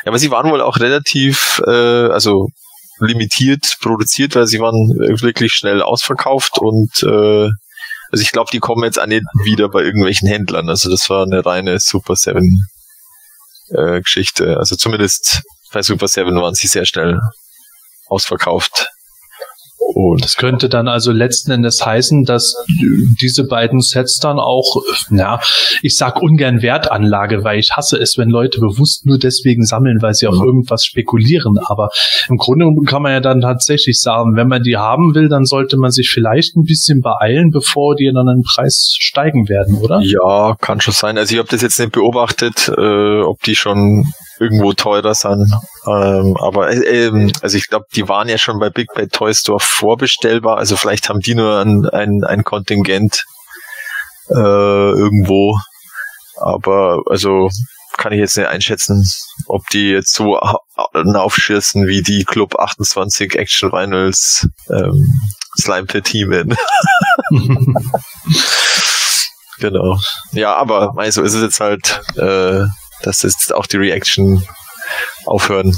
ja, 0.03 0.09
aber 0.09 0.19
sie 0.19 0.31
waren 0.31 0.51
wohl 0.51 0.61
auch 0.61 0.79
relativ, 0.79 1.61
äh, 1.65 1.71
also 1.71 2.49
limitiert 2.99 3.77
produziert, 3.81 4.35
weil 4.35 4.45
sie 4.45 4.59
waren 4.59 4.75
wirklich 5.21 5.53
schnell 5.53 5.81
ausverkauft 5.81 6.59
und 6.59 7.03
äh, 7.03 7.49
also 8.11 8.23
ich 8.23 8.31
glaube, 8.31 8.49
die 8.51 8.59
kommen 8.59 8.83
jetzt 8.83 8.99
auch 8.99 9.07
nicht 9.07 9.23
wieder 9.45 9.69
bei 9.69 9.81
irgendwelchen 9.81 10.27
Händlern. 10.27 10.69
Also 10.69 10.89
das 10.89 11.09
war 11.09 11.23
eine 11.23 11.45
reine 11.45 11.79
Super 11.79 12.15
7 12.15 12.67
äh, 13.69 14.01
Geschichte. 14.01 14.57
Also 14.57 14.75
zumindest 14.75 15.41
bei 15.71 15.81
Super 15.81 16.09
7 16.09 16.35
waren 16.35 16.53
sie 16.53 16.67
sehr 16.67 16.85
schnell 16.85 17.19
ausverkauft. 18.07 18.89
Und 19.93 20.23
das 20.23 20.35
könnte 20.35 20.69
dann 20.69 20.87
also 20.87 21.11
letzten 21.11 21.51
Endes 21.51 21.85
heißen, 21.85 22.23
dass 22.23 22.55
diese 23.21 23.45
beiden 23.45 23.81
Sets 23.81 24.19
dann 24.19 24.39
auch, 24.39 24.81
ja, 25.09 25.39
ich 25.81 25.95
sag 25.95 26.21
ungern 26.21 26.61
Wertanlage, 26.61 27.43
weil 27.43 27.59
ich 27.59 27.71
hasse 27.75 27.97
es, 27.97 28.17
wenn 28.17 28.29
Leute 28.29 28.59
bewusst 28.59 29.05
nur 29.05 29.17
deswegen 29.17 29.65
sammeln, 29.65 30.01
weil 30.01 30.13
sie 30.13 30.27
auf 30.27 30.35
irgendwas 30.35 30.85
spekulieren. 30.85 31.57
Aber 31.65 31.89
im 32.29 32.37
Grunde 32.37 32.65
kann 32.85 33.01
man 33.01 33.11
ja 33.11 33.19
dann 33.19 33.41
tatsächlich 33.41 33.99
sagen, 33.99 34.35
wenn 34.35 34.47
man 34.47 34.63
die 34.63 34.77
haben 34.77 35.15
will, 35.15 35.29
dann 35.29 35.45
sollte 35.45 35.77
man 35.77 35.91
sich 35.91 36.09
vielleicht 36.09 36.55
ein 36.55 36.63
bisschen 36.63 37.01
beeilen, 37.01 37.51
bevor 37.51 37.95
die 37.95 38.11
dann 38.13 38.27
im 38.27 38.43
Preis 38.43 38.95
steigen 38.99 39.49
werden, 39.49 39.75
oder? 39.75 39.99
Ja, 40.01 40.55
kann 40.59 40.81
schon 40.81 40.93
sein. 40.93 41.17
Also 41.17 41.33
ich 41.33 41.39
habe 41.39 41.49
das 41.49 41.61
jetzt 41.61 41.79
nicht 41.79 41.91
beobachtet, 41.91 42.71
äh, 42.77 43.21
ob 43.21 43.41
die 43.43 43.55
schon 43.55 44.05
irgendwo 44.41 44.73
teurer 44.73 45.13
sind. 45.13 45.53
Ähm, 45.85 46.35
aber 46.37 46.71
äh, 46.71 47.05
ähm, 47.05 47.31
also 47.41 47.57
ich 47.57 47.67
glaube, 47.67 47.85
die 47.95 48.09
waren 48.09 48.27
ja 48.27 48.39
schon 48.39 48.59
bei 48.59 48.71
Big 48.71 48.87
Bad 48.95 49.11
Toy 49.11 49.35
Store 49.35 49.59
vorbestellbar. 49.59 50.57
Also 50.57 50.77
vielleicht 50.77 51.09
haben 51.09 51.19
die 51.19 51.35
nur 51.35 51.59
ein, 51.59 51.87
ein, 51.87 52.23
ein 52.23 52.43
Kontingent 52.43 53.23
äh, 54.29 54.33
irgendwo. 54.33 55.59
Aber 56.37 57.03
also 57.05 57.49
kann 57.97 58.13
ich 58.13 58.19
jetzt 58.19 58.35
nicht 58.35 58.47
einschätzen, 58.47 59.05
ob 59.45 59.67
die 59.67 59.89
jetzt 59.89 60.15
so 60.15 60.39
aufschießen 60.39 61.85
wie 61.85 62.01
die 62.01 62.23
Club 62.23 62.55
28 62.55 63.35
Action 63.35 63.71
Vinyls 63.71 64.47
ähm, 64.71 65.07
Slime 65.59 65.85
Team. 65.85 66.31
genau. 69.59 69.99
Ja, 70.31 70.55
aber 70.55 70.95
also 70.97 71.21
ist 71.21 71.35
es 71.35 71.43
jetzt 71.43 71.59
halt 71.59 72.01
äh, 72.17 72.65
dass 73.01 73.23
jetzt 73.23 73.53
auch 73.53 73.67
die 73.67 73.77
Reaction 73.77 74.45
aufhören. 75.25 75.77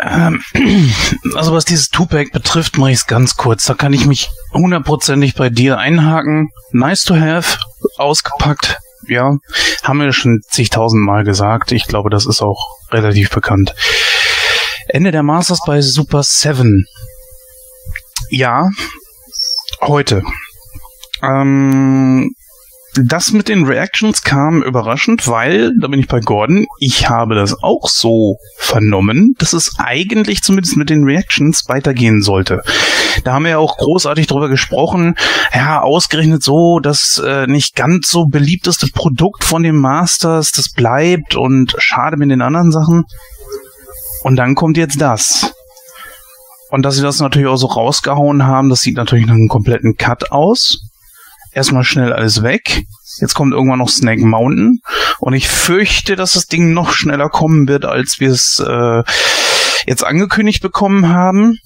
Ähm, 0.00 0.42
also 1.34 1.52
was 1.52 1.64
dieses 1.64 1.90
Two-Pack 1.90 2.32
betrifft, 2.32 2.78
mache 2.78 2.92
ich 2.92 2.98
es 2.98 3.06
ganz 3.06 3.36
kurz. 3.36 3.64
Da 3.64 3.74
kann 3.74 3.92
ich 3.92 4.06
mich 4.06 4.30
hundertprozentig 4.52 5.34
bei 5.34 5.50
dir 5.50 5.78
einhaken. 5.78 6.50
Nice 6.72 7.02
to 7.02 7.16
have, 7.16 7.58
ausgepackt. 7.96 8.78
Ja, 9.06 9.38
haben 9.82 10.00
wir 10.00 10.12
schon 10.12 10.42
zigtausend 10.50 11.02
Mal 11.02 11.24
gesagt. 11.24 11.72
Ich 11.72 11.86
glaube, 11.86 12.10
das 12.10 12.26
ist 12.26 12.42
auch 12.42 12.78
relativ 12.90 13.30
bekannt. 13.30 13.74
Ende 14.88 15.12
der 15.12 15.22
Masters 15.22 15.60
bei 15.66 15.80
Super 15.80 16.22
7. 16.22 16.86
Ja, 18.30 18.68
heute. 19.80 20.22
Ähm, 21.22 22.34
das 23.04 23.32
mit 23.32 23.48
den 23.48 23.64
Reactions 23.64 24.22
kam 24.22 24.62
überraschend, 24.62 25.26
weil, 25.28 25.72
da 25.80 25.88
bin 25.88 26.00
ich 26.00 26.08
bei 26.08 26.20
Gordon, 26.20 26.66
ich 26.78 27.08
habe 27.08 27.34
das 27.34 27.62
auch 27.62 27.88
so 27.88 28.36
vernommen, 28.56 29.34
dass 29.38 29.52
es 29.52 29.72
eigentlich 29.78 30.42
zumindest 30.42 30.76
mit 30.76 30.90
den 30.90 31.04
Reactions 31.04 31.64
weitergehen 31.68 32.22
sollte. 32.22 32.62
Da 33.24 33.34
haben 33.34 33.44
wir 33.44 33.52
ja 33.52 33.58
auch 33.58 33.76
großartig 33.76 34.26
drüber 34.26 34.48
gesprochen, 34.48 35.14
ja, 35.54 35.80
ausgerechnet 35.80 36.42
so, 36.42 36.80
das 36.80 37.20
äh, 37.24 37.46
nicht 37.46 37.76
ganz 37.76 38.10
so 38.10 38.26
beliebteste 38.26 38.86
Produkt 38.92 39.44
von 39.44 39.62
den 39.62 39.76
Masters, 39.76 40.52
das 40.52 40.70
bleibt 40.70 41.34
und 41.34 41.74
schade 41.78 42.16
mit 42.16 42.30
den 42.30 42.42
anderen 42.42 42.72
Sachen. 42.72 43.04
Und 44.22 44.36
dann 44.36 44.54
kommt 44.54 44.76
jetzt 44.76 45.00
das. 45.00 45.52
Und 46.70 46.82
dass 46.82 46.96
sie 46.96 47.02
das 47.02 47.20
natürlich 47.20 47.48
auch 47.48 47.56
so 47.56 47.66
rausgehauen 47.66 48.46
haben, 48.46 48.68
das 48.68 48.80
sieht 48.80 48.96
natürlich 48.96 49.26
nach 49.26 49.34
einem 49.34 49.48
kompletten 49.48 49.96
Cut 49.96 50.32
aus 50.32 50.87
erstmal 51.58 51.84
schnell 51.84 52.12
alles 52.12 52.42
weg. 52.42 52.84
Jetzt 53.20 53.34
kommt 53.34 53.52
irgendwann 53.52 53.80
noch 53.80 53.88
Snake 53.90 54.24
Mountain. 54.24 54.80
Und 55.18 55.34
ich 55.34 55.48
fürchte, 55.48 56.16
dass 56.16 56.32
das 56.32 56.46
Ding 56.46 56.72
noch 56.72 56.92
schneller 56.92 57.28
kommen 57.28 57.68
wird, 57.68 57.84
als 57.84 58.20
wir 58.20 58.30
es 58.30 58.62
äh, 58.64 59.02
jetzt 59.86 60.04
angekündigt 60.04 60.62
bekommen 60.62 61.08
haben. 61.08 61.58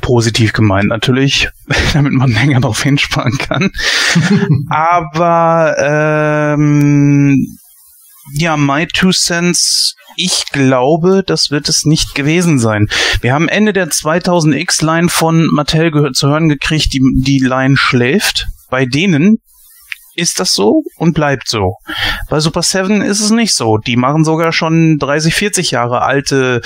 Positiv 0.00 0.52
gemeint 0.52 0.88
natürlich, 0.88 1.50
damit 1.92 2.12
man 2.12 2.30
länger 2.30 2.60
darauf 2.60 2.82
hinsparen 2.82 3.36
kann. 3.36 3.72
Aber 4.70 5.74
ähm, 5.78 7.58
ja, 8.34 8.56
my 8.56 8.86
two 8.86 9.10
cents. 9.10 9.96
Ich 10.16 10.44
glaube, 10.52 11.24
das 11.26 11.50
wird 11.50 11.68
es 11.68 11.84
nicht 11.84 12.14
gewesen 12.14 12.58
sein. 12.58 12.88
Wir 13.22 13.32
haben 13.32 13.48
Ende 13.48 13.72
der 13.72 13.88
2000X-Line 13.88 15.08
von 15.08 15.48
Mattel 15.50 15.90
gehört, 15.90 16.16
zu 16.16 16.28
hören 16.28 16.48
gekriegt, 16.50 16.92
die, 16.92 17.00
die 17.16 17.38
Line 17.38 17.76
schläft 17.76 18.46
bei 18.72 18.86
denen 18.86 19.36
ist 20.14 20.40
das 20.40 20.54
so 20.54 20.82
und 20.96 21.12
bleibt 21.12 21.46
so. 21.46 21.76
Bei 22.30 22.40
Super 22.40 22.62
7 22.62 23.02
ist 23.02 23.20
es 23.20 23.30
nicht 23.30 23.54
so. 23.54 23.76
Die 23.76 23.96
machen 23.96 24.24
sogar 24.24 24.52
schon 24.52 24.96
30, 24.98 25.34
40 25.34 25.70
Jahre 25.72 26.00
alte 26.00 26.62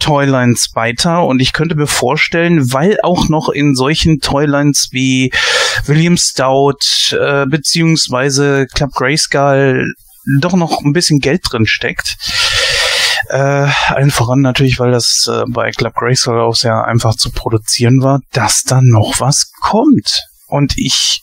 Toylines 0.00 0.70
weiter 0.74 1.24
und 1.24 1.40
ich 1.40 1.52
könnte 1.52 1.76
mir 1.76 1.86
vorstellen, 1.86 2.72
weil 2.72 2.98
auch 3.04 3.28
noch 3.28 3.48
in 3.48 3.76
solchen 3.76 4.18
Toylines 4.18 4.88
wie 4.90 5.32
William 5.86 6.16
Stout 6.16 6.78
äh, 7.12 7.46
beziehungsweise 7.46 8.66
Club 8.74 8.90
Grayskull 8.92 9.86
doch 10.40 10.54
noch 10.54 10.80
ein 10.80 10.92
bisschen 10.92 11.20
Geld 11.20 11.42
drin 11.48 11.66
steckt. 11.66 12.16
Äh, 13.28 13.68
allen 13.88 14.10
voran 14.10 14.40
natürlich, 14.40 14.80
weil 14.80 14.90
das 14.90 15.30
äh, 15.30 15.44
bei 15.48 15.70
Club 15.70 15.94
Grayskull 15.94 16.40
auch 16.40 16.56
sehr 16.56 16.84
einfach 16.84 17.14
zu 17.14 17.30
produzieren 17.30 18.02
war, 18.02 18.18
dass 18.32 18.64
da 18.64 18.80
noch 18.82 19.20
was 19.20 19.52
kommt. 19.60 20.24
Und 20.46 20.74
ich 20.76 21.20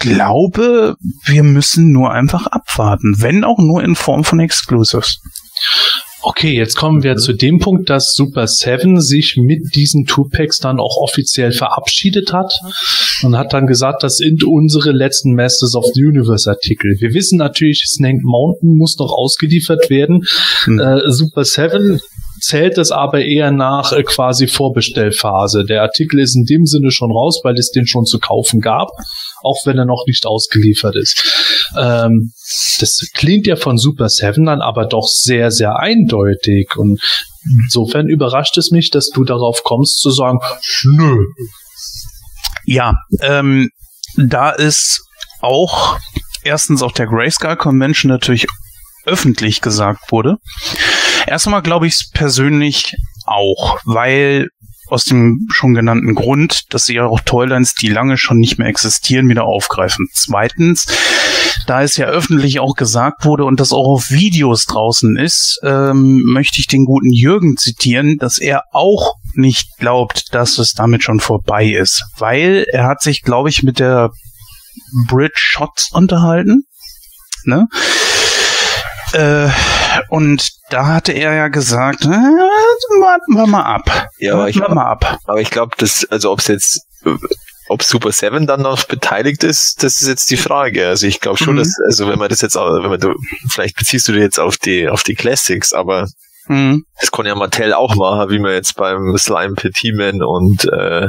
glaube, 0.00 0.96
wir 1.24 1.42
müssen 1.44 1.92
nur 1.92 2.10
einfach 2.10 2.46
abwarten, 2.48 3.22
wenn 3.22 3.44
auch 3.44 3.58
nur 3.58 3.84
in 3.84 3.94
Form 3.94 4.24
von 4.24 4.40
Exclusives. 4.40 5.20
Okay, 6.22 6.54
jetzt 6.54 6.76
kommen 6.76 7.02
wir 7.02 7.16
zu 7.16 7.32
dem 7.32 7.60
Punkt, 7.60 7.88
dass 7.88 8.12
Super 8.12 8.46
7 8.46 9.00
sich 9.00 9.38
mit 9.38 9.74
diesen 9.74 10.04
Two-Packs 10.04 10.58
dann 10.58 10.78
auch 10.78 10.98
offiziell 10.98 11.52
verabschiedet 11.52 12.32
hat 12.34 12.52
und 13.22 13.38
hat 13.38 13.54
dann 13.54 13.66
gesagt, 13.66 14.02
das 14.02 14.18
sind 14.18 14.44
unsere 14.44 14.92
letzten 14.92 15.34
Masters 15.34 15.74
of 15.74 15.86
the 15.94 16.04
Universe 16.04 16.50
Artikel. 16.50 16.96
Wir 16.98 17.14
wissen 17.14 17.38
natürlich, 17.38 17.84
Snake 17.86 18.20
Mountain 18.22 18.76
muss 18.76 18.98
noch 18.98 19.12
ausgeliefert 19.12 19.88
werden. 19.88 20.24
Mhm. 20.66 20.78
Äh, 20.78 21.10
Super 21.10 21.44
7 21.44 22.00
zählt 22.40 22.76
es 22.78 22.90
aber 22.90 23.24
eher 23.24 23.50
nach 23.50 23.92
äh, 23.92 24.02
quasi 24.02 24.46
Vorbestellphase. 24.46 25.64
Der 25.64 25.82
Artikel 25.82 26.20
ist 26.20 26.36
in 26.36 26.44
dem 26.44 26.66
Sinne 26.66 26.90
schon 26.90 27.10
raus, 27.10 27.40
weil 27.44 27.54
es 27.54 27.70
den 27.70 27.86
schon 27.86 28.04
zu 28.04 28.18
kaufen 28.18 28.60
gab, 28.60 28.90
auch 29.42 29.58
wenn 29.64 29.78
er 29.78 29.84
noch 29.84 30.04
nicht 30.06 30.26
ausgeliefert 30.26 30.96
ist. 30.96 31.70
Ähm, 31.76 32.32
das 32.80 33.00
klingt 33.14 33.46
ja 33.46 33.56
von 33.56 33.78
Super 33.78 34.08
7 34.08 34.44
dann 34.44 34.60
aber 34.60 34.86
doch 34.86 35.06
sehr, 35.06 35.50
sehr 35.50 35.76
eindeutig 35.76 36.76
und 36.76 37.00
insofern 37.64 38.08
überrascht 38.08 38.56
es 38.58 38.70
mich, 38.70 38.90
dass 38.90 39.10
du 39.10 39.24
darauf 39.24 39.62
kommst 39.62 40.00
zu 40.00 40.10
sagen, 40.10 40.40
nö. 40.84 41.26
Ja, 42.64 42.94
ähm, 43.22 43.70
da 44.16 44.50
ist 44.50 45.02
auch 45.40 45.98
erstens 46.44 46.82
auf 46.82 46.92
der 46.92 47.06
Grayscale 47.06 47.56
Convention 47.56 48.10
natürlich 48.10 48.46
öffentlich 49.04 49.60
gesagt 49.60 50.12
wurde. 50.12 50.36
Erstmal 51.26 51.62
glaube 51.62 51.86
ich 51.86 51.94
es 51.94 52.10
persönlich 52.10 52.94
auch, 53.26 53.78
weil 53.84 54.48
aus 54.92 55.04
dem 55.04 55.46
schon 55.50 55.74
genannten 55.74 56.14
Grund, 56.14 56.72
dass 56.72 56.84
sie 56.84 56.94
ja 56.94 57.06
auch 57.06 57.20
Toylines, 57.20 57.74
die 57.74 57.88
lange 57.88 58.16
schon 58.16 58.38
nicht 58.38 58.58
mehr 58.58 58.68
existieren, 58.68 59.28
wieder 59.28 59.44
aufgreifen. 59.44 60.08
Zweitens, 60.12 60.86
da 61.66 61.82
es 61.82 61.96
ja 61.96 62.06
öffentlich 62.06 62.60
auch 62.60 62.74
gesagt 62.74 63.24
wurde 63.24 63.44
und 63.44 63.60
das 63.60 63.72
auch 63.72 63.86
auf 63.86 64.10
Videos 64.10 64.66
draußen 64.66 65.16
ist, 65.16 65.60
ähm, 65.62 66.22
möchte 66.24 66.58
ich 66.58 66.66
den 66.66 66.84
guten 66.84 67.12
Jürgen 67.12 67.56
zitieren, 67.56 68.16
dass 68.18 68.38
er 68.38 68.64
auch 68.72 69.14
nicht 69.34 69.78
glaubt, 69.78 70.34
dass 70.34 70.58
es 70.58 70.72
damit 70.72 71.02
schon 71.02 71.20
vorbei 71.20 71.66
ist, 71.66 72.04
weil 72.18 72.66
er 72.72 72.86
hat 72.86 73.02
sich, 73.02 73.22
glaube 73.22 73.48
ich, 73.48 73.62
mit 73.62 73.78
der 73.78 74.10
Bridge 75.08 75.34
Shots 75.36 75.90
unterhalten. 75.92 76.64
Ne? 77.44 77.68
Äh, 79.12 79.48
und 80.08 80.50
da 80.70 80.86
hatte 80.86 81.12
er 81.12 81.34
ja 81.34 81.48
gesagt, 81.48 82.04
äh, 82.04 82.08
warten 82.08 83.34
wir 83.34 83.46
mal 83.46 83.62
ab. 83.62 84.08
Ja, 84.18 84.34
aber 84.34 84.48
ich, 84.48 84.56
mal 84.56 84.86
ab. 84.86 85.18
Aber 85.24 85.40
ich 85.40 85.50
glaube, 85.50 85.74
dass, 85.78 86.06
also 86.10 86.30
ob 86.30 86.40
es 86.40 86.48
jetzt, 86.48 86.80
ob 87.68 87.82
Super 87.82 88.12
Seven 88.12 88.46
dann 88.46 88.62
noch 88.62 88.84
beteiligt 88.84 89.44
ist, 89.44 89.82
das 89.82 90.00
ist 90.00 90.08
jetzt 90.08 90.30
die 90.30 90.36
Frage. 90.36 90.88
Also 90.88 91.06
ich 91.06 91.20
glaube 91.20 91.38
schon, 91.38 91.54
mhm. 91.54 91.58
dass, 91.58 91.74
also 91.86 92.08
wenn 92.08 92.18
man 92.18 92.28
das 92.28 92.40
jetzt, 92.40 92.56
wenn 92.56 92.90
man, 92.90 93.00
du, 93.00 93.14
vielleicht 93.48 93.76
beziehst 93.76 94.08
du 94.08 94.12
dir 94.12 94.20
jetzt 94.20 94.38
auf 94.38 94.58
die, 94.58 94.88
auf 94.88 95.02
die 95.02 95.14
Classics, 95.14 95.72
aber 95.72 96.06
mhm. 96.46 96.84
das 97.00 97.10
kann 97.10 97.26
ja 97.26 97.34
Mattel 97.34 97.72
auch 97.72 97.96
machen, 97.96 98.30
wie 98.30 98.38
man 98.38 98.52
jetzt 98.52 98.76
beim 98.76 99.16
Slime 99.18 99.54
Petit 99.54 99.94
Man 99.94 100.22
und 100.22 100.64
äh, 100.64 101.08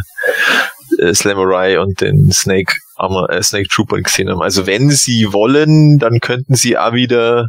äh, 1.00 1.14
Slamurai 1.14 1.80
und 1.80 2.02
den 2.02 2.32
Snake 2.32 2.74
Armor, 3.02 3.30
äh, 3.30 3.42
Snake 3.42 3.68
Trooper 3.70 4.02
gesehen 4.02 4.30
haben. 4.30 4.42
Also 4.42 4.68
wenn 4.68 4.90
sie 4.90 5.34
wollen, 5.34 5.98
dann 6.00 6.20
könnten 6.20 6.56
sie 6.56 6.78
auch 6.78 6.94
wieder, 6.94 7.48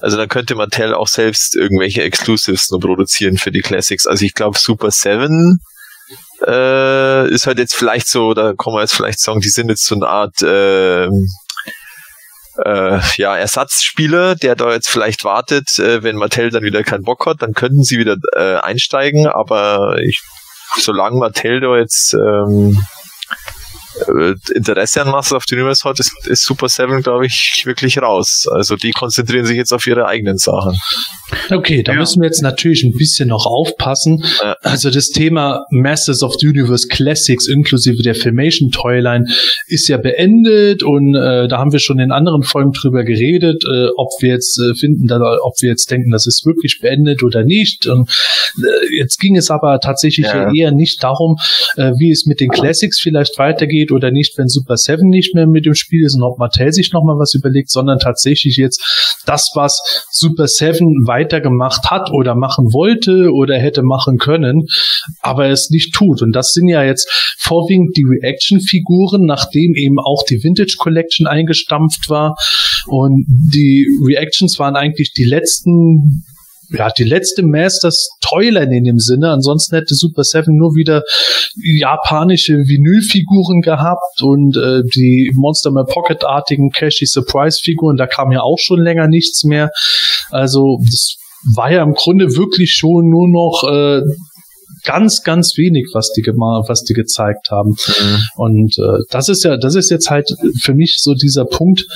also 0.00 0.16
dann 0.16 0.28
könnte 0.28 0.54
Mattel 0.54 0.94
auch 0.94 1.08
selbst 1.08 1.56
irgendwelche 1.56 2.02
Exclusives 2.02 2.70
nur 2.70 2.80
produzieren 2.80 3.38
für 3.38 3.50
die 3.50 3.60
Classics. 3.60 4.06
Also 4.06 4.24
ich 4.24 4.34
glaube 4.34 4.58
Super 4.58 4.90
7 4.90 5.58
äh, 6.46 7.28
ist 7.30 7.46
halt 7.46 7.58
jetzt 7.58 7.74
vielleicht 7.74 8.08
so, 8.08 8.32
da 8.34 8.54
kann 8.54 8.72
man 8.72 8.82
jetzt 8.82 8.94
vielleicht 8.94 9.20
sagen, 9.20 9.40
die 9.40 9.50
sind 9.50 9.68
jetzt 9.68 9.84
so 9.84 9.96
eine 9.96 10.06
Art 10.06 10.40
äh, 10.42 11.06
äh, 12.64 13.00
ja, 13.16 13.36
Ersatzspieler, 13.36 14.34
der 14.34 14.56
da 14.56 14.72
jetzt 14.72 14.88
vielleicht 14.88 15.24
wartet, 15.24 15.78
äh, 15.78 16.02
wenn 16.02 16.16
Mattel 16.16 16.50
dann 16.50 16.62
wieder 16.62 16.82
keinen 16.82 17.04
Bock 17.04 17.26
hat, 17.26 17.42
dann 17.42 17.52
könnten 17.52 17.84
sie 17.84 17.98
wieder 17.98 18.16
äh, 18.34 18.56
einsteigen, 18.56 19.26
aber 19.26 19.98
ich 20.00 20.20
solange 20.76 21.18
Mattel 21.18 21.60
da 21.60 21.76
jetzt 21.76 22.14
ähm, 22.14 22.70
äh, 22.70 22.97
Interesse 24.54 25.02
an 25.02 25.10
Masters 25.10 25.36
of 25.36 25.44
the 25.48 25.56
Universe 25.56 25.88
hat, 25.88 25.98
ist, 26.00 26.12
ist 26.26 26.44
Super 26.44 26.68
7, 26.68 27.02
glaube 27.02 27.26
ich, 27.26 27.62
wirklich 27.64 28.00
raus. 28.00 28.46
Also 28.50 28.76
die 28.76 28.92
konzentrieren 28.92 29.46
sich 29.46 29.56
jetzt 29.56 29.72
auf 29.72 29.86
ihre 29.86 30.06
eigenen 30.06 30.38
Sachen. 30.38 30.76
Okay, 31.50 31.82
da 31.82 31.92
ja. 31.92 31.98
müssen 31.98 32.20
wir 32.20 32.26
jetzt 32.26 32.42
natürlich 32.42 32.84
ein 32.84 32.92
bisschen 32.92 33.28
noch 33.28 33.46
aufpassen. 33.46 34.24
Ja. 34.42 34.56
Also 34.62 34.90
das 34.90 35.08
Thema 35.08 35.64
Masters 35.70 36.22
of 36.22 36.34
the 36.38 36.48
Universe 36.48 36.88
Classics 36.88 37.48
inklusive 37.48 38.02
der 38.02 38.14
Filmation 38.14 38.70
Toyline 38.70 39.26
ist 39.66 39.88
ja 39.88 39.98
beendet 39.98 40.82
und 40.82 41.14
äh, 41.14 41.48
da 41.48 41.58
haben 41.58 41.72
wir 41.72 41.78
schon 41.78 41.98
in 41.98 42.12
anderen 42.12 42.42
Folgen 42.42 42.72
drüber 42.72 43.04
geredet, 43.04 43.64
äh, 43.64 43.88
ob 43.96 44.08
wir 44.20 44.30
jetzt 44.30 44.58
äh, 44.58 44.74
finden, 44.74 45.06
da, 45.06 45.18
ob 45.42 45.54
wir 45.60 45.70
jetzt 45.70 45.90
denken, 45.90 46.10
das 46.10 46.26
ist 46.26 46.46
wirklich 46.46 46.80
beendet 46.80 47.22
oder 47.22 47.44
nicht. 47.44 47.86
Und 47.86 48.10
äh, 48.58 48.96
jetzt 48.96 49.18
ging 49.18 49.36
es 49.36 49.50
aber 49.50 49.80
tatsächlich 49.80 50.26
ja. 50.26 50.52
eher 50.54 50.72
nicht 50.72 51.02
darum, 51.02 51.36
äh, 51.76 51.92
wie 51.98 52.10
es 52.10 52.26
mit 52.26 52.40
den 52.40 52.50
Classics 52.50 53.00
vielleicht 53.00 53.38
weitergeht 53.38 53.87
weitergeht 53.88 53.92
oder 53.92 54.10
nicht, 54.10 54.36
wenn 54.38 54.48
Super 54.48 54.76
7 54.76 55.08
nicht 55.08 55.34
mehr 55.34 55.46
mit 55.46 55.66
dem 55.66 55.74
Spiel 55.74 56.04
ist 56.04 56.14
und 56.14 56.22
ob 56.22 56.38
Mattel 56.38 56.72
sich 56.72 56.92
nochmal 56.92 57.18
was 57.18 57.34
überlegt, 57.34 57.70
sondern 57.70 57.98
tatsächlich 57.98 58.56
jetzt 58.56 59.22
das, 59.26 59.50
was 59.54 59.80
Super 60.10 60.46
7 60.46 61.06
weitergemacht 61.06 61.90
hat 61.90 62.10
oder 62.12 62.34
machen 62.34 62.72
wollte 62.72 63.32
oder 63.32 63.58
hätte 63.58 63.82
machen 63.82 64.18
können, 64.18 64.66
aber 65.20 65.48
es 65.48 65.70
nicht 65.70 65.94
tut. 65.94 66.22
Und 66.22 66.32
das 66.32 66.52
sind 66.52 66.68
ja 66.68 66.82
jetzt 66.82 67.08
vorwiegend 67.38 67.96
die 67.96 68.04
Reaction-Figuren, 68.04 69.24
nachdem 69.24 69.74
eben 69.74 69.98
auch 69.98 70.24
die 70.28 70.42
Vintage 70.42 70.76
Collection 70.78 71.26
eingestampft 71.26 72.08
war. 72.08 72.36
Und 72.86 73.24
die 73.26 73.86
Reactions 74.04 74.58
waren 74.58 74.76
eigentlich 74.76 75.12
die 75.12 75.24
letzten 75.24 76.24
ja, 76.70 76.90
die 76.90 77.04
letzte 77.04 77.42
Masters 77.42 78.08
Toyline 78.20 78.76
in 78.76 78.84
dem 78.84 78.98
Sinne. 78.98 79.30
Ansonsten 79.30 79.76
hätte 79.76 79.94
Super 79.94 80.24
Seven 80.24 80.56
nur 80.56 80.74
wieder 80.74 81.02
japanische 81.56 82.54
Vinylfiguren 82.54 83.62
gehabt 83.62 84.22
und 84.22 84.56
äh, 84.56 84.82
die 84.94 85.32
Monster 85.34 85.70
My 85.70 85.84
Pocket-artigen 85.84 86.70
Cashy 86.70 87.06
Surprise-Figuren. 87.06 87.96
Da 87.96 88.06
kam 88.06 88.32
ja 88.32 88.42
auch 88.42 88.58
schon 88.58 88.82
länger 88.82 89.08
nichts 89.08 89.44
mehr. 89.44 89.70
Also 90.30 90.78
das 90.84 91.16
war 91.54 91.70
ja 91.70 91.82
im 91.82 91.94
Grunde 91.94 92.36
wirklich 92.36 92.72
schon 92.72 93.08
nur 93.08 93.28
noch 93.28 93.64
äh, 93.64 94.02
ganz, 94.84 95.22
ganz 95.22 95.56
wenig, 95.56 95.88
was 95.92 96.12
die 96.12 96.22
gemacht, 96.22 96.68
was 96.68 96.82
die 96.84 96.94
gezeigt 96.94 97.50
haben. 97.50 97.70
Mhm. 97.70 98.18
Und 98.36 98.78
äh, 98.78 99.04
das 99.10 99.28
ist 99.28 99.44
ja, 99.44 99.56
das 99.56 99.74
ist 99.74 99.90
jetzt 99.90 100.10
halt 100.10 100.30
für 100.60 100.74
mich 100.74 100.98
so 101.00 101.14
dieser 101.14 101.44
Punkt. 101.44 101.86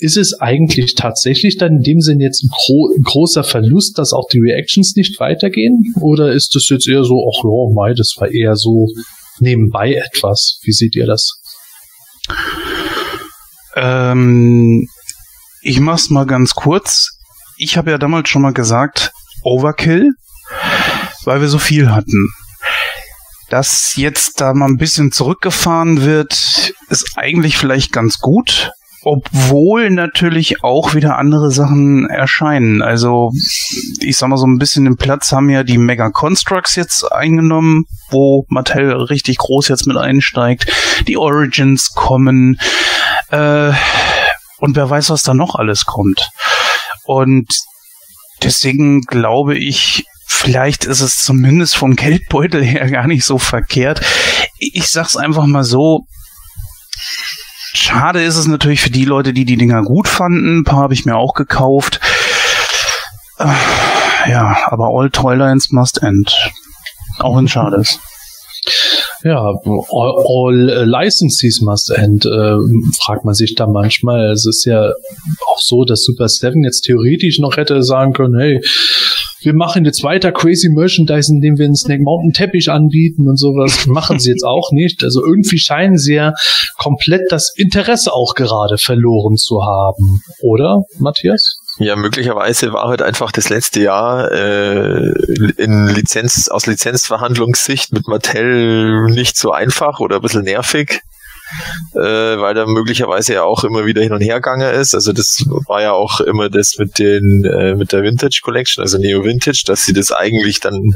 Ist 0.00 0.16
es 0.16 0.40
eigentlich 0.40 0.94
tatsächlich 0.94 1.58
dann 1.58 1.76
in 1.76 1.82
dem 1.82 2.00
Sinn 2.00 2.20
jetzt 2.20 2.42
ein, 2.42 2.48
gro 2.48 2.88
ein 2.96 3.02
großer 3.02 3.44
Verlust, 3.44 3.98
dass 3.98 4.12
auch 4.12 4.26
die 4.32 4.40
Reactions 4.40 4.94
nicht 4.96 5.20
weitergehen? 5.20 5.94
Oder 6.00 6.32
ist 6.32 6.54
das 6.54 6.68
jetzt 6.68 6.88
eher 6.88 7.04
so, 7.04 7.30
ach 7.30 7.44
ja, 7.44 7.74
mei, 7.74 7.94
das 7.94 8.14
war 8.18 8.30
eher 8.30 8.56
so 8.56 8.86
nebenbei 9.38 9.94
etwas? 9.94 10.58
Wie 10.62 10.72
seht 10.72 10.96
ihr 10.96 11.06
das? 11.06 11.40
Ähm, 13.76 14.86
ich 15.62 15.80
mach's 15.80 16.10
mal 16.10 16.26
ganz 16.26 16.54
kurz. 16.54 17.10
Ich 17.58 17.76
habe 17.76 17.90
ja 17.90 17.98
damals 17.98 18.28
schon 18.28 18.42
mal 18.42 18.54
gesagt, 18.54 19.12
Overkill 19.42 20.10
weil 21.24 21.40
wir 21.40 21.48
so 21.48 21.58
viel 21.58 21.90
hatten. 21.90 22.32
Dass 23.48 23.96
jetzt 23.96 24.40
da 24.40 24.54
mal 24.54 24.66
ein 24.66 24.76
bisschen 24.76 25.10
zurückgefahren 25.10 26.02
wird, 26.04 26.72
ist 26.88 27.12
eigentlich 27.16 27.56
vielleicht 27.56 27.92
ganz 27.92 28.18
gut, 28.18 28.70
obwohl 29.02 29.90
natürlich 29.90 30.62
auch 30.62 30.94
wieder 30.94 31.16
andere 31.16 31.50
Sachen 31.50 32.08
erscheinen. 32.08 32.82
Also 32.82 33.32
ich 34.00 34.16
sag 34.16 34.28
mal 34.28 34.36
so 34.36 34.46
ein 34.46 34.58
bisschen 34.58 34.84
den 34.84 34.96
Platz 34.96 35.32
haben 35.32 35.48
ja 35.48 35.62
die 35.62 35.78
Mega 35.78 36.10
Constructs 36.10 36.76
jetzt 36.76 37.10
eingenommen, 37.10 37.86
wo 38.10 38.44
Mattel 38.48 38.92
richtig 38.92 39.38
groß 39.38 39.68
jetzt 39.68 39.86
mit 39.86 39.96
einsteigt. 39.96 40.70
Die 41.06 41.16
Origins 41.16 41.92
kommen 41.94 42.60
äh, 43.30 43.72
und 44.58 44.76
wer 44.76 44.90
weiß, 44.90 45.10
was 45.10 45.22
da 45.22 45.34
noch 45.34 45.54
alles 45.54 45.86
kommt. 45.86 46.28
Und 47.04 47.48
deswegen 48.42 49.00
glaube 49.02 49.56
ich, 49.56 50.04
vielleicht 50.26 50.84
ist 50.84 51.00
es 51.00 51.22
zumindest 51.22 51.76
vom 51.76 51.96
Geldbeutel 51.96 52.62
her 52.62 52.90
gar 52.90 53.06
nicht 53.06 53.24
so 53.24 53.38
verkehrt. 53.38 54.00
Ich 54.58 54.88
sag's 54.88 55.16
einfach 55.16 55.46
mal 55.46 55.64
so. 55.64 56.06
Schade 57.72 58.22
ist 58.22 58.36
es 58.36 58.46
natürlich 58.46 58.80
für 58.80 58.90
die 58.90 59.04
Leute, 59.04 59.32
die 59.32 59.44
die 59.44 59.56
Dinger 59.56 59.82
gut 59.82 60.08
fanden. 60.08 60.58
Ein 60.58 60.64
paar 60.64 60.80
habe 60.80 60.94
ich 60.94 61.04
mir 61.04 61.16
auch 61.16 61.34
gekauft. 61.34 62.00
Äh, 63.38 63.46
ja, 64.28 64.56
aber 64.66 64.88
all 64.88 65.10
Toylines 65.10 65.70
must 65.70 66.02
end. 66.02 66.34
Auch 67.18 67.36
wenn 67.36 67.48
schade 67.48 67.76
ist. 67.76 68.00
Ja, 69.22 69.36
all, 69.36 70.24
all 70.26 70.86
licenses 70.86 71.60
must 71.60 71.90
end, 71.90 72.24
äh, 72.24 72.56
fragt 73.02 73.26
man 73.26 73.34
sich 73.34 73.54
da 73.54 73.66
manchmal. 73.66 74.30
Es 74.30 74.46
ist 74.46 74.64
ja 74.64 74.92
auch 75.46 75.58
so, 75.58 75.84
dass 75.84 76.04
Super 76.04 76.26
Seven 76.26 76.64
jetzt 76.64 76.82
theoretisch 76.82 77.38
noch 77.38 77.58
hätte 77.58 77.82
sagen 77.82 78.14
können, 78.14 78.38
hey, 78.38 78.62
wir 79.42 79.54
machen 79.54 79.84
jetzt 79.84 80.02
weiter 80.02 80.32
crazy 80.32 80.68
Merchandise, 80.68 81.32
indem 81.32 81.58
wir 81.58 81.64
einen 81.64 81.76
Snake 81.76 82.02
Mountain 82.02 82.32
Teppich 82.32 82.70
anbieten 82.70 83.28
und 83.28 83.36
sowas. 83.36 83.86
Machen 83.86 84.18
sie 84.18 84.30
jetzt 84.30 84.44
auch 84.44 84.70
nicht. 84.72 85.02
Also 85.02 85.24
irgendwie 85.24 85.58
scheinen 85.58 85.98
sie 85.98 86.14
ja 86.14 86.32
komplett 86.78 87.22
das 87.30 87.52
Interesse 87.56 88.12
auch 88.12 88.34
gerade 88.34 88.78
verloren 88.78 89.36
zu 89.36 89.62
haben. 89.62 90.22
Oder, 90.42 90.82
Matthias? 90.98 91.60
Ja, 91.78 91.96
möglicherweise 91.96 92.72
war 92.72 92.88
halt 92.88 93.00
einfach 93.00 93.32
das 93.32 93.48
letzte 93.48 93.80
Jahr 93.80 94.30
äh, 94.30 95.12
in 95.56 95.88
Lizenz, 95.88 96.48
aus 96.48 96.66
Lizenzverhandlungssicht 96.66 97.92
mit 97.92 98.06
Mattel 98.06 99.06
nicht 99.10 99.38
so 99.38 99.52
einfach 99.52 100.00
oder 100.00 100.16
ein 100.16 100.22
bisschen 100.22 100.44
nervig 100.44 101.00
äh, 101.94 101.98
weil 102.38 102.54
da 102.54 102.66
möglicherweise 102.66 103.34
ja 103.34 103.42
auch 103.44 103.64
immer 103.64 103.86
wieder 103.86 104.02
hin 104.02 104.12
und 104.12 104.20
her 104.20 104.36
gegangen 104.36 104.72
ist. 104.74 104.94
Also 104.94 105.12
das 105.12 105.44
war 105.66 105.82
ja 105.82 105.92
auch 105.92 106.20
immer 106.20 106.48
das 106.48 106.76
mit 106.78 106.98
den 106.98 107.44
äh, 107.44 107.74
mit 107.74 107.92
der 107.92 108.02
Vintage 108.02 108.40
Collection, 108.42 108.82
also 108.82 108.98
Neo 108.98 109.24
Vintage, 109.24 109.62
dass 109.66 109.84
sie 109.84 109.92
das 109.92 110.12
eigentlich 110.12 110.60
dann, 110.60 110.92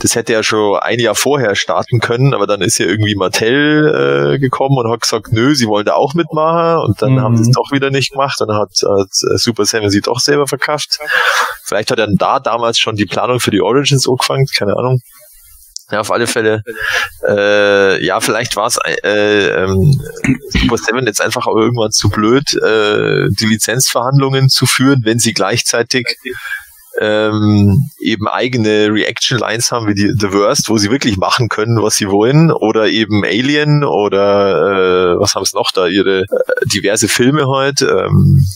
das 0.00 0.14
hätte 0.14 0.32
ja 0.32 0.42
schon 0.42 0.78
ein 0.78 0.98
Jahr 0.98 1.14
vorher 1.14 1.54
starten 1.54 2.00
können, 2.00 2.34
aber 2.34 2.46
dann 2.46 2.60
ist 2.60 2.78
ja 2.78 2.86
irgendwie 2.86 3.14
Mattel 3.14 4.34
äh, 4.34 4.38
gekommen 4.38 4.78
und 4.78 4.90
hat 4.90 5.00
gesagt, 5.00 5.32
nö, 5.32 5.54
sie 5.54 5.66
wollen 5.66 5.86
da 5.86 5.94
auch 5.94 6.14
mitmachen 6.14 6.84
und 6.86 7.02
dann 7.02 7.14
mhm. 7.14 7.20
haben 7.20 7.36
sie 7.36 7.50
es 7.50 7.50
doch 7.50 7.72
wieder 7.72 7.90
nicht 7.90 8.12
gemacht. 8.12 8.40
Dann 8.40 8.52
hat, 8.52 8.70
hat 8.82 9.08
Super 9.10 9.64
Seven 9.64 9.90
sie 9.90 10.00
doch 10.00 10.20
selber 10.20 10.46
verkauft. 10.46 10.98
Vielleicht 11.64 11.90
hat 11.90 11.98
er 11.98 12.08
da 12.10 12.40
damals 12.40 12.78
schon 12.78 12.96
die 12.96 13.06
Planung 13.06 13.40
für 13.40 13.50
die 13.50 13.60
Origins 13.60 14.08
angefangen, 14.08 14.46
keine 14.56 14.76
Ahnung. 14.76 15.00
Ja, 15.90 16.00
auf 16.00 16.10
alle 16.10 16.26
Fälle. 16.26 16.62
Äh, 17.26 18.04
ja, 18.04 18.20
vielleicht 18.20 18.56
war 18.56 18.66
es 18.66 18.78
äh, 18.84 19.48
ähm, 19.48 19.98
Super 20.50 20.76
Seven 20.76 21.06
jetzt 21.06 21.22
einfach 21.22 21.46
irgendwann 21.46 21.92
zu 21.92 22.10
blöd, 22.10 22.54
äh, 22.54 23.28
die 23.30 23.46
Lizenzverhandlungen 23.46 24.50
zu 24.50 24.66
führen, 24.66 25.00
wenn 25.04 25.18
sie 25.18 25.32
gleichzeitig 25.32 26.18
ähm, 27.00 27.90
eben 28.00 28.28
eigene 28.28 28.92
Reaction 28.92 29.38
Lines 29.38 29.70
haben 29.70 29.86
wie 29.86 29.94
die 29.94 30.12
The 30.18 30.32
Worst, 30.32 30.68
wo 30.68 30.78
sie 30.78 30.90
wirklich 30.90 31.16
machen 31.16 31.48
können, 31.48 31.80
was 31.82 31.96
sie 31.96 32.08
wollen, 32.08 32.50
oder 32.50 32.88
eben 32.88 33.24
Alien 33.24 33.84
oder 33.84 35.14
äh, 35.14 35.20
was 35.20 35.34
haben 35.34 35.44
sie 35.44 35.56
noch 35.56 35.70
da, 35.70 35.86
ihre 35.86 36.20
äh, 36.20 36.24
diverse 36.66 37.08
Filme 37.08 37.46
heute. 37.46 37.86
Ähm, 38.06 38.46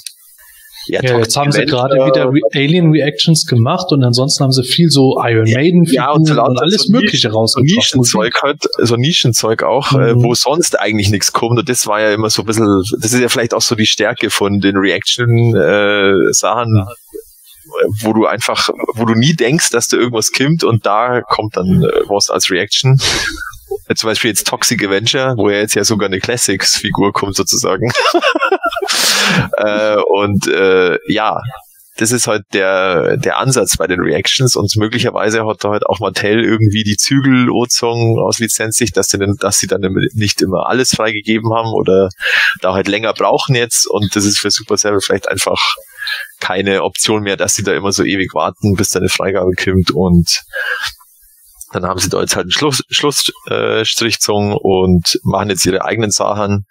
ja, 0.87 1.01
ja 1.03 1.19
jetzt 1.19 1.37
haben 1.37 1.53
sie 1.53 1.65
gerade 1.65 1.95
wieder 1.95 2.27
Re 2.27 2.41
Alien 2.55 2.91
Reactions 2.91 3.47
gemacht 3.47 3.87
und 3.91 4.03
ansonsten 4.03 4.45
haben 4.45 4.53
sie 4.53 4.65
viel 4.65 4.89
so 4.89 5.17
Iron 5.23 5.51
Maiden 5.51 5.85
ja, 5.85 6.11
und, 6.11 6.27
so 6.27 6.43
und 6.43 6.61
alles 6.61 6.85
so 6.85 6.93
Mögliche 6.93 7.31
rausgebracht. 7.31 7.77
Nischenzeug 7.77 8.43
halt, 8.43 8.63
so 8.79 8.97
Nischenzeug 8.97 9.63
auch, 9.63 9.93
äh, 9.93 10.15
mhm. 10.15 10.21
äh, 10.21 10.25
wo 10.25 10.35
sonst 10.35 10.79
eigentlich 10.81 11.11
nichts 11.11 11.33
kommt 11.33 11.59
und 11.59 11.69
das 11.69 11.87
war 11.87 12.01
ja 12.01 12.13
immer 12.13 12.31
so 12.31 12.43
ein 12.43 12.47
bisschen, 12.47 12.67
das 13.01 13.13
ist 13.13 13.21
ja 13.21 13.29
vielleicht 13.29 13.55
auch 13.55 13.63
so 13.63 13.75
die 13.75 13.87
Stärke 13.87 14.31
von 14.31 14.61
den 14.61 14.77
Reaction-Sachen, 14.77 16.79
äh, 16.79 16.85
wo 18.03 18.13
du 18.13 18.27
einfach, 18.27 18.69
wo 18.95 19.05
du 19.05 19.15
nie 19.15 19.35
denkst, 19.35 19.71
dass 19.71 19.89
da 19.89 19.97
irgendwas 19.97 20.33
kommt 20.33 20.65
und 20.65 20.85
da 20.85 21.23
kommt 21.23 21.57
dann 21.57 21.83
äh, 21.83 22.03
was 22.09 22.31
als 22.31 22.51
Reaction 22.51 22.99
zum 23.95 24.09
Beispiel 24.09 24.31
jetzt 24.31 24.47
Toxic 24.47 24.85
Avenger, 24.85 25.35
wo 25.37 25.51
ja 25.51 25.59
jetzt 25.59 25.75
ja 25.75 25.85
sogar 25.85 26.09
eine 26.09 26.21
Classics-Figur 26.21 27.13
kommt 27.13 27.37
sozusagen. 27.37 27.91
äh, 29.57 29.97
und 29.97 30.47
äh, 30.49 30.99
ja, 31.09 31.41
das 31.97 32.11
ist 32.11 32.27
halt 32.27 32.45
der, 32.55 33.19
der 33.19 33.39
Ansatz 33.39 33.77
bei 33.77 33.87
den 33.87 34.01
Reactions 34.01 34.57
und 34.57 34.75
möglicherweise 34.77 35.47
hat 35.47 35.63
da 35.63 35.71
halt 35.71 35.85
auch 35.85 36.01
Mattel 36.01 36.43
irgendwie 36.43 36.85
die 36.85 36.97
Zügel 36.97 37.47
gezogen 37.47 38.19
aus 38.19 38.39
Lizenzsicht, 38.39 38.97
dass 38.97 39.09
sie, 39.09 39.19
dann, 39.19 39.37
dass 39.39 39.59
sie 39.59 39.67
dann 39.67 39.83
nicht 40.15 40.41
immer 40.41 40.69
alles 40.69 40.91
freigegeben 40.91 41.53
haben 41.53 41.69
oder 41.69 42.09
da 42.61 42.73
halt 42.73 42.89
länger 42.89 43.13
brauchen 43.13 43.55
jetzt 43.55 43.87
und 43.87 44.17
das 44.17 44.25
ist 44.25 44.39
für 44.39 44.51
Super 44.51 44.79
Seven 44.79 45.01
vielleicht 45.01 45.29
einfach 45.29 45.61
keine 46.41 46.83
Option 46.83 47.23
mehr, 47.23 47.37
dass 47.37 47.55
sie 47.55 47.63
da 47.63 47.73
immer 47.75 47.93
so 47.93 48.05
ewig 48.05 48.35
warten, 48.35 48.75
bis 48.75 48.89
da 48.89 48.99
eine 48.99 49.09
Freigabe 49.11 49.53
kommt 49.53 49.91
und 49.91 50.43
dann 51.73 51.85
haben 51.85 51.99
sie 51.99 52.09
da 52.09 52.21
jetzt 52.21 52.37
halt 52.37 52.45
einen 52.45 52.51
Schluss, 52.51 52.83
Schlussstrich 52.91 54.15
gezogen 54.17 54.53
und 54.55 55.19
machen 55.25 55.51
jetzt 55.51 55.67
ihre 55.67 55.85
eigenen 55.85 56.11
Sachen. 56.11 56.67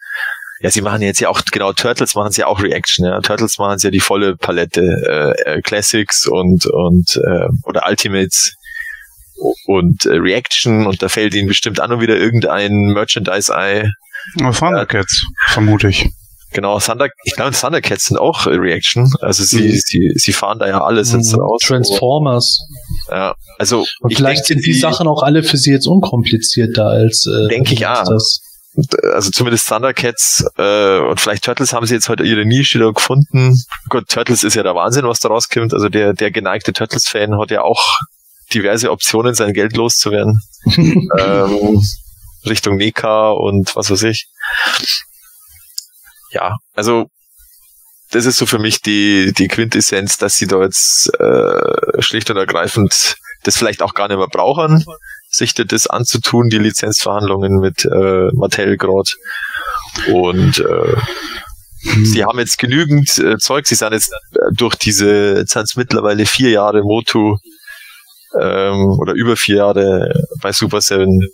Ja, 0.62 0.70
sie 0.70 0.82
machen 0.82 1.02
jetzt 1.02 1.20
ja 1.20 1.30
auch, 1.30 1.42
genau, 1.52 1.74
Turtles 1.74 2.14
machen 2.14 2.32
sie 2.32 2.42
ja 2.42 2.48
auch 2.48 2.62
Reaction, 2.62 3.06
ja. 3.06 3.20
Turtles 3.22 3.58
machen 3.58 3.80
sie 3.80 3.88
ja 3.88 3.92
die 3.92 4.00
volle 4.00 4.36
Palette, 4.38 5.36
äh, 5.46 5.54
äh, 5.56 5.62
Classics 5.62 6.28
und, 6.28 6.68
und, 6.68 7.16
äh, 7.16 7.48
oder 7.64 7.88
Ultimates 7.90 8.54
und 9.66 10.06
äh, 10.06 10.18
Reaction 10.18 10.86
und 10.86 11.02
da 11.02 11.10
fällt 11.10 11.34
ihnen 11.34 11.48
bestimmt 11.48 11.80
an 11.80 11.92
und 11.92 12.02
wieder 12.02 12.16
irgendein 12.16 12.94
Merchandise-Eye. 12.94 13.90
Thundercats, 14.38 15.24
ja. 15.24 15.54
vermute 15.54 15.88
ich. 15.90 16.10
Genau, 16.54 16.80
Thunder, 16.80 17.08
ich 17.24 17.36
glaube, 17.36 17.56
Thundercats 17.56 18.06
sind 18.06 18.18
auch 18.18 18.46
Reaction. 18.46 19.10
Also 19.22 19.44
sie, 19.44 19.70
mhm. 19.70 19.82
sie, 19.86 20.12
sie 20.16 20.34
fahren 20.34 20.60
da 20.60 20.68
ja 20.68 20.84
alles 20.84 21.14
jetzt 21.14 21.34
mhm. 21.34 21.42
raus. 21.42 21.62
Transformers. 21.64 22.60
Ja, 23.10 23.36
also. 23.58 23.86
Und 24.02 24.16
vielleicht 24.16 24.46
sind 24.46 24.66
die, 24.66 24.74
die 24.74 24.80
Sachen 24.80 25.08
auch 25.08 25.24
alle 25.24 25.44
für 25.44 25.58
sie 25.58 25.72
jetzt 25.72 25.88
unkomplizierter 25.88 26.88
als. 26.88 27.26
Äh, 27.26 27.48
denke 27.48 27.74
ich 27.74 27.88
auch. 27.88 28.04
Das. 28.04 28.42
Also 29.14 29.32
zumindest 29.32 29.68
Thundercats 29.68 30.46
äh, 30.58 31.00
und 31.00 31.20
vielleicht 31.20 31.44
Turtles 31.44 31.74
haben 31.74 31.86
sie 31.86 31.94
jetzt 31.94 32.08
heute 32.08 32.24
ihre 32.24 32.46
Nische 32.46 32.80
da 32.80 32.90
gefunden. 32.92 33.58
Gut, 33.90 34.08
Turtles 34.08 34.44
ist 34.46 34.56
ja 34.56 34.64
der 34.64 34.76
Wahnsinn, 34.76 35.04
was 35.06 35.20
da 35.20 35.28
rauskommt. 35.28 35.74
Also 35.74 35.90
der, 35.90 36.14
der 36.14 36.32
geneigte 36.32 36.72
Turtles-Fan 36.72 37.38
hat 37.38 37.52
ja 37.52 37.64
auch 37.64 37.82
diverse 38.54 38.92
Optionen, 38.92 39.34
sein 39.34 39.54
Geld 39.54 39.76
loszuwerden. 39.76 40.40
ähm, 40.76 41.82
Richtung 42.46 42.78
Neka 42.78 43.32
und 43.32 43.76
was 43.76 43.92
weiß 43.92 44.04
ich 44.04 44.28
ja, 46.32 46.56
also 46.74 47.08
das 48.12 48.26
ist 48.26 48.38
so 48.38 48.46
für 48.46 48.60
mich 48.60 48.82
die, 48.82 49.34
die 49.34 49.48
Quintessenz, 49.48 50.18
dass 50.18 50.36
sie 50.36 50.48
da 50.48 50.62
jetzt 50.62 51.14
äh, 51.20 52.02
schlicht 52.02 52.30
und 52.30 52.38
ergreifend 52.38 53.16
das 53.44 53.58
vielleicht 53.58 53.82
auch 53.82 53.94
gar 53.94 54.08
nicht 54.08 54.18
mehr 54.18 54.28
brauchen, 54.28 54.86
sich 55.30 55.54
das 55.54 55.88
anzutun, 55.88 56.50
die 56.50 56.60
Lizenzverhandlungen 56.60 57.60
mit 57.60 57.86
äh, 57.86 58.30
Mattel 58.34 58.78
gerade. 58.78 59.10
Und 60.12 60.60
äh, 60.60 60.96
sie 62.04 62.24
haben 62.24 62.40
jetzt 62.40 62.60
genügend 62.60 63.18
äh, 63.18 63.38
Zeug, 63.38 63.66
sie 63.66 63.76
sind 63.76 63.94
jetzt 63.94 64.14
äh, 64.34 64.52
durch 64.52 64.76
diese, 64.76 65.38
jetzt 65.38 65.54
sind 65.54 65.64
es 65.64 65.76
mittlerweile 65.76 66.26
vier 66.26 66.52
Jahre 66.52 66.84
Motu 66.84 67.38
ähm, 68.40 68.98
oder 69.00 69.14
über 69.14 69.36
vier 69.36 69.58
Jahre 69.58 70.28
bei 70.42 70.52
Super 70.52 70.82
Seven. 70.82 71.28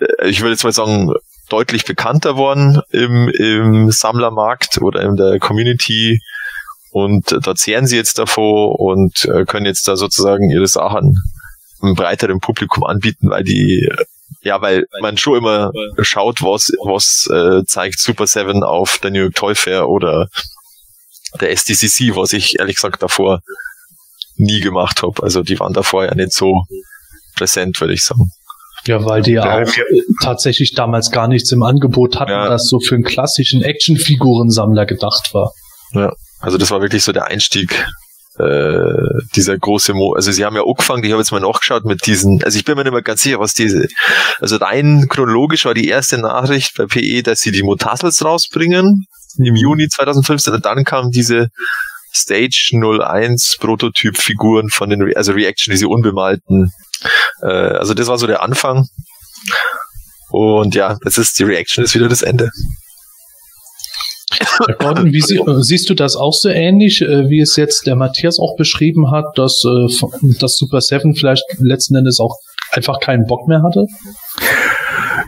Äh, 0.00 0.28
ich 0.28 0.40
würde 0.40 0.52
jetzt 0.52 0.64
mal 0.64 0.72
sagen, 0.72 1.12
deutlich 1.48 1.84
bekannter 1.84 2.36
worden 2.36 2.80
im, 2.90 3.28
im 3.28 3.90
Sammlermarkt 3.90 4.80
oder 4.80 5.02
in 5.02 5.16
der 5.16 5.38
Community 5.38 6.20
und 6.90 7.32
äh, 7.32 7.40
da 7.40 7.54
zehren 7.54 7.86
sie 7.86 7.96
jetzt 7.96 8.18
davor 8.18 8.78
und 8.80 9.24
äh, 9.26 9.44
können 9.44 9.66
jetzt 9.66 9.88
da 9.88 9.96
sozusagen 9.96 10.50
ihre 10.50 10.66
Sachen 10.66 11.16
einem 11.80 11.94
breiteren 11.94 12.40
Publikum 12.40 12.84
anbieten, 12.84 13.30
weil 13.30 13.44
die 13.44 13.88
ja, 14.42 14.60
weil 14.60 14.86
man 15.00 15.16
schon 15.16 15.38
immer 15.38 15.72
schaut, 16.00 16.42
was 16.42 16.72
was 16.84 17.28
äh, 17.32 17.64
zeigt 17.66 17.98
Super 17.98 18.26
Seven 18.26 18.62
auf 18.62 18.98
der 18.98 19.10
New 19.10 19.20
York 19.20 19.34
Toy 19.34 19.54
Fair 19.54 19.88
oder 19.88 20.28
der 21.40 21.50
SDCC, 21.50 22.16
was 22.16 22.32
ich 22.32 22.58
ehrlich 22.58 22.76
gesagt 22.76 23.02
davor 23.02 23.40
nie 24.36 24.60
gemacht 24.60 25.02
habe. 25.02 25.22
Also 25.22 25.42
die 25.42 25.58
waren 25.58 25.72
davor 25.72 26.04
ja 26.04 26.14
nicht 26.14 26.32
so 26.32 26.64
präsent, 27.34 27.80
würde 27.80 27.94
ich 27.94 28.04
sagen. 28.04 28.30
Ja, 28.88 29.04
weil 29.04 29.22
die 29.22 29.32
ja 29.32 29.62
auch 29.62 29.72
tatsächlich 30.22 30.74
damals 30.74 31.10
gar 31.10 31.28
nichts 31.28 31.52
im 31.52 31.62
Angebot 31.62 32.18
hatten, 32.18 32.30
Ja. 32.32 32.48
das 32.48 32.66
so 32.66 32.80
für 32.80 32.94
einen 32.94 33.04
klassischen 33.04 33.62
Actionfigurensammler 33.62 34.86
gedacht 34.86 35.32
war. 35.34 35.52
Ja, 35.92 36.12
also 36.40 36.58
das 36.58 36.70
war 36.70 36.80
wirklich 36.80 37.04
so 37.04 37.12
der 37.12 37.26
Einstieg. 37.26 37.86
Äh, 38.38 38.92
dieser 39.34 39.58
große 39.58 39.94
Mo 39.94 40.12
also 40.12 40.30
sie 40.30 40.44
haben 40.44 40.54
ja 40.54 40.62
angefangen, 40.62 41.02
ich 41.02 41.10
habe 41.10 41.20
jetzt 41.20 41.32
mal 41.32 41.40
nachgeschaut 41.40 41.84
mit 41.84 42.06
diesen, 42.06 42.40
also 42.44 42.56
ich 42.56 42.64
bin 42.64 42.76
mir 42.76 42.84
nicht 42.84 42.92
mehr 42.92 43.02
ganz 43.02 43.22
sicher, 43.22 43.40
was 43.40 43.52
diese, 43.52 43.88
also 44.38 44.56
rein 44.58 45.06
chronologisch 45.08 45.64
war 45.64 45.74
die 45.74 45.88
erste 45.88 46.18
Nachricht 46.18 46.76
bei 46.76 46.86
PE, 46.86 47.24
dass 47.24 47.40
sie 47.40 47.50
die 47.50 47.64
Motassels 47.64 48.24
rausbringen 48.24 49.06
im 49.38 49.56
Juni 49.56 49.88
2015 49.88 50.54
und 50.54 50.64
dann 50.64 50.84
kam 50.84 51.10
diese 51.10 51.48
Stage 52.14 52.70
01 52.72 53.56
Prototyp-Figuren 53.58 54.68
von 54.70 54.88
den, 54.90 55.02
Re 55.02 55.16
also 55.16 55.32
Reaction, 55.32 55.72
diese 55.72 55.88
unbemalten. 55.88 56.70
Äh, 57.42 57.46
also 57.46 57.94
das 57.94 58.06
war 58.08 58.18
so 58.18 58.26
der 58.26 58.42
Anfang. 58.42 58.88
Und 60.30 60.74
ja, 60.74 60.96
das 61.02 61.18
ist 61.18 61.38
die 61.38 61.44
Reaction, 61.44 61.84
ist 61.84 61.94
wieder 61.94 62.08
das 62.08 62.22
Ende. 62.22 62.50
Herr 64.66 64.74
Gordon, 64.74 65.12
wie 65.12 65.20
sie, 65.20 65.40
siehst 65.60 65.88
du 65.88 65.94
das 65.94 66.16
auch 66.16 66.34
so 66.34 66.48
ähnlich, 66.48 67.00
äh, 67.00 67.28
wie 67.28 67.40
es 67.40 67.56
jetzt 67.56 67.86
der 67.86 67.96
Matthias 67.96 68.38
auch 68.38 68.56
beschrieben 68.56 69.10
hat, 69.10 69.24
dass, 69.36 69.64
äh, 69.64 69.86
dass 70.38 70.56
Super 70.56 70.80
Seven 70.80 71.14
vielleicht 71.14 71.44
letzten 71.58 71.94
Endes 71.94 72.20
auch 72.20 72.36
einfach 72.72 73.00
keinen 73.00 73.26
Bock 73.26 73.48
mehr 73.48 73.62
hatte? 73.62 73.86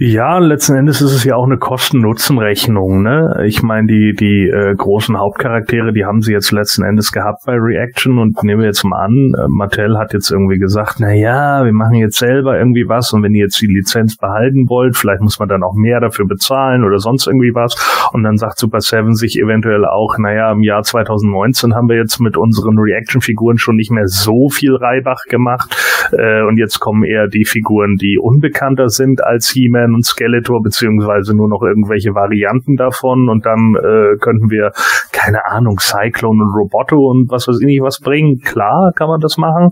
Ja, 0.02 0.38
letzten 0.38 0.76
Endes 0.76 1.02
ist 1.02 1.12
es 1.12 1.24
ja 1.24 1.36
auch 1.36 1.44
eine 1.44 1.58
Kosten-Nutzen-Rechnung. 1.58 3.02
Ne? 3.02 3.42
Ich 3.44 3.62
meine, 3.62 3.86
die 3.86 4.14
die 4.14 4.48
äh, 4.48 4.74
großen 4.74 5.18
Hauptcharaktere, 5.18 5.92
die 5.92 6.06
haben 6.06 6.22
sie 6.22 6.32
jetzt 6.32 6.52
letzten 6.52 6.84
Endes 6.84 7.12
gehabt 7.12 7.42
bei 7.44 7.52
Reaction 7.58 8.18
und 8.18 8.42
nehmen 8.42 8.62
wir 8.62 8.66
jetzt 8.66 8.82
mal 8.82 9.04
an, 9.04 9.34
äh, 9.36 9.46
Mattel 9.48 9.98
hat 9.98 10.14
jetzt 10.14 10.30
irgendwie 10.30 10.56
gesagt, 10.56 11.00
na 11.00 11.12
ja, 11.12 11.66
wir 11.66 11.74
machen 11.74 11.96
jetzt 11.96 12.16
selber 12.16 12.58
irgendwie 12.58 12.88
was 12.88 13.12
und 13.12 13.22
wenn 13.22 13.34
ihr 13.34 13.42
jetzt 13.42 13.60
die 13.60 13.66
Lizenz 13.66 14.16
behalten 14.16 14.70
wollt, 14.70 14.96
vielleicht 14.96 15.20
muss 15.20 15.38
man 15.38 15.50
dann 15.50 15.62
auch 15.62 15.74
mehr 15.74 16.00
dafür 16.00 16.26
bezahlen 16.26 16.82
oder 16.82 16.98
sonst 16.98 17.26
irgendwie 17.26 17.54
was. 17.54 17.76
Und 18.14 18.22
dann 18.22 18.38
sagt 18.38 18.58
Super 18.58 18.80
Seven 18.80 19.14
sich 19.14 19.38
eventuell 19.38 19.84
auch, 19.84 20.16
naja, 20.16 20.50
im 20.50 20.62
Jahr 20.62 20.82
2019 20.82 21.74
haben 21.74 21.90
wir 21.90 21.96
jetzt 21.96 22.20
mit 22.20 22.38
unseren 22.38 22.78
Reaction-Figuren 22.78 23.58
schon 23.58 23.76
nicht 23.76 23.90
mehr 23.90 24.08
so 24.08 24.48
viel 24.48 24.76
Reibach 24.76 25.24
gemacht 25.28 25.76
äh, 26.12 26.42
und 26.42 26.58
jetzt 26.58 26.80
kommen 26.80 27.04
eher 27.04 27.28
die 27.28 27.44
Figuren, 27.44 27.96
die 27.96 28.18
unbekannter 28.20 28.88
sind 28.88 29.22
als 29.22 29.48
He-Man 29.50 29.94
und 29.94 30.04
Skeletor, 30.04 30.62
beziehungsweise 30.62 31.34
nur 31.34 31.48
noch 31.48 31.62
irgendwelche 31.62 32.14
Varianten 32.14 32.76
davon 32.76 33.28
und 33.28 33.46
dann 33.46 33.74
äh, 33.76 34.16
könnten 34.18 34.50
wir, 34.50 34.72
keine 35.12 35.46
Ahnung, 35.46 35.78
Cyclone 35.80 36.42
und 36.42 36.54
Roboto 36.54 37.10
und 37.10 37.30
was 37.30 37.48
weiß 37.48 37.58
ich 37.60 37.66
nicht 37.66 37.82
was 37.82 38.00
bringen. 38.00 38.40
Klar 38.40 38.92
kann 38.96 39.08
man 39.08 39.20
das 39.20 39.36
machen, 39.36 39.70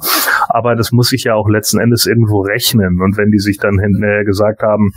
aber 0.48 0.76
das 0.76 0.92
muss 0.92 1.08
sich 1.08 1.24
ja 1.24 1.34
auch 1.34 1.48
letzten 1.48 1.80
Endes 1.80 2.06
irgendwo 2.06 2.40
rechnen 2.40 3.00
und 3.00 3.16
wenn 3.16 3.30
die 3.30 3.38
sich 3.38 3.58
dann 3.58 3.78
hinterher 3.78 4.24
gesagt 4.24 4.62
haben, 4.62 4.92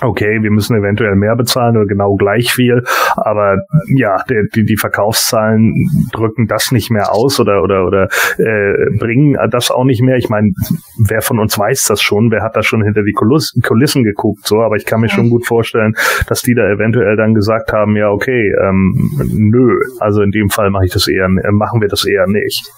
okay, 0.00 0.42
wir 0.42 0.50
müssen 0.50 0.76
eventuell 0.76 1.14
mehr 1.14 1.36
bezahlen 1.36 1.76
oder 1.76 1.86
genau 1.86 2.16
gleich 2.16 2.52
viel, 2.52 2.82
aber 3.16 3.58
ja, 3.94 4.22
die, 4.54 4.64
die 4.64 4.76
Verkaufszahlen 4.76 5.74
drücken 6.12 6.46
das 6.46 6.72
nicht 6.72 6.90
mehr 6.90 7.12
aus 7.12 7.38
oder 7.40 7.62
oder 7.62 7.86
oder 7.86 8.08
äh, 8.38 8.96
bringen 8.98 9.36
das 9.50 9.70
auch 9.70 9.84
nicht 9.84 10.02
mehr. 10.02 10.16
Ich 10.16 10.28
meine, 10.28 10.52
wer 10.98 11.22
von 11.22 11.38
uns 11.38 11.58
weiß 11.58 11.84
das 11.84 12.00
schon, 12.02 12.30
wer 12.30 12.42
hat 12.42 12.56
da 12.56 12.62
schon 12.62 12.82
hinter 12.82 13.02
die 13.02 13.12
Kulissen, 13.12 13.62
Kulissen 13.62 14.04
geguckt, 14.04 14.46
so, 14.46 14.62
aber 14.62 14.76
ich 14.76 14.86
kann 14.86 15.00
mir 15.00 15.08
schon 15.08 15.30
gut 15.30 15.46
vorstellen, 15.46 15.94
dass 16.28 16.42
die 16.42 16.54
da 16.54 16.62
eventuell 16.68 17.16
dann 17.16 17.34
gesagt 17.34 17.72
haben, 17.72 17.96
ja, 17.96 18.10
okay, 18.10 18.52
ähm, 18.60 19.10
nö, 19.26 19.78
also 20.00 20.22
in 20.22 20.30
dem 20.30 20.50
Fall 20.50 20.70
mache 20.70 20.86
ich 20.86 20.92
das 20.92 21.08
eher, 21.08 21.26
äh, 21.26 21.52
machen 21.52 21.80
wir 21.80 21.88
das 21.88 22.04
eher 22.04 22.26
nicht. 22.26 22.70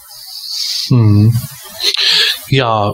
Hm. 0.89 1.33
Ja, 2.49 2.93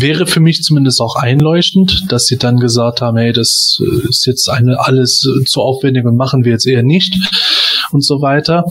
wäre 0.00 0.26
für 0.26 0.40
mich 0.40 0.62
zumindest 0.62 1.00
auch 1.00 1.16
einleuchtend, 1.16 2.04
dass 2.08 2.26
sie 2.26 2.38
dann 2.38 2.58
gesagt 2.58 3.00
haben, 3.00 3.16
hey, 3.16 3.32
das 3.32 3.78
äh, 3.80 4.08
ist 4.08 4.26
jetzt 4.26 4.48
eine 4.48 4.80
alles 4.80 5.26
äh, 5.26 5.44
zu 5.44 5.60
aufwendig 5.60 6.04
und 6.04 6.16
machen 6.16 6.44
wir 6.44 6.52
jetzt 6.52 6.66
eher 6.66 6.82
nicht 6.82 7.14
und 7.92 8.04
so 8.04 8.20
weiter. 8.20 8.64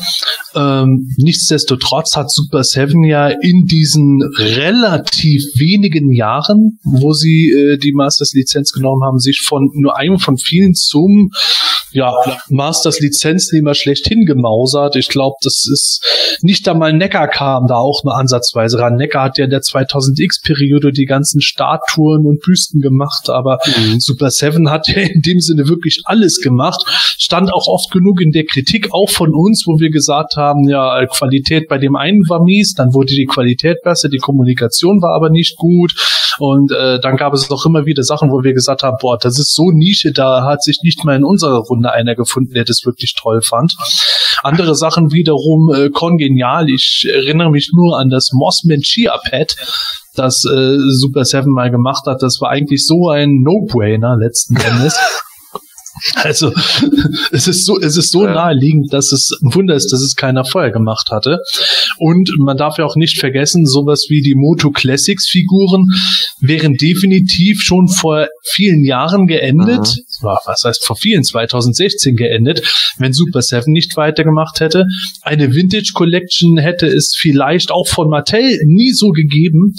Ähm, 0.55 1.13
nichtsdestotrotz 1.17 2.15
hat 2.15 2.31
Super 2.31 2.63
Seven 2.63 3.03
ja 3.03 3.27
in 3.27 3.65
diesen 3.65 4.21
relativ 4.37 5.43
wenigen 5.55 6.11
Jahren, 6.11 6.79
wo 6.83 7.13
sie 7.13 7.51
äh, 7.51 7.77
die 7.77 7.93
Masters 7.93 8.33
Lizenz 8.33 8.71
genommen 8.71 9.03
haben, 9.03 9.19
sich 9.19 9.41
von 9.41 9.69
nur 9.73 9.97
einem 9.97 10.19
von 10.19 10.37
vielen 10.37 10.73
zum 10.73 11.31
ja, 11.91 12.13
Masters 12.49 12.99
Lizenznehmer 12.99 13.73
schlechthin 13.73 14.25
gemausert. 14.25 14.95
Ich 14.95 15.09
glaube, 15.09 15.35
das 15.43 15.67
ist 15.71 16.01
nicht 16.41 16.67
einmal 16.67 16.93
Neckar 16.93 17.27
kam 17.27 17.67
da 17.67 17.75
auch 17.75 18.03
nur 18.03 18.15
ansatzweise 18.15 18.79
ran. 18.79 18.95
Neckar 18.95 19.25
hat 19.25 19.37
ja 19.37 19.45
in 19.45 19.49
der 19.49 19.61
2000X-Periode 19.61 20.91
die 20.91 21.05
ganzen 21.05 21.41
Statuen 21.41 22.25
und 22.25 22.41
Büsten 22.41 22.81
gemacht, 22.81 23.29
aber 23.29 23.59
Super 23.99 24.31
Seven 24.31 24.69
hat 24.69 24.87
ja 24.87 25.01
in 25.01 25.21
dem 25.21 25.39
Sinne 25.39 25.67
wirklich 25.67 26.01
alles 26.05 26.41
gemacht. 26.41 26.83
Stand 27.17 27.53
auch 27.53 27.67
oft 27.67 27.91
genug 27.91 28.21
in 28.21 28.31
der 28.31 28.45
Kritik, 28.45 28.89
auch 28.91 29.09
von 29.09 29.33
uns, 29.33 29.63
wo 29.67 29.79
wir 29.79 29.89
gesagt 29.89 30.35
haben, 30.35 30.67
ja, 30.69 31.05
Qualität 31.07 31.67
bei 31.67 31.77
dem 31.77 31.95
einen 31.95 32.21
war 32.29 32.43
mies, 32.43 32.73
dann 32.73 32.93
wurde 32.93 33.13
die 33.13 33.25
Qualität 33.25 33.77
besser, 33.83 34.09
die 34.09 34.17
Kommunikation 34.17 35.01
war 35.01 35.15
aber 35.15 35.29
nicht 35.29 35.57
gut. 35.57 35.93
Und 36.39 36.71
äh, 36.71 36.99
dann 36.99 37.17
gab 37.17 37.33
es 37.33 37.51
auch 37.51 37.65
immer 37.65 37.85
wieder 37.85 38.03
Sachen, 38.03 38.31
wo 38.31 38.43
wir 38.43 38.53
gesagt 38.53 38.83
haben, 38.83 38.97
boah, 38.99 39.17
das 39.17 39.37
ist 39.37 39.53
so 39.53 39.69
Nische, 39.71 40.11
da 40.11 40.43
hat 40.45 40.63
sich 40.63 40.79
nicht 40.83 41.03
mal 41.03 41.15
in 41.15 41.23
unserer 41.23 41.59
Runde 41.59 41.80
einer 41.89 42.15
gefunden, 42.15 42.53
der 42.53 42.65
das 42.65 42.85
wirklich 42.85 43.15
toll 43.19 43.41
fand. 43.41 43.75
Andere 44.43 44.75
Sachen 44.75 45.11
wiederum 45.11 45.73
äh, 45.73 45.89
kongenial. 45.89 46.69
Ich 46.69 47.07
erinnere 47.11 47.51
mich 47.51 47.71
nur 47.73 47.99
an 47.99 48.09
das 48.09 48.31
Mossman 48.33 48.81
Chia 48.81 49.17
Pad, 49.17 49.55
das 50.15 50.45
äh, 50.45 50.77
Super 50.89 51.25
Seven 51.25 51.51
mal 51.51 51.71
gemacht 51.71 52.05
hat. 52.05 52.21
Das 52.21 52.39
war 52.41 52.49
eigentlich 52.49 52.85
so 52.85 53.09
ein 53.09 53.41
No-Brainer 53.41 54.17
letzten 54.17 54.55
Endes. 54.57 54.97
Also 56.23 56.51
es 57.31 57.47
ist 57.47 57.65
so, 57.65 57.79
es 57.79 57.97
ist 57.97 58.11
so 58.11 58.25
Ja. 58.25 58.33
naheliegend, 58.33 58.93
dass 58.93 59.11
es 59.11 59.31
ein 59.41 59.53
Wunder 59.53 59.75
ist, 59.75 59.91
dass 59.91 60.01
es 60.01 60.15
keiner 60.15 60.45
vorher 60.45 60.71
gemacht 60.71 61.09
hatte. 61.11 61.39
Und 61.97 62.29
man 62.39 62.57
darf 62.57 62.77
ja 62.77 62.85
auch 62.85 62.95
nicht 62.95 63.19
vergessen, 63.19 63.65
sowas 63.65 64.05
wie 64.09 64.21
die 64.21 64.35
Moto 64.35 64.71
Classics 64.71 65.27
Figuren 65.29 65.85
wären 66.39 66.73
definitiv 66.75 67.61
schon 67.61 67.87
vor 67.87 68.27
vielen 68.43 68.83
Jahren 68.83 69.27
geendet. 69.27 69.97
Ja, 70.21 70.37
Was 70.45 70.63
heißt 70.63 70.83
vor 70.85 70.95
vielen, 70.95 71.23
2016 71.23 72.15
geendet, 72.15 72.61
wenn 72.97 73.13
Super 73.13 73.41
Seven 73.41 73.71
nicht 73.73 73.95
weitergemacht 73.97 74.59
hätte. 74.59 74.85
Eine 75.21 75.53
Vintage 75.53 75.91
Collection 75.93 76.57
hätte 76.57 76.87
es 76.87 77.15
vielleicht 77.17 77.71
auch 77.71 77.87
von 77.87 78.09
Mattel 78.09 78.59
nie 78.65 78.91
so 78.91 79.09
gegeben. 79.09 79.75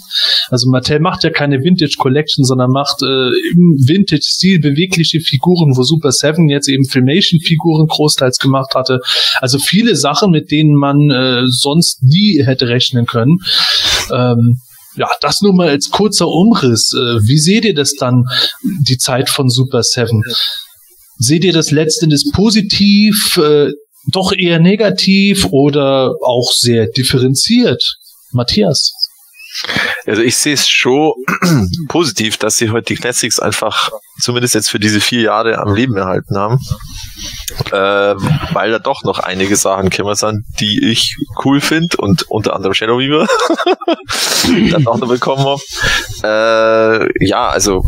Also 0.48 0.68
Mattel 0.70 1.00
macht 1.00 1.24
ja 1.24 1.30
keine 1.30 1.62
Vintage 1.62 1.96
Collection, 1.98 2.44
sondern 2.44 2.70
macht 2.70 3.02
äh, 3.02 3.06
im 3.06 3.76
Vintage-Stil 3.86 4.60
bewegliche 4.60 5.20
Figuren, 5.20 5.76
wo 5.76 5.82
Super 5.82 6.01
Seven 6.10 6.48
jetzt 6.48 6.68
eben 6.68 6.84
Filmation-Figuren 6.84 7.86
großteils 7.86 8.38
gemacht 8.38 8.74
hatte. 8.74 9.00
Also 9.40 9.58
viele 9.58 9.94
Sachen, 9.94 10.30
mit 10.30 10.50
denen 10.50 10.74
man 10.74 11.10
äh, 11.10 11.42
sonst 11.46 12.02
nie 12.02 12.42
hätte 12.44 12.68
rechnen 12.68 13.06
können. 13.06 13.38
Ähm, 14.12 14.60
ja, 14.96 15.08
das 15.20 15.40
nur 15.40 15.54
mal 15.54 15.68
als 15.68 15.90
kurzer 15.90 16.28
Umriss. 16.28 16.92
Äh, 16.92 17.26
wie 17.26 17.38
seht 17.38 17.64
ihr 17.64 17.74
das 17.74 17.94
dann, 17.94 18.24
die 18.86 18.98
Zeit 18.98 19.30
von 19.30 19.48
Super 19.48 19.82
Seven? 19.82 20.22
Seht 21.18 21.44
ihr 21.44 21.52
das 21.52 21.70
letztendlich 21.70 22.24
positiv, 22.32 23.38
äh, 23.38 23.70
doch 24.10 24.32
eher 24.32 24.58
negativ 24.58 25.46
oder 25.50 26.14
auch 26.22 26.50
sehr 26.52 26.88
differenziert? 26.88 27.82
Matthias? 28.32 29.01
Also 30.06 30.22
ich 30.22 30.36
sehe 30.36 30.54
es 30.54 30.68
schon 30.68 31.12
positiv, 31.88 32.36
dass 32.38 32.56
sie 32.56 32.70
heute 32.70 32.94
die 32.94 32.96
Classics 32.96 33.38
einfach 33.38 33.90
zumindest 34.20 34.54
jetzt 34.54 34.70
für 34.70 34.78
diese 34.78 35.00
vier 35.00 35.22
Jahre 35.22 35.58
am 35.58 35.74
Leben 35.74 35.96
erhalten 35.96 36.36
haben. 36.36 36.58
Äh, 37.70 38.14
weil 38.54 38.70
da 38.70 38.78
doch 38.78 39.02
noch 39.04 39.18
einige 39.18 39.56
Sachen 39.56 39.90
gekommen 39.90 40.14
sind, 40.14 40.44
die 40.60 40.90
ich 40.90 41.16
cool 41.44 41.60
finde 41.60 41.96
und 41.98 42.22
unter 42.30 42.54
anderem 42.54 42.74
Shadow 42.74 42.98
Weaver 42.98 43.26
dann 44.70 44.86
auch 44.86 44.98
noch 44.98 45.08
bekommen 45.08 45.44
habe. 45.44 47.08
Äh, 47.20 47.26
ja, 47.26 47.48
also 47.48 47.84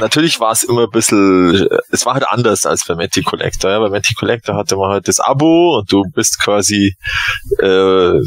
natürlich 0.00 0.40
war 0.40 0.52
es 0.52 0.64
immer 0.64 0.84
ein 0.84 0.90
bisschen, 0.90 1.68
es 1.90 2.04
war 2.04 2.14
halt 2.14 2.28
anders 2.28 2.66
als 2.66 2.84
bei 2.86 2.94
Matty 2.94 3.22
Collector. 3.22 3.70
Ja. 3.70 3.78
Bei 3.80 3.90
Matty 3.90 4.14
Collector 4.14 4.56
hatte 4.56 4.76
man 4.76 4.90
halt 4.90 5.08
das 5.08 5.20
Abo 5.20 5.78
und 5.78 5.90
du 5.90 6.02
bist 6.14 6.42
quasi 6.42 6.96
äh, 7.60 8.20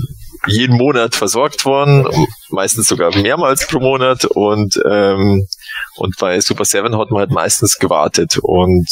jeden 0.48 0.78
Monat 0.78 1.16
versorgt 1.16 1.66
worden, 1.66 2.08
meistens 2.50 2.88
sogar 2.88 3.16
mehrmals 3.16 3.68
pro 3.68 3.80
Monat 3.80 4.26
und 4.26 4.80
ähm, 4.90 5.48
und 5.96 6.16
bei 6.18 6.40
Super 6.40 6.66
7 6.66 6.98
hat 6.98 7.12
man 7.12 7.20
halt 7.20 7.32
meistens 7.32 7.78
gewartet 7.78 8.38
und 8.42 8.88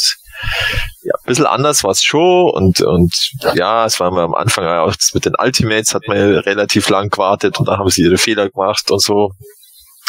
ja, 1.03 1.13
ein 1.15 1.25
bisschen 1.25 1.45
anders 1.45 1.83
war 1.83 1.91
es 1.91 2.03
schon 2.03 2.49
und, 2.51 2.81
und 2.81 3.13
ja, 3.55 3.85
es 3.85 3.99
war 3.99 4.11
mal 4.11 4.23
am 4.23 4.35
Anfang 4.35 4.65
auch 4.65 4.93
mit 5.13 5.25
den 5.25 5.33
Ultimates 5.37 5.95
hat 5.95 6.07
man 6.07 6.17
ja 6.17 6.39
relativ 6.41 6.89
lang 6.89 7.09
gewartet 7.09 7.59
und 7.59 7.67
da 7.67 7.77
haben 7.77 7.89
sie 7.89 8.03
ihre 8.03 8.17
Fehler 8.17 8.49
gemacht 8.49 8.91
und 8.91 9.01
so. 9.01 9.31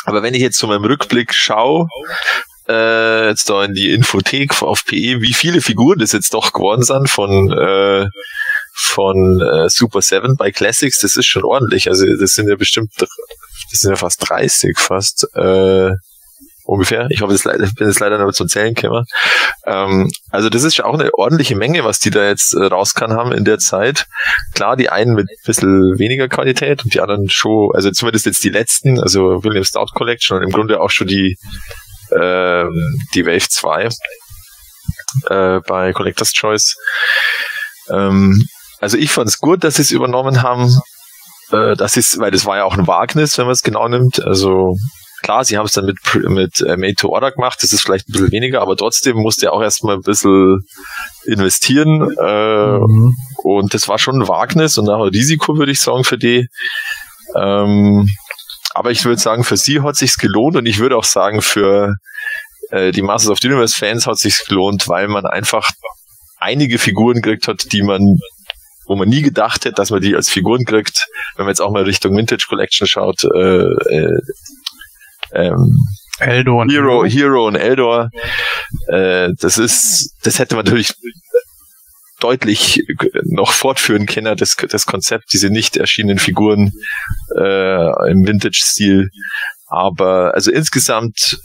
Aber 0.05 0.22
wenn 0.22 0.34
ich 0.34 0.43
jetzt 0.43 0.59
zu 0.59 0.66
meinem 0.66 0.84
Rückblick 0.84 1.32
schaue, 1.32 1.86
äh, 2.68 3.28
jetzt 3.28 3.49
da 3.49 3.64
in 3.64 3.74
die 3.74 3.93
Infothek 3.93 4.62
auf 4.62 4.84
PE, 4.84 5.20
wie 5.20 5.32
viele 5.32 5.61
Figuren 5.61 5.99
das 5.99 6.12
jetzt 6.12 6.34
doch 6.34 6.53
geworden 6.53 6.82
sind 6.82 7.09
von 7.09 7.51
äh, 7.51 8.09
von 8.81 9.41
äh, 9.41 9.68
Super 9.68 10.03
7 10.03 10.37
bei 10.37 10.51
Classics, 10.51 11.01
das 11.01 11.16
ist 11.16 11.26
schon 11.26 11.45
ordentlich. 11.45 11.89
Also 11.89 12.07
das 12.16 12.33
sind 12.33 12.49
ja 12.49 12.57
bestimmt, 12.57 12.93
das 12.99 13.09
sind 13.72 13.91
ja 13.91 13.97
fast 13.97 14.29
30 14.29 14.79
fast. 14.79 15.26
Äh, 15.35 15.93
ungefähr. 16.68 17.07
Ich 17.09 17.22
hoffe, 17.22 17.35
ich 17.35 17.74
bin 17.74 17.89
jetzt 17.89 17.99
leider 17.99 18.18
noch 18.18 18.31
zum 18.33 18.47
Zählen 18.47 18.74
gekommen. 18.74 19.07
Ähm, 19.64 20.11
also 20.31 20.51
das 20.51 20.64
ist 20.64 20.83
auch 20.85 20.93
eine 20.93 21.14
ordentliche 21.14 21.57
Menge, 21.57 21.83
was 21.83 21.99
die 21.99 22.11
da 22.11 22.26
jetzt 22.26 22.53
äh, 22.53 22.64
rauskan 22.64 23.14
haben 23.14 23.33
in 23.33 23.47
der 23.47 23.59
Zeit. 23.59 24.07
Klar, 24.55 24.76
die 24.76 24.91
einen 24.91 25.14
mit 25.14 25.29
ein 25.31 25.47
bisschen 25.47 25.99
weniger 25.99 26.29
Qualität 26.29 26.85
und 26.85 26.93
die 26.93 27.01
anderen 27.01 27.31
schon, 27.31 27.70
also 27.74 27.91
zumindest 27.91 28.26
jetzt 28.26 28.45
die 28.45 28.51
letzten, 28.51 29.01
also 29.01 29.43
William 29.43 29.64
Stout 29.64 29.93
Collection 29.95 30.37
und 30.37 30.43
im 30.43 30.51
Grunde 30.51 30.81
auch 30.81 30.91
schon 30.91 31.07
die, 31.07 31.39
äh, 32.11 32.64
die 33.14 33.24
Wave 33.24 33.49
2 33.49 33.89
äh, 35.31 35.61
bei 35.66 35.93
Collector's 35.95 36.35
Choice. 36.35 36.76
Ähm, 37.89 38.47
also 38.81 38.97
ich 38.97 39.11
fand 39.11 39.29
es 39.29 39.39
gut, 39.39 39.64
dass 39.64 39.76
sie 39.76 39.83
es 39.83 39.91
übernommen 39.91 40.43
haben. 40.43 40.74
Äh, 41.51 41.76
das 41.76 41.97
ist, 41.97 42.18
weil 42.18 42.31
das 42.31 42.45
war 42.45 42.59
ja 42.59 42.64
auch 42.64 42.76
ein 42.76 42.87
Wagnis, 42.87 43.39
wenn 43.39 43.47
man 43.47 43.53
es 43.53 43.62
genau 43.62 43.89
nimmt. 43.89 44.22
Also 44.22 44.76
Klar, 45.22 45.45
sie 45.45 45.59
haben 45.59 45.66
es 45.66 45.72
dann 45.72 45.87
mit, 45.87 45.99
mit 46.29 46.61
äh, 46.61 46.76
Made 46.76 46.95
to 46.95 47.09
Order 47.09 47.33
gemacht, 47.33 47.59
das 47.62 47.72
ist 47.72 47.83
vielleicht 47.83 48.09
ein 48.09 48.12
bisschen 48.12 48.31
weniger, 48.31 48.62
aber 48.62 48.76
trotzdem 48.76 49.16
musste 49.16 49.47
er 49.47 49.53
auch 49.53 49.62
erstmal 49.62 49.97
ein 49.97 50.03
bisschen 50.03 50.64
investieren. 51.24 52.14
Äh, 52.18 52.79
mhm. 52.79 53.16
Und 53.43 53.74
das 53.74 53.89
war 53.89 53.99
schon 53.99 54.22
ein 54.22 54.29
Wagnis 54.29 54.79
und 54.79 54.89
auch 54.89 55.03
ein 55.03 55.09
Risiko, 55.09 55.57
würde 55.57 55.72
ich 55.72 55.81
sagen, 55.81 56.05
für 56.05 56.18
die. 56.18 56.49
Ähm, 57.35 58.09
aber 58.74 58.93
ich 58.93 59.05
würde 59.05 59.20
sagen, 59.20 59.43
für 59.43 59.57
sie 59.57 59.81
hat 59.81 59.97
sich's 59.97 60.18
gelohnt 60.18 60.57
und 60.57 60.66
ich 60.66 60.79
würde 60.79 60.97
auch 60.97 61.05
sagen, 61.05 61.43
für 61.43 61.97
äh, 62.70 62.93
die 62.93 63.03
Masters 63.03 63.31
of 63.31 63.39
the 63.41 63.49
Universe 63.49 63.76
Fans 63.76 64.07
hat 64.07 64.18
sich's 64.18 64.47
gelohnt, 64.47 64.89
weil 64.89 65.09
man 65.09 65.26
einfach 65.26 65.68
einige 66.39 66.79
Figuren 66.79 67.20
gekriegt 67.20 67.49
hat, 67.49 67.72
die 67.72 67.83
man 67.83 68.18
wo 68.89 68.97
man 68.97 69.09
nie 69.09 69.22
gedacht 69.22 69.64
hätte, 69.64 69.74
dass 69.74 69.91
man 69.91 70.01
die 70.01 70.16
als 70.16 70.30
Figuren 70.30 70.64
kriegt, 70.64 71.07
wenn 71.36 71.45
man 71.45 71.53
jetzt 71.53 71.61
auch 71.61 71.70
mal 71.70 71.84
Richtung 71.84 72.16
Vintage 72.16 72.47
Collection 72.49 72.86
schaut, 72.86 73.24
äh, 73.24 73.28
äh, 73.28 74.20
ähm, 75.32 75.78
Eldor 76.18 76.62
und 76.62 76.72
Hero, 76.72 77.05
Hero 77.05 77.47
und 77.47 77.55
Eldor. 77.55 78.11
Äh, 78.89 79.30
das 79.39 79.59
ist, 79.59 80.14
das 80.22 80.39
hätte 80.39 80.57
man 80.57 80.64
natürlich 80.64 80.95
deutlich 82.20 82.82
noch 83.24 83.53
fortführen 83.53 84.07
können, 84.07 84.36
das, 84.36 84.57
das 84.57 84.86
Konzept, 84.86 85.32
diese 85.32 85.51
nicht 85.51 85.76
erschienenen 85.76 86.18
Figuren 86.18 86.72
äh, 87.36 88.11
im 88.11 88.26
Vintage-Stil. 88.26 89.11
Aber 89.68 90.34
also 90.34 90.51
insgesamt 90.51 91.39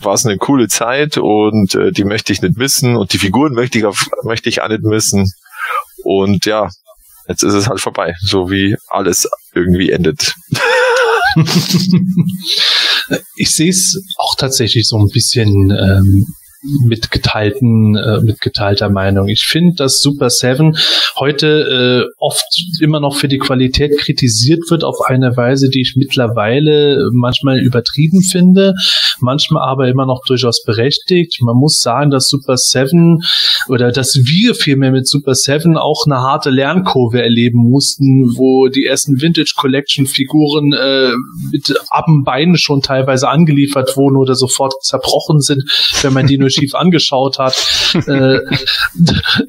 war 0.00 0.14
es 0.14 0.26
eine 0.26 0.36
coole 0.36 0.68
Zeit 0.68 1.16
und 1.16 1.74
äh, 1.74 1.92
die 1.92 2.04
möchte 2.04 2.32
ich 2.32 2.42
nicht 2.42 2.58
missen 2.58 2.96
und 2.96 3.12
die 3.12 3.18
Figuren 3.18 3.54
möchte 3.54 3.78
ich, 3.78 3.84
auf, 3.84 4.08
möchte 4.24 4.48
ich 4.48 4.60
auch 4.60 4.68
nicht 4.68 4.82
missen. 4.82 5.32
Und 6.02 6.46
ja, 6.46 6.68
jetzt 7.28 7.42
ist 7.42 7.54
es 7.54 7.68
halt 7.68 7.80
vorbei, 7.80 8.14
so 8.20 8.50
wie 8.50 8.76
alles 8.88 9.28
irgendwie 9.54 9.90
endet. 9.90 10.34
ich 13.36 13.54
sehe 13.54 13.70
es 13.70 14.00
auch 14.18 14.36
tatsächlich 14.36 14.86
so 14.86 14.98
ein 14.98 15.08
bisschen 15.08 15.70
ähm, 15.70 16.26
mit 16.62 17.10
geteilten, 17.10 17.96
äh, 17.96 18.20
mit 18.20 18.40
geteilter 18.40 18.88
Meinung. 18.88 19.28
Ich 19.28 19.44
finde, 19.46 19.74
dass 19.76 20.00
Super 20.00 20.30
7 20.30 20.76
heute 21.16 22.06
äh, 22.08 22.14
oft 22.18 22.46
immer 22.80 23.00
noch 23.00 23.16
für 23.16 23.28
die 23.28 23.38
Qualität 23.38 23.98
kritisiert 23.98 24.70
wird 24.70 24.84
auf 24.84 25.00
eine 25.06 25.36
Weise, 25.36 25.70
die 25.70 25.80
ich 25.80 25.94
mittlerweile 25.96 27.08
manchmal 27.12 27.58
übertrieben 27.58 28.22
finde, 28.22 28.74
manchmal 29.18 29.68
aber 29.68 29.88
immer 29.88 30.06
noch 30.06 30.22
durchaus 30.24 30.62
berechtigt. 30.62 31.38
Man 31.42 31.56
muss 31.56 31.80
sagen, 31.80 32.10
dass 32.10 32.28
Super 32.28 32.56
7 32.56 33.22
oder 33.68 33.90
dass 33.90 34.14
wir 34.14 34.54
vielmehr 34.54 34.92
mit 34.92 35.08
Super 35.08 35.34
7 35.34 35.76
auch 35.76 36.06
eine 36.06 36.18
harte 36.18 36.50
Lernkurve 36.50 37.22
erleben 37.22 37.58
mussten, 37.58 38.36
wo 38.36 38.68
die 38.68 38.84
ersten 38.84 39.20
Vintage 39.20 39.54
Collection 39.56 40.06
Figuren 40.06 40.72
äh, 40.72 41.10
mit 41.50 41.74
Abbenbeinen 41.90 42.56
schon 42.56 42.82
teilweise 42.82 43.28
angeliefert 43.28 43.96
wurden 43.96 44.16
oder 44.16 44.36
sofort 44.36 44.74
zerbrochen 44.82 45.40
sind, 45.40 45.64
wenn 46.02 46.12
man 46.12 46.26
die 46.26 46.38
nur 46.38 46.51
schief 46.52 46.74
angeschaut 46.74 47.38
hat. 47.38 47.54
äh, 48.06 48.38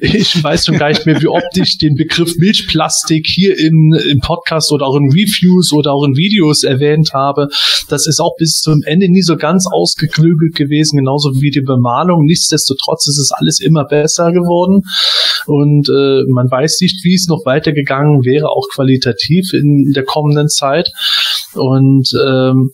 ich 0.00 0.42
weiß 0.42 0.66
schon 0.66 0.78
gar 0.78 0.88
nicht 0.88 1.06
mehr, 1.06 1.20
wie 1.20 1.28
oft 1.28 1.56
ich 1.56 1.78
den 1.78 1.94
Begriff 1.94 2.36
Milchplastik 2.38 3.26
hier 3.26 3.58
in, 3.58 3.94
im 4.10 4.20
Podcast 4.20 4.72
oder 4.72 4.86
auch 4.86 4.96
in 4.96 5.10
Reviews 5.10 5.72
oder 5.72 5.92
auch 5.92 6.04
in 6.04 6.16
Videos 6.16 6.62
erwähnt 6.62 7.10
habe. 7.12 7.48
Das 7.88 8.06
ist 8.06 8.20
auch 8.20 8.34
bis 8.36 8.60
zum 8.60 8.82
Ende 8.84 9.10
nie 9.10 9.22
so 9.22 9.36
ganz 9.36 9.66
ausgeklügelt 9.70 10.54
gewesen, 10.54 10.98
genauso 10.98 11.40
wie 11.40 11.50
die 11.50 11.60
Bemalung. 11.60 12.24
Nichtsdestotrotz 12.24 13.06
ist 13.08 13.18
es 13.18 13.32
alles 13.32 13.60
immer 13.60 13.84
besser 13.84 14.32
geworden. 14.32 14.82
Und 15.46 15.88
äh, 15.88 16.22
man 16.32 16.50
weiß 16.50 16.78
nicht, 16.80 17.04
wie 17.04 17.14
es 17.14 17.26
noch 17.28 17.44
weitergegangen 17.44 18.24
wäre, 18.24 18.48
auch 18.48 18.68
qualitativ 18.72 19.52
in 19.52 19.92
der 19.94 20.04
kommenden 20.04 20.48
Zeit. 20.48 20.90
Und 21.54 22.08
ähm, 22.24 22.70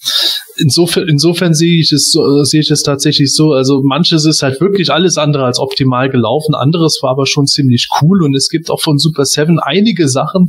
insofern, 0.56 1.08
insofern 1.08 1.54
sehe 1.54 1.80
ich 1.80 1.92
es 1.92 2.10
so, 2.10 2.42
sehe 2.44 2.60
ich 2.60 2.70
es 2.70 2.82
tatsächlich 2.82 3.34
so. 3.34 3.52
Also 3.52 3.82
manches 3.82 4.24
ist 4.24 4.42
halt 4.42 4.60
wirklich 4.60 4.90
alles 4.90 5.18
andere 5.18 5.44
als 5.44 5.58
optimal 5.58 6.10
gelaufen. 6.10 6.54
Anderes 6.54 6.98
war 7.02 7.10
aber 7.10 7.26
schon 7.26 7.46
ziemlich 7.46 7.88
cool. 8.00 8.22
Und 8.22 8.34
es 8.34 8.48
gibt 8.48 8.70
auch 8.70 8.80
von 8.80 8.98
Super 8.98 9.24
7 9.24 9.58
einige 9.58 10.08
Sachen, 10.08 10.48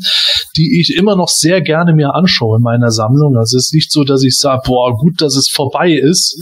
die 0.56 0.80
ich 0.80 0.96
immer 0.96 1.16
noch 1.16 1.30
sehr 1.30 1.62
gerne 1.62 1.94
mir 1.94 2.14
anschaue 2.14 2.58
in 2.58 2.64
meiner 2.64 2.92
Sammlung. 2.92 3.38
Also 3.38 3.58
es 3.58 3.68
ist 3.68 3.74
nicht 3.74 3.92
so, 3.92 4.04
dass 4.04 4.24
ich 4.24 4.38
sage, 4.38 4.62
boah, 4.66 4.98
gut, 4.98 5.22
dass 5.22 5.36
es 5.36 5.50
vorbei 5.50 5.94
ist. 5.94 6.38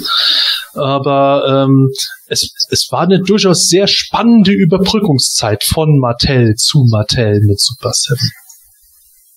Aber 0.74 1.66
ähm, 1.66 1.92
es, 2.28 2.54
es 2.70 2.92
war 2.92 3.02
eine 3.02 3.20
durchaus 3.20 3.68
sehr 3.68 3.88
spannende 3.88 4.52
Überbrückungszeit 4.52 5.64
von 5.64 6.00
Mattel 6.00 6.56
zu 6.56 6.86
Mattel 6.90 7.42
mit 7.42 7.60
Super 7.60 7.92
7. 7.94 8.18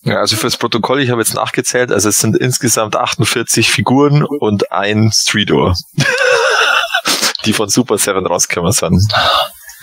Ja, 0.04 0.18
also 0.18 0.36
fürs 0.36 0.56
Protokoll, 0.56 1.00
ich 1.00 1.10
habe 1.10 1.20
jetzt 1.20 1.34
nachgezählt, 1.34 1.92
also 1.92 2.08
es 2.08 2.18
sind 2.18 2.36
insgesamt 2.36 2.96
48 2.96 3.70
Figuren 3.70 4.24
und 4.24 4.72
ein 4.72 5.10
Streetor, 5.12 5.74
die 7.46 7.52
von 7.52 7.68
Super 7.68 7.98
7 7.98 8.26
rausgekommen 8.26 8.72
sind. 8.72 9.02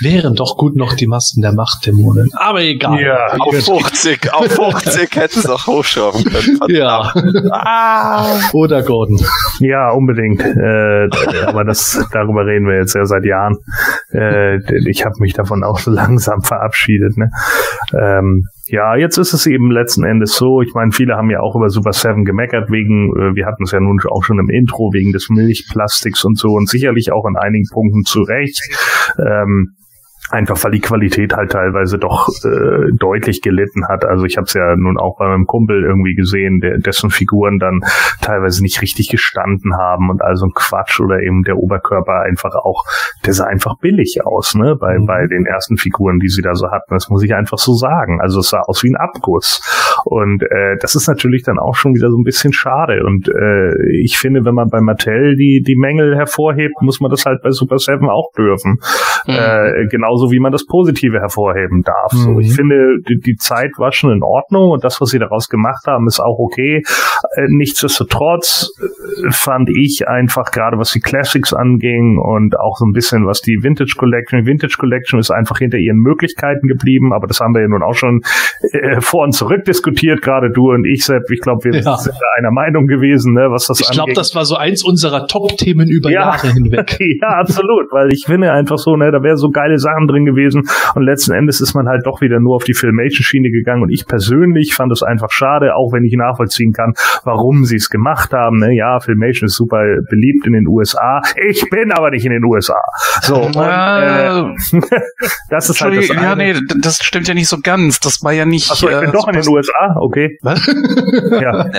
Wären 0.02 0.34
doch 0.36 0.56
gut 0.56 0.78
noch 0.78 0.94
die 0.94 1.08
Masken 1.08 1.42
der 1.42 1.52
Machtdämonen. 1.52 2.32
Aber 2.34 2.62
egal. 2.62 3.02
Ja, 3.02 3.36
auf 3.38 3.54
50, 3.54 4.34
auf 4.34 4.50
50 4.50 5.14
hätten 5.16 5.40
es 5.40 5.46
noch 5.46 5.68
hochschrauben 5.68 6.24
können. 6.24 6.60
Ja. 6.70 7.14
ah. 7.52 8.40
Oder 8.54 8.82
Gordon. 8.84 9.20
Ja, 9.60 9.92
unbedingt. 9.92 10.42
Äh, 10.42 11.10
aber 11.46 11.66
das, 11.66 12.02
darüber 12.14 12.46
reden 12.46 12.66
wir 12.66 12.78
jetzt 12.78 12.96
ja 12.96 13.06
seit 13.06 13.26
Jahren. 13.26 13.58
Äh, 14.14 14.60
ich 14.90 15.04
habe 15.04 15.16
mich 15.20 15.34
davon 15.34 15.66
auch 15.66 15.80
so 15.80 15.92
langsam 15.92 16.44
verabschiedet. 16.44 17.18
Ne? 17.18 17.30
Ähm, 17.92 18.46
ja, 18.72 18.96
jetzt 18.96 19.18
ist 19.18 19.34
es 19.34 19.46
eben 19.48 19.72
letzten 19.72 20.04
Endes 20.04 20.36
so. 20.36 20.62
Ich 20.62 20.74
meine, 20.74 20.92
viele 20.92 21.16
haben 21.16 21.30
ja 21.30 21.40
auch 21.40 21.56
über 21.56 21.70
Super 21.70 21.94
7 21.94 22.24
gemeckert, 22.24 22.72
wegen, 22.72 23.12
äh, 23.16 23.36
wir 23.36 23.46
hatten 23.46 23.64
es 23.64 23.72
ja 23.72 23.80
nun 23.80 24.00
auch 24.08 24.24
schon 24.24 24.40
im 24.40 24.50
Intro, 24.50 24.94
wegen 24.94 25.12
des 25.12 25.30
Milchplastiks 25.30 26.24
und 26.24 26.38
so 26.38 26.50
und 26.50 26.70
sicherlich 26.70 27.12
auch 27.12 27.26
in 27.28 27.36
einigen 27.36 27.68
Punkten 27.72 28.04
zu 28.04 28.22
Recht. 28.22 28.62
Ähm, 29.18 29.76
Einfach 30.32 30.64
weil 30.64 30.72
die 30.72 30.80
Qualität 30.80 31.34
halt 31.34 31.52
teilweise 31.52 31.98
doch 31.98 32.30
äh, 32.44 32.92
deutlich 32.94 33.42
gelitten 33.42 33.88
hat. 33.88 34.06
Also 34.06 34.26
ich 34.26 34.38
habe 34.38 34.46
es 34.46 34.54
ja 34.54 34.76
nun 34.76 35.00
auch 35.00 35.18
bei 35.18 35.28
meinem 35.28 35.48
Kumpel 35.48 35.84
irgendwie 35.84 36.14
gesehen, 36.14 36.60
der, 36.60 36.78
dessen 36.78 37.10
Figuren 37.10 37.58
dann 37.58 37.82
teilweise 38.22 38.62
nicht 38.62 38.82
richtig 38.82 39.10
gestanden 39.10 39.76
haben 39.78 40.10
und 40.10 40.22
also 40.22 40.46
ein 40.46 40.52
Quatsch 40.54 41.00
oder 41.00 41.22
eben 41.22 41.44
der 41.44 41.58
Oberkörper 41.58 42.22
einfach 42.22 42.56
auch, 42.56 42.84
der 43.26 43.34
sah 43.34 43.46
einfach 43.46 43.78
billig 43.80 44.20
aus, 44.26 44.56
ne? 44.56 44.76
Bei, 44.80 45.00
mhm. 45.00 45.06
bei 45.06 45.26
den 45.28 45.46
ersten 45.46 45.78
Figuren, 45.78 46.20
die 46.20 46.30
sie 46.30 46.42
da 46.42 46.54
so 46.54 46.70
hatten. 46.70 46.94
Das 46.94 47.10
muss 47.10 47.24
ich 47.24 47.34
einfach 47.34 47.58
so 47.58 47.74
sagen. 47.74 48.22
Also 48.22 48.42
es 48.42 48.50
sah 48.50 48.62
aus 48.62 48.84
wie 48.84 48.92
ein 48.92 48.98
Abguss. 48.98 49.62
Und 50.06 50.44
äh, 50.44 50.78
das 50.82 50.96
ist 50.96 51.08
natürlich 51.08 51.44
dann 51.44 51.60
auch 51.60 51.76
schon 51.76 51.94
wieder 51.94 52.10
so 52.10 52.18
ein 52.18 52.24
bisschen 52.24 52.54
schade. 52.54 53.04
Und 53.06 53.30
äh, 53.30 53.92
ich 54.02 54.18
finde, 54.18 54.46
wenn 54.46 54.56
man 54.56 54.70
bei 54.70 54.82
Mattel 54.82 55.36
die, 55.36 55.62
die 55.66 55.76
Mängel 55.76 56.16
hervorhebt, 56.16 56.82
muss 56.82 57.00
man 57.00 57.12
das 57.12 57.26
halt 57.26 57.42
bei 57.42 57.52
Super 57.52 57.78
Seven 57.78 58.10
auch 58.10 58.32
dürfen. 58.38 58.80
Mhm. 59.28 59.34
Äh, 59.34 59.88
genauso 59.90 60.32
wie 60.32 60.40
man 60.40 60.52
das 60.52 60.66
Positive 60.66 61.20
hervorheben 61.20 61.84
darf. 61.84 62.12
So, 62.12 62.32
Mhm. 62.32 62.40
ich 62.40 62.54
finde, 62.54 62.98
die, 63.08 63.20
die 63.20 63.36
Zeit 63.36 63.72
war 63.78 63.92
schon 63.92 64.12
in 64.12 64.24
Ordnung 64.24 64.72
und 64.72 64.84
das, 64.84 65.02
was 65.02 65.10
sie 65.10 65.20
daraus 65.20 65.50
gemacht 65.50 65.86
haben, 65.88 66.08
ist 66.08 66.20
auch 66.20 66.40
okay. 66.40 66.82
Äh, 67.36 67.48
nichtsdestotrotz 67.50 68.70
äh, 68.80 69.32
fand 69.32 69.70
ich 69.70 70.08
einfach 70.08 70.52
gerade, 70.52 70.78
was 70.78 70.92
die 70.92 71.00
Classics 71.00 71.54
anging 71.54 72.18
und 72.20 72.60
auch 72.60 72.78
so 72.78 72.86
ein 72.86 72.92
bisschen, 72.94 73.26
was 73.26 73.42
die 73.42 73.60
Vintage 73.62 73.96
Collection, 73.98 74.46
Vintage 74.46 74.76
Collection 74.78 75.20
ist 75.20 75.32
einfach 75.32 75.58
hinter 75.58 75.78
ihren 75.78 75.98
Möglichkeiten 75.98 76.68
geblieben, 76.68 77.14
aber 77.14 77.28
das 77.28 77.40
haben 77.40 77.54
wir 77.54 77.62
ja 77.62 77.68
nun 77.68 77.84
auch 77.84 77.94
schon 77.96 78.22
äh, 78.72 79.02
vor 79.02 79.24
und 79.24 79.34
zurück 79.34 79.64
diskutiert, 79.66 79.89
gerade 79.96 80.52
du 80.52 80.72
und 80.72 80.86
ich, 80.86 81.06
Sepp. 81.06 81.24
Ich 81.32 81.40
glaube, 81.42 81.64
wir 81.66 81.80
Ja. 81.82 81.98
sind 81.98 82.16
einer 82.38 82.52
Meinung 82.52 82.88
gewesen, 82.88 83.34
ne, 83.34 83.48
was 83.50 83.68
das 83.68 83.80
Ich 83.80 83.90
glaube, 83.90 84.04
angeht. 84.12 84.18
das 84.18 84.36
war 84.36 84.46
so 84.46 84.56
eins 84.56 84.84
unserer 84.84 85.28
Top-Themen 85.28 85.88
über 85.90 86.10
Ja. 86.10 86.32
Jahre 86.32 86.48
hinweg. 86.52 86.98
ja, 87.22 87.28
absolut, 87.40 87.92
weil 87.92 88.12
ich 88.14 88.24
finde 88.26 88.52
einfach 88.52 88.78
so, 88.78 88.96
ne, 88.96 89.12
da 89.12 89.22
wäre 89.24 89.38
so 89.38 89.50
geile 89.50 89.78
Sachen 89.78 90.08
drin 90.08 90.26
gewesen 90.26 90.64
und 90.96 91.04
letzten 91.04 91.34
Endes 91.34 91.62
ist 91.62 91.74
man 91.74 91.88
halt 91.88 92.06
doch 92.06 92.22
wieder 92.22 92.40
nur 92.40 92.56
auf 92.56 92.64
die 92.64 92.74
Filmation-Schiene 92.74 93.50
gegangen 93.52 93.84
und 93.84 93.90
ich 93.90 94.06
persönlich 94.08 94.74
fand 94.74 94.92
es 94.92 95.04
einfach 95.04 95.30
schade, 95.32 95.76
auch 95.76 95.92
wenn 95.94 96.04
ich 96.04 96.14
nachvollziehen 96.16 96.72
kann, 96.74 96.94
warum 97.24 97.66
sie 97.66 97.76
es 97.78 97.90
gemacht 97.90 98.32
haben. 98.34 98.58
Ne? 98.60 98.76
Ja, 98.76 99.00
Filmation 99.00 99.48
ist 99.48 99.56
super 99.56 99.80
beliebt 100.10 100.46
in 100.48 100.54
den 100.54 100.68
USA. 100.68 101.22
Ich 101.50 101.70
bin 101.70 101.92
aber 101.92 102.12
nicht 102.12 102.26
in 102.26 102.32
den 102.32 102.44
USA. 102.46 102.80
So, 103.22 103.36
und, 103.42 103.56
äh, 103.56 103.60
das 105.50 105.70
ist 105.70 105.82
halt 105.82 105.94
das 105.96 106.10
Entschuldige, 106.10 106.14
ja, 106.16 106.34
eine. 106.34 106.54
nee, 106.54 106.60
das 106.82 106.98
stimmt 107.04 107.28
ja 107.28 107.34
nicht 107.34 107.48
so 107.48 107.58
ganz. 107.62 108.00
Das 108.00 108.24
war 108.24 108.32
ja 108.34 108.46
nicht. 108.46 108.70
Achso, 108.72 108.88
ich 108.90 109.00
bin 109.00 109.10
äh, 109.10 109.12
doch 109.12 109.28
in 109.28 109.34
den 109.34 109.44
Super- 109.44 109.60
USA, 109.82 109.96
okay. 110.00 110.38
Was? 110.42 110.60
Ja, 111.42 111.70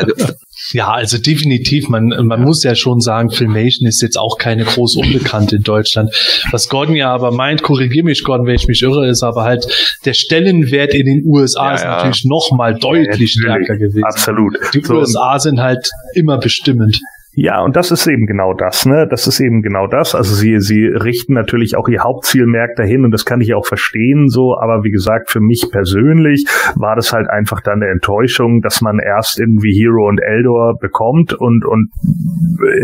Ja, 0.72 0.90
also 0.92 1.18
definitiv. 1.18 1.88
Man, 1.88 2.08
man 2.26 2.42
muss 2.42 2.62
ja 2.62 2.74
schon 2.74 3.00
sagen, 3.00 3.30
Filmation 3.30 3.88
ist 3.88 4.02
jetzt 4.02 4.18
auch 4.18 4.38
keine 4.38 4.64
groß 4.64 4.96
Unbekannte 4.96 5.56
in 5.56 5.62
Deutschland. 5.62 6.10
Was 6.52 6.68
Gordon 6.68 6.96
ja 6.96 7.12
aber 7.12 7.30
meint, 7.32 7.62
korrigier 7.62 8.04
mich 8.04 8.22
Gordon, 8.24 8.46
wenn 8.46 8.54
ich 8.54 8.68
mich 8.68 8.82
irre, 8.82 9.08
ist 9.08 9.22
aber 9.22 9.44
halt 9.44 9.66
der 10.04 10.14
Stellenwert 10.14 10.94
in 10.94 11.06
den 11.06 11.22
USA 11.24 11.68
Ja, 11.70 11.74
ist 11.74 11.82
ja. 11.82 11.96
natürlich 11.96 12.24
noch 12.24 12.50
mal 12.56 12.74
deutlich 12.74 13.36
Ja, 13.36 13.52
stärker 13.54 13.76
gewesen. 13.76 14.04
absolut. 14.04 14.56
Die 14.74 14.80
So, 14.82 14.94
USA 14.98 15.38
sind 15.38 15.60
halt 15.60 15.90
immer 16.14 16.38
bestimmend. 16.38 17.00
Ja, 17.32 17.62
und 17.62 17.76
das 17.76 17.92
ist 17.92 18.08
eben 18.08 18.26
genau 18.26 18.54
das, 18.54 18.86
ne? 18.86 19.06
Das 19.08 19.28
ist 19.28 19.38
eben 19.38 19.62
genau 19.62 19.86
das. 19.86 20.16
Also 20.16 20.34
sie, 20.34 20.58
sie 20.58 20.86
richten 20.86 21.32
natürlich 21.32 21.76
auch 21.76 21.88
ihr 21.88 22.02
Hauptzielmerk 22.02 22.74
dahin 22.74 23.04
und 23.04 23.12
das 23.12 23.24
kann 23.24 23.40
ich 23.40 23.54
auch 23.54 23.66
verstehen 23.66 24.28
so, 24.28 24.56
aber 24.60 24.82
wie 24.82 24.90
gesagt, 24.90 25.30
für 25.30 25.40
mich 25.40 25.68
persönlich 25.70 26.44
war 26.74 26.96
das 26.96 27.12
halt 27.12 27.30
einfach 27.30 27.60
dann 27.60 27.82
eine 27.82 27.92
Enttäuschung, 27.92 28.62
dass 28.62 28.80
man 28.80 28.98
erst 28.98 29.38
irgendwie 29.38 29.72
Hero 29.72 30.08
und 30.08 30.18
Eldor 30.18 30.74
bekommt 30.80 31.32
und, 31.32 31.64
und 31.64 31.90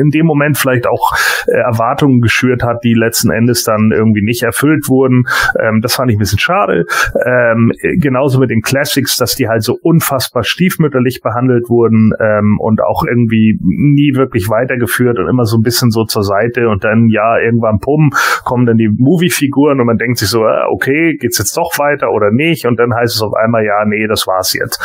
in 0.01 0.11
dem 0.11 0.26
Moment 0.26 0.57
vielleicht 0.57 0.86
auch 0.86 1.12
äh, 1.49 1.57
Erwartungen 1.57 2.20
geschürt 2.20 2.62
hat, 2.62 2.84
die 2.84 2.94
letzten 2.94 3.30
Endes 3.30 3.64
dann 3.64 3.90
irgendwie 3.92 4.22
nicht 4.22 4.44
erfüllt 4.44 4.88
wurden. 4.88 5.24
Ähm, 5.61 5.80
das 5.82 5.97
fand 5.97 6.11
ich 6.11 6.16
ein 6.16 6.20
bisschen 6.20 6.38
schade. 6.38 6.84
Ähm, 7.26 7.72
äh, 7.80 7.97
genauso 7.97 8.38
mit 8.38 8.51
den 8.51 8.62
Classics, 8.62 9.16
dass 9.16 9.34
die 9.34 9.49
halt 9.49 9.64
so 9.64 9.76
unfassbar 9.82 10.44
stiefmütterlich 10.44 11.20
behandelt 11.20 11.68
wurden 11.68 12.12
ähm, 12.20 12.59
und 12.61 12.80
auch 12.80 13.05
irgendwie 13.05 13.59
nie 13.61 14.14
wirklich 14.14 14.36
weitergeführt 14.49 15.18
und 15.18 15.28
immer 15.28 15.45
so 15.45 15.57
ein 15.57 15.62
bisschen 15.62 15.91
so 15.91 16.05
zur 16.05 16.22
Seite 16.22 16.68
und 16.68 16.84
dann 16.84 17.09
ja 17.09 17.39
irgendwann 17.39 17.78
pum 17.78 18.11
kommen 18.45 18.66
dann 18.66 18.76
die 18.76 18.89
Movie-Figuren 18.89 19.80
und 19.80 19.87
man 19.87 19.99
denkt 19.99 20.18
sich 20.18 20.28
so 20.28 20.45
ah, 20.45 20.66
okay 20.70 21.16
geht's 21.16 21.39
jetzt 21.39 21.57
doch 21.57 21.78
weiter 21.78 22.11
oder 22.11 22.30
nicht? 22.30 22.66
Und 22.66 22.78
dann 22.78 22.95
heißt 22.95 23.14
es 23.14 23.22
auf 23.22 23.34
einmal 23.34 23.64
ja 23.64 23.84
nee 23.87 24.07
das 24.07 24.26
war's 24.26 24.53
jetzt. 24.53 24.80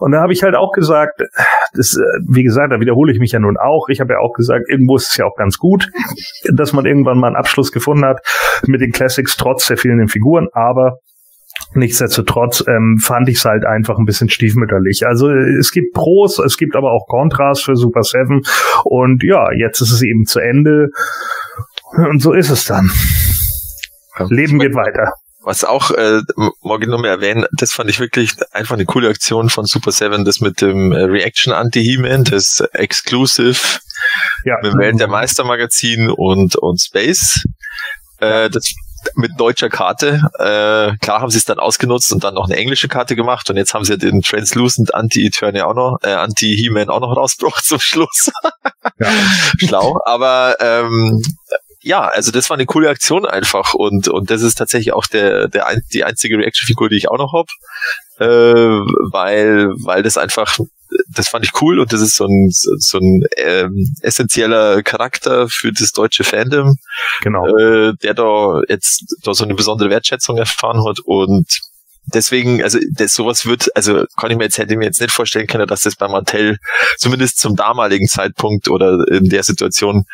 Und 0.00 0.12
da 0.12 0.20
habe 0.20 0.32
ich 0.32 0.42
halt 0.42 0.54
auch 0.54 0.72
gesagt 0.72 1.22
das 1.72 1.96
äh, 1.96 2.02
wie 2.28 2.42
gesagt 2.42 2.72
da 2.72 2.80
wiederhole 2.80 3.12
ich 3.12 3.18
mich 3.18 3.32
ja 3.32 3.38
nun 3.38 3.56
auch. 3.56 3.88
Ich 3.88 4.00
habe 4.00 4.14
ja 4.14 4.18
auch 4.18 4.32
gesagt 4.32 4.64
irgendwo 4.68 4.96
ist 4.96 5.10
es 5.10 5.16
ja 5.16 5.24
auch 5.26 5.36
ganz 5.36 5.58
gut 5.58 5.88
dass 6.52 6.72
man 6.72 6.86
irgendwann 6.86 7.18
mal 7.18 7.28
einen 7.28 7.36
Abschluss 7.36 7.72
gefunden 7.72 8.04
hat 8.04 8.20
mit 8.66 8.80
den 8.80 8.92
Classics 8.92 9.36
trotz 9.36 9.66
der 9.66 9.76
fehlenden 9.76 10.08
Figuren. 10.08 10.48
Aber 10.52 10.98
Nichtsdestotrotz 11.76 12.64
ähm, 12.66 12.98
fand 13.00 13.28
ich 13.28 13.36
es 13.36 13.44
halt 13.44 13.64
einfach 13.64 13.98
ein 13.98 14.04
bisschen 14.04 14.28
stiefmütterlich. 14.28 15.06
Also 15.06 15.28
äh, 15.28 15.58
es 15.58 15.70
gibt 15.70 15.92
Pros, 15.92 16.38
es 16.38 16.56
gibt 16.56 16.74
aber 16.74 16.92
auch 16.92 17.06
Kontras 17.06 17.62
für 17.62 17.76
Super 17.76 18.02
Seven 18.02 18.42
und 18.84 19.22
ja, 19.22 19.52
jetzt 19.52 19.80
ist 19.80 19.92
es 19.92 20.02
eben 20.02 20.24
zu 20.24 20.40
Ende 20.40 20.88
und 21.96 22.20
so 22.20 22.32
ist 22.32 22.50
es 22.50 22.64
dann. 22.64 22.90
Leben 24.28 24.58
geht 24.58 24.74
weiter. 24.74 25.12
Was 25.46 25.62
auch, 25.62 25.92
äh, 25.92 26.22
nur 26.64 27.00
mehr 27.00 27.12
erwähnen, 27.12 27.44
das 27.56 27.72
fand 27.72 27.88
ich 27.88 28.00
wirklich 28.00 28.32
einfach 28.50 28.74
eine 28.74 28.84
coole 28.84 29.08
Aktion 29.08 29.48
von 29.48 29.64
Super 29.64 29.92
Seven, 29.92 30.24
das 30.24 30.40
mit 30.40 30.60
dem 30.60 30.90
äh, 30.90 31.04
Reaction 31.04 31.52
Anti-He-Man, 31.52 32.24
das 32.24 32.64
Exclusive 32.72 33.78
Ja, 34.44 34.56
mit 34.60 34.72
dem 34.72 34.78
Welt 34.80 34.98
der 34.98 35.06
Meister 35.06 35.44
Magazin 35.44 36.10
und, 36.10 36.56
und 36.56 36.80
Space. 36.80 37.44
Äh, 38.18 38.50
das 38.50 38.74
mit 39.14 39.32
deutscher 39.38 39.68
Karte. 39.68 40.22
Äh, 40.38 40.96
klar 40.98 41.20
haben 41.20 41.30
sie 41.30 41.38
es 41.38 41.44
dann 41.44 41.58
ausgenutzt 41.58 42.12
und 42.12 42.24
dann 42.24 42.34
noch 42.34 42.46
eine 42.46 42.56
englische 42.56 42.88
Karte 42.88 43.16
gemacht 43.16 43.48
und 43.50 43.56
jetzt 43.56 43.74
haben 43.74 43.84
sie 43.84 43.92
ja 43.92 43.96
den 43.96 44.22
Translucent 44.22 44.94
Anti-Eternia 44.94 45.66
auch 45.66 45.74
noch, 45.74 45.98
äh, 46.02 46.12
Anti-He-Man 46.12 46.88
auch 46.88 47.00
noch 47.00 47.16
rausgebracht 47.16 47.64
zum 47.64 47.80
Schluss. 47.80 48.30
Ja. 48.98 49.08
Schlau. 49.58 50.00
Aber 50.04 50.56
ähm, 50.60 51.22
ja, 51.82 52.08
also 52.08 52.32
das 52.32 52.50
war 52.50 52.56
eine 52.56 52.66
coole 52.66 52.88
Aktion 52.88 53.26
einfach 53.26 53.74
und 53.74 54.08
und 54.08 54.30
das 54.30 54.42
ist 54.42 54.56
tatsächlich 54.56 54.92
auch 54.92 55.06
der 55.06 55.48
der 55.48 55.66
ein, 55.66 55.82
die 55.92 56.04
einzige 56.04 56.36
Reaction-Figur, 56.36 56.88
die 56.88 56.96
ich 56.96 57.08
auch 57.08 57.18
noch 57.18 57.32
hab, 57.32 57.46
äh, 58.18 58.24
weil 58.24 59.68
weil 59.84 60.02
das 60.02 60.16
einfach 60.16 60.58
das 61.08 61.28
fand 61.28 61.44
ich 61.44 61.60
cool 61.60 61.80
und 61.80 61.92
das 61.92 62.00
ist 62.00 62.16
so 62.16 62.26
ein 62.26 62.48
so 62.50 62.98
ein 62.98 63.22
ähm, 63.36 63.94
essentieller 64.02 64.82
Charakter 64.82 65.48
für 65.48 65.72
das 65.72 65.92
deutsche 65.92 66.24
Fandom, 66.24 66.76
genau. 67.22 67.46
äh, 67.56 67.92
der 68.02 68.14
da 68.14 68.60
jetzt 68.68 69.16
da 69.22 69.34
so 69.34 69.44
eine 69.44 69.54
besondere 69.54 69.90
Wertschätzung 69.90 70.36
erfahren 70.36 70.84
hat 70.86 70.98
und 71.04 71.60
deswegen, 72.12 72.62
also 72.62 72.78
das 72.92 73.14
sowas 73.14 73.46
wird, 73.46 73.74
also 73.76 74.04
kann 74.18 74.30
ich 74.30 74.36
mir 74.36 74.44
jetzt 74.44 74.58
hätte 74.58 74.72
ich 74.72 74.78
mir 74.78 74.84
jetzt 74.86 75.00
nicht 75.00 75.12
vorstellen 75.12 75.46
können, 75.46 75.66
dass 75.66 75.82
das 75.82 75.96
bei 75.96 76.08
Mattel 76.08 76.58
zumindest 76.96 77.38
zum 77.38 77.56
damaligen 77.56 78.06
Zeitpunkt 78.06 78.68
oder 78.68 79.04
in 79.10 79.28
der 79.28 79.42
Situation 79.42 80.04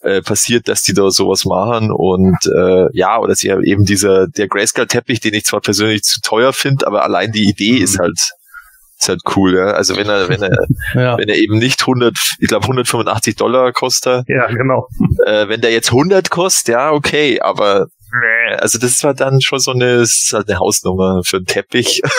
äh, 0.00 0.22
passiert, 0.22 0.68
dass 0.68 0.82
die 0.82 0.94
da 0.94 1.10
sowas 1.10 1.44
machen 1.44 1.90
und 1.90 2.36
äh, 2.46 2.86
ja, 2.92 3.18
oder 3.18 3.34
sie 3.34 3.48
eben 3.48 3.84
dieser 3.84 4.26
der 4.28 4.48
Grayscale 4.48 4.86
Teppich, 4.88 5.20
den 5.20 5.34
ich 5.34 5.44
zwar 5.44 5.60
persönlich 5.60 6.02
zu 6.02 6.20
teuer 6.20 6.52
finde, 6.52 6.86
aber 6.86 7.04
allein 7.04 7.32
die 7.32 7.48
Idee 7.48 7.78
ist 7.78 7.98
halt 7.98 8.18
ist 8.98 9.08
halt 9.08 9.20
cool, 9.36 9.56
ja. 9.56 9.66
Also 9.72 9.96
wenn 9.96 10.08
er 10.08 10.28
wenn 10.28 10.42
er 10.42 10.56
Ja. 10.94 11.18
wenn 11.18 11.28
er 11.28 11.36
eben 11.36 11.58
nicht 11.58 11.80
100, 11.82 12.14
ich 12.38 12.48
glaube 12.48 12.64
185 12.64 13.34
Dollar 13.36 13.72
kostet, 13.72 14.24
Ja, 14.28 14.46
genau. 14.46 14.88
äh, 15.26 15.48
wenn 15.48 15.60
der 15.60 15.72
jetzt 15.72 15.90
100 15.90 16.30
kostet, 16.30 16.74
ja, 16.74 16.92
okay, 16.92 17.40
aber 17.40 17.88
also 18.60 18.78
das 18.78 19.02
war 19.04 19.14
dann 19.14 19.40
schon 19.40 19.58
so 19.58 19.72
eine, 19.72 20.04
eine 20.46 20.58
Hausnummer 20.58 21.20
für 21.24 21.38
einen 21.38 21.46
Teppich. 21.46 22.00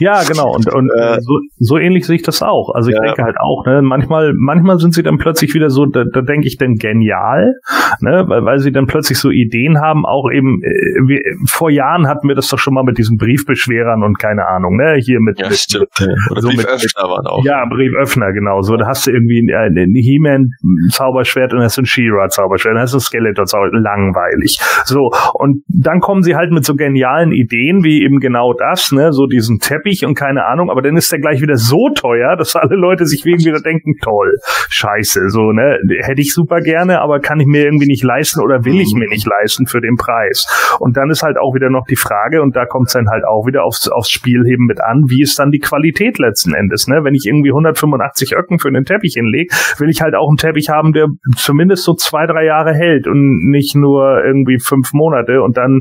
Ja, 0.00 0.24
genau. 0.24 0.52
Und, 0.52 0.66
und 0.74 0.90
Äh, 0.98 1.20
so, 1.20 1.38
so 1.60 1.78
ähnlich 1.78 2.04
sehe 2.04 2.16
ich 2.16 2.22
das 2.22 2.42
auch. 2.42 2.74
Also 2.74 2.90
ich 2.90 2.96
Ja. 2.96 3.00
denke 3.02 3.22
halt 3.22 3.36
auch, 3.38 3.64
ne, 3.64 3.80
manchmal, 3.80 4.32
manchmal 4.36 4.80
sind 4.80 4.92
sie 4.92 5.04
dann 5.04 5.18
plötzlich 5.18 5.54
wieder 5.54 5.70
so, 5.70 5.86
da, 5.86 6.02
da 6.12 6.20
denke 6.20 6.48
ich 6.48 6.58
dann 6.58 6.74
genial, 6.74 7.54
ne, 8.00 8.24
weil, 8.26 8.44
weil 8.44 8.58
sie 8.58 8.72
dann 8.72 8.88
plötzlich 8.88 9.18
so 9.18 9.30
Ideen 9.30 9.80
haben, 9.80 10.04
auch 10.04 10.28
eben, 10.32 10.60
äh, 10.64 10.68
wir, 11.06 11.20
vor 11.46 11.70
Jahren 11.70 12.08
hatten 12.08 12.26
wir 12.26 12.34
das 12.34 12.48
doch 12.48 12.58
schon 12.58 12.74
mal 12.74 12.82
mit 12.82 12.98
diesen 12.98 13.18
Briefbeschwerern 13.18 14.02
und 14.02 14.18
keine 14.18 14.48
Ahnung, 14.48 14.76
ne, 14.78 14.96
hier 15.00 15.20
mit, 15.20 15.38
Ja, 15.38 15.48
mit 15.48 15.58
stimmt. 15.58 15.86
Oder 16.32 16.40
so 16.40 16.48
mit- 16.48 16.56
Brieföffner 16.66 17.02
waren 17.08 17.26
auch. 17.28 17.44
Ja, 17.44 17.64
Brieföffner, 17.66 18.32
genau. 18.32 18.62
So, 18.62 18.76
da 18.76 18.88
hast 18.88 19.06
du 19.06 19.12
irgendwie 19.12 19.48
ein, 19.54 19.78
ein 19.78 19.94
He-Man-Zauberschwert 19.94 21.52
und 21.52 21.58
dann 21.58 21.66
hast 21.66 21.76
du 21.76 21.82
ein 21.82 21.86
She-Ra-Zauberschwert, 21.86 22.74
dann 22.74 22.82
hast 22.82 22.94
du 22.94 22.98
ein 22.98 23.00
Skeletor-Zauberschwert. 23.00 23.80
Langweilig. 23.80 24.58
So, 24.86 25.12
und 25.34 25.62
dann 25.76 26.00
kommen 26.00 26.22
sie 26.22 26.36
halt 26.36 26.52
mit 26.52 26.64
so 26.64 26.74
genialen 26.74 27.32
Ideen, 27.32 27.82
wie 27.82 28.02
eben 28.02 28.20
genau 28.20 28.52
das, 28.52 28.92
ne, 28.92 29.12
so 29.12 29.26
diesen 29.26 29.58
Teppich 29.58 30.04
und 30.04 30.14
keine 30.14 30.46
Ahnung, 30.46 30.70
aber 30.70 30.82
dann 30.82 30.96
ist 30.96 31.10
der 31.10 31.20
gleich 31.20 31.40
wieder 31.40 31.56
so 31.56 31.90
teuer, 31.94 32.36
dass 32.36 32.54
alle 32.54 32.76
Leute 32.76 33.06
sich 33.06 33.24
wegen 33.24 33.40
wieder 33.40 33.60
denken, 33.60 33.94
toll, 34.00 34.36
scheiße, 34.68 35.28
so, 35.28 35.52
ne, 35.52 35.78
hätte 36.02 36.20
ich 36.20 36.32
super 36.32 36.60
gerne, 36.60 37.00
aber 37.00 37.20
kann 37.20 37.40
ich 37.40 37.46
mir 37.46 37.64
irgendwie 37.64 37.86
nicht 37.86 38.04
leisten 38.04 38.40
oder 38.40 38.64
will 38.64 38.80
ich 38.80 38.94
mir 38.94 39.08
nicht 39.08 39.26
leisten 39.26 39.66
für 39.66 39.80
den 39.80 39.96
Preis. 39.96 40.46
Und 40.78 40.96
dann 40.96 41.10
ist 41.10 41.22
halt 41.22 41.38
auch 41.38 41.54
wieder 41.54 41.70
noch 41.70 41.86
die 41.88 41.96
Frage, 41.96 42.42
und 42.42 42.54
da 42.54 42.66
kommt 42.66 42.88
es 42.88 42.92
dann 42.92 43.08
halt 43.08 43.24
auch 43.24 43.46
wieder 43.46 43.64
aufs, 43.64 43.88
aufs 43.88 44.10
Spiel 44.10 44.46
eben 44.46 44.66
mit 44.66 44.80
an, 44.80 45.04
wie 45.08 45.22
ist 45.22 45.38
dann 45.38 45.50
die 45.50 45.58
Qualität 45.58 46.18
letzten 46.18 46.54
Endes, 46.54 46.86
ne? 46.86 47.02
Wenn 47.02 47.14
ich 47.14 47.26
irgendwie 47.26 47.50
185 47.50 48.36
Öcken 48.36 48.58
für 48.58 48.68
einen 48.68 48.84
Teppich 48.84 49.14
hinlege, 49.14 49.54
will 49.78 49.90
ich 49.90 50.00
halt 50.00 50.14
auch 50.14 50.28
einen 50.28 50.36
Teppich 50.36 50.68
haben, 50.68 50.92
der 50.92 51.08
zumindest 51.36 51.84
so 51.84 51.94
zwei, 51.94 52.26
drei 52.26 52.44
Jahre 52.44 52.74
hält 52.74 53.06
und 53.06 53.50
nicht 53.50 53.74
nur 53.74 54.22
irgendwie 54.24 54.58
fünf 54.58 54.92
Monate 54.92 55.42
und 55.42 55.56
dann 55.56 55.63
dann 55.64 55.80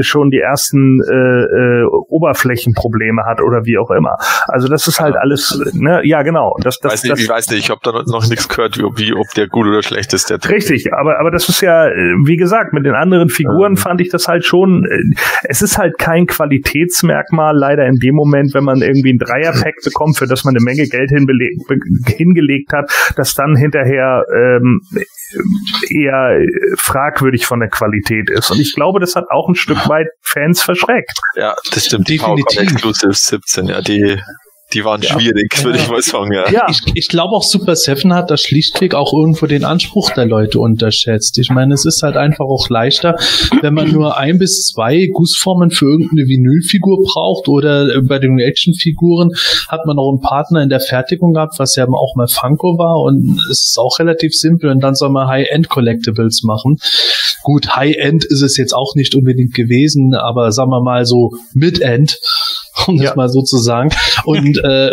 schon 0.00 0.30
die 0.30 0.38
ersten 0.38 1.00
äh, 1.02 1.82
äh, 1.82 1.84
Oberflächenprobleme 2.08 3.24
hat 3.24 3.40
oder 3.40 3.64
wie 3.64 3.78
auch 3.78 3.90
immer. 3.90 4.16
Also 4.48 4.68
das 4.68 4.86
ist 4.88 5.00
halt 5.00 5.16
alles, 5.16 5.60
ne, 5.72 6.00
ja 6.04 6.22
genau. 6.22 6.56
Das, 6.62 6.78
das, 6.78 6.92
weiß 6.92 7.02
nicht, 7.02 7.12
das, 7.12 7.20
ich 7.20 7.28
weiß 7.28 7.50
nicht, 7.50 7.60
ich 7.60 7.70
habe 7.70 7.80
da 7.82 7.92
noch 8.06 8.28
nichts 8.28 8.48
gehört, 8.48 8.78
wie, 8.78 9.12
ob 9.14 9.26
der 9.36 9.48
gut 9.48 9.66
oder 9.66 9.82
schlecht 9.82 10.12
ist. 10.12 10.30
Der 10.30 10.38
Richtig, 10.48 10.92
aber, 10.92 11.18
aber 11.18 11.30
das 11.30 11.48
ist 11.48 11.60
ja, 11.60 11.86
wie 11.86 12.36
gesagt, 12.36 12.72
mit 12.72 12.86
den 12.86 12.94
anderen 12.94 13.28
Figuren 13.28 13.72
Ähm. 13.72 13.76
fand 13.76 14.00
ich 14.00 14.08
das 14.10 14.28
halt 14.28 14.44
schon, 14.44 14.84
äh, 14.84 15.16
es 15.44 15.62
ist 15.62 15.78
halt 15.78 15.98
kein 15.98 16.26
Qualitätsmerkmal, 16.26 17.56
leider 17.56 17.86
in 17.86 17.96
dem 17.96 18.14
Moment, 18.14 18.54
wenn 18.54 18.64
man 18.64 18.82
irgendwie 18.82 19.12
ein 19.12 19.18
Dreierpack 19.18 19.76
bekommt, 19.84 20.18
für 20.18 20.26
das 20.26 20.44
man 20.44 20.54
eine 20.54 20.64
Menge 20.64 20.86
Geld 20.86 21.10
hingelegt 21.10 22.72
hat, 22.72 22.90
das 23.16 23.34
dann 23.34 23.56
hinterher 23.56 24.24
ähm, 24.34 24.80
eher 25.90 26.38
fragwürdig 26.78 27.46
von 27.46 27.60
der 27.60 27.68
Qualität 27.68 28.30
ist. 28.30 28.50
Und 28.50 28.60
ich 28.60 28.74
glaube, 28.74 29.00
das 29.06 29.16
hat 29.16 29.30
auch 29.30 29.48
ein 29.48 29.54
Stück 29.54 29.78
weit 29.88 30.08
Fans 30.20 30.62
verschreckt. 30.62 31.18
Ja, 31.34 31.54
das 31.72 31.86
stimmt. 31.86 32.08
Definitiv. 32.08 32.44
PowerCon 32.44 32.62
Exclusives 32.62 33.26
17, 33.26 33.66
ja, 33.68 33.80
die, 33.80 34.20
die 34.72 34.84
waren 34.84 35.00
schwierig, 35.00 35.64
würde 35.64 35.78
ich 35.78 35.88
mal 35.88 36.02
sagen, 36.02 36.32
ja. 36.32 36.50
Ja, 36.50 36.66
Ich, 36.68 36.80
ich 36.94 37.08
glaube 37.08 37.36
auch 37.36 37.44
Super 37.44 37.76
Seven 37.76 38.12
hat 38.12 38.32
da 38.32 38.36
schlichtweg 38.36 38.94
auch 38.94 39.12
irgendwo 39.12 39.46
den 39.46 39.64
Anspruch 39.64 40.10
der 40.10 40.26
Leute 40.26 40.58
unterschätzt. 40.58 41.38
Ich 41.38 41.50
meine, 41.50 41.74
es 41.74 41.84
ist 41.84 42.02
halt 42.02 42.16
einfach 42.16 42.46
auch 42.46 42.68
leichter, 42.68 43.16
wenn 43.62 43.74
man 43.74 43.92
nur 43.92 44.16
ein 44.16 44.38
bis 44.38 44.66
zwei 44.66 45.06
Gussformen 45.12 45.70
für 45.70 45.86
irgendeine 45.86 46.26
Vinylfigur 46.26 46.98
braucht 47.04 47.48
oder 47.48 48.02
bei 48.02 48.18
den 48.18 48.40
Actionfiguren 48.40 49.30
hat 49.68 49.86
man 49.86 49.98
auch 49.98 50.10
einen 50.10 50.20
Partner 50.20 50.62
in 50.62 50.68
der 50.68 50.80
Fertigung 50.80 51.32
gehabt, 51.32 51.58
was 51.58 51.76
ja 51.76 51.86
auch 51.86 52.16
mal 52.16 52.26
Funko 52.26 52.76
war 52.76 53.02
und 53.02 53.40
es 53.50 53.68
ist 53.68 53.78
auch 53.78 54.00
relativ 54.00 54.34
simpel 54.34 54.70
und 54.70 54.80
dann 54.80 54.96
soll 54.96 55.10
man 55.10 55.28
High-End 55.28 55.68
Collectibles 55.68 56.42
machen. 56.42 56.78
Gut, 57.44 57.76
High-End 57.76 58.24
ist 58.24 58.42
es 58.42 58.56
jetzt 58.56 58.72
auch 58.72 58.96
nicht 58.96 59.14
unbedingt 59.14 59.54
gewesen, 59.54 60.14
aber 60.14 60.50
sagen 60.50 60.70
wir 60.70 60.82
mal 60.82 61.06
so 61.06 61.30
Mid-End 61.54 62.18
um 62.86 62.96
das 62.96 63.06
Ja. 63.06 63.14
mal 63.14 63.28
so 63.28 63.42
zu 63.42 63.58
sagen. 63.58 63.90
Und 64.24 64.58
äh, 64.64 64.90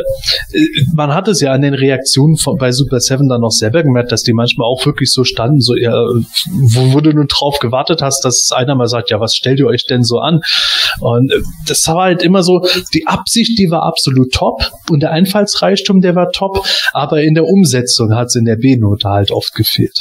man 0.93 1.13
hat 1.13 1.27
es 1.27 1.41
ja 1.41 1.51
an 1.51 1.61
den 1.61 1.73
Reaktionen 1.73 2.37
von, 2.37 2.57
bei 2.57 2.71
Super 2.71 2.99
Seven 2.99 3.29
dann 3.29 3.41
noch 3.41 3.51
selber 3.51 3.83
gemerkt, 3.83 4.11
dass 4.11 4.23
die 4.23 4.33
manchmal 4.33 4.67
auch 4.67 4.85
wirklich 4.85 5.11
so 5.11 5.23
standen, 5.23 5.59
so 5.59 5.75
ja, 5.75 5.93
wo, 5.93 6.93
wo 6.93 7.01
du 7.01 7.11
nur 7.11 7.25
drauf 7.25 7.59
gewartet 7.59 8.01
hast, 8.01 8.23
dass 8.25 8.51
einer 8.53 8.75
mal 8.75 8.87
sagt, 8.87 9.09
ja, 9.09 9.19
was 9.19 9.35
stellt 9.35 9.59
ihr 9.59 9.67
euch 9.67 9.85
denn 9.85 10.03
so 10.03 10.19
an? 10.19 10.41
Und 10.99 11.31
äh, 11.31 11.39
das 11.67 11.87
war 11.87 12.03
halt 12.03 12.23
immer 12.23 12.43
so, 12.43 12.61
die 12.93 13.07
Absicht, 13.07 13.57
die 13.59 13.69
war 13.69 13.83
absolut 13.83 14.31
top 14.33 14.71
und 14.89 15.01
der 15.01 15.11
Einfallsreichtum, 15.11 16.01
der 16.01 16.15
war 16.15 16.31
top, 16.31 16.65
aber 16.93 17.21
in 17.21 17.33
der 17.33 17.45
Umsetzung 17.45 18.15
hat 18.15 18.27
es 18.27 18.35
in 18.35 18.45
der 18.45 18.55
B-Note 18.55 19.07
halt 19.07 19.31
oft 19.31 19.53
gefehlt. 19.53 19.97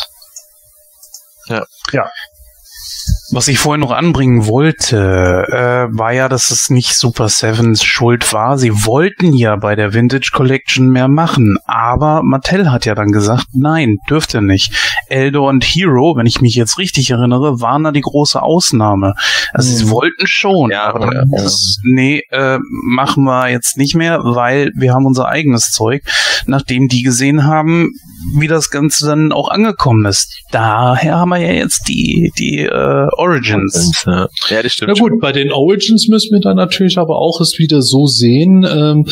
Was 3.35 3.49
ich 3.49 3.59
vorhin 3.59 3.81
noch 3.81 3.93
anbringen 3.93 4.47
wollte, 4.47 5.47
äh, 5.49 5.97
war 5.97 6.13
ja, 6.13 6.29
dass 6.29 6.51
es 6.51 6.69
nicht 6.69 6.95
Super 6.95 7.31
Sevens 7.31 7.83
Schuld 7.83 8.31
war. 8.35 8.59
Sie 8.59 8.85
wollten 8.85 9.33
ja 9.33 9.57
bei 9.57 9.75
der 9.75 9.95
Vintage 9.95 10.31
Collection 10.35 10.91
mehr 10.91 11.09
machen, 11.09 11.57
aber 11.65 12.23
Mattel 12.23 12.71
hat 12.71 12.85
ja 12.85 12.95
dann 12.95 13.11
gesagt, 13.11 13.47
nein, 13.55 13.97
dürft 14.11 14.35
ihr 14.35 14.43
nicht. 14.43 14.75
Eldor 15.09 15.49
und 15.49 15.65
Hero, 15.65 16.15
wenn 16.17 16.27
ich 16.27 16.43
mich 16.43 16.55
jetzt 16.57 16.77
richtig 16.77 17.11
erinnere, 17.11 17.61
waren 17.63 17.85
da 17.85 17.91
die 17.91 18.03
große 18.03 18.43
Ausnahme. 18.43 19.15
Also 19.55 19.75
sie 19.75 19.87
Mhm. 19.87 19.91
wollten 19.91 20.27
schon, 20.27 20.71
Ja, 20.71 20.93
aber 20.95 21.15
ja, 21.15 21.25
das, 21.31 21.79
nee, 21.85 22.23
äh, 22.31 22.59
machen 22.85 23.25
wir 23.25 23.49
jetzt 23.49 23.79
nicht 23.79 23.95
mehr, 23.95 24.21
weil 24.23 24.73
wir 24.75 24.93
haben 24.93 25.07
unser 25.07 25.29
eigenes 25.29 25.71
Zeug, 25.71 26.03
nachdem 26.47 26.89
die 26.89 27.03
gesehen 27.03 27.47
haben, 27.47 27.93
wie 28.37 28.47
das 28.47 28.71
Ganze 28.71 29.07
dann 29.07 29.33
auch 29.33 29.49
angekommen 29.49 30.05
ist. 30.07 30.43
Daher 30.53 31.19
haben 31.19 31.31
wir 31.31 31.39
ja 31.39 31.53
jetzt 31.53 31.89
die, 31.89 32.31
die 32.39 32.61
äh, 32.61 33.09
Origins. 33.23 34.03
Ja, 34.07 34.29
ja 34.51 34.63
das 34.63 34.73
stimmt. 34.73 34.93
Na 34.95 35.01
gut, 35.01 35.21
bei 35.21 35.33
den 35.33 35.53
Origins 35.53 36.09
müssen 36.09 36.33
wir 36.33 36.41
dann 36.41 36.57
natürlich 36.57 36.99
aber 36.99 37.19
auch 37.19 37.41
es 37.41 37.59
wieder 37.59 37.83
so 37.83 38.07
sehen. 38.07 38.67
Ähm, 38.69 39.07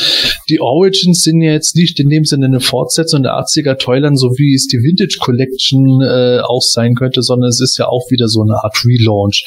die 0.48 0.60
Origins 0.60 1.22
sind 1.22 1.40
ja 1.40 1.52
jetzt 1.52 1.76
nicht 1.76 2.00
in 2.00 2.08
dem 2.08 2.24
Sinne 2.24 2.46
eine 2.46 2.60
Fortsetzung 2.60 3.22
der 3.22 3.32
80er 3.34 3.78
Toyland, 3.78 4.18
so 4.18 4.28
wie 4.36 4.54
es 4.54 4.66
die 4.66 4.78
Vintage 4.78 5.18
Collection 5.20 6.02
äh, 6.02 6.40
auch 6.42 6.62
sein 6.62 6.94
könnte, 6.94 7.22
sondern 7.22 7.50
es 7.50 7.60
ist 7.60 7.78
ja 7.78 7.86
auch 7.86 8.10
wieder 8.10 8.28
so 8.28 8.42
eine 8.42 8.54
Art 8.54 8.76
Relaunch, 8.84 9.44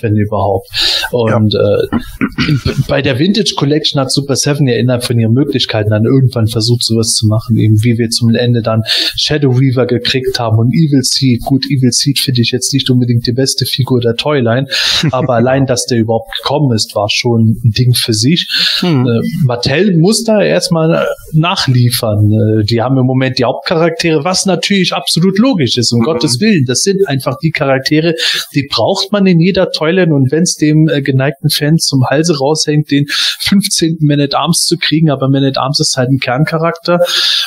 wenn 0.00 0.16
überhaupt. 0.16 0.68
Und 1.10 1.54
äh, 1.54 2.48
in, 2.48 2.60
bei 2.88 3.02
der 3.02 3.18
Vintage 3.18 3.54
Collection 3.56 4.00
hat 4.00 4.12
Super 4.12 4.36
Seven 4.36 4.66
ja 4.66 4.76
innerhalb 4.76 5.04
von 5.04 5.18
ihren 5.18 5.32
Möglichkeiten 5.32 5.90
dann 5.90 6.04
irgendwann 6.04 6.46
versucht, 6.46 6.84
sowas 6.84 7.14
zu 7.14 7.26
machen, 7.26 7.56
eben 7.56 7.82
wie 7.82 7.98
wir 7.98 8.10
zum 8.10 8.34
Ende 8.34 8.62
dann 8.62 8.82
Shadow 9.16 9.60
Weaver 9.60 9.86
gekriegt 9.86 10.38
haben 10.38 10.58
und 10.58 10.72
Evil 10.72 11.02
Seed. 11.02 11.42
Gut, 11.42 11.64
Evil 11.66 11.92
Seed 11.92 12.18
finde 12.18 12.42
ich 12.42 12.50
jetzt 12.50 12.72
nicht 12.72 12.88
unbedingt 12.90 13.26
die 13.26 13.32
beste 13.32 13.66
Figur 13.66 14.00
der 14.04 14.14
Toyline, 14.14 14.66
aber 15.10 15.34
allein, 15.34 15.66
dass 15.66 15.86
der 15.86 15.98
überhaupt 15.98 16.30
gekommen 16.38 16.74
ist, 16.74 16.94
war 16.94 17.08
schon 17.10 17.60
ein 17.64 17.72
Ding 17.72 17.94
für 17.94 18.12
sich. 18.12 18.46
Hm. 18.80 19.06
Äh, 19.06 19.20
Mattel 19.44 19.96
muss 19.96 20.24
da 20.24 20.42
erstmal 20.42 20.94
äh, 20.94 21.04
nachliefern. 21.32 22.30
Äh, 22.30 22.64
die 22.64 22.82
haben 22.82 22.98
im 22.98 23.06
Moment 23.06 23.38
die 23.38 23.44
Hauptcharaktere, 23.44 24.24
was 24.24 24.46
natürlich 24.46 24.92
absolut 24.92 25.38
logisch 25.38 25.76
ist, 25.76 25.92
um 25.92 26.00
Gottes 26.00 26.40
Willen. 26.40 26.64
Das 26.66 26.82
sind 26.82 27.06
einfach 27.08 27.36
die 27.42 27.50
Charaktere, 27.50 28.14
die 28.54 28.68
braucht 28.70 29.12
man 29.12 29.26
in 29.26 29.40
jeder 29.40 29.70
Toyline 29.70 30.14
und 30.14 30.30
wenn 30.30 30.42
es 30.42 30.56
dem 30.56 30.88
äh, 30.88 31.02
geneigten 31.02 31.50
Fan 31.50 31.78
zum 31.78 32.04
Halse 32.06 32.38
raushängt, 32.38 32.90
den 32.90 33.06
15. 33.08 33.98
Man 34.00 34.20
at 34.20 34.34
Arms 34.34 34.64
zu 34.64 34.76
kriegen, 34.76 35.10
aber 35.10 35.28
Man 35.28 35.44
at 35.44 35.58
Arms 35.58 35.80
ist 35.80 35.96
halt 35.96 36.10
ein 36.10 36.18
Kerncharakter 36.18 37.00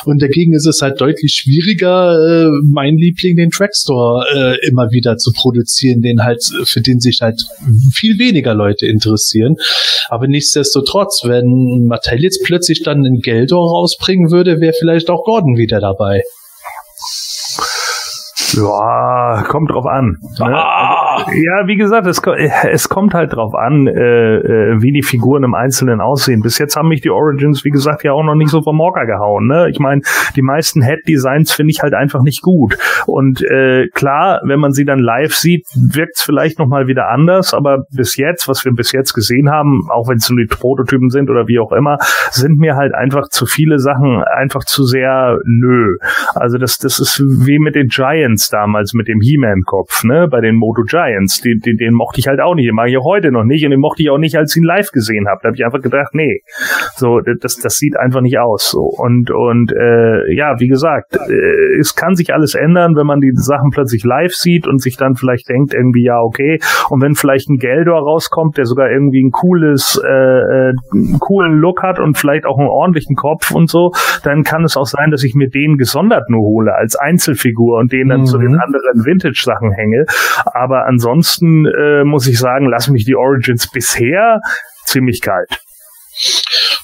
und 0.06 0.22
dagegen 0.22 0.54
ist 0.54 0.66
es 0.66 0.82
halt 0.82 1.00
deutlich 1.02 1.34
schwieriger, 1.34 2.16
äh, 2.16 2.50
mein 2.64 2.98
Liebling, 2.98 3.36
den 3.36 3.50
Trackstore, 3.50 4.26
äh, 4.34 4.68
immer 4.68 4.92
wieder 4.92 5.18
zu 5.18 5.32
produzieren, 5.32 6.02
den 6.02 6.24
halt, 6.24 6.37
für 6.66 6.82
den 6.82 7.00
sich 7.00 7.20
halt 7.22 7.44
viel 7.94 8.20
weniger 8.20 8.54
Leute 8.54 8.88
interessieren. 8.88 9.56
Aber 10.10 10.28
nichtsdestotrotz, 10.28 11.22
wenn 11.26 11.86
Mattel 11.88 12.22
jetzt 12.22 12.44
plötzlich 12.44 12.84
dann 12.84 13.06
einen 13.06 13.20
Geldor 13.20 13.70
rausbringen 13.72 14.32
würde, 14.32 14.60
wäre 14.62 14.74
vielleicht 14.78 15.10
auch 15.10 15.24
Gordon 15.24 15.58
wieder 15.58 15.80
dabei. 15.80 16.24
Ja, 18.54 19.44
kommt 19.48 19.72
drauf 19.72 19.86
an. 19.86 20.18
Ne? 20.40 20.56
Ah! 20.56 20.97
Ja, 21.18 21.68
wie 21.68 21.76
gesagt, 21.76 22.08
es, 22.08 22.22
es 22.64 22.90
kommt 22.90 23.14
halt 23.14 23.34
drauf 23.34 23.54
an, 23.56 23.88
äh, 23.88 24.36
äh, 24.38 24.82
wie 24.82 24.92
die 24.92 25.04
Figuren 25.04 25.44
im 25.44 25.54
Einzelnen 25.54 26.02
aussehen. 26.02 26.42
Bis 26.42 26.58
jetzt 26.58 26.76
haben 26.76 26.90
mich 26.90 27.02
die 27.02 27.10
Origins, 27.10 27.64
wie 27.66 27.70
gesagt, 27.70 28.04
ja 28.04 28.14
auch 28.14 28.24
noch 28.24 28.36
nicht 28.36 28.50
so 28.50 28.62
vom 28.62 28.80
Hocker 28.80 29.06
gehauen. 29.06 29.48
Ne? 29.48 29.70
Ich 29.70 29.80
meine, 29.80 30.02
die 30.36 30.42
meisten 30.42 30.82
Head-Designs 30.82 31.54
finde 31.54 31.72
ich 31.72 31.82
halt 31.82 31.94
einfach 31.94 32.22
nicht 32.22 32.42
gut. 32.42 32.78
Und 33.06 33.42
äh, 33.42 33.88
klar, 33.94 34.42
wenn 34.44 34.60
man 34.60 34.72
sie 34.72 34.86
dann 34.86 35.00
live 35.00 35.34
sieht, 35.34 35.66
wirkt 35.76 36.18
es 36.18 36.24
vielleicht 36.24 36.60
noch 36.60 36.68
mal 36.68 36.88
wieder 36.88 37.10
anders. 37.10 37.54
Aber 37.54 37.84
bis 37.92 38.16
jetzt, 38.18 38.48
was 38.48 38.64
wir 38.66 38.74
bis 38.74 38.92
jetzt 38.92 39.14
gesehen 39.14 39.50
haben, 39.50 39.88
auch 39.90 40.08
wenn 40.08 40.18
es 40.18 40.30
nur 40.30 40.40
die 40.40 40.48
Prototypen 40.48 41.10
sind 41.10 41.30
oder 41.30 41.48
wie 41.48 41.60
auch 41.60 41.72
immer, 41.72 41.98
sind 42.32 42.58
mir 42.58 42.76
halt 42.76 42.94
einfach 42.94 43.30
zu 43.30 43.46
viele 43.46 43.80
Sachen 43.80 44.24
einfach 44.24 44.64
zu 44.64 44.84
sehr 44.84 45.38
nö. 45.46 45.98
Also 46.36 46.58
das, 46.58 46.78
das 46.78 47.00
ist 47.00 47.20
wie 47.20 47.60
mit 47.60 47.76
den 47.76 47.88
Giants 47.88 48.50
damals, 48.50 48.94
mit 48.94 49.08
dem 49.08 49.20
He-Man-Kopf, 49.22 50.04
ne, 50.04 50.28
bei 50.30 50.42
den 50.42 50.56
Moto 50.56 50.84
Giants. 50.84 51.07
Den, 51.44 51.60
den, 51.60 51.78
den 51.78 51.94
mochte 51.94 52.20
ich 52.20 52.28
halt 52.28 52.40
auch 52.40 52.56
nicht. 52.56 52.68
Den 52.68 52.76
mag 52.76 52.90
ich 52.90 52.98
auch 52.98 53.06
heute 53.06 53.32
noch 53.32 53.44
nicht 53.44 53.64
und 53.66 53.72
den 53.72 53.80
mochte 53.80 54.04
ich 54.04 54.10
auch 54.10 54.18
nicht, 54.18 54.38
als 54.38 54.56
ich 54.56 54.62
ihn 54.62 54.66
live 54.66 54.92
gesehen 54.92 55.28
habe. 55.28 55.40
Da 55.42 55.48
habe 55.48 55.56
ich 55.56 55.66
einfach 55.66 55.82
gedacht, 55.82 56.14
nee, 56.14 56.42
so, 56.96 57.20
das, 57.20 57.58
das 57.58 57.76
sieht 57.76 57.98
einfach 57.98 58.22
nicht 58.22 58.40
aus. 58.40 58.72
So. 58.72 58.82
Und, 58.82 59.32
und 59.32 59.72
äh, 59.72 60.34
ja, 60.36 60.56
wie 60.60 60.68
gesagt, 60.68 61.16
äh, 61.16 61.80
es 61.80 61.96
kann 61.96 62.16
sich 62.16 62.34
alles 62.34 62.56
ändern, 62.56 62.96
wenn 62.96 63.08
man 63.08 63.20
die 63.20 63.32
Sachen 63.34 63.70
plötzlich 63.72 64.04
live 64.04 64.34
sieht 64.34 64.68
und 64.68 64.82
sich 64.82 64.98
dann 64.98 65.16
vielleicht 65.16 65.50
denkt, 65.50 65.74
irgendwie, 65.74 66.04
ja, 66.04 66.20
okay, 66.20 66.60
und 66.90 67.02
wenn 67.02 67.16
vielleicht 67.16 67.50
ein 67.50 67.58
Geldor 67.58 68.00
rauskommt, 68.00 68.58
der 68.58 68.66
sogar 68.66 68.90
irgendwie 68.90 69.24
ein 69.24 69.32
cooles, 69.32 70.02
äh, 70.04 70.08
äh, 70.08 70.74
einen 70.94 71.20
coolen 71.20 71.60
Look 71.60 71.84
hat 71.84 72.00
und 72.00 72.18
vielleicht 72.18 72.46
auch 72.46 72.58
einen 72.58 72.68
ordentlichen 72.68 73.16
Kopf 73.16 73.52
und 73.52 73.70
so, 73.70 73.92
dann 74.24 74.44
kann 74.44 74.64
es 74.64 74.78
auch 74.78 74.86
sein, 74.86 75.12
dass 75.12 75.24
ich 75.24 75.36
mir 75.36 75.50
den 75.50 75.78
gesondert 75.78 76.30
nur 76.30 76.42
hole 76.42 76.74
als 76.76 76.96
Einzelfigur 76.96 77.78
und 77.80 77.92
den 77.92 78.10
dann 78.10 78.22
Mhm. 78.22 78.26
zu 78.26 78.38
den 78.38 78.56
anderen 78.56 79.06
Vintage-Sachen 79.06 79.72
hänge. 79.72 80.06
Aber 80.46 80.86
ansonsten 80.98 81.68
äh, 81.68 82.04
muss 82.04 82.28
ich 82.28 82.40
sagen, 82.40 82.68
lassen 82.68 82.94
mich 82.94 83.06
die 83.06 83.16
Origins 83.16 83.70
bisher 83.70 84.42
ziemlich 84.86 85.22
kalt. 85.22 85.62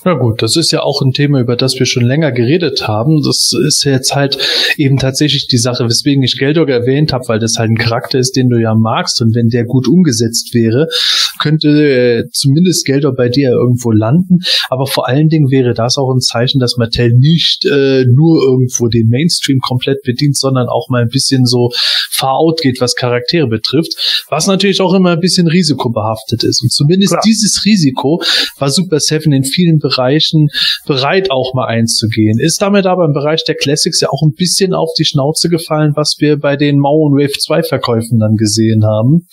Na 0.06 0.16
gut, 0.16 0.42
das 0.42 0.58
ist 0.58 0.72
ja 0.72 0.82
auch 0.82 1.02
ein 1.02 1.14
Thema, 1.14 1.40
über 1.40 1.56
das 1.56 1.80
wir 1.80 1.86
schon 1.86 2.04
länger 2.04 2.32
geredet 2.32 2.88
haben. 2.88 3.22
Das 3.24 3.52
ist 3.66 3.84
jetzt 3.86 4.14
halt 4.16 4.38
eben 4.78 4.98
tatsächlich 4.98 5.48
die 5.48 5.58
Sache, 5.58 5.86
weswegen 5.86 6.24
ich 6.24 6.38
Geldog 6.38 6.70
erwähnt 6.70 7.14
habe, 7.14 7.28
weil 7.28 7.40
das 7.40 7.58
halt 7.58 7.70
ein 7.70 7.78
Charakter 7.78 8.20
ist, 8.20 8.36
den 8.36 8.50
du 8.50 8.60
ja 8.60 8.76
magst 8.76 9.22
und 9.22 9.34
wenn 9.34 9.48
der 9.48 9.64
gut 9.64 9.88
umgesetzt 9.88 10.54
wäre, 10.54 10.88
könnte 11.40 11.70
äh, 11.70 12.24
zumindest 12.32 12.86
Geldog 12.86 13.16
bei 13.16 13.30
dir 13.30 13.52
irgendwo 13.52 13.92
landen. 13.92 14.40
Aber 14.70 14.88
vor 14.88 15.08
allen 15.08 15.30
Dingen 15.30 15.50
wäre 15.50 15.74
das 15.74 15.98
auch 15.98 16.14
ein 16.14 16.20
Zeichen, 16.20 16.60
dass 16.60 16.78
Mattel 16.78 17.14
nicht 17.14 17.66
äh, 17.66 18.04
nur 18.06 18.44
irgendwo 18.44 18.88
den 18.88 19.08
Mainstream 19.08 19.60
komplett 19.60 20.02
bedient, 20.04 20.38
sondern 20.38 20.68
auch 20.68 20.90
mal 20.90 21.02
ein 21.02 21.10
bisschen 21.10 21.46
so 21.46 21.72
far 22.12 22.36
out 22.36 22.62
geht, 22.62 22.82
was 22.82 22.96
Charaktere 22.96 23.48
betrifft, 23.48 24.26
was 24.30 24.48
natürlich 24.48 24.82
auch 24.82 24.94
immer 24.94 25.12
ein 25.12 25.20
bisschen 25.20 25.48
risikobehaftet 25.48 26.44
ist. 26.44 26.62
Und 26.62 26.72
zumindest 26.72 27.12
Klar. 27.12 27.24
dieses 27.26 27.64
Risiko 27.66 28.22
war 28.58 28.70
Super 28.70 29.00
Seven 29.00 29.23
in 29.32 29.44
vielen 29.44 29.78
Bereichen 29.80 30.50
bereit 30.86 31.32
auch 31.32 31.54
mal 31.54 31.68
einzugehen. 31.68 32.40
Ist 32.40 32.62
damit 32.62 32.86
aber 32.86 33.06
im 33.06 33.14
Bereich 33.14 33.44
der 33.44 33.56
Classics 33.56 34.02
ja 34.02 34.10
auch 34.10 34.22
ein 34.24 34.34
bisschen 34.36 34.74
auf 34.74 34.90
die 34.98 35.06
Schnauze 35.06 35.50
gefallen, 35.50 35.94
was 35.96 36.16
wir 36.20 36.38
bei 36.38 36.58
den 36.58 36.80
Mau 36.80 36.98
und 37.06 37.14
Wave 37.18 37.38
2 37.40 37.64
Verkäufen 37.64 38.20
dann 38.20 38.36
gesehen 38.36 38.84
haben. 38.86 39.28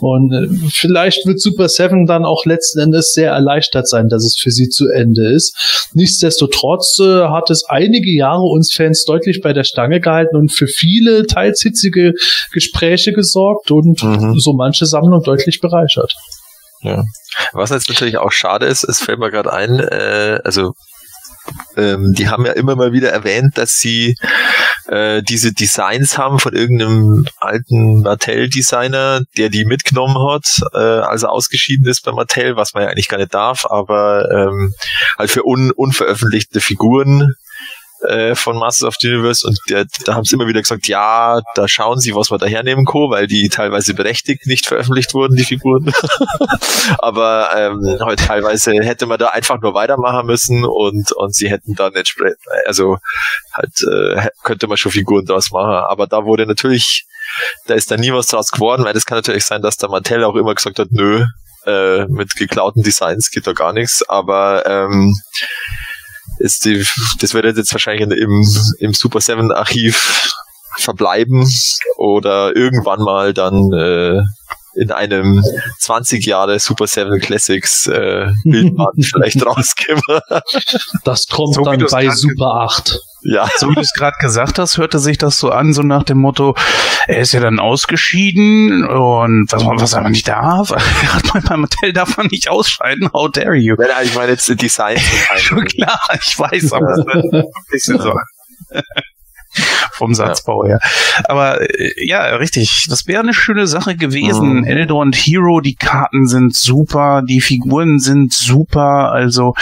Und 0.00 0.32
äh, 0.32 0.48
vielleicht 0.72 1.24
wird 1.26 1.40
Super 1.40 1.68
Seven 1.68 2.06
dann 2.06 2.24
auch 2.24 2.44
letzten 2.44 2.80
Endes 2.80 3.12
sehr 3.12 3.30
erleichtert 3.30 3.88
sein, 3.88 4.08
dass 4.08 4.24
es 4.24 4.36
für 4.38 4.50
sie 4.50 4.68
zu 4.68 4.88
Ende 4.88 5.28
ist. 5.32 5.90
Nichtsdestotrotz 5.94 6.98
äh, 7.00 7.28
hat 7.28 7.48
es 7.50 7.64
einige 7.68 8.10
Jahre 8.10 8.42
uns 8.42 8.72
Fans 8.74 9.04
deutlich 9.04 9.40
bei 9.40 9.52
der 9.52 9.64
Stange 9.64 10.00
gehalten 10.00 10.36
und 10.36 10.52
für 10.52 10.66
viele 10.66 11.26
teils 11.26 11.62
hitzige 11.62 12.12
Gespräche 12.52 13.12
gesorgt 13.12 13.70
und 13.70 14.02
Mhm. 14.02 14.38
so 14.38 14.52
manche 14.52 14.86
Sammlung 14.86 15.22
deutlich 15.22 15.60
bereichert. 15.60 16.12
Ja. 16.84 17.02
Was 17.52 17.70
jetzt 17.70 17.88
natürlich 17.88 18.18
auch 18.18 18.30
schade 18.30 18.66
ist, 18.66 18.84
es 18.84 19.00
fällt 19.00 19.18
mir 19.18 19.30
gerade 19.30 19.52
ein, 19.52 19.80
äh, 19.80 20.38
also 20.44 20.74
ähm, 21.76 22.12
die 22.12 22.28
haben 22.28 22.46
ja 22.46 22.52
immer 22.52 22.76
mal 22.76 22.92
wieder 22.92 23.10
erwähnt, 23.10 23.56
dass 23.58 23.78
sie 23.78 24.16
äh, 24.86 25.22
diese 25.22 25.52
Designs 25.52 26.18
haben 26.18 26.38
von 26.38 26.54
irgendeinem 26.54 27.26
alten 27.38 28.02
Mattel-Designer, 28.02 29.22
der 29.36 29.48
die 29.48 29.64
mitgenommen 29.64 30.16
hat, 30.30 30.60
äh, 30.74 30.78
als 30.78 31.22
er 31.22 31.30
ausgeschieden 31.30 31.86
ist 31.86 32.02
bei 32.04 32.12
Mattel, 32.12 32.56
was 32.56 32.74
man 32.74 32.82
ja 32.82 32.90
eigentlich 32.90 33.08
gar 33.08 33.18
nicht 33.18 33.32
darf, 33.34 33.64
aber 33.66 34.30
ähm, 34.30 34.74
halt 35.18 35.30
für 35.30 35.46
un 35.46 35.70
unveröffentlichte 35.70 36.60
Figuren 36.60 37.34
äh, 38.08 38.34
von 38.34 38.58
Masters 38.58 38.88
of 38.88 38.94
the 39.00 39.08
Universe 39.08 39.46
und 39.46 39.58
der, 39.68 39.86
da 40.04 40.14
haben 40.14 40.24
sie 40.24 40.34
immer 40.34 40.46
wieder 40.46 40.60
gesagt, 40.60 40.86
ja, 40.88 41.40
da 41.54 41.68
schauen 41.68 41.98
sie, 41.98 42.14
was 42.14 42.30
wir 42.30 42.38
da 42.38 42.46
hernehmen, 42.46 42.84
Co., 42.84 43.10
weil 43.10 43.26
die 43.26 43.48
teilweise 43.48 43.94
berechtigt 43.94 44.46
nicht 44.46 44.66
veröffentlicht 44.66 45.14
wurden, 45.14 45.36
die 45.36 45.44
Figuren. 45.44 45.92
Aber 46.98 47.50
ähm, 47.56 47.98
halt 48.00 48.20
teilweise 48.20 48.72
hätte 48.72 49.06
man 49.06 49.18
da 49.18 49.28
einfach 49.28 49.60
nur 49.60 49.74
weitermachen 49.74 50.26
müssen 50.26 50.64
und, 50.64 51.12
und 51.12 51.34
sie 51.34 51.50
hätten 51.50 51.74
dann 51.74 51.94
entsprechend, 51.94 52.38
also 52.66 52.98
halt 53.52 53.72
äh, 53.82 54.28
könnte 54.42 54.66
man 54.66 54.76
schon 54.76 54.92
Figuren 54.92 55.24
draus 55.24 55.50
machen. 55.50 55.84
Aber 55.88 56.06
da 56.06 56.24
wurde 56.24 56.46
natürlich, 56.46 57.06
da 57.66 57.74
ist 57.74 57.90
dann 57.90 58.00
nie 58.00 58.12
was 58.12 58.26
draus 58.26 58.50
geworden, 58.50 58.84
weil 58.84 58.94
das 58.94 59.06
kann 59.06 59.18
natürlich 59.18 59.44
sein, 59.44 59.62
dass 59.62 59.76
der 59.76 59.88
Mattel 59.88 60.24
auch 60.24 60.36
immer 60.36 60.54
gesagt 60.54 60.78
hat, 60.78 60.88
nö, 60.90 61.24
äh, 61.66 62.06
mit 62.06 62.34
geklauten 62.36 62.82
Designs 62.82 63.30
geht 63.30 63.46
da 63.46 63.52
gar 63.52 63.72
nichts, 63.72 64.06
aber 64.08 64.66
ähm, 64.66 65.14
ist 66.44 66.66
die, 66.66 66.86
das 67.20 67.32
wird 67.32 67.56
jetzt 67.56 67.72
wahrscheinlich 67.72 68.02
in, 68.02 68.10
im, 68.12 68.46
im 68.78 68.94
Super 68.94 69.20
7 69.20 69.50
Archiv 69.50 70.30
verbleiben 70.76 71.48
oder 71.96 72.54
irgendwann 72.54 73.00
mal 73.00 73.32
dann 73.32 73.72
äh, 73.72 74.20
in 74.74 74.90
einem 74.90 75.42
20 75.78 76.26
Jahre 76.26 76.58
Super 76.58 76.86
7 76.86 77.18
Classics 77.20 77.86
äh, 77.86 78.26
Bildband 78.44 79.06
vielleicht 79.06 79.44
rausgeben. 79.44 80.02
Das 81.04 81.26
kommt 81.28 81.54
So 81.54 81.62
dann 81.62 81.86
bei 81.90 82.10
Super 82.10 82.68
8. 82.68 83.00
ja. 83.24 83.48
So 83.56 83.70
wie 83.70 83.74
du 83.74 83.80
es 83.80 83.92
gerade 83.92 84.16
gesagt 84.20 84.58
hast, 84.58 84.78
hörte 84.78 84.98
sich 84.98 85.18
das 85.18 85.38
so 85.38 85.50
an, 85.50 85.72
so 85.72 85.82
nach 85.82 86.04
dem 86.04 86.18
Motto, 86.18 86.54
er 87.06 87.18
ist 87.18 87.32
ja 87.32 87.40
dann 87.40 87.58
ausgeschieden 87.58 88.86
und 88.86 89.50
was, 89.52 89.64
was 89.64 89.92
er 89.94 90.08
nicht 90.08 90.28
darf, 90.28 90.70
hat 91.14 91.34
man 91.34 91.42
beim 91.42 91.62
Hotel 91.62 91.92
darf 91.92 92.16
man 92.16 92.26
nicht 92.26 92.48
ausscheiden, 92.48 93.10
how 93.12 93.30
dare 93.30 93.56
you. 93.56 93.76
Wenn 93.76 93.88
ich 94.04 94.14
meine 94.14 94.32
jetzt 94.32 94.48
Designs 94.60 95.00
Schon 95.36 95.64
klar, 95.64 96.00
ich 96.14 96.38
weiß, 96.38 96.72
aber 96.72 96.86
hört 96.86 97.30
sich 97.30 97.32
ein 97.32 97.64
bisschen 97.70 98.00
so. 98.00 98.12
Vom 99.92 100.14
Satzbau 100.14 100.64
her. 100.66 100.80
Aber 101.24 101.60
äh, 101.60 101.92
ja, 102.04 102.24
richtig. 102.36 102.86
Das 102.88 103.06
wäre 103.06 103.20
eine 103.20 103.32
schöne 103.32 103.68
Sache 103.68 103.94
gewesen. 103.94 104.58
Mhm. 104.58 104.64
Eldor 104.64 105.02
und 105.02 105.14
Hero, 105.14 105.60
die 105.60 105.76
Karten 105.76 106.26
sind 106.26 106.56
super, 106.56 107.22
die 107.22 107.40
Figuren 107.40 108.00
sind 108.00 108.32
super. 108.32 109.12
Also 109.12 109.54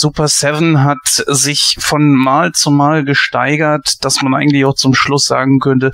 Super 0.00 0.28
Seven 0.28 0.82
hat 0.82 0.96
sich 1.04 1.76
von 1.78 2.14
Mal 2.14 2.52
zu 2.52 2.70
Mal 2.70 3.04
gesteigert, 3.04 4.02
dass 4.02 4.22
man 4.22 4.34
eigentlich 4.34 4.64
auch 4.64 4.74
zum 4.74 4.94
Schluss 4.94 5.26
sagen 5.26 5.58
könnte, 5.58 5.92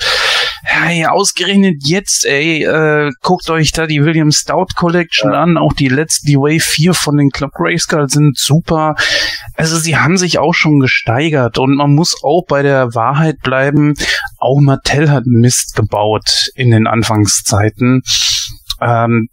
hey, 0.63 1.07
ausgerechnet 1.07 1.79
jetzt, 1.81 2.25
ey, 2.25 2.63
äh, 2.63 3.11
guckt 3.23 3.51
euch 3.51 3.73
da 3.73 3.89
die 3.89 4.05
William 4.05 4.31
Stout 4.31 4.69
Collection 4.77 5.35
an, 5.35 5.59
auch 5.59 5.73
die 5.73 5.89
letzten, 5.89 6.29
die 6.29 6.37
Wave 6.37 6.61
4 6.61 6.95
von 6.95 7.17
den 7.17 7.31
Club 7.31 7.53
Grayskull 7.53 8.09
sind 8.09 8.39
super. 8.39 8.95
Also 9.55 9.77
sie 9.77 9.97
haben 9.97 10.19
sich 10.19 10.39
auch 10.39 10.55
schon 10.55 10.79
gesteigert 10.79 11.59
und 11.59 11.75
man 11.75 11.93
muss 11.93 12.15
auch 12.23 12.45
bei 12.47 12.63
der 12.63 12.95
Wahrheit 12.95 13.41
bleiben, 13.41 13.95
auch 14.39 14.61
Mattel 14.61 15.11
hat 15.11 15.27
Mist 15.27 15.75
gebaut 15.75 16.49
in 16.55 16.71
den 16.71 16.87
Anfangszeiten. 16.87 18.03
Ähm, 18.81 19.29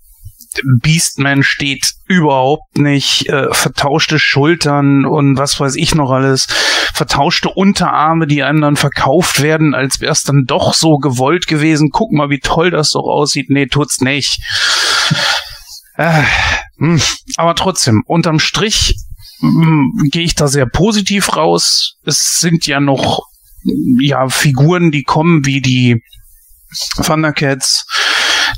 Beastman 0.82 1.44
steht 1.44 1.94
überhaupt 2.06 2.78
nicht, 2.78 3.28
äh, 3.28 3.54
vertauschte 3.54 4.20
Schultern 4.20 5.06
und 5.06 5.38
was 5.38 5.60
weiß 5.60 5.76
ich 5.76 5.96
noch 5.96 6.12
alles, 6.12 6.48
vertauschte 6.94 7.50
Unterarme, 7.50 8.28
die 8.28 8.44
einem 8.44 8.62
dann 8.62 8.76
verkauft 8.76 9.42
werden, 9.42 9.74
als 9.74 10.00
wäre 10.00 10.12
es 10.12 10.24
dann 10.24 10.46
doch 10.46 10.74
so 10.74 10.98
gewollt 10.98 11.48
gewesen. 11.48 11.90
Guck 11.92 12.12
mal, 12.12 12.30
wie 12.30 12.40
toll 12.40 12.72
das 12.72 12.92
doch 12.92 13.08
aussieht. 13.08 13.50
Nee, 13.50 13.68
tut's 13.68 14.02
nicht. 14.02 14.40
Äh, 15.96 16.24
mh, 16.78 17.02
aber 17.38 17.56
trotzdem, 17.56 18.04
unterm 18.06 18.40
Strich 18.40 18.96
mh, 19.42 20.10
gehe 20.12 20.24
ich 20.24 20.36
da 20.36 20.48
sehr 20.48 20.66
positiv 20.66 21.36
raus. 21.36 21.96
Es 22.06 22.40
sind 22.40 22.66
ja 22.68 22.80
noch 22.80 23.22
ja 24.00 24.28
Figuren, 24.30 24.92
die 24.92 25.04
kommen 25.04 25.46
wie 25.46 25.62
die 25.62 26.04
Thundercats, 27.02 27.86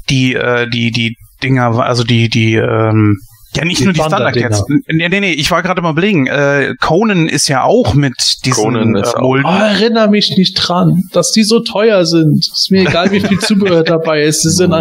die 0.09 0.33
äh, 0.33 0.69
die 0.69 0.91
die 0.91 1.17
Dinger, 1.45 1.79
also 1.79 2.03
die 2.03 2.29
die 2.29 2.55
ähm, 2.55 3.19
ja, 3.55 3.63
nicht 3.63 3.79
Die 3.79 3.85
nur 3.85 3.93
die. 3.93 4.01
Thundercats. 4.01 4.65
Nee, 4.67 5.07
nee, 5.07 5.19
nee, 5.21 5.31
ich 5.31 5.49
war 5.49 5.63
gerade 5.63 5.81
mal 5.81 5.91
überlegen. 5.91 6.27
Äh, 6.27 6.75
Conan 6.81 7.29
ist 7.29 7.47
ja 7.47 7.63
auch 7.63 7.93
mit 7.93 8.13
diesen 8.43 8.61
Conan 8.63 8.95
ist 8.97 9.13
äh, 9.13 9.15
auch- 9.15 9.21
Molden. 9.21 9.45
Oh, 9.45 9.57
erinnere 9.57 10.09
mich 10.09 10.33
nicht 10.37 10.55
dran, 10.55 11.03
dass 11.13 11.31
die 11.31 11.43
so 11.43 11.61
teuer 11.61 12.05
sind. 12.05 12.39
Ist 12.39 12.67
mir 12.69 12.81
egal, 12.81 13.11
wie 13.13 13.21
viel 13.21 13.39
Zubehör 13.39 13.83
dabei 13.85 14.23
ist. 14.23 14.43
Die, 14.43 14.49
sind, 14.49 14.73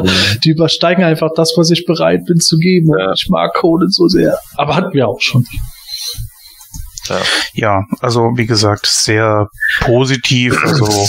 die 0.45 0.51
übersteigen 0.51 1.05
einfach 1.05 1.31
das, 1.37 1.53
was 1.57 1.71
ich 1.71 1.85
bereit 1.87 2.25
bin 2.25 2.41
zu 2.41 2.59
geben. 2.59 2.91
Ja. 2.99 3.13
ich 3.15 3.29
mag 3.29 3.55
Conan 3.55 3.91
so 3.91 4.09
sehr. 4.09 4.37
Aber 4.57 4.75
hatten 4.75 4.93
wir 4.93 5.07
auch 5.07 5.21
schon. 5.21 5.45
Ja, 7.53 7.85
also 8.01 8.33
wie 8.37 8.47
gesagt, 8.47 8.87
sehr 8.87 9.49
positiv. 9.83 10.57
Also 10.65 10.87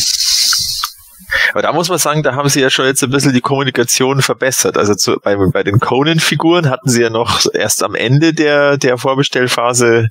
Aber 1.52 1.62
da 1.62 1.74
muss 1.74 1.90
man 1.90 1.98
sagen, 1.98 2.24
da 2.24 2.36
haben 2.36 2.50
sie 2.50 2.62
ja 2.62 2.70
schon 2.70 2.86
jetzt 2.86 3.04
ein 3.04 3.10
bisschen 3.10 3.34
die 3.34 3.42
Kommunikation 3.42 4.22
verbessert. 4.22 4.78
Also 4.78 4.96
zu, 4.96 5.18
bei, 5.22 5.36
bei 5.36 5.64
den 5.64 5.80
Conan-Figuren 5.80 6.70
hatten 6.70 6.90
sie 6.90 7.02
ja 7.02 7.10
noch 7.10 7.46
erst 7.54 7.84
am 7.84 7.96
Ende 7.96 8.34
der, 8.34 8.78
der 8.78 8.98
Vorbestellphase 8.98 10.10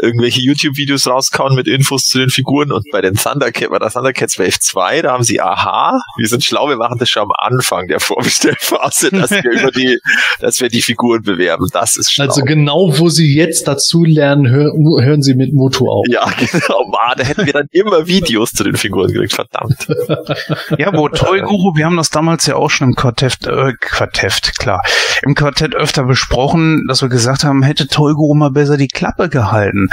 irgendwelche 0.00 0.40
YouTube-Videos 0.40 1.06
rauskauen 1.06 1.54
mit 1.54 1.66
Infos 1.66 2.04
zu 2.04 2.18
den 2.18 2.30
Figuren 2.30 2.72
und 2.72 2.84
bei 2.92 3.00
den 3.00 3.14
Thundercats, 3.14 3.70
bei 3.70 3.78
der 3.78 3.90
Thundercats 3.90 4.38
Wave 4.38 4.58
2, 4.60 5.02
da 5.02 5.12
haben 5.12 5.24
sie, 5.24 5.40
aha, 5.40 5.98
wir 6.16 6.28
sind 6.28 6.44
schlau, 6.44 6.68
wir 6.68 6.76
machen 6.76 6.98
das 6.98 7.08
schon 7.08 7.24
am 7.24 7.32
Anfang 7.36 7.88
der 7.88 8.00
Vorbestellphase, 8.08 9.10
dass 9.10 9.30
wir 9.30 9.50
über 9.50 9.70
die, 9.70 9.98
dass 10.40 10.60
wir 10.60 10.68
die 10.68 10.82
Figuren 10.82 11.22
bewerben. 11.22 11.66
Das 11.72 11.96
ist 11.96 12.12
schlau. 12.12 12.26
Also 12.26 12.42
genau, 12.42 12.98
wo 12.98 13.08
sie 13.08 13.34
jetzt 13.34 13.66
dazu 13.66 14.04
lernen, 14.04 14.48
hör, 14.48 14.72
hören 15.02 15.22
sie 15.22 15.34
mit 15.34 15.52
Moto 15.52 15.90
auf. 15.90 16.06
ja, 16.08 16.26
genau. 16.38 16.88
Ah, 17.00 17.14
da 17.14 17.24
hätten 17.24 17.46
wir 17.46 17.52
dann 17.52 17.68
immer 17.70 18.06
Videos 18.06 18.50
zu 18.50 18.64
den 18.64 18.76
Figuren 18.76 19.12
gekriegt, 19.12 19.32
verdammt. 19.32 19.76
Ja, 20.76 20.92
wo 20.94 21.08
Toy 21.08 21.40
Guru, 21.40 21.76
wir 21.76 21.86
haben 21.86 21.96
das 21.96 22.10
damals 22.10 22.46
ja 22.46 22.56
auch 22.56 22.70
schon 22.70 22.88
im 22.88 22.94
Quartett, 22.94 23.46
äh, 23.46 23.72
Quartett, 23.80 24.52
klar, 24.58 24.82
im 25.22 25.34
Quartett 25.34 25.74
öfter 25.74 26.04
besprochen, 26.04 26.84
dass 26.88 27.02
wir 27.02 27.08
gesagt 27.08 27.44
haben, 27.44 27.62
hätte 27.62 27.88
Toy 27.88 28.14
Guru 28.14 28.34
mal 28.34 28.50
besser 28.50 28.76
die 28.76 28.88
Klappe 28.88 29.28
gehalten. 29.28 29.88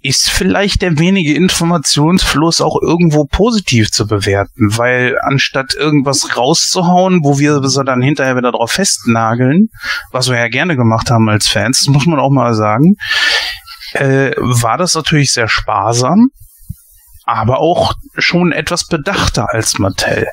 Ist 0.00 0.28
vielleicht 0.28 0.82
der 0.82 0.98
wenige 0.98 1.34
Informationsfluss 1.34 2.60
auch 2.60 2.76
irgendwo 2.82 3.24
positiv 3.24 3.90
zu 3.90 4.06
bewerten, 4.06 4.76
weil 4.76 5.16
anstatt 5.22 5.74
irgendwas 5.74 6.36
rauszuhauen, 6.36 7.20
wo 7.22 7.38
wir 7.38 7.62
sie 7.66 7.84
dann 7.84 8.02
hinterher 8.02 8.36
wieder 8.36 8.52
drauf 8.52 8.72
festnageln, 8.72 9.68
was 10.12 10.28
wir 10.28 10.36
ja 10.36 10.48
gerne 10.48 10.76
gemacht 10.76 11.10
haben 11.10 11.28
als 11.30 11.48
Fans, 11.48 11.84
das 11.84 11.94
muss 11.94 12.04
man 12.04 12.18
auch 12.18 12.30
mal 12.30 12.52
sagen, 12.52 12.96
äh, 13.94 14.32
war 14.36 14.76
das 14.76 14.94
natürlich 14.94 15.32
sehr 15.32 15.48
sparsam, 15.48 16.28
aber 17.24 17.58
auch 17.58 17.94
schon 18.16 18.52
etwas 18.52 18.86
bedachter 18.86 19.52
als 19.52 19.78
Mattel. 19.78 20.26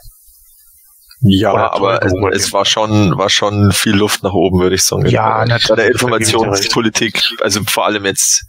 Ja, 1.23 1.53
Oder 1.53 1.73
aber 1.73 2.03
es, 2.03 2.45
es 2.45 2.53
war 2.53 2.65
schon, 2.65 3.15
war 3.17 3.29
schon 3.29 3.71
viel 3.71 3.95
Luft 3.95 4.23
nach 4.23 4.33
oben, 4.33 4.59
würde 4.59 4.75
ich 4.75 4.83
sagen. 4.83 5.05
Ja, 5.05 5.39
Bei 5.39 5.45
natürlich, 5.45 5.75
der 5.75 5.91
ich 5.91 5.97
dir 5.97 6.07
Informationspolitik, 6.07 7.21
also 7.41 7.61
vor 7.67 7.85
allem 7.85 8.05
jetzt, 8.05 8.43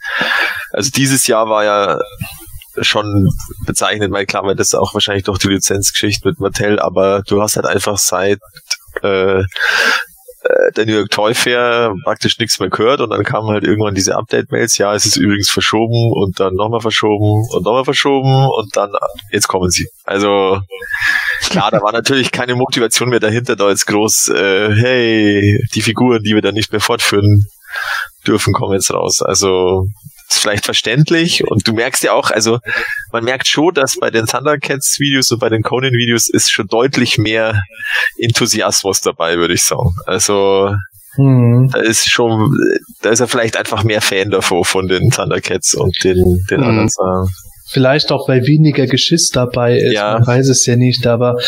also 0.72 0.90
dieses 0.90 1.26
Jahr 1.26 1.50
war 1.50 1.64
ja 1.64 1.98
schon 2.80 3.30
bezeichnet, 3.66 4.10
mein 4.10 4.26
klar, 4.26 4.44
weil 4.44 4.56
das 4.56 4.74
auch 4.74 4.94
wahrscheinlich 4.94 5.24
durch 5.24 5.38
die 5.38 5.48
Lizenzgeschichte 5.48 6.26
mit 6.26 6.40
Mattel, 6.40 6.78
aber 6.78 7.22
du 7.26 7.42
hast 7.42 7.56
halt 7.56 7.66
einfach 7.66 7.98
seit 7.98 8.40
äh, 9.02 9.42
äh, 10.44 10.72
der 10.72 10.86
New 10.86 10.94
York 10.94 11.10
Toy 11.10 11.34
Fair 11.34 11.94
praktisch 12.04 12.38
nichts 12.38 12.58
mehr 12.58 12.68
gehört 12.68 13.00
und 13.00 13.10
dann 13.10 13.24
kamen 13.24 13.48
halt 13.48 13.64
irgendwann 13.64 13.94
diese 13.94 14.16
Update-Mails, 14.16 14.78
ja, 14.78 14.94
es 14.94 15.06
ist 15.06 15.16
übrigens 15.16 15.50
verschoben 15.50 16.12
und 16.12 16.40
dann 16.40 16.54
nochmal 16.54 16.80
verschoben 16.80 17.46
und 17.50 17.64
nochmal 17.64 17.84
verschoben 17.84 18.46
und 18.46 18.76
dann, 18.76 18.90
jetzt 19.30 19.48
kommen 19.48 19.70
sie. 19.70 19.88
Also 20.04 20.60
klar, 21.48 21.70
da 21.70 21.82
war 21.82 21.92
natürlich 21.92 22.32
keine 22.32 22.54
Motivation 22.54 23.08
mehr 23.08 23.20
dahinter, 23.20 23.56
da 23.56 23.68
jetzt 23.68 23.86
groß, 23.86 24.28
äh, 24.28 24.74
hey, 24.74 25.58
die 25.74 25.82
Figuren, 25.82 26.22
die 26.22 26.34
wir 26.34 26.42
dann 26.42 26.54
nicht 26.54 26.72
mehr 26.72 26.80
fortführen 26.80 27.46
dürfen, 28.26 28.52
kommen 28.52 28.74
jetzt 28.74 28.92
raus. 28.92 29.22
Also 29.22 29.86
ist 30.28 30.38
vielleicht 30.40 30.64
verständlich 30.64 31.44
und 31.46 31.66
du 31.66 31.72
merkst 31.72 32.02
ja 32.02 32.12
auch, 32.12 32.30
also 32.30 32.58
man 33.12 33.24
merkt 33.24 33.46
schon, 33.46 33.74
dass 33.74 33.96
bei 33.98 34.10
den 34.10 34.26
Thundercats 34.26 34.98
Videos 34.98 35.30
und 35.30 35.38
bei 35.38 35.48
den 35.48 35.62
Conan 35.62 35.92
Videos 35.92 36.28
ist 36.28 36.50
schon 36.50 36.66
deutlich 36.66 37.18
mehr 37.18 37.62
Enthusiasmus 38.18 39.00
dabei, 39.00 39.36
würde 39.38 39.54
ich 39.54 39.62
sagen. 39.62 39.90
Also 40.06 40.74
Hm. 41.14 41.68
da 41.70 41.80
ist 41.80 42.08
schon, 42.10 42.56
da 43.02 43.10
ist 43.10 43.20
er 43.20 43.28
vielleicht 43.28 43.56
einfach 43.58 43.84
mehr 43.84 44.00
Fan 44.00 44.30
davon 44.30 44.64
von 44.64 44.88
den 44.88 45.10
Thundercats 45.10 45.74
und 45.74 45.94
den, 46.04 46.44
den 46.50 46.60
Mhm. 46.60 46.66
anderen 46.66 46.88
Sachen. 46.88 47.28
Vielleicht 47.72 48.12
auch, 48.12 48.28
weil 48.28 48.46
weniger 48.46 48.86
Geschiss 48.86 49.30
dabei 49.30 49.78
ist. 49.78 49.94
Ja. 49.94 50.12
Man 50.12 50.26
weiß 50.26 50.48
es 50.48 50.66
ja 50.66 50.76
nicht, 50.76 51.06
aber 51.06 51.38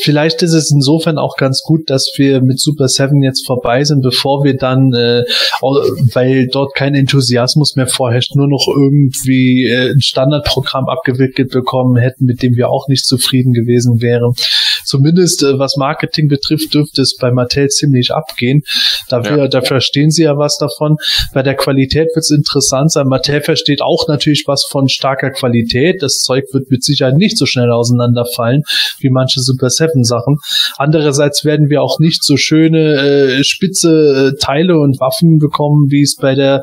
vielleicht 0.00 0.42
ist 0.42 0.52
es 0.52 0.72
insofern 0.72 1.18
auch 1.18 1.36
ganz 1.36 1.62
gut, 1.62 1.88
dass 1.88 2.10
wir 2.16 2.42
mit 2.42 2.58
Super 2.58 2.88
Seven 2.88 3.22
jetzt 3.22 3.46
vorbei 3.46 3.84
sind, 3.84 4.02
bevor 4.02 4.42
wir 4.42 4.56
dann, 4.56 4.92
äh, 4.92 5.22
weil 5.60 6.48
dort 6.48 6.74
kein 6.74 6.96
Enthusiasmus 6.96 7.76
mehr 7.76 7.86
vorherrscht, 7.86 8.34
nur 8.34 8.48
noch 8.48 8.66
irgendwie 8.66 9.66
äh, 9.66 9.92
ein 9.92 10.00
Standardprogramm 10.00 10.88
abgewickelt 10.88 11.50
bekommen 11.50 11.96
hätten, 11.96 12.24
mit 12.24 12.42
dem 12.42 12.56
wir 12.56 12.68
auch 12.68 12.88
nicht 12.88 13.06
zufrieden 13.06 13.52
gewesen 13.52 14.00
wären. 14.00 14.34
Zumindest 14.84 15.42
äh, 15.42 15.58
was 15.58 15.76
Marketing 15.76 16.28
betrifft, 16.28 16.72
dürfte 16.74 17.02
es 17.02 17.16
bei 17.16 17.30
Mattel 17.30 17.68
ziemlich 17.68 18.12
abgehen. 18.12 18.62
Dafür, 19.08 19.48
da 19.48 19.62
verstehen 19.62 20.10
sie 20.10 20.24
ja 20.24 20.36
was 20.36 20.58
davon. 20.58 20.96
Bei 21.32 21.42
der 21.42 21.54
Qualität 21.54 22.08
wird 22.14 22.24
es 22.24 22.30
interessant 22.30 22.92
sein. 22.92 23.06
Mattel 23.06 23.40
versteht 23.42 23.82
auch 23.82 24.08
natürlich 24.08 24.44
was 24.46 24.64
von 24.70 24.88
starker 24.88 25.30
Qualität. 25.30 26.02
Das 26.02 26.20
Zeug 26.20 26.44
wird 26.52 26.70
mit 26.70 26.84
Sicherheit 26.84 27.16
nicht 27.16 27.38
so 27.38 27.46
schnell 27.46 27.70
auseinanderfallen 27.70 28.62
wie 29.00 29.10
manche 29.10 29.40
Super 29.40 29.70
Seven 29.70 30.04
Sachen. 30.04 30.38
Andererseits 30.76 31.44
werden 31.44 31.68
wir 31.70 31.82
auch 31.82 31.98
nicht 31.98 32.24
so 32.24 32.36
schöne 32.36 33.38
äh, 33.38 33.44
spitze 33.44 34.32
äh, 34.34 34.38
Teile 34.40 34.78
und 34.78 34.98
Waffen 35.00 35.38
bekommen, 35.38 35.86
wie 35.90 36.02
es 36.02 36.16
bei 36.16 36.34
der 36.34 36.62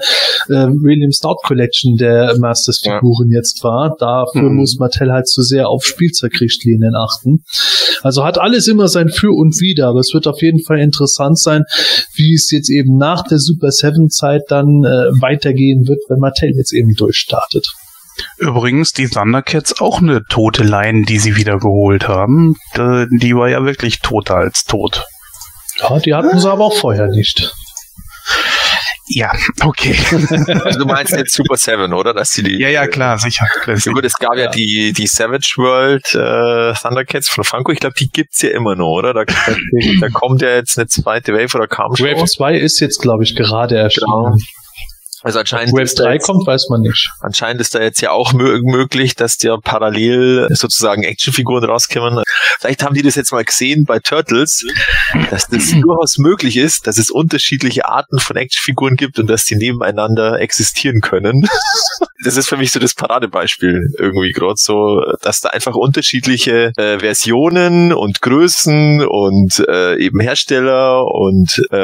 äh, 0.49 0.53
William 0.53 1.11
Stout 1.11 1.38
Collection 1.45 1.95
der 1.98 2.38
Masters 2.40 2.81
Ja. 2.84 2.95
Figuren 2.95 3.30
jetzt 3.31 3.64
war. 3.64 3.95
Dafür 3.99 4.49
Mhm. 4.49 4.56
muss 4.57 4.77
Mattel 4.80 5.11
halt 5.11 5.27
zu 5.27 5.41
sehr 5.41 5.69
auf 5.69 5.85
Spielzeugrichtlinien 5.85 6.94
achten. 6.95 7.44
Also 8.03 8.23
hat 8.23 8.38
alles 8.38 8.67
immer 8.67 8.88
sein 8.88 9.09
Für 9.09 9.31
und 9.31 9.59
Wider, 9.59 9.88
aber 9.88 9.99
es 9.99 10.11
wird 10.13 10.27
auf 10.27 10.41
jeden 10.41 10.61
Fall 10.63 10.80
interessant 10.80 11.39
sein, 11.39 11.63
wie 12.15 12.34
es 12.34 12.51
jetzt 12.51 12.69
eben 12.69 12.97
nach 12.97 13.23
der 13.23 13.39
Super 13.39 13.71
Seven 13.71 14.09
Zeit 14.09 14.43
dann 14.49 14.84
äh, 14.84 15.09
weitergehen 15.21 15.88
wird, 15.88 15.99
wenn 16.09 16.19
Mattel 16.19 16.51
jetzt 16.55 16.73
eben 16.73 16.93
durchstartet. 16.95 17.65
Übrigens, 18.38 18.91
die 18.91 19.07
Thundercats 19.07 19.80
auch 19.81 19.99
eine 20.01 20.23
tote 20.25 20.63
Line, 20.63 21.05
die 21.05 21.17
sie 21.17 21.35
wieder 21.35 21.57
geholt 21.57 22.07
haben. 22.07 22.55
Äh, 22.73 23.07
Die 23.09 23.35
war 23.35 23.49
ja 23.49 23.65
wirklich 23.65 24.01
toter 24.01 24.35
als 24.35 24.65
tot. 24.65 25.05
Ja, 25.80 25.97
die 25.99 26.13
hatten 26.13 26.39
sie 26.39 26.51
aber 26.51 26.65
auch 26.65 26.75
vorher 26.75 27.07
nicht. 27.07 27.51
Ja, 29.07 29.34
okay. 29.61 29.95
Also 30.63 30.80
du 30.80 30.85
meinst 30.85 31.11
jetzt 31.11 31.34
Super 31.34 31.57
Seven, 31.57 31.93
oder? 31.93 32.13
Dass 32.13 32.31
die, 32.31 32.43
die 32.43 32.59
ja, 32.59 32.69
ja, 32.69 32.88
klar, 32.88 33.17
sicher. 33.17 33.45
Ja, 33.65 33.91
gut, 33.91 34.05
es 34.05 34.15
gab 34.15 34.35
ja, 34.38 34.49
die, 34.49 34.93
die 34.93 35.07
Savage 35.07 35.55
World 35.57 36.15
äh, 36.15 36.73
Thundercats 36.80 37.27
von 37.27 37.43
Franco, 37.43 37.71
ich 37.71 37.80
glaube, 37.80 37.95
die 37.99 38.09
gibt's 38.09 38.41
ja 38.41 38.51
immer 38.51 38.75
noch, 38.75 38.91
oder? 38.91 39.13
Da, 39.13 39.25
da, 39.25 39.34
da 39.99 40.09
kommt 40.13 40.41
ja 40.41 40.55
jetzt 40.55 40.77
eine 40.77 40.88
zweite 40.88 41.34
Wave 41.34 41.55
oder 41.55 41.67
kam 41.67 41.95
schon. 41.95 42.07
Wave 42.07 42.25
2 42.25 42.55
ist 42.55 42.80
jetzt, 42.80 43.01
glaube 43.01 43.23
ich, 43.23 43.35
gerade 43.35 43.77
erschienen. 43.77 44.05
Genau. 44.07 44.38
Also 45.24 45.40
anscheinend 45.40 45.80
ist 45.80 46.00
da 46.00 46.04
3 46.06 46.14
jetzt, 46.16 46.26
kommt, 46.26 46.45
weiß 46.45 46.68
man 46.70 46.82
nicht. 46.82 47.10
anscheinend 47.22 47.62
ist 47.62 47.74
da 47.74 47.82
jetzt 47.82 48.02
ja 48.02 48.12
auch 48.12 48.34
mö 48.34 48.60
möglich, 48.64 49.16
dass 49.16 49.38
dir 49.38 49.58
parallel 49.62 50.50
sozusagen 50.52 51.04
Actionfiguren 51.04 51.64
rauskommen. 51.64 52.24
Vielleicht 52.60 52.84
haben 52.84 52.94
die 52.94 53.02
das 53.02 53.16
jetzt 53.16 53.32
mal 53.32 53.44
gesehen 53.44 53.86
bei 53.86 54.00
Turtles, 54.00 54.66
dass 55.30 55.48
das 55.48 55.72
durchaus 55.82 56.18
möglich 56.18 56.58
ist, 56.58 56.88
dass 56.88 56.98
es 56.98 57.10
unterschiedliche 57.10 57.88
Arten 57.88 58.20
von 58.20 58.36
Actionfiguren 58.36 58.95
gibt 58.95 59.18
und 59.18 59.28
dass 59.28 59.45
die 59.45 59.56
nebeneinander 59.56 60.40
existieren 60.40 61.02
können. 61.02 61.48
Das 62.26 62.38
ist 62.38 62.48
für 62.48 62.56
mich 62.56 62.72
so 62.72 62.80
das 62.80 62.94
Paradebeispiel 62.94 63.94
irgendwie 64.00 64.32
gerade 64.32 64.56
so, 64.56 65.02
dass 65.22 65.41
da 65.41 65.50
einfach 65.50 65.76
unterschiedliche 65.76 66.72
äh, 66.78 67.00
Versionen 67.00 67.91
und 67.91 68.22
Größen 68.22 69.06
und 69.06 69.60
äh, 69.68 69.98
eben 69.98 70.22
Hersteller 70.22 71.06
und 71.06 71.62
äh, 71.72 71.76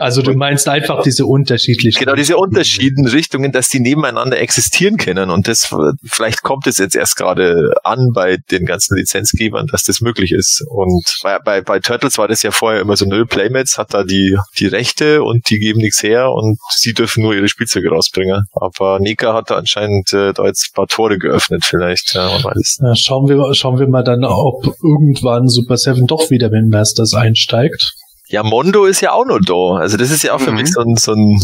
Also 0.00 0.22
du 0.22 0.34
meinst 0.34 0.68
einfach 0.68 1.02
diese 1.02 1.26
unterschiedlichen. 1.26 1.98
Genau, 1.98 2.16
diese 2.16 2.36
unterschiedlichen 2.84 3.06
Richtungen, 3.16 3.52
dass 3.52 3.68
die 3.68 3.80
nebeneinander 3.80 4.38
existieren 4.38 4.96
können. 4.96 5.30
Und 5.30 5.48
das, 5.48 5.74
vielleicht 6.04 6.42
kommt 6.42 6.66
es 6.66 6.78
jetzt 6.78 6.96
erst 6.96 7.16
gerade 7.16 7.74
an 7.84 8.10
bei 8.14 8.36
den 8.50 8.66
ganzen 8.66 8.96
Lizenzgebern, 8.96 9.66
dass 9.66 9.84
das 9.84 10.00
möglich 10.00 10.32
ist. 10.32 10.64
Und 10.68 11.04
bei, 11.22 11.38
bei, 11.38 11.60
bei 11.60 11.80
Turtles 11.80 12.18
war 12.18 12.28
das 12.28 12.42
ja 12.42 12.50
vorher 12.50 12.80
immer 12.80 12.96
so, 12.96 13.04
nö, 13.06 13.24
Playmates 13.26 13.78
hat 13.78 13.94
da 13.94 14.04
die, 14.04 14.36
die 14.58 14.66
Rechte 14.66 15.22
und 15.22 15.48
die 15.50 15.58
geben 15.58 15.80
nichts 15.80 16.02
her 16.02 16.30
und 16.32 16.58
sie 16.70 16.92
dürfen 16.92 17.22
nur 17.22 17.34
ihre 17.34 17.48
Spielzeuge 17.48 17.88
rausbringen. 17.90 18.44
Aber 18.52 18.98
Nika 19.00 19.34
hat 19.34 19.50
da 19.50 19.56
anscheinend 19.56 20.12
äh, 20.12 20.32
da 20.32 20.44
jetzt 20.46 20.70
ein 20.70 20.74
paar 20.74 20.86
Tore 20.86 21.18
geöffnet 21.18 21.64
vielleicht. 21.64 22.14
Ja, 22.14 22.28
man 22.28 22.44
weiß 22.44 22.56
es. 22.56 22.78
Ja, 22.82 22.94
schauen 22.94 23.28
wir, 23.28 23.54
schauen 23.54 23.78
wir 23.78 23.88
mal 23.88 24.04
dann, 24.04 24.24
ob 24.24 24.64
irgendwann 24.82 25.48
Super 25.48 25.76
Seven 25.76 26.06
doch 26.06 26.30
wieder 26.30 26.50
mit 26.50 26.68
Masters 26.68 27.14
einsteigt. 27.14 27.94
Ja, 28.28 28.42
Mondo 28.42 28.86
ist 28.86 29.00
ja 29.02 29.12
auch 29.12 29.26
noch 29.26 29.38
da. 29.44 29.78
Also 29.80 29.96
das 29.96 30.10
ist 30.10 30.22
ja 30.22 30.34
auch 30.34 30.40
für 30.40 30.50
Mhm. 30.50 30.56
mich 30.56 30.72
so 30.72 30.80
ein, 30.80 30.96
so 30.96 31.12
ein 31.12 31.38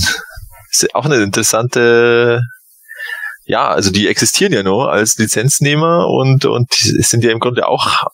ist 0.71 0.95
auch 0.95 1.05
eine 1.05 1.17
interessante, 1.17 2.43
ja, 3.45 3.69
also 3.69 3.91
die 3.91 4.09
existieren 4.09 4.53
ja 4.53 4.63
noch 4.63 4.87
als 4.87 5.19
Lizenznehmer 5.19 6.07
und, 6.09 6.45
und 6.45 6.71
die 6.71 7.03
sind 7.03 7.25
ja 7.25 7.33
im 7.33 7.41
Grunde 7.41 7.67
auch 7.67 8.07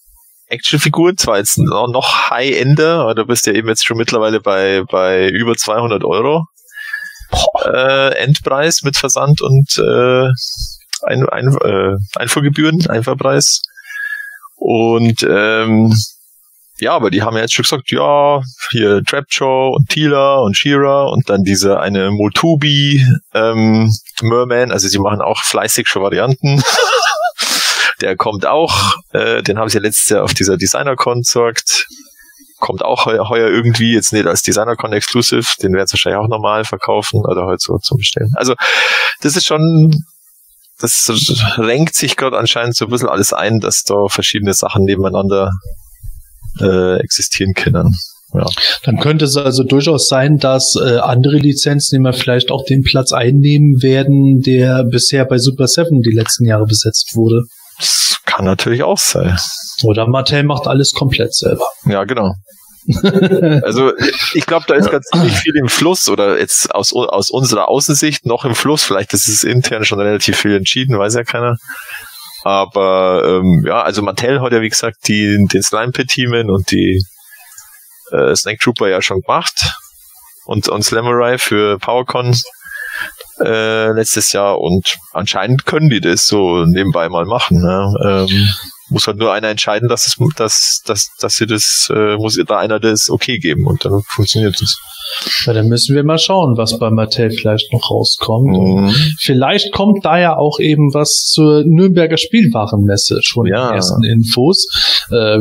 Actionfiguren, 0.49 1.19
zwar 1.19 1.39
jetzt 1.39 1.59
noch, 1.59 1.89
noch 1.89 2.31
High-Ender, 2.31 3.01
aber 3.01 3.15
du 3.15 3.27
bist 3.27 3.47
ja 3.47 3.53
eben 3.53 3.69
jetzt 3.69 3.85
schon 3.85 3.97
mittlerweile 3.97 4.41
bei, 4.41 4.83
bei 4.91 5.29
über 5.29 5.57
200 5.57 6.05
Euro 6.05 6.47
äh, 7.65 8.15
Endpreis 8.17 8.83
mit 8.83 8.97
Versand 8.97 9.43
und 9.43 9.77
äh, 9.79 10.29
ein, 11.03 11.29
ein, 11.29 11.57
äh, 11.63 11.97
Einfuhrgebühren, 12.15 12.87
Einfuhrpreis. 12.89 13.63
Und 14.57 15.27
ähm, 15.29 15.95
ja, 16.79 16.93
aber 16.93 17.11
die 17.11 17.23
haben 17.23 17.37
ja 17.37 17.43
jetzt 17.43 17.55
schon 17.55 17.63
gesagt, 17.63 17.91
ja, 17.91 18.43
hier 18.71 19.03
Trapjaw 19.03 19.75
und 19.75 19.89
Tila 19.89 20.37
und 20.37 20.57
Shira 20.57 21.05
und 21.05 21.31
dann 21.31 21.43
diese 21.43 21.81
eine 21.81 22.11
Motubi 22.11 23.03
ähm, 23.33 23.91
Merman, 24.21 24.73
also 24.73 24.87
sie 24.87 24.99
machen 24.99 25.23
auch 25.23 25.43
fleißig 25.43 25.89
schon 25.89 26.03
Varianten. 26.03 26.63
Der 28.03 28.15
kommt 28.15 28.45
auch, 28.45 28.97
äh, 29.13 29.43
den 29.43 29.59
haben 29.59 29.71
sie 29.71 29.79
ja 29.79 29.83
letztes 29.83 30.11
Jahr 30.11 30.23
auf 30.23 30.35
dieser 30.35 30.59
DesignerCon 30.59 31.21
gesagt. 31.21 31.87
Kommt 32.59 32.85
auch 32.85 33.07
heuer, 33.07 33.31
heuer 33.31 33.49
irgendwie, 33.49 33.95
jetzt 33.95 34.13
nicht 34.13 34.27
als 34.27 34.43
DesignerCon 34.43 34.93
Exclusive, 34.93 35.47
den 35.63 35.73
werden 35.73 35.87
sie 35.87 35.95
wahrscheinlich 35.95 36.21
auch 36.21 36.29
normal 36.29 36.65
verkaufen 36.65 37.25
oder 37.25 37.47
halt 37.47 37.63
so 37.63 37.79
zum 37.79 37.97
Bestellen. 37.97 38.33
Also 38.37 38.55
das 39.23 39.37
ist 39.37 39.47
schon, 39.47 40.05
das 40.79 41.11
renkt 41.57 41.95
sich 41.95 42.17
gerade 42.17 42.37
anscheinend 42.37 42.77
so 42.77 42.85
ein 42.85 42.91
bisschen 42.91 43.09
alles 43.09 43.33
ein, 43.33 43.61
dass 43.61 43.85
da 43.85 44.09
verschiedene 44.09 44.53
Sachen 44.53 44.85
nebeneinander 44.85 45.53
äh, 46.61 46.97
existieren 47.01 47.53
können. 47.55 47.95
Ja. 48.35 48.45
Dann 48.83 48.99
könnte 48.99 49.25
es 49.25 49.37
also 49.37 49.63
durchaus 49.63 50.09
sein, 50.09 50.39
dass 50.39 50.75
äh, 50.77 50.99
andere 50.99 51.37
Lizenznehmer 51.37 52.13
vielleicht 52.13 52.51
auch 52.51 52.65
den 52.65 52.83
Platz 52.83 53.13
einnehmen 53.13 53.83
werden, 53.83 54.41
der 54.41 54.85
bisher 54.85 55.25
bei 55.25 55.39
Super 55.39 55.69
Seven 55.69 56.03
die 56.03 56.15
letzten 56.15 56.45
Jahre 56.45 56.67
besetzt 56.67 57.13
wurde. 57.15 57.45
Das 57.79 58.19
kann 58.27 58.45
natürlich 58.45 58.83
auch 58.83 58.99
sein. 58.99 59.39
Oder 59.85 60.07
Mattel 60.07 60.43
macht 60.43 60.67
alles 60.67 60.93
komplett 60.93 61.35
selber. 61.35 61.65
Ja, 61.87 62.05
genau. 62.05 62.35
Also 63.63 63.93
ich 64.35 64.47
glaube, 64.47 64.67
da 64.69 64.75
ist 64.75 64.89
ziemlich 65.13 65.37
viel 65.37 65.57
im 65.57 65.69
Fluss 65.69 66.09
oder 66.09 66.39
jetzt 66.39 66.73
aus, 66.75 66.93
aus 66.95 67.31
unserer 67.31 67.69
Außensicht 67.69 68.27
noch 68.27 68.45
im 68.45 68.55
Fluss. 68.55 68.85
Vielleicht 68.85 69.13
ist 69.13 69.29
es 69.29 69.45
intern 69.45 69.85
schon 69.85 70.01
relativ 70.01 70.37
viel 70.37 70.55
entschieden, 70.55 70.99
weiß 70.99 71.15
ja 71.15 71.25
keiner. 71.25 71.57
Aber 72.47 73.25
ähm, 73.27 73.65
ja, 73.67 73.83
also 73.83 74.03
Mattel 74.03 74.41
hat 74.41 74.53
ja 74.53 74.63
wie 74.63 74.69
gesagt 74.69 75.09
die, 75.09 75.37
den 75.53 75.65
Slime 75.65 75.91
Pit 75.91 76.11
Teamen 76.11 76.49
und 76.49 76.71
die 76.71 77.03
äh, 78.13 78.37
Snake 78.37 78.59
Trooper 78.59 78.89
ja 78.89 79.03
schon 79.03 79.21
gemacht 79.23 79.73
und, 80.45 80.69
und 80.69 80.85
Slamurai 80.85 81.39
für 81.39 81.77
PowerCon 81.81 82.37
äh, 83.41 83.91
letztes 83.91 84.31
Jahr 84.31 84.61
und 84.61 84.97
anscheinend 85.13 85.67
können 85.67 85.91
die 85.91 86.01
das 86.01 86.29
so 86.29 86.65
nebenbei 86.65 87.09
mal 87.09 87.25
machen. 87.25 87.63
Ne? 87.63 87.93
Ähm, 88.05 88.49
muss 88.89 89.07
halt 89.07 89.19
nur 89.19 89.33
einer 89.33 89.49
entscheiden, 89.49 89.89
dass 89.89 90.07
es, 90.07 90.17
dass, 90.37 90.83
dass, 90.85 91.09
dass 91.21 91.35
sie 91.35 91.47
das, 91.47 91.91
äh, 91.95 92.17
muss 92.17 92.39
da 92.47 92.59
einer 92.59 92.79
das 92.81 93.11
okay 93.11 93.39
geben 93.39 93.67
und 93.67 93.85
dann 93.85 94.03
funktioniert 94.15 94.61
das. 94.61 94.77
Ja, 95.45 95.53
dann 95.53 95.69
müssen 95.69 95.95
wir 95.95 96.03
mal 96.05 96.19
schauen, 96.19 96.57
was 96.57 96.79
bei 96.79 96.91
Mattel 96.91 97.31
vielleicht 97.31 97.73
noch 97.73 97.91
rauskommt. 97.91 98.51
Mhm. 98.51 98.95
Vielleicht 99.21 99.73
kommt 99.73 100.05
da 100.05 100.19
ja 100.19 100.37
auch 100.37 100.59
eben 100.59 100.93
was 100.95 101.31
zur 101.33 101.63
Nürnberger 101.65 102.17
Spielwarenmesse 102.17 103.21
schon 103.23 103.47
Ja. 103.47 103.63
in 103.63 103.69
den 103.69 103.77
ersten 103.77 104.05
Infos. 104.05 104.67
Äh, 105.11 105.39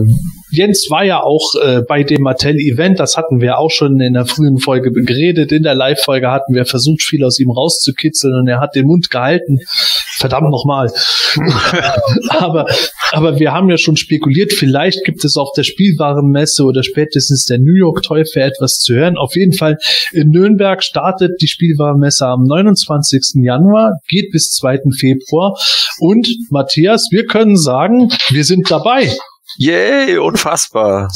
Jens 0.51 0.87
war 0.89 1.03
ja 1.03 1.21
auch 1.21 1.55
äh, 1.61 1.81
bei 1.81 2.03
dem 2.03 2.21
Mattel-Event, 2.21 2.99
das 2.99 3.17
hatten 3.17 3.41
wir 3.41 3.57
auch 3.57 3.71
schon 3.71 3.99
in 3.99 4.13
der 4.13 4.25
frühen 4.25 4.59
Folge 4.59 4.91
geredet. 4.91 5.51
In 5.51 5.63
der 5.63 5.75
Live-Folge 5.75 6.31
hatten 6.31 6.53
wir 6.53 6.65
versucht, 6.65 7.01
viel 7.01 7.23
aus 7.25 7.39
ihm 7.39 7.49
rauszukitzeln 7.49 8.35
und 8.39 8.47
er 8.47 8.59
hat 8.59 8.75
den 8.75 8.85
Mund 8.85 9.09
gehalten. 9.09 9.59
Verdammt 10.17 10.49
nochmal. 10.49 10.89
aber, 12.29 12.65
aber 13.11 13.39
wir 13.39 13.51
haben 13.51 13.69
ja 13.69 13.77
schon 13.77 13.97
spekuliert, 13.97 14.53
vielleicht 14.53 15.03
gibt 15.03 15.25
es 15.25 15.35
auf 15.35 15.49
der 15.57 15.63
Spielwarenmesse 15.63 16.63
oder 16.63 16.83
spätestens 16.83 17.43
der 17.45 17.59
New 17.59 17.73
York 17.73 18.01
Toy 18.01 18.23
Fair 18.25 18.45
etwas 18.45 18.79
zu 18.79 18.93
hören. 18.93 19.17
Auf 19.17 19.35
jeden 19.35 19.51
Fall 19.51 19.77
in 20.13 20.29
Nürnberg 20.29 20.81
startet 20.83 21.41
die 21.41 21.47
Spielwarenmesse 21.47 22.25
am 22.27 22.43
29. 22.43 23.43
Januar, 23.43 23.99
geht 24.07 24.31
bis 24.31 24.51
2. 24.51 24.79
Februar. 24.97 25.57
Und 25.99 26.29
Matthias, 26.49 27.09
wir 27.11 27.25
können 27.25 27.57
sagen, 27.57 28.09
wir 28.29 28.45
sind 28.45 28.71
dabei. 28.71 29.11
Yay, 29.57 30.17
unfassbar. 30.17 31.09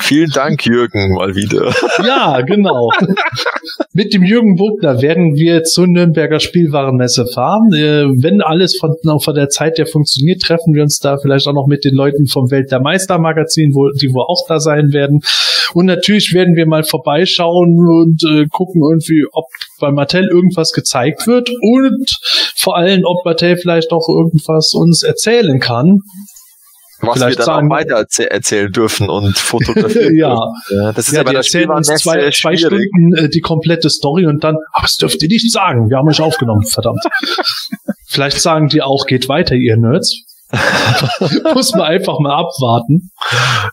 Vielen 0.00 0.30
Dank, 0.30 0.64
Jürgen, 0.64 1.14
mal 1.14 1.34
wieder. 1.34 1.72
Ja, 2.04 2.40
genau. 2.40 2.90
Mit 3.92 4.14
dem 4.14 4.22
Jürgen 4.22 4.56
Bogner 4.56 5.02
werden 5.02 5.34
wir 5.34 5.62
zur 5.62 5.86
Nürnberger 5.86 6.40
Spielwarenmesse 6.40 7.26
fahren. 7.26 7.70
Äh, 7.72 8.06
wenn 8.22 8.40
alles 8.40 8.78
von, 8.78 8.96
von 9.20 9.34
der 9.34 9.48
Zeit 9.50 9.78
der 9.78 9.86
funktioniert, 9.86 10.40
treffen 10.40 10.74
wir 10.74 10.82
uns 10.82 10.98
da 10.98 11.18
vielleicht 11.18 11.46
auch 11.46 11.52
noch 11.52 11.66
mit 11.66 11.84
den 11.84 11.94
Leuten 11.94 12.26
vom 12.26 12.50
Welt 12.50 12.70
der 12.70 12.80
Meister 12.80 13.18
Magazin, 13.18 13.72
wo, 13.74 13.90
die 13.90 14.12
wohl 14.12 14.24
auch 14.26 14.46
da 14.48 14.58
sein 14.58 14.92
werden. 14.92 15.20
Und 15.74 15.86
natürlich 15.86 16.32
werden 16.34 16.56
wir 16.56 16.66
mal 16.66 16.84
vorbeischauen 16.84 17.78
und 17.78 18.22
äh, 18.24 18.46
gucken 18.50 18.82
irgendwie, 18.82 19.24
ob 19.32 19.46
bei 19.80 19.90
Mattel 19.90 20.28
irgendwas 20.28 20.72
gezeigt 20.72 21.26
wird 21.26 21.50
und 21.50 22.10
vor 22.56 22.76
allem, 22.76 23.02
ob 23.04 23.24
Mattel 23.24 23.56
vielleicht 23.56 23.92
auch 23.92 24.08
irgendwas 24.08 24.72
uns 24.74 25.02
erzählen 25.02 25.60
kann. 25.60 25.98
Was 27.02 27.14
Vielleicht 27.18 27.32
wir 27.38 27.44
dann 27.44 27.44
sagen- 27.46 27.66
auch 27.72 27.76
weiter 27.76 27.94
erzäh 27.96 28.24
erzählen 28.24 28.70
dürfen 28.72 29.08
und 29.10 29.36
fotografieren. 29.36 30.14
Ja. 30.16 30.36
ja. 30.70 30.92
Das 30.92 31.08
ist 31.08 31.12
ja, 31.12 31.18
Ja, 31.18 31.22
bei 31.24 31.30
die 31.30 31.34
der 31.34 31.38
erzählen 31.40 31.70
uns 31.70 31.86
Spielwarenmesse 31.88 32.02
zwei, 32.40 32.54
zwei. 32.54 32.56
Stunden 32.56 33.14
äh, 33.16 33.28
die 33.28 33.40
komplette 33.40 33.90
Story 33.90 34.26
und 34.26 34.42
dann, 34.44 34.56
aber 34.72 34.82
das 34.82 34.96
dürft 34.96 35.22
ihr 35.22 35.28
nicht 35.28 35.52
sagen, 35.52 35.88
wir 35.90 35.96
haben 35.98 36.08
euch 36.08 36.20
aufgenommen, 36.20 36.64
verdammt. 36.66 37.00
Vielleicht 38.06 38.40
sagen 38.40 38.68
die 38.68 38.82
auch, 38.82 39.06
geht 39.06 39.28
weiter, 39.28 39.54
ihr 39.54 39.76
Nerds. 39.76 40.22
Muss 41.54 41.72
man 41.72 41.82
einfach 41.82 42.18
mal 42.20 42.34
abwarten. 42.34 43.10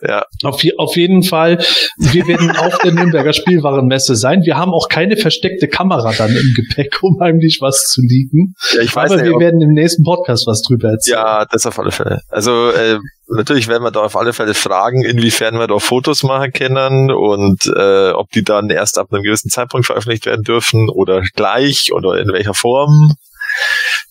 Ja. 0.02 0.24
Auf, 0.44 0.64
auf 0.78 0.96
jeden 0.96 1.24
Fall, 1.24 1.58
wir 1.98 2.26
werden 2.26 2.52
auf 2.56 2.78
der 2.78 2.94
Nürnberger 2.94 3.34
Spielwarenmesse 3.34 4.16
sein. 4.16 4.44
Wir 4.46 4.56
haben 4.56 4.72
auch 4.74 4.88
keine 4.88 5.18
versteckte 5.18 5.68
Kamera 5.68 6.14
dann 6.18 6.32
im 6.32 6.54
Gepäck, 6.56 7.00
um 7.02 7.20
heimlich 7.20 7.58
was 7.60 7.84
zu 7.90 8.00
liegen. 8.02 8.54
Ja, 8.76 8.82
ich 8.82 8.96
weiß 8.96 9.12
Aber 9.12 9.22
nicht, 9.22 9.30
wir 9.30 9.40
werden 9.40 9.62
im 9.62 9.72
nächsten 9.72 10.04
Podcast 10.04 10.48
was 10.48 10.62
drüber 10.62 10.92
erzählen. 10.92 11.18
ja, 11.18 11.46
das 11.52 11.66
auf 11.66 11.78
alle 11.80 11.92
Fälle. 11.92 12.22
Also 12.30 12.70
äh, 12.72 12.98
natürlich 13.30 13.68
werden 13.68 13.84
wir 13.84 13.92
da 13.92 14.02
auf 14.02 14.16
alle 14.16 14.34
Fälle 14.34 14.54
fragen, 14.54 15.04
inwiefern 15.04 15.60
wir 15.60 15.68
da 15.68 15.80
Fotos 15.80 16.24
machen 16.24 16.52
können 16.52 17.12
und 17.12 17.66
äh, 17.76 18.12
ob 18.12 18.30
die 18.32 18.44
dann 18.44 18.70
erst 18.70 18.98
ab 18.98 19.08
einem 19.12 19.24
gewissen 19.24 19.50
Zeitpunkt 19.50 19.86
veröffentlicht 19.86 20.26
werden 20.26 20.44
dürfen 20.44 20.90
oder 20.90 21.22
gleich 21.36 21.92
oder 21.94 22.18
in 22.20 22.32
welcher 22.32 22.54
Form. 22.54 23.16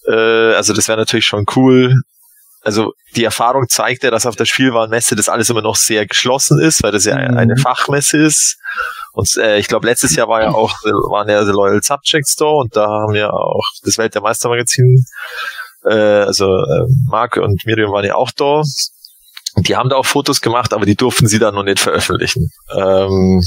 Äh, 0.07 0.55
also 0.55 0.73
das 0.73 0.89
wäre 0.89 0.99
natürlich 0.99 1.27
schon 1.27 1.45
cool. 1.57 1.95
Also 2.63 2.93
die 3.17 3.25
Erfahrung 3.25 3.69
zeigt 3.69 4.03
ja, 4.03 4.11
dass 4.11 4.27
auf 4.27 4.37
der 4.37 4.45
Spielwarenmesse 4.45 5.17
das 5.17 5.29
alles 5.29 5.49
immer 5.49 5.63
noch 5.63 5.77
sehr 5.77 6.07
geschlossen 6.07 6.61
ist, 6.61 6.83
weil 6.83 6.93
das 6.93 7.05
ja 7.05 7.17
Mhm. 7.17 7.37
eine 7.37 7.57
Fachmesse 7.57 8.19
ist. 8.19 8.59
Und 9.13 9.37
äh, 9.37 9.59
ich 9.59 9.69
glaube, 9.69 9.87
letztes 9.87 10.15
Jahr 10.17 10.29
war 10.29 10.43
ja 10.43 10.51
auch, 10.51 10.73
waren 11.11 11.29
ja 11.29 11.45
The 11.45 11.53
Loyal 11.53 11.83
Subjects 11.83 12.37
da 12.37 12.47
und 12.47 12.77
da 12.77 12.87
haben 12.87 13.15
wir 13.15 13.33
auch 13.33 13.65
das 13.85 13.97
Welt 13.99 14.15
der 14.15 14.23
Meister 14.23 14.49
Magazin, 14.49 15.05
äh, 15.85 15.95
also 15.95 16.45
äh, 16.45 16.85
Marc 17.09 17.37
und 17.37 17.65
Miriam 17.65 17.93
waren 17.93 18.05
ja 18.05 18.15
auch 18.17 18.31
da. 18.37 18.63
Die 19.63 19.77
haben 19.77 19.89
da 19.89 19.97
auch 19.97 20.07
Fotos 20.07 20.41
gemacht, 20.41 20.73
aber 20.73 20.87
die 20.87 20.97
durften 20.97 21.27
sie 21.27 21.39
dann 21.39 21.55
noch 21.55 21.65
nicht 21.65 21.81
veröffentlichen. 21.81 22.51
Ähm, 22.77 23.43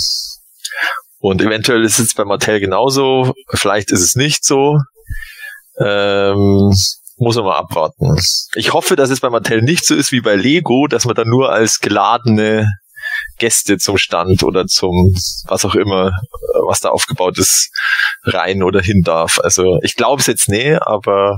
und 1.19 1.41
eventuell 1.41 1.83
ist 1.83 1.99
es 1.99 2.15
bei 2.15 2.25
Mattel 2.25 2.59
genauso, 2.59 3.33
vielleicht 3.53 3.91
ist 3.91 4.01
es 4.01 4.15
nicht 4.15 4.43
so. 4.43 4.79
Ähm, 5.79 6.73
muss 7.17 7.35
man 7.35 7.45
mal 7.45 7.57
abwarten. 7.57 8.17
Ich 8.55 8.73
hoffe, 8.73 8.95
dass 8.95 9.11
es 9.11 9.19
bei 9.19 9.29
Mattel 9.29 9.61
nicht 9.61 9.85
so 9.85 9.93
ist 9.93 10.11
wie 10.11 10.21
bei 10.21 10.35
Lego, 10.35 10.87
dass 10.87 11.05
man 11.05 11.13
dann 11.13 11.29
nur 11.29 11.51
als 11.51 11.79
geladene 11.79 12.67
Gäste 13.37 13.77
zum 13.77 13.97
Stand 13.97 14.43
oder 14.43 14.65
zum 14.65 15.13
was 15.47 15.65
auch 15.65 15.75
immer, 15.75 16.11
was 16.67 16.79
da 16.79 16.89
aufgebaut 16.89 17.37
ist, 17.37 17.69
rein 18.23 18.63
oder 18.63 18.81
hin 18.81 19.03
darf. 19.03 19.39
Also 19.43 19.79
ich 19.83 19.95
glaube 19.95 20.21
es 20.21 20.27
jetzt 20.27 20.49
nee, 20.49 20.75
aber 20.75 21.37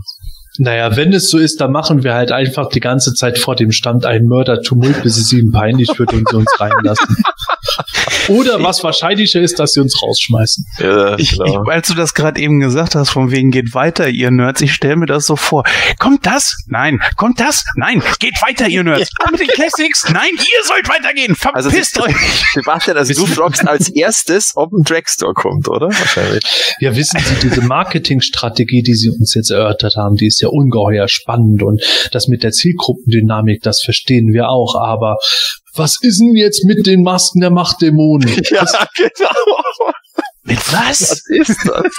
Naja, 0.60 0.96
wenn 0.96 1.12
es 1.14 1.30
so 1.30 1.38
ist, 1.40 1.60
dann 1.62 1.72
machen 1.72 2.04
wir 2.04 2.14
halt 2.14 2.32
einfach 2.32 2.70
die 2.70 2.80
ganze 2.80 3.14
Zeit 3.14 3.38
vor 3.40 3.56
dem 3.56 3.72
Stand 3.72 4.06
einen 4.06 4.28
Mörder-Tumult, 4.28 5.02
bis 5.02 5.18
es 5.18 5.32
ihnen 5.34 5.52
peinlich 5.52 5.90
wird 5.98 6.14
und 6.14 6.30
sie 6.30 6.36
uns 6.36 6.52
reinlassen. 6.60 7.16
Oder 8.28 8.62
was 8.64 8.84
wahrscheinlicher 8.84 9.42
ist, 9.42 9.60
dass 9.60 9.74
sie 9.74 9.80
uns 9.80 10.02
rausschmeißen. 10.02 10.66
äh, 10.80 11.22
Ich, 11.22 11.34
ich, 11.34 11.58
als 11.68 11.88
du 11.88 11.96
das 11.96 12.14
gerade 12.14 12.40
eben 12.40 12.60
gesagt 12.60 12.96
hast, 12.96 13.10
von 13.10 13.32
wegen 13.32 13.52
geht 13.52 13.74
weiter, 13.74 14.10
ihr 14.10 14.30
Nerds, 14.32 14.62
ich 14.62 14.74
stelle 14.74 14.96
mir 14.96 15.06
das 15.08 15.26
so 15.26 15.36
vor. 15.36 15.64
Kommt 16.00 16.26
das? 16.26 16.56
Nein. 16.68 17.00
Kommt 17.18 17.40
das? 17.40 17.64
Nein. 17.76 18.04
Geht 18.20 18.40
weiter, 18.42 18.68
ihr 18.68 18.84
Nerds. 18.84 19.10
Kommt 19.16 19.32
mit 19.40 19.42
den 19.42 19.48
Classics? 19.50 20.06
Nein, 20.12 20.30
ihr 20.36 20.68
sollt 20.68 20.88
weitergehen. 20.88 21.36
Also 21.54 21.70
Verpisst 21.70 22.00
euch. 22.00 22.16
Sebastian, 22.54 22.98
also 22.98 23.14
du 23.14 23.26
fragst 23.26 23.68
als 23.68 23.90
erstes, 23.90 24.52
ob 24.56 24.72
ein 24.72 24.84
Dragstore 24.84 25.34
kommt, 25.34 25.68
oder? 25.68 25.88
Wahrscheinlich. 25.88 26.44
Ja, 26.80 26.96
wissen 26.96 27.20
Sie, 27.20 27.48
diese 27.50 27.62
Marketingstrategie, 27.62 28.84
die 28.84 28.94
Sie 28.96 29.10
uns 29.10 29.34
jetzt 29.34 29.50
erörtert 29.50 29.96
haben, 29.98 30.16
die 30.16 30.28
ist 30.28 30.43
ja 30.44 30.50
ungeheuer 30.50 31.08
spannend 31.08 31.64
und 31.64 31.82
das 32.12 32.28
mit 32.28 32.44
der 32.44 32.52
Zielgruppendynamik, 32.52 33.62
das 33.64 33.82
verstehen 33.82 34.34
wir 34.34 34.50
auch, 34.50 34.76
aber 34.76 35.18
was 35.76 35.98
ist 36.02 36.20
denn 36.20 36.36
jetzt 36.36 36.66
mit 36.66 36.86
den 36.86 37.02
Masken 37.02 37.42
der 37.42 37.50
Machtdämonen? 37.50 38.30
Ja, 38.52 38.66
genau. 38.96 39.62
Mit 40.44 40.58
was? 40.72 41.02
Was 41.02 41.24
ist 41.30 41.58
das? 41.66 41.94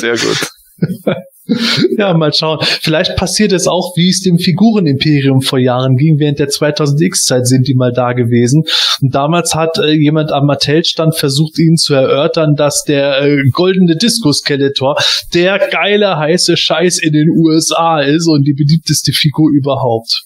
Sehr 0.00 0.16
gut. 0.16 0.50
Ja, 1.98 2.14
mal 2.14 2.32
schauen. 2.32 2.58
Vielleicht 2.60 3.16
passiert 3.16 3.52
es 3.52 3.66
auch, 3.66 3.92
wie 3.96 4.08
es 4.08 4.22
dem 4.22 4.38
Figurenimperium 4.38 5.42
vor 5.42 5.58
Jahren 5.58 5.96
ging. 5.96 6.18
Während 6.18 6.38
der 6.38 6.48
2000X-Zeit 6.48 7.46
sind 7.46 7.68
die 7.68 7.74
mal 7.74 7.92
da 7.92 8.12
gewesen. 8.12 8.64
Und 9.00 9.14
damals 9.14 9.54
hat 9.54 9.78
äh, 9.78 9.92
jemand 9.92 10.32
am 10.32 10.46
Mattel-Stand 10.46 11.16
versucht, 11.16 11.58
ihnen 11.58 11.76
zu 11.76 11.94
erörtern, 11.94 12.54
dass 12.54 12.84
der 12.84 13.22
äh, 13.22 13.42
goldene 13.52 13.96
Disco-Skeletor 13.96 14.96
der 15.34 15.58
geile, 15.58 16.16
heiße 16.16 16.56
Scheiß 16.56 16.98
in 17.02 17.12
den 17.12 17.28
USA 17.30 18.00
ist 18.00 18.26
und 18.26 18.44
die 18.44 18.54
beliebteste 18.54 19.12
Figur 19.12 19.50
überhaupt. 19.50 20.24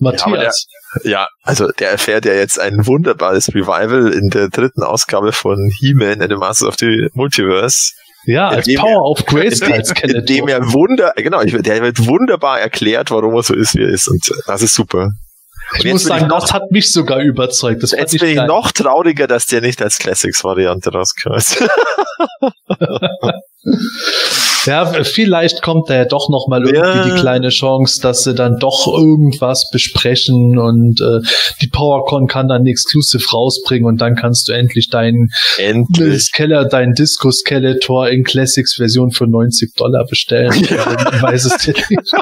Matthias. 0.00 0.66
Ja, 1.02 1.28
also 1.42 1.68
der 1.72 1.90
erfährt 1.90 2.24
ja 2.24 2.34
jetzt 2.34 2.58
ein 2.58 2.86
wunderbares 2.86 3.48
Revival 3.54 4.12
in 4.12 4.28
der 4.28 4.48
dritten 4.48 4.82
Ausgabe 4.82 5.32
von 5.32 5.70
He-Man 5.78 6.20
and 6.20 6.30
the 6.30 6.36
Masters 6.36 6.68
of 6.68 6.74
the 6.78 7.08
Multiverse. 7.14 7.92
Ja, 8.26 8.48
als 8.48 8.66
Indem 8.66 8.80
Power 8.82 9.10
of 9.10 9.24
Grace 9.26 9.60
in, 9.62 9.68
dem- 9.70 10.16
in 10.16 10.26
dem 10.26 10.48
er 10.48 10.72
wunder, 10.72 11.12
genau, 11.16 11.42
ich, 11.42 11.52
der 11.62 11.82
wird 11.82 12.06
wunderbar 12.06 12.60
erklärt, 12.60 13.10
warum 13.10 13.34
er 13.34 13.42
so 13.42 13.54
ist, 13.54 13.74
wie 13.74 13.82
er 13.82 13.90
ist. 13.90 14.08
Und 14.08 14.32
das 14.46 14.62
ist 14.62 14.74
super. 14.74 15.10
Ich 15.78 15.84
muss 15.90 16.04
sagen, 16.04 16.26
noch, 16.28 16.40
das 16.40 16.52
hat 16.52 16.70
mich 16.70 16.92
sogar 16.92 17.20
überzeugt. 17.20 17.82
Das 17.82 17.92
jetzt 17.92 18.18
bin 18.18 18.28
ich 18.28 18.36
geil. 18.36 18.46
noch 18.46 18.70
trauriger, 18.72 19.26
dass 19.26 19.46
der 19.46 19.60
nicht 19.62 19.80
als 19.82 19.98
Classics-Variante 19.98 20.92
rauskommt. 20.92 21.56
Ja, 24.66 24.86
vielleicht 25.04 25.62
kommt 25.62 25.90
da 25.90 25.94
ja 25.94 26.04
doch 26.04 26.28
noch 26.30 26.46
mal 26.48 26.62
irgendwie 26.64 26.78
Ja. 26.78 27.04
die 27.14 27.20
kleine 27.20 27.48
Chance, 27.50 28.00
dass 28.00 28.24
sie 28.24 28.34
dann 28.34 28.58
doch 28.58 28.86
irgendwas 28.86 29.68
besprechen 29.70 30.58
und 30.58 31.00
äh, 31.00 31.20
die 31.60 31.68
PowerCon 31.68 32.26
kann 32.26 32.48
dann 32.48 32.66
Exclusive 32.66 33.24
rausbringen 33.32 33.86
und 33.86 34.00
dann 34.00 34.14
kannst 34.16 34.48
du 34.48 34.52
endlich 34.52 34.88
deinen 34.90 35.30
Endlich. 35.58 36.32
Keller, 36.32 36.64
deinen 36.64 36.94
Disco 36.94 37.30
Skeletor 37.30 38.08
in 38.08 38.24
Classics 38.24 38.74
Version 38.76 39.10
für 39.10 39.26
90 39.26 39.74
Dollar 39.74 40.04
bestellen. 40.06 40.52
Ich 41.14 41.22
weiß 41.22 41.44
es 41.44 41.66
ja 41.66 41.72
nicht. 41.90 42.12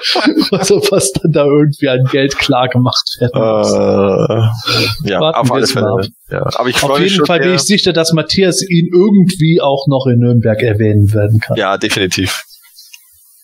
Also 0.53 0.81
was 0.91 1.13
dann 1.13 1.33
da 1.33 1.45
irgendwie 1.45 1.89
an 1.89 2.05
Geld 2.11 2.37
klar 2.39 2.69
gemacht 2.69 3.17
werden 3.19 3.41
muss. 3.41 3.73
Äh, 3.73 5.11
ja, 5.11 5.21
Warten 5.21 5.39
auf 5.39 5.49
wir 5.49 5.55
alle 5.55 5.67
Fälle. 5.67 6.09
Ja, 6.33 6.47
aber 6.55 6.71
ich 6.71 6.79
freue 6.79 6.93
Auf 6.93 7.01
jeden 7.01 7.27
Fall 7.27 7.41
bin 7.41 7.55
ich 7.55 7.61
sicher, 7.61 7.93
dass 7.93 8.13
Matthias 8.15 8.63
ihn 8.63 8.89
irgendwie 8.91 9.61
auch 9.61 9.87
noch 9.87 10.07
in 10.07 10.19
Nürnberg 10.19 10.63
erwähnen 10.63 11.13
werden 11.13 11.41
kann. 11.41 11.59
Ja, 11.59 11.77
definitiv. 11.77 12.43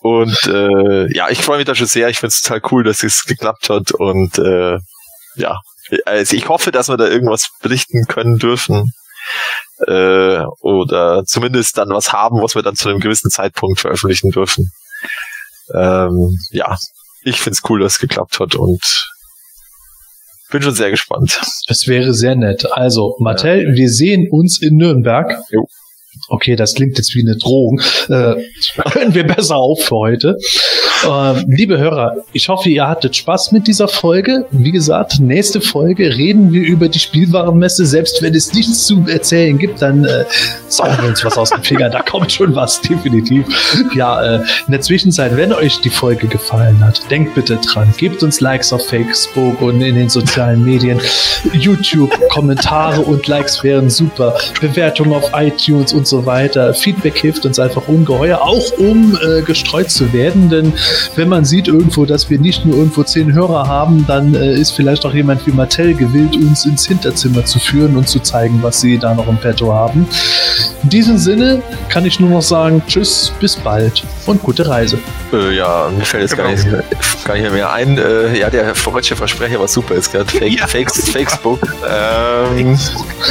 Und 0.01 0.39
äh, 0.47 1.15
ja, 1.15 1.29
ich 1.29 1.43
freue 1.43 1.59
mich 1.59 1.67
da 1.67 1.75
schon 1.75 1.87
sehr. 1.87 2.09
Ich 2.09 2.19
finde 2.19 2.31
es 2.31 2.41
total 2.41 2.63
cool, 2.73 2.85
dass 2.85 3.03
es 3.03 3.25
geklappt 3.25 3.69
hat. 3.69 3.93
Und 3.93 4.39
äh, 4.39 4.79
ja, 5.37 5.61
also 6.07 6.35
ich 6.35 6.49
hoffe, 6.49 6.71
dass 6.71 6.89
wir 6.89 6.97
da 6.97 7.07
irgendwas 7.07 7.51
berichten 7.61 8.07
können 8.07 8.39
dürfen. 8.39 8.93
Äh, 9.87 10.45
oder 10.63 11.25
zumindest 11.27 11.77
dann 11.77 11.91
was 11.91 12.15
haben, 12.15 12.41
was 12.41 12.55
wir 12.55 12.63
dann 12.63 12.75
zu 12.75 12.89
einem 12.89 13.01
gewissen 13.01 13.31
Zeitpunkt 13.31 13.81
veröffentlichen 13.81 14.31
dürfen. 14.31 14.71
Ähm, 15.75 16.39
ja, 16.53 16.79
ich 17.23 17.43
finde 17.43 17.59
es 17.63 17.69
cool, 17.69 17.81
dass 17.81 17.95
es 17.95 17.99
geklappt 17.99 18.41
hat 18.41 18.55
und 18.55 18.81
bin 20.51 20.63
schon 20.63 20.75
sehr 20.75 20.91
gespannt. 20.91 21.39
Das 21.67 21.87
wäre 21.87 22.15
sehr 22.15 22.35
nett. 22.35 22.67
Also, 22.73 23.17
Mattel, 23.19 23.75
wir 23.75 23.89
sehen 23.91 24.29
uns 24.31 24.61
in 24.61 24.77
Nürnberg. 24.77 25.39
Jo. 25.51 25.67
Okay, 26.29 26.57
das 26.57 26.75
klingt 26.75 26.99
jetzt 26.99 27.15
wie 27.15 27.23
eine 27.23 27.37
Drohung. 27.37 27.81
Äh, 28.09 28.13
hören 28.93 29.15
wir 29.15 29.25
besser 29.25 29.57
auf 29.57 29.85
für 29.85 29.97
heute. 29.97 30.37
Äh, 31.05 31.45
liebe 31.47 31.79
Hörer, 31.79 32.17
ich 32.33 32.49
hoffe, 32.49 32.69
ihr 32.69 32.89
hattet 32.89 33.15
Spaß 33.15 33.53
mit 33.53 33.67
dieser 33.67 33.89
Folge. 33.89 34.47
Wie 34.51 34.73
gesagt, 34.73 35.21
nächste 35.21 35.61
Folge 35.61 36.17
reden 36.17 36.53
wir 36.53 36.63
über 36.63 36.89
die 36.89 36.99
Spielwarenmesse. 36.99 37.87
Selbst 37.87 38.21
wenn 38.23 38.35
es 38.35 38.53
nichts 38.53 38.87
zu 38.87 39.05
erzählen 39.07 39.59
gibt, 39.59 39.81
dann 39.81 40.05
äh, 40.05 40.25
saugen 40.69 40.97
wir 41.01 41.09
uns 41.09 41.25
was 41.25 41.39
aus 41.39 41.51
dem 41.51 41.63
Finger. 41.63 41.89
Da 41.89 42.03
kommt 42.03 42.33
schon 42.33 42.55
was, 42.55 42.81
definitiv. 42.81 43.47
Ja, 43.95 44.23
äh, 44.23 44.37
in 44.67 44.73
der 44.73 44.81
Zwischenzeit, 44.81 45.37
wenn 45.37 45.53
euch 45.53 45.81
die 45.81 45.91
Folge 45.91 46.27
gefallen 46.27 46.85
hat, 46.85 47.09
denkt 47.11 47.35
bitte 47.35 47.57
dran, 47.57 47.93
gebt 47.97 48.23
uns 48.23 48.41
Likes 48.41 48.73
auf 48.73 48.87
Facebook 48.87 49.61
und 49.63 49.81
in 49.81 49.95
den 49.95 50.09
sozialen 50.09 50.65
Medien. 50.65 51.01
YouTube, 51.53 52.11
Kommentare 52.29 53.01
und 53.03 53.27
Likes 53.29 53.63
wären 53.63 53.89
super. 53.89 54.37
Bewertungen 54.61 55.15
auf 55.15 55.31
iTunes 55.35 55.93
und 55.93 56.07
so 56.07 56.27
weiter. 56.27 56.75
Feedback 56.75 57.19
hilft 57.19 57.47
uns 57.47 57.59
einfach 57.59 57.87
ungeheuer, 57.87 58.41
auch 58.43 58.79
um 58.79 59.17
äh, 59.17 59.43
gestreut 59.43 59.91
zu 59.91 60.13
werden. 60.13 60.51
Denn 60.51 60.73
wenn 61.17 61.29
man 61.29 61.45
sieht 61.45 61.69
irgendwo, 61.69 62.05
dass 62.05 62.31
wir 62.31 62.39
nicht 62.39 62.65
nur 62.65 62.77
irgendwo 62.77 63.03
zehn 63.03 63.33
Hörer 63.33 63.67
haben, 63.67 64.05
dann 64.07 64.35
äh, 64.35 64.55
ist 64.55 64.73
vielleicht 64.73 65.05
auch 65.05 65.15
jemand 65.15 65.47
wie 65.47 65.53
Mattel 65.53 65.95
gewillt, 65.95 66.37
uns 66.37 66.67
ins 66.67 66.87
Hinterzimmer 66.87 67.45
zu 67.45 67.59
führen 67.59 67.97
und 67.97 68.09
zu 68.09 68.21
zeigen, 68.21 68.63
was 68.63 68.81
sie 68.81 68.99
da 68.99 69.15
noch 69.15 69.29
im 69.29 69.37
Petto 69.37 69.73
haben. 69.73 70.07
In 70.83 70.91
diesem 70.91 71.19
Sinne 71.19 71.63
kann 71.89 72.07
ich 72.07 72.21
nur 72.21 72.31
noch 72.31 72.43
sagen, 72.43 72.83
tschüss, 72.87 73.33
bis 73.41 73.57
bald 73.57 74.05
und 74.27 74.43
gute 74.43 74.67
Reise. 74.67 74.99
Äh, 75.33 75.57
ja, 75.57 75.91
mir 75.97 76.05
fällt 76.05 76.23
jetzt 76.23 76.37
gar, 76.37 76.51
nicht, 76.51 76.67
gar 77.25 77.37
nicht 77.37 77.53
mehr 77.53 77.73
ein. 77.73 77.99
Äh, 77.99 78.39
ja, 78.39 78.49
der 78.49 78.75
freudsche 78.75 79.17
Versprecher 79.17 79.59
war 79.59 79.69
super 79.69 79.95
jetzt 79.95 80.13
gerade. 80.13 80.31
Fake, 80.31 80.59
Ja. 80.59 80.67
Fakes, 80.67 81.11
Facebook. 81.11 81.61
Ähm, 81.89 82.79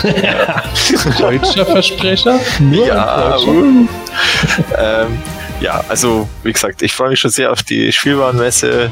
Deutscher 1.20 1.66
Versprecher? 1.66 2.40
Nur 2.60 2.88
ja, 2.88 3.38
uh. 3.38 3.88
ähm, 4.78 5.18
ja, 5.60 5.84
also 5.90 6.28
wie 6.44 6.54
gesagt, 6.54 6.82
ich 6.82 6.94
freue 6.94 7.10
mich 7.10 7.20
schon 7.20 7.32
sehr 7.32 7.52
auf 7.52 7.64
die 7.64 7.92
Spielwarenmesse. 7.92 8.92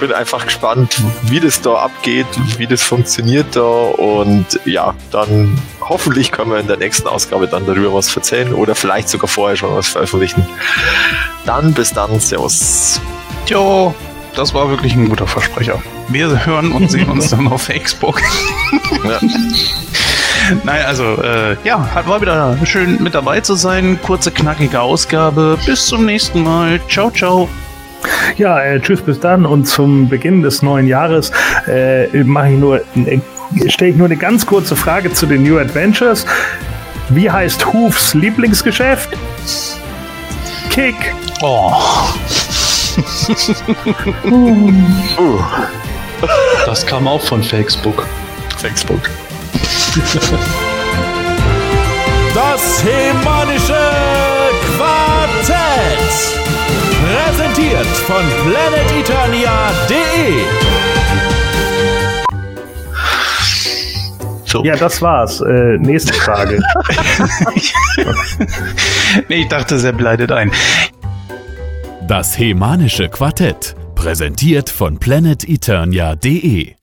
Bin 0.00 0.12
einfach 0.12 0.44
gespannt, 0.44 0.96
wie 1.24 1.40
das 1.40 1.60
da 1.60 1.74
abgeht, 1.74 2.26
wie 2.56 2.66
das 2.66 2.82
funktioniert 2.82 3.56
da 3.56 3.62
und 3.62 4.46
ja, 4.64 4.94
dann 5.10 5.60
hoffentlich 5.80 6.30
können 6.30 6.52
wir 6.52 6.58
in 6.58 6.68
der 6.68 6.76
nächsten 6.76 7.08
Ausgabe 7.08 7.48
dann 7.48 7.66
darüber 7.66 7.94
was 7.94 8.14
erzählen 8.14 8.54
oder 8.54 8.74
vielleicht 8.74 9.08
sogar 9.08 9.28
vorher 9.28 9.56
schon 9.56 9.74
was 9.74 9.88
veröffentlichen. 9.88 10.46
Dann 11.46 11.74
bis 11.74 11.92
dann, 11.92 12.20
Servus. 12.20 13.00
Jo, 13.46 13.94
das 14.36 14.54
war 14.54 14.68
wirklich 14.70 14.94
ein 14.94 15.08
guter 15.08 15.26
Versprecher. 15.26 15.82
Wir 16.08 16.46
hören 16.46 16.70
und 16.70 16.90
sehen 16.90 17.08
uns 17.08 17.30
dann 17.30 17.48
auf 17.48 17.62
Facebook. 17.62 18.20
Ja. 19.04 19.18
Nein, 20.64 20.84
also, 20.86 21.04
äh, 21.22 21.56
ja, 21.64 21.88
hat 21.94 22.08
war 22.08 22.20
wieder 22.20 22.56
schön 22.64 23.02
mit 23.02 23.14
dabei 23.14 23.40
zu 23.40 23.54
sein. 23.54 23.98
Kurze, 24.02 24.30
knackige 24.30 24.80
Ausgabe. 24.80 25.58
Bis 25.66 25.86
zum 25.86 26.06
nächsten 26.06 26.42
Mal. 26.42 26.80
Ciao, 26.88 27.10
ciao. 27.10 27.48
Ja, 28.36 28.60
äh, 28.60 28.80
tschüss, 28.80 29.02
bis 29.02 29.20
dann. 29.20 29.44
Und 29.44 29.66
zum 29.66 30.08
Beginn 30.08 30.42
des 30.42 30.62
neuen 30.62 30.86
Jahres 30.86 31.32
äh, 31.66 32.06
mache 32.24 32.50
ich 32.50 32.58
nur, 32.58 32.76
äh, 32.78 33.20
stelle 33.68 33.90
ich 33.90 33.96
nur 33.96 34.06
eine 34.06 34.16
ganz 34.16 34.46
kurze 34.46 34.76
Frage 34.76 35.12
zu 35.12 35.26
den 35.26 35.42
New 35.42 35.58
Adventures. 35.58 36.24
Wie 37.10 37.30
heißt 37.30 37.72
Hufs 37.72 38.14
Lieblingsgeschäft? 38.14 39.10
Kick. 40.70 40.96
Oh. 41.42 41.72
Das 46.66 46.84
kam 46.84 47.06
auch 47.06 47.22
von 47.22 47.42
Facebook. 47.42 48.06
Facebook. 48.58 49.08
Das 52.34 52.84
Hemanische 52.84 53.74
Quartett. 54.76 56.38
Präsentiert 57.02 57.86
von 57.86 58.24
planeteternia.de. 58.44 60.44
So. 64.44 64.62
Ja, 64.64 64.76
das 64.76 65.00
war's. 65.02 65.40
Äh, 65.42 65.76
nächste 65.78 66.14
Frage. 66.14 66.58
nee, 69.28 69.42
ich 69.42 69.48
dachte, 69.48 69.78
Sepp 69.78 70.00
leidet 70.00 70.32
ein. 70.32 70.50
Das 72.06 72.38
Hemanische 72.38 73.10
Quartett. 73.10 73.76
Präsentiert 73.94 74.70
von 74.70 74.98
planeteternia.de. 74.98 76.74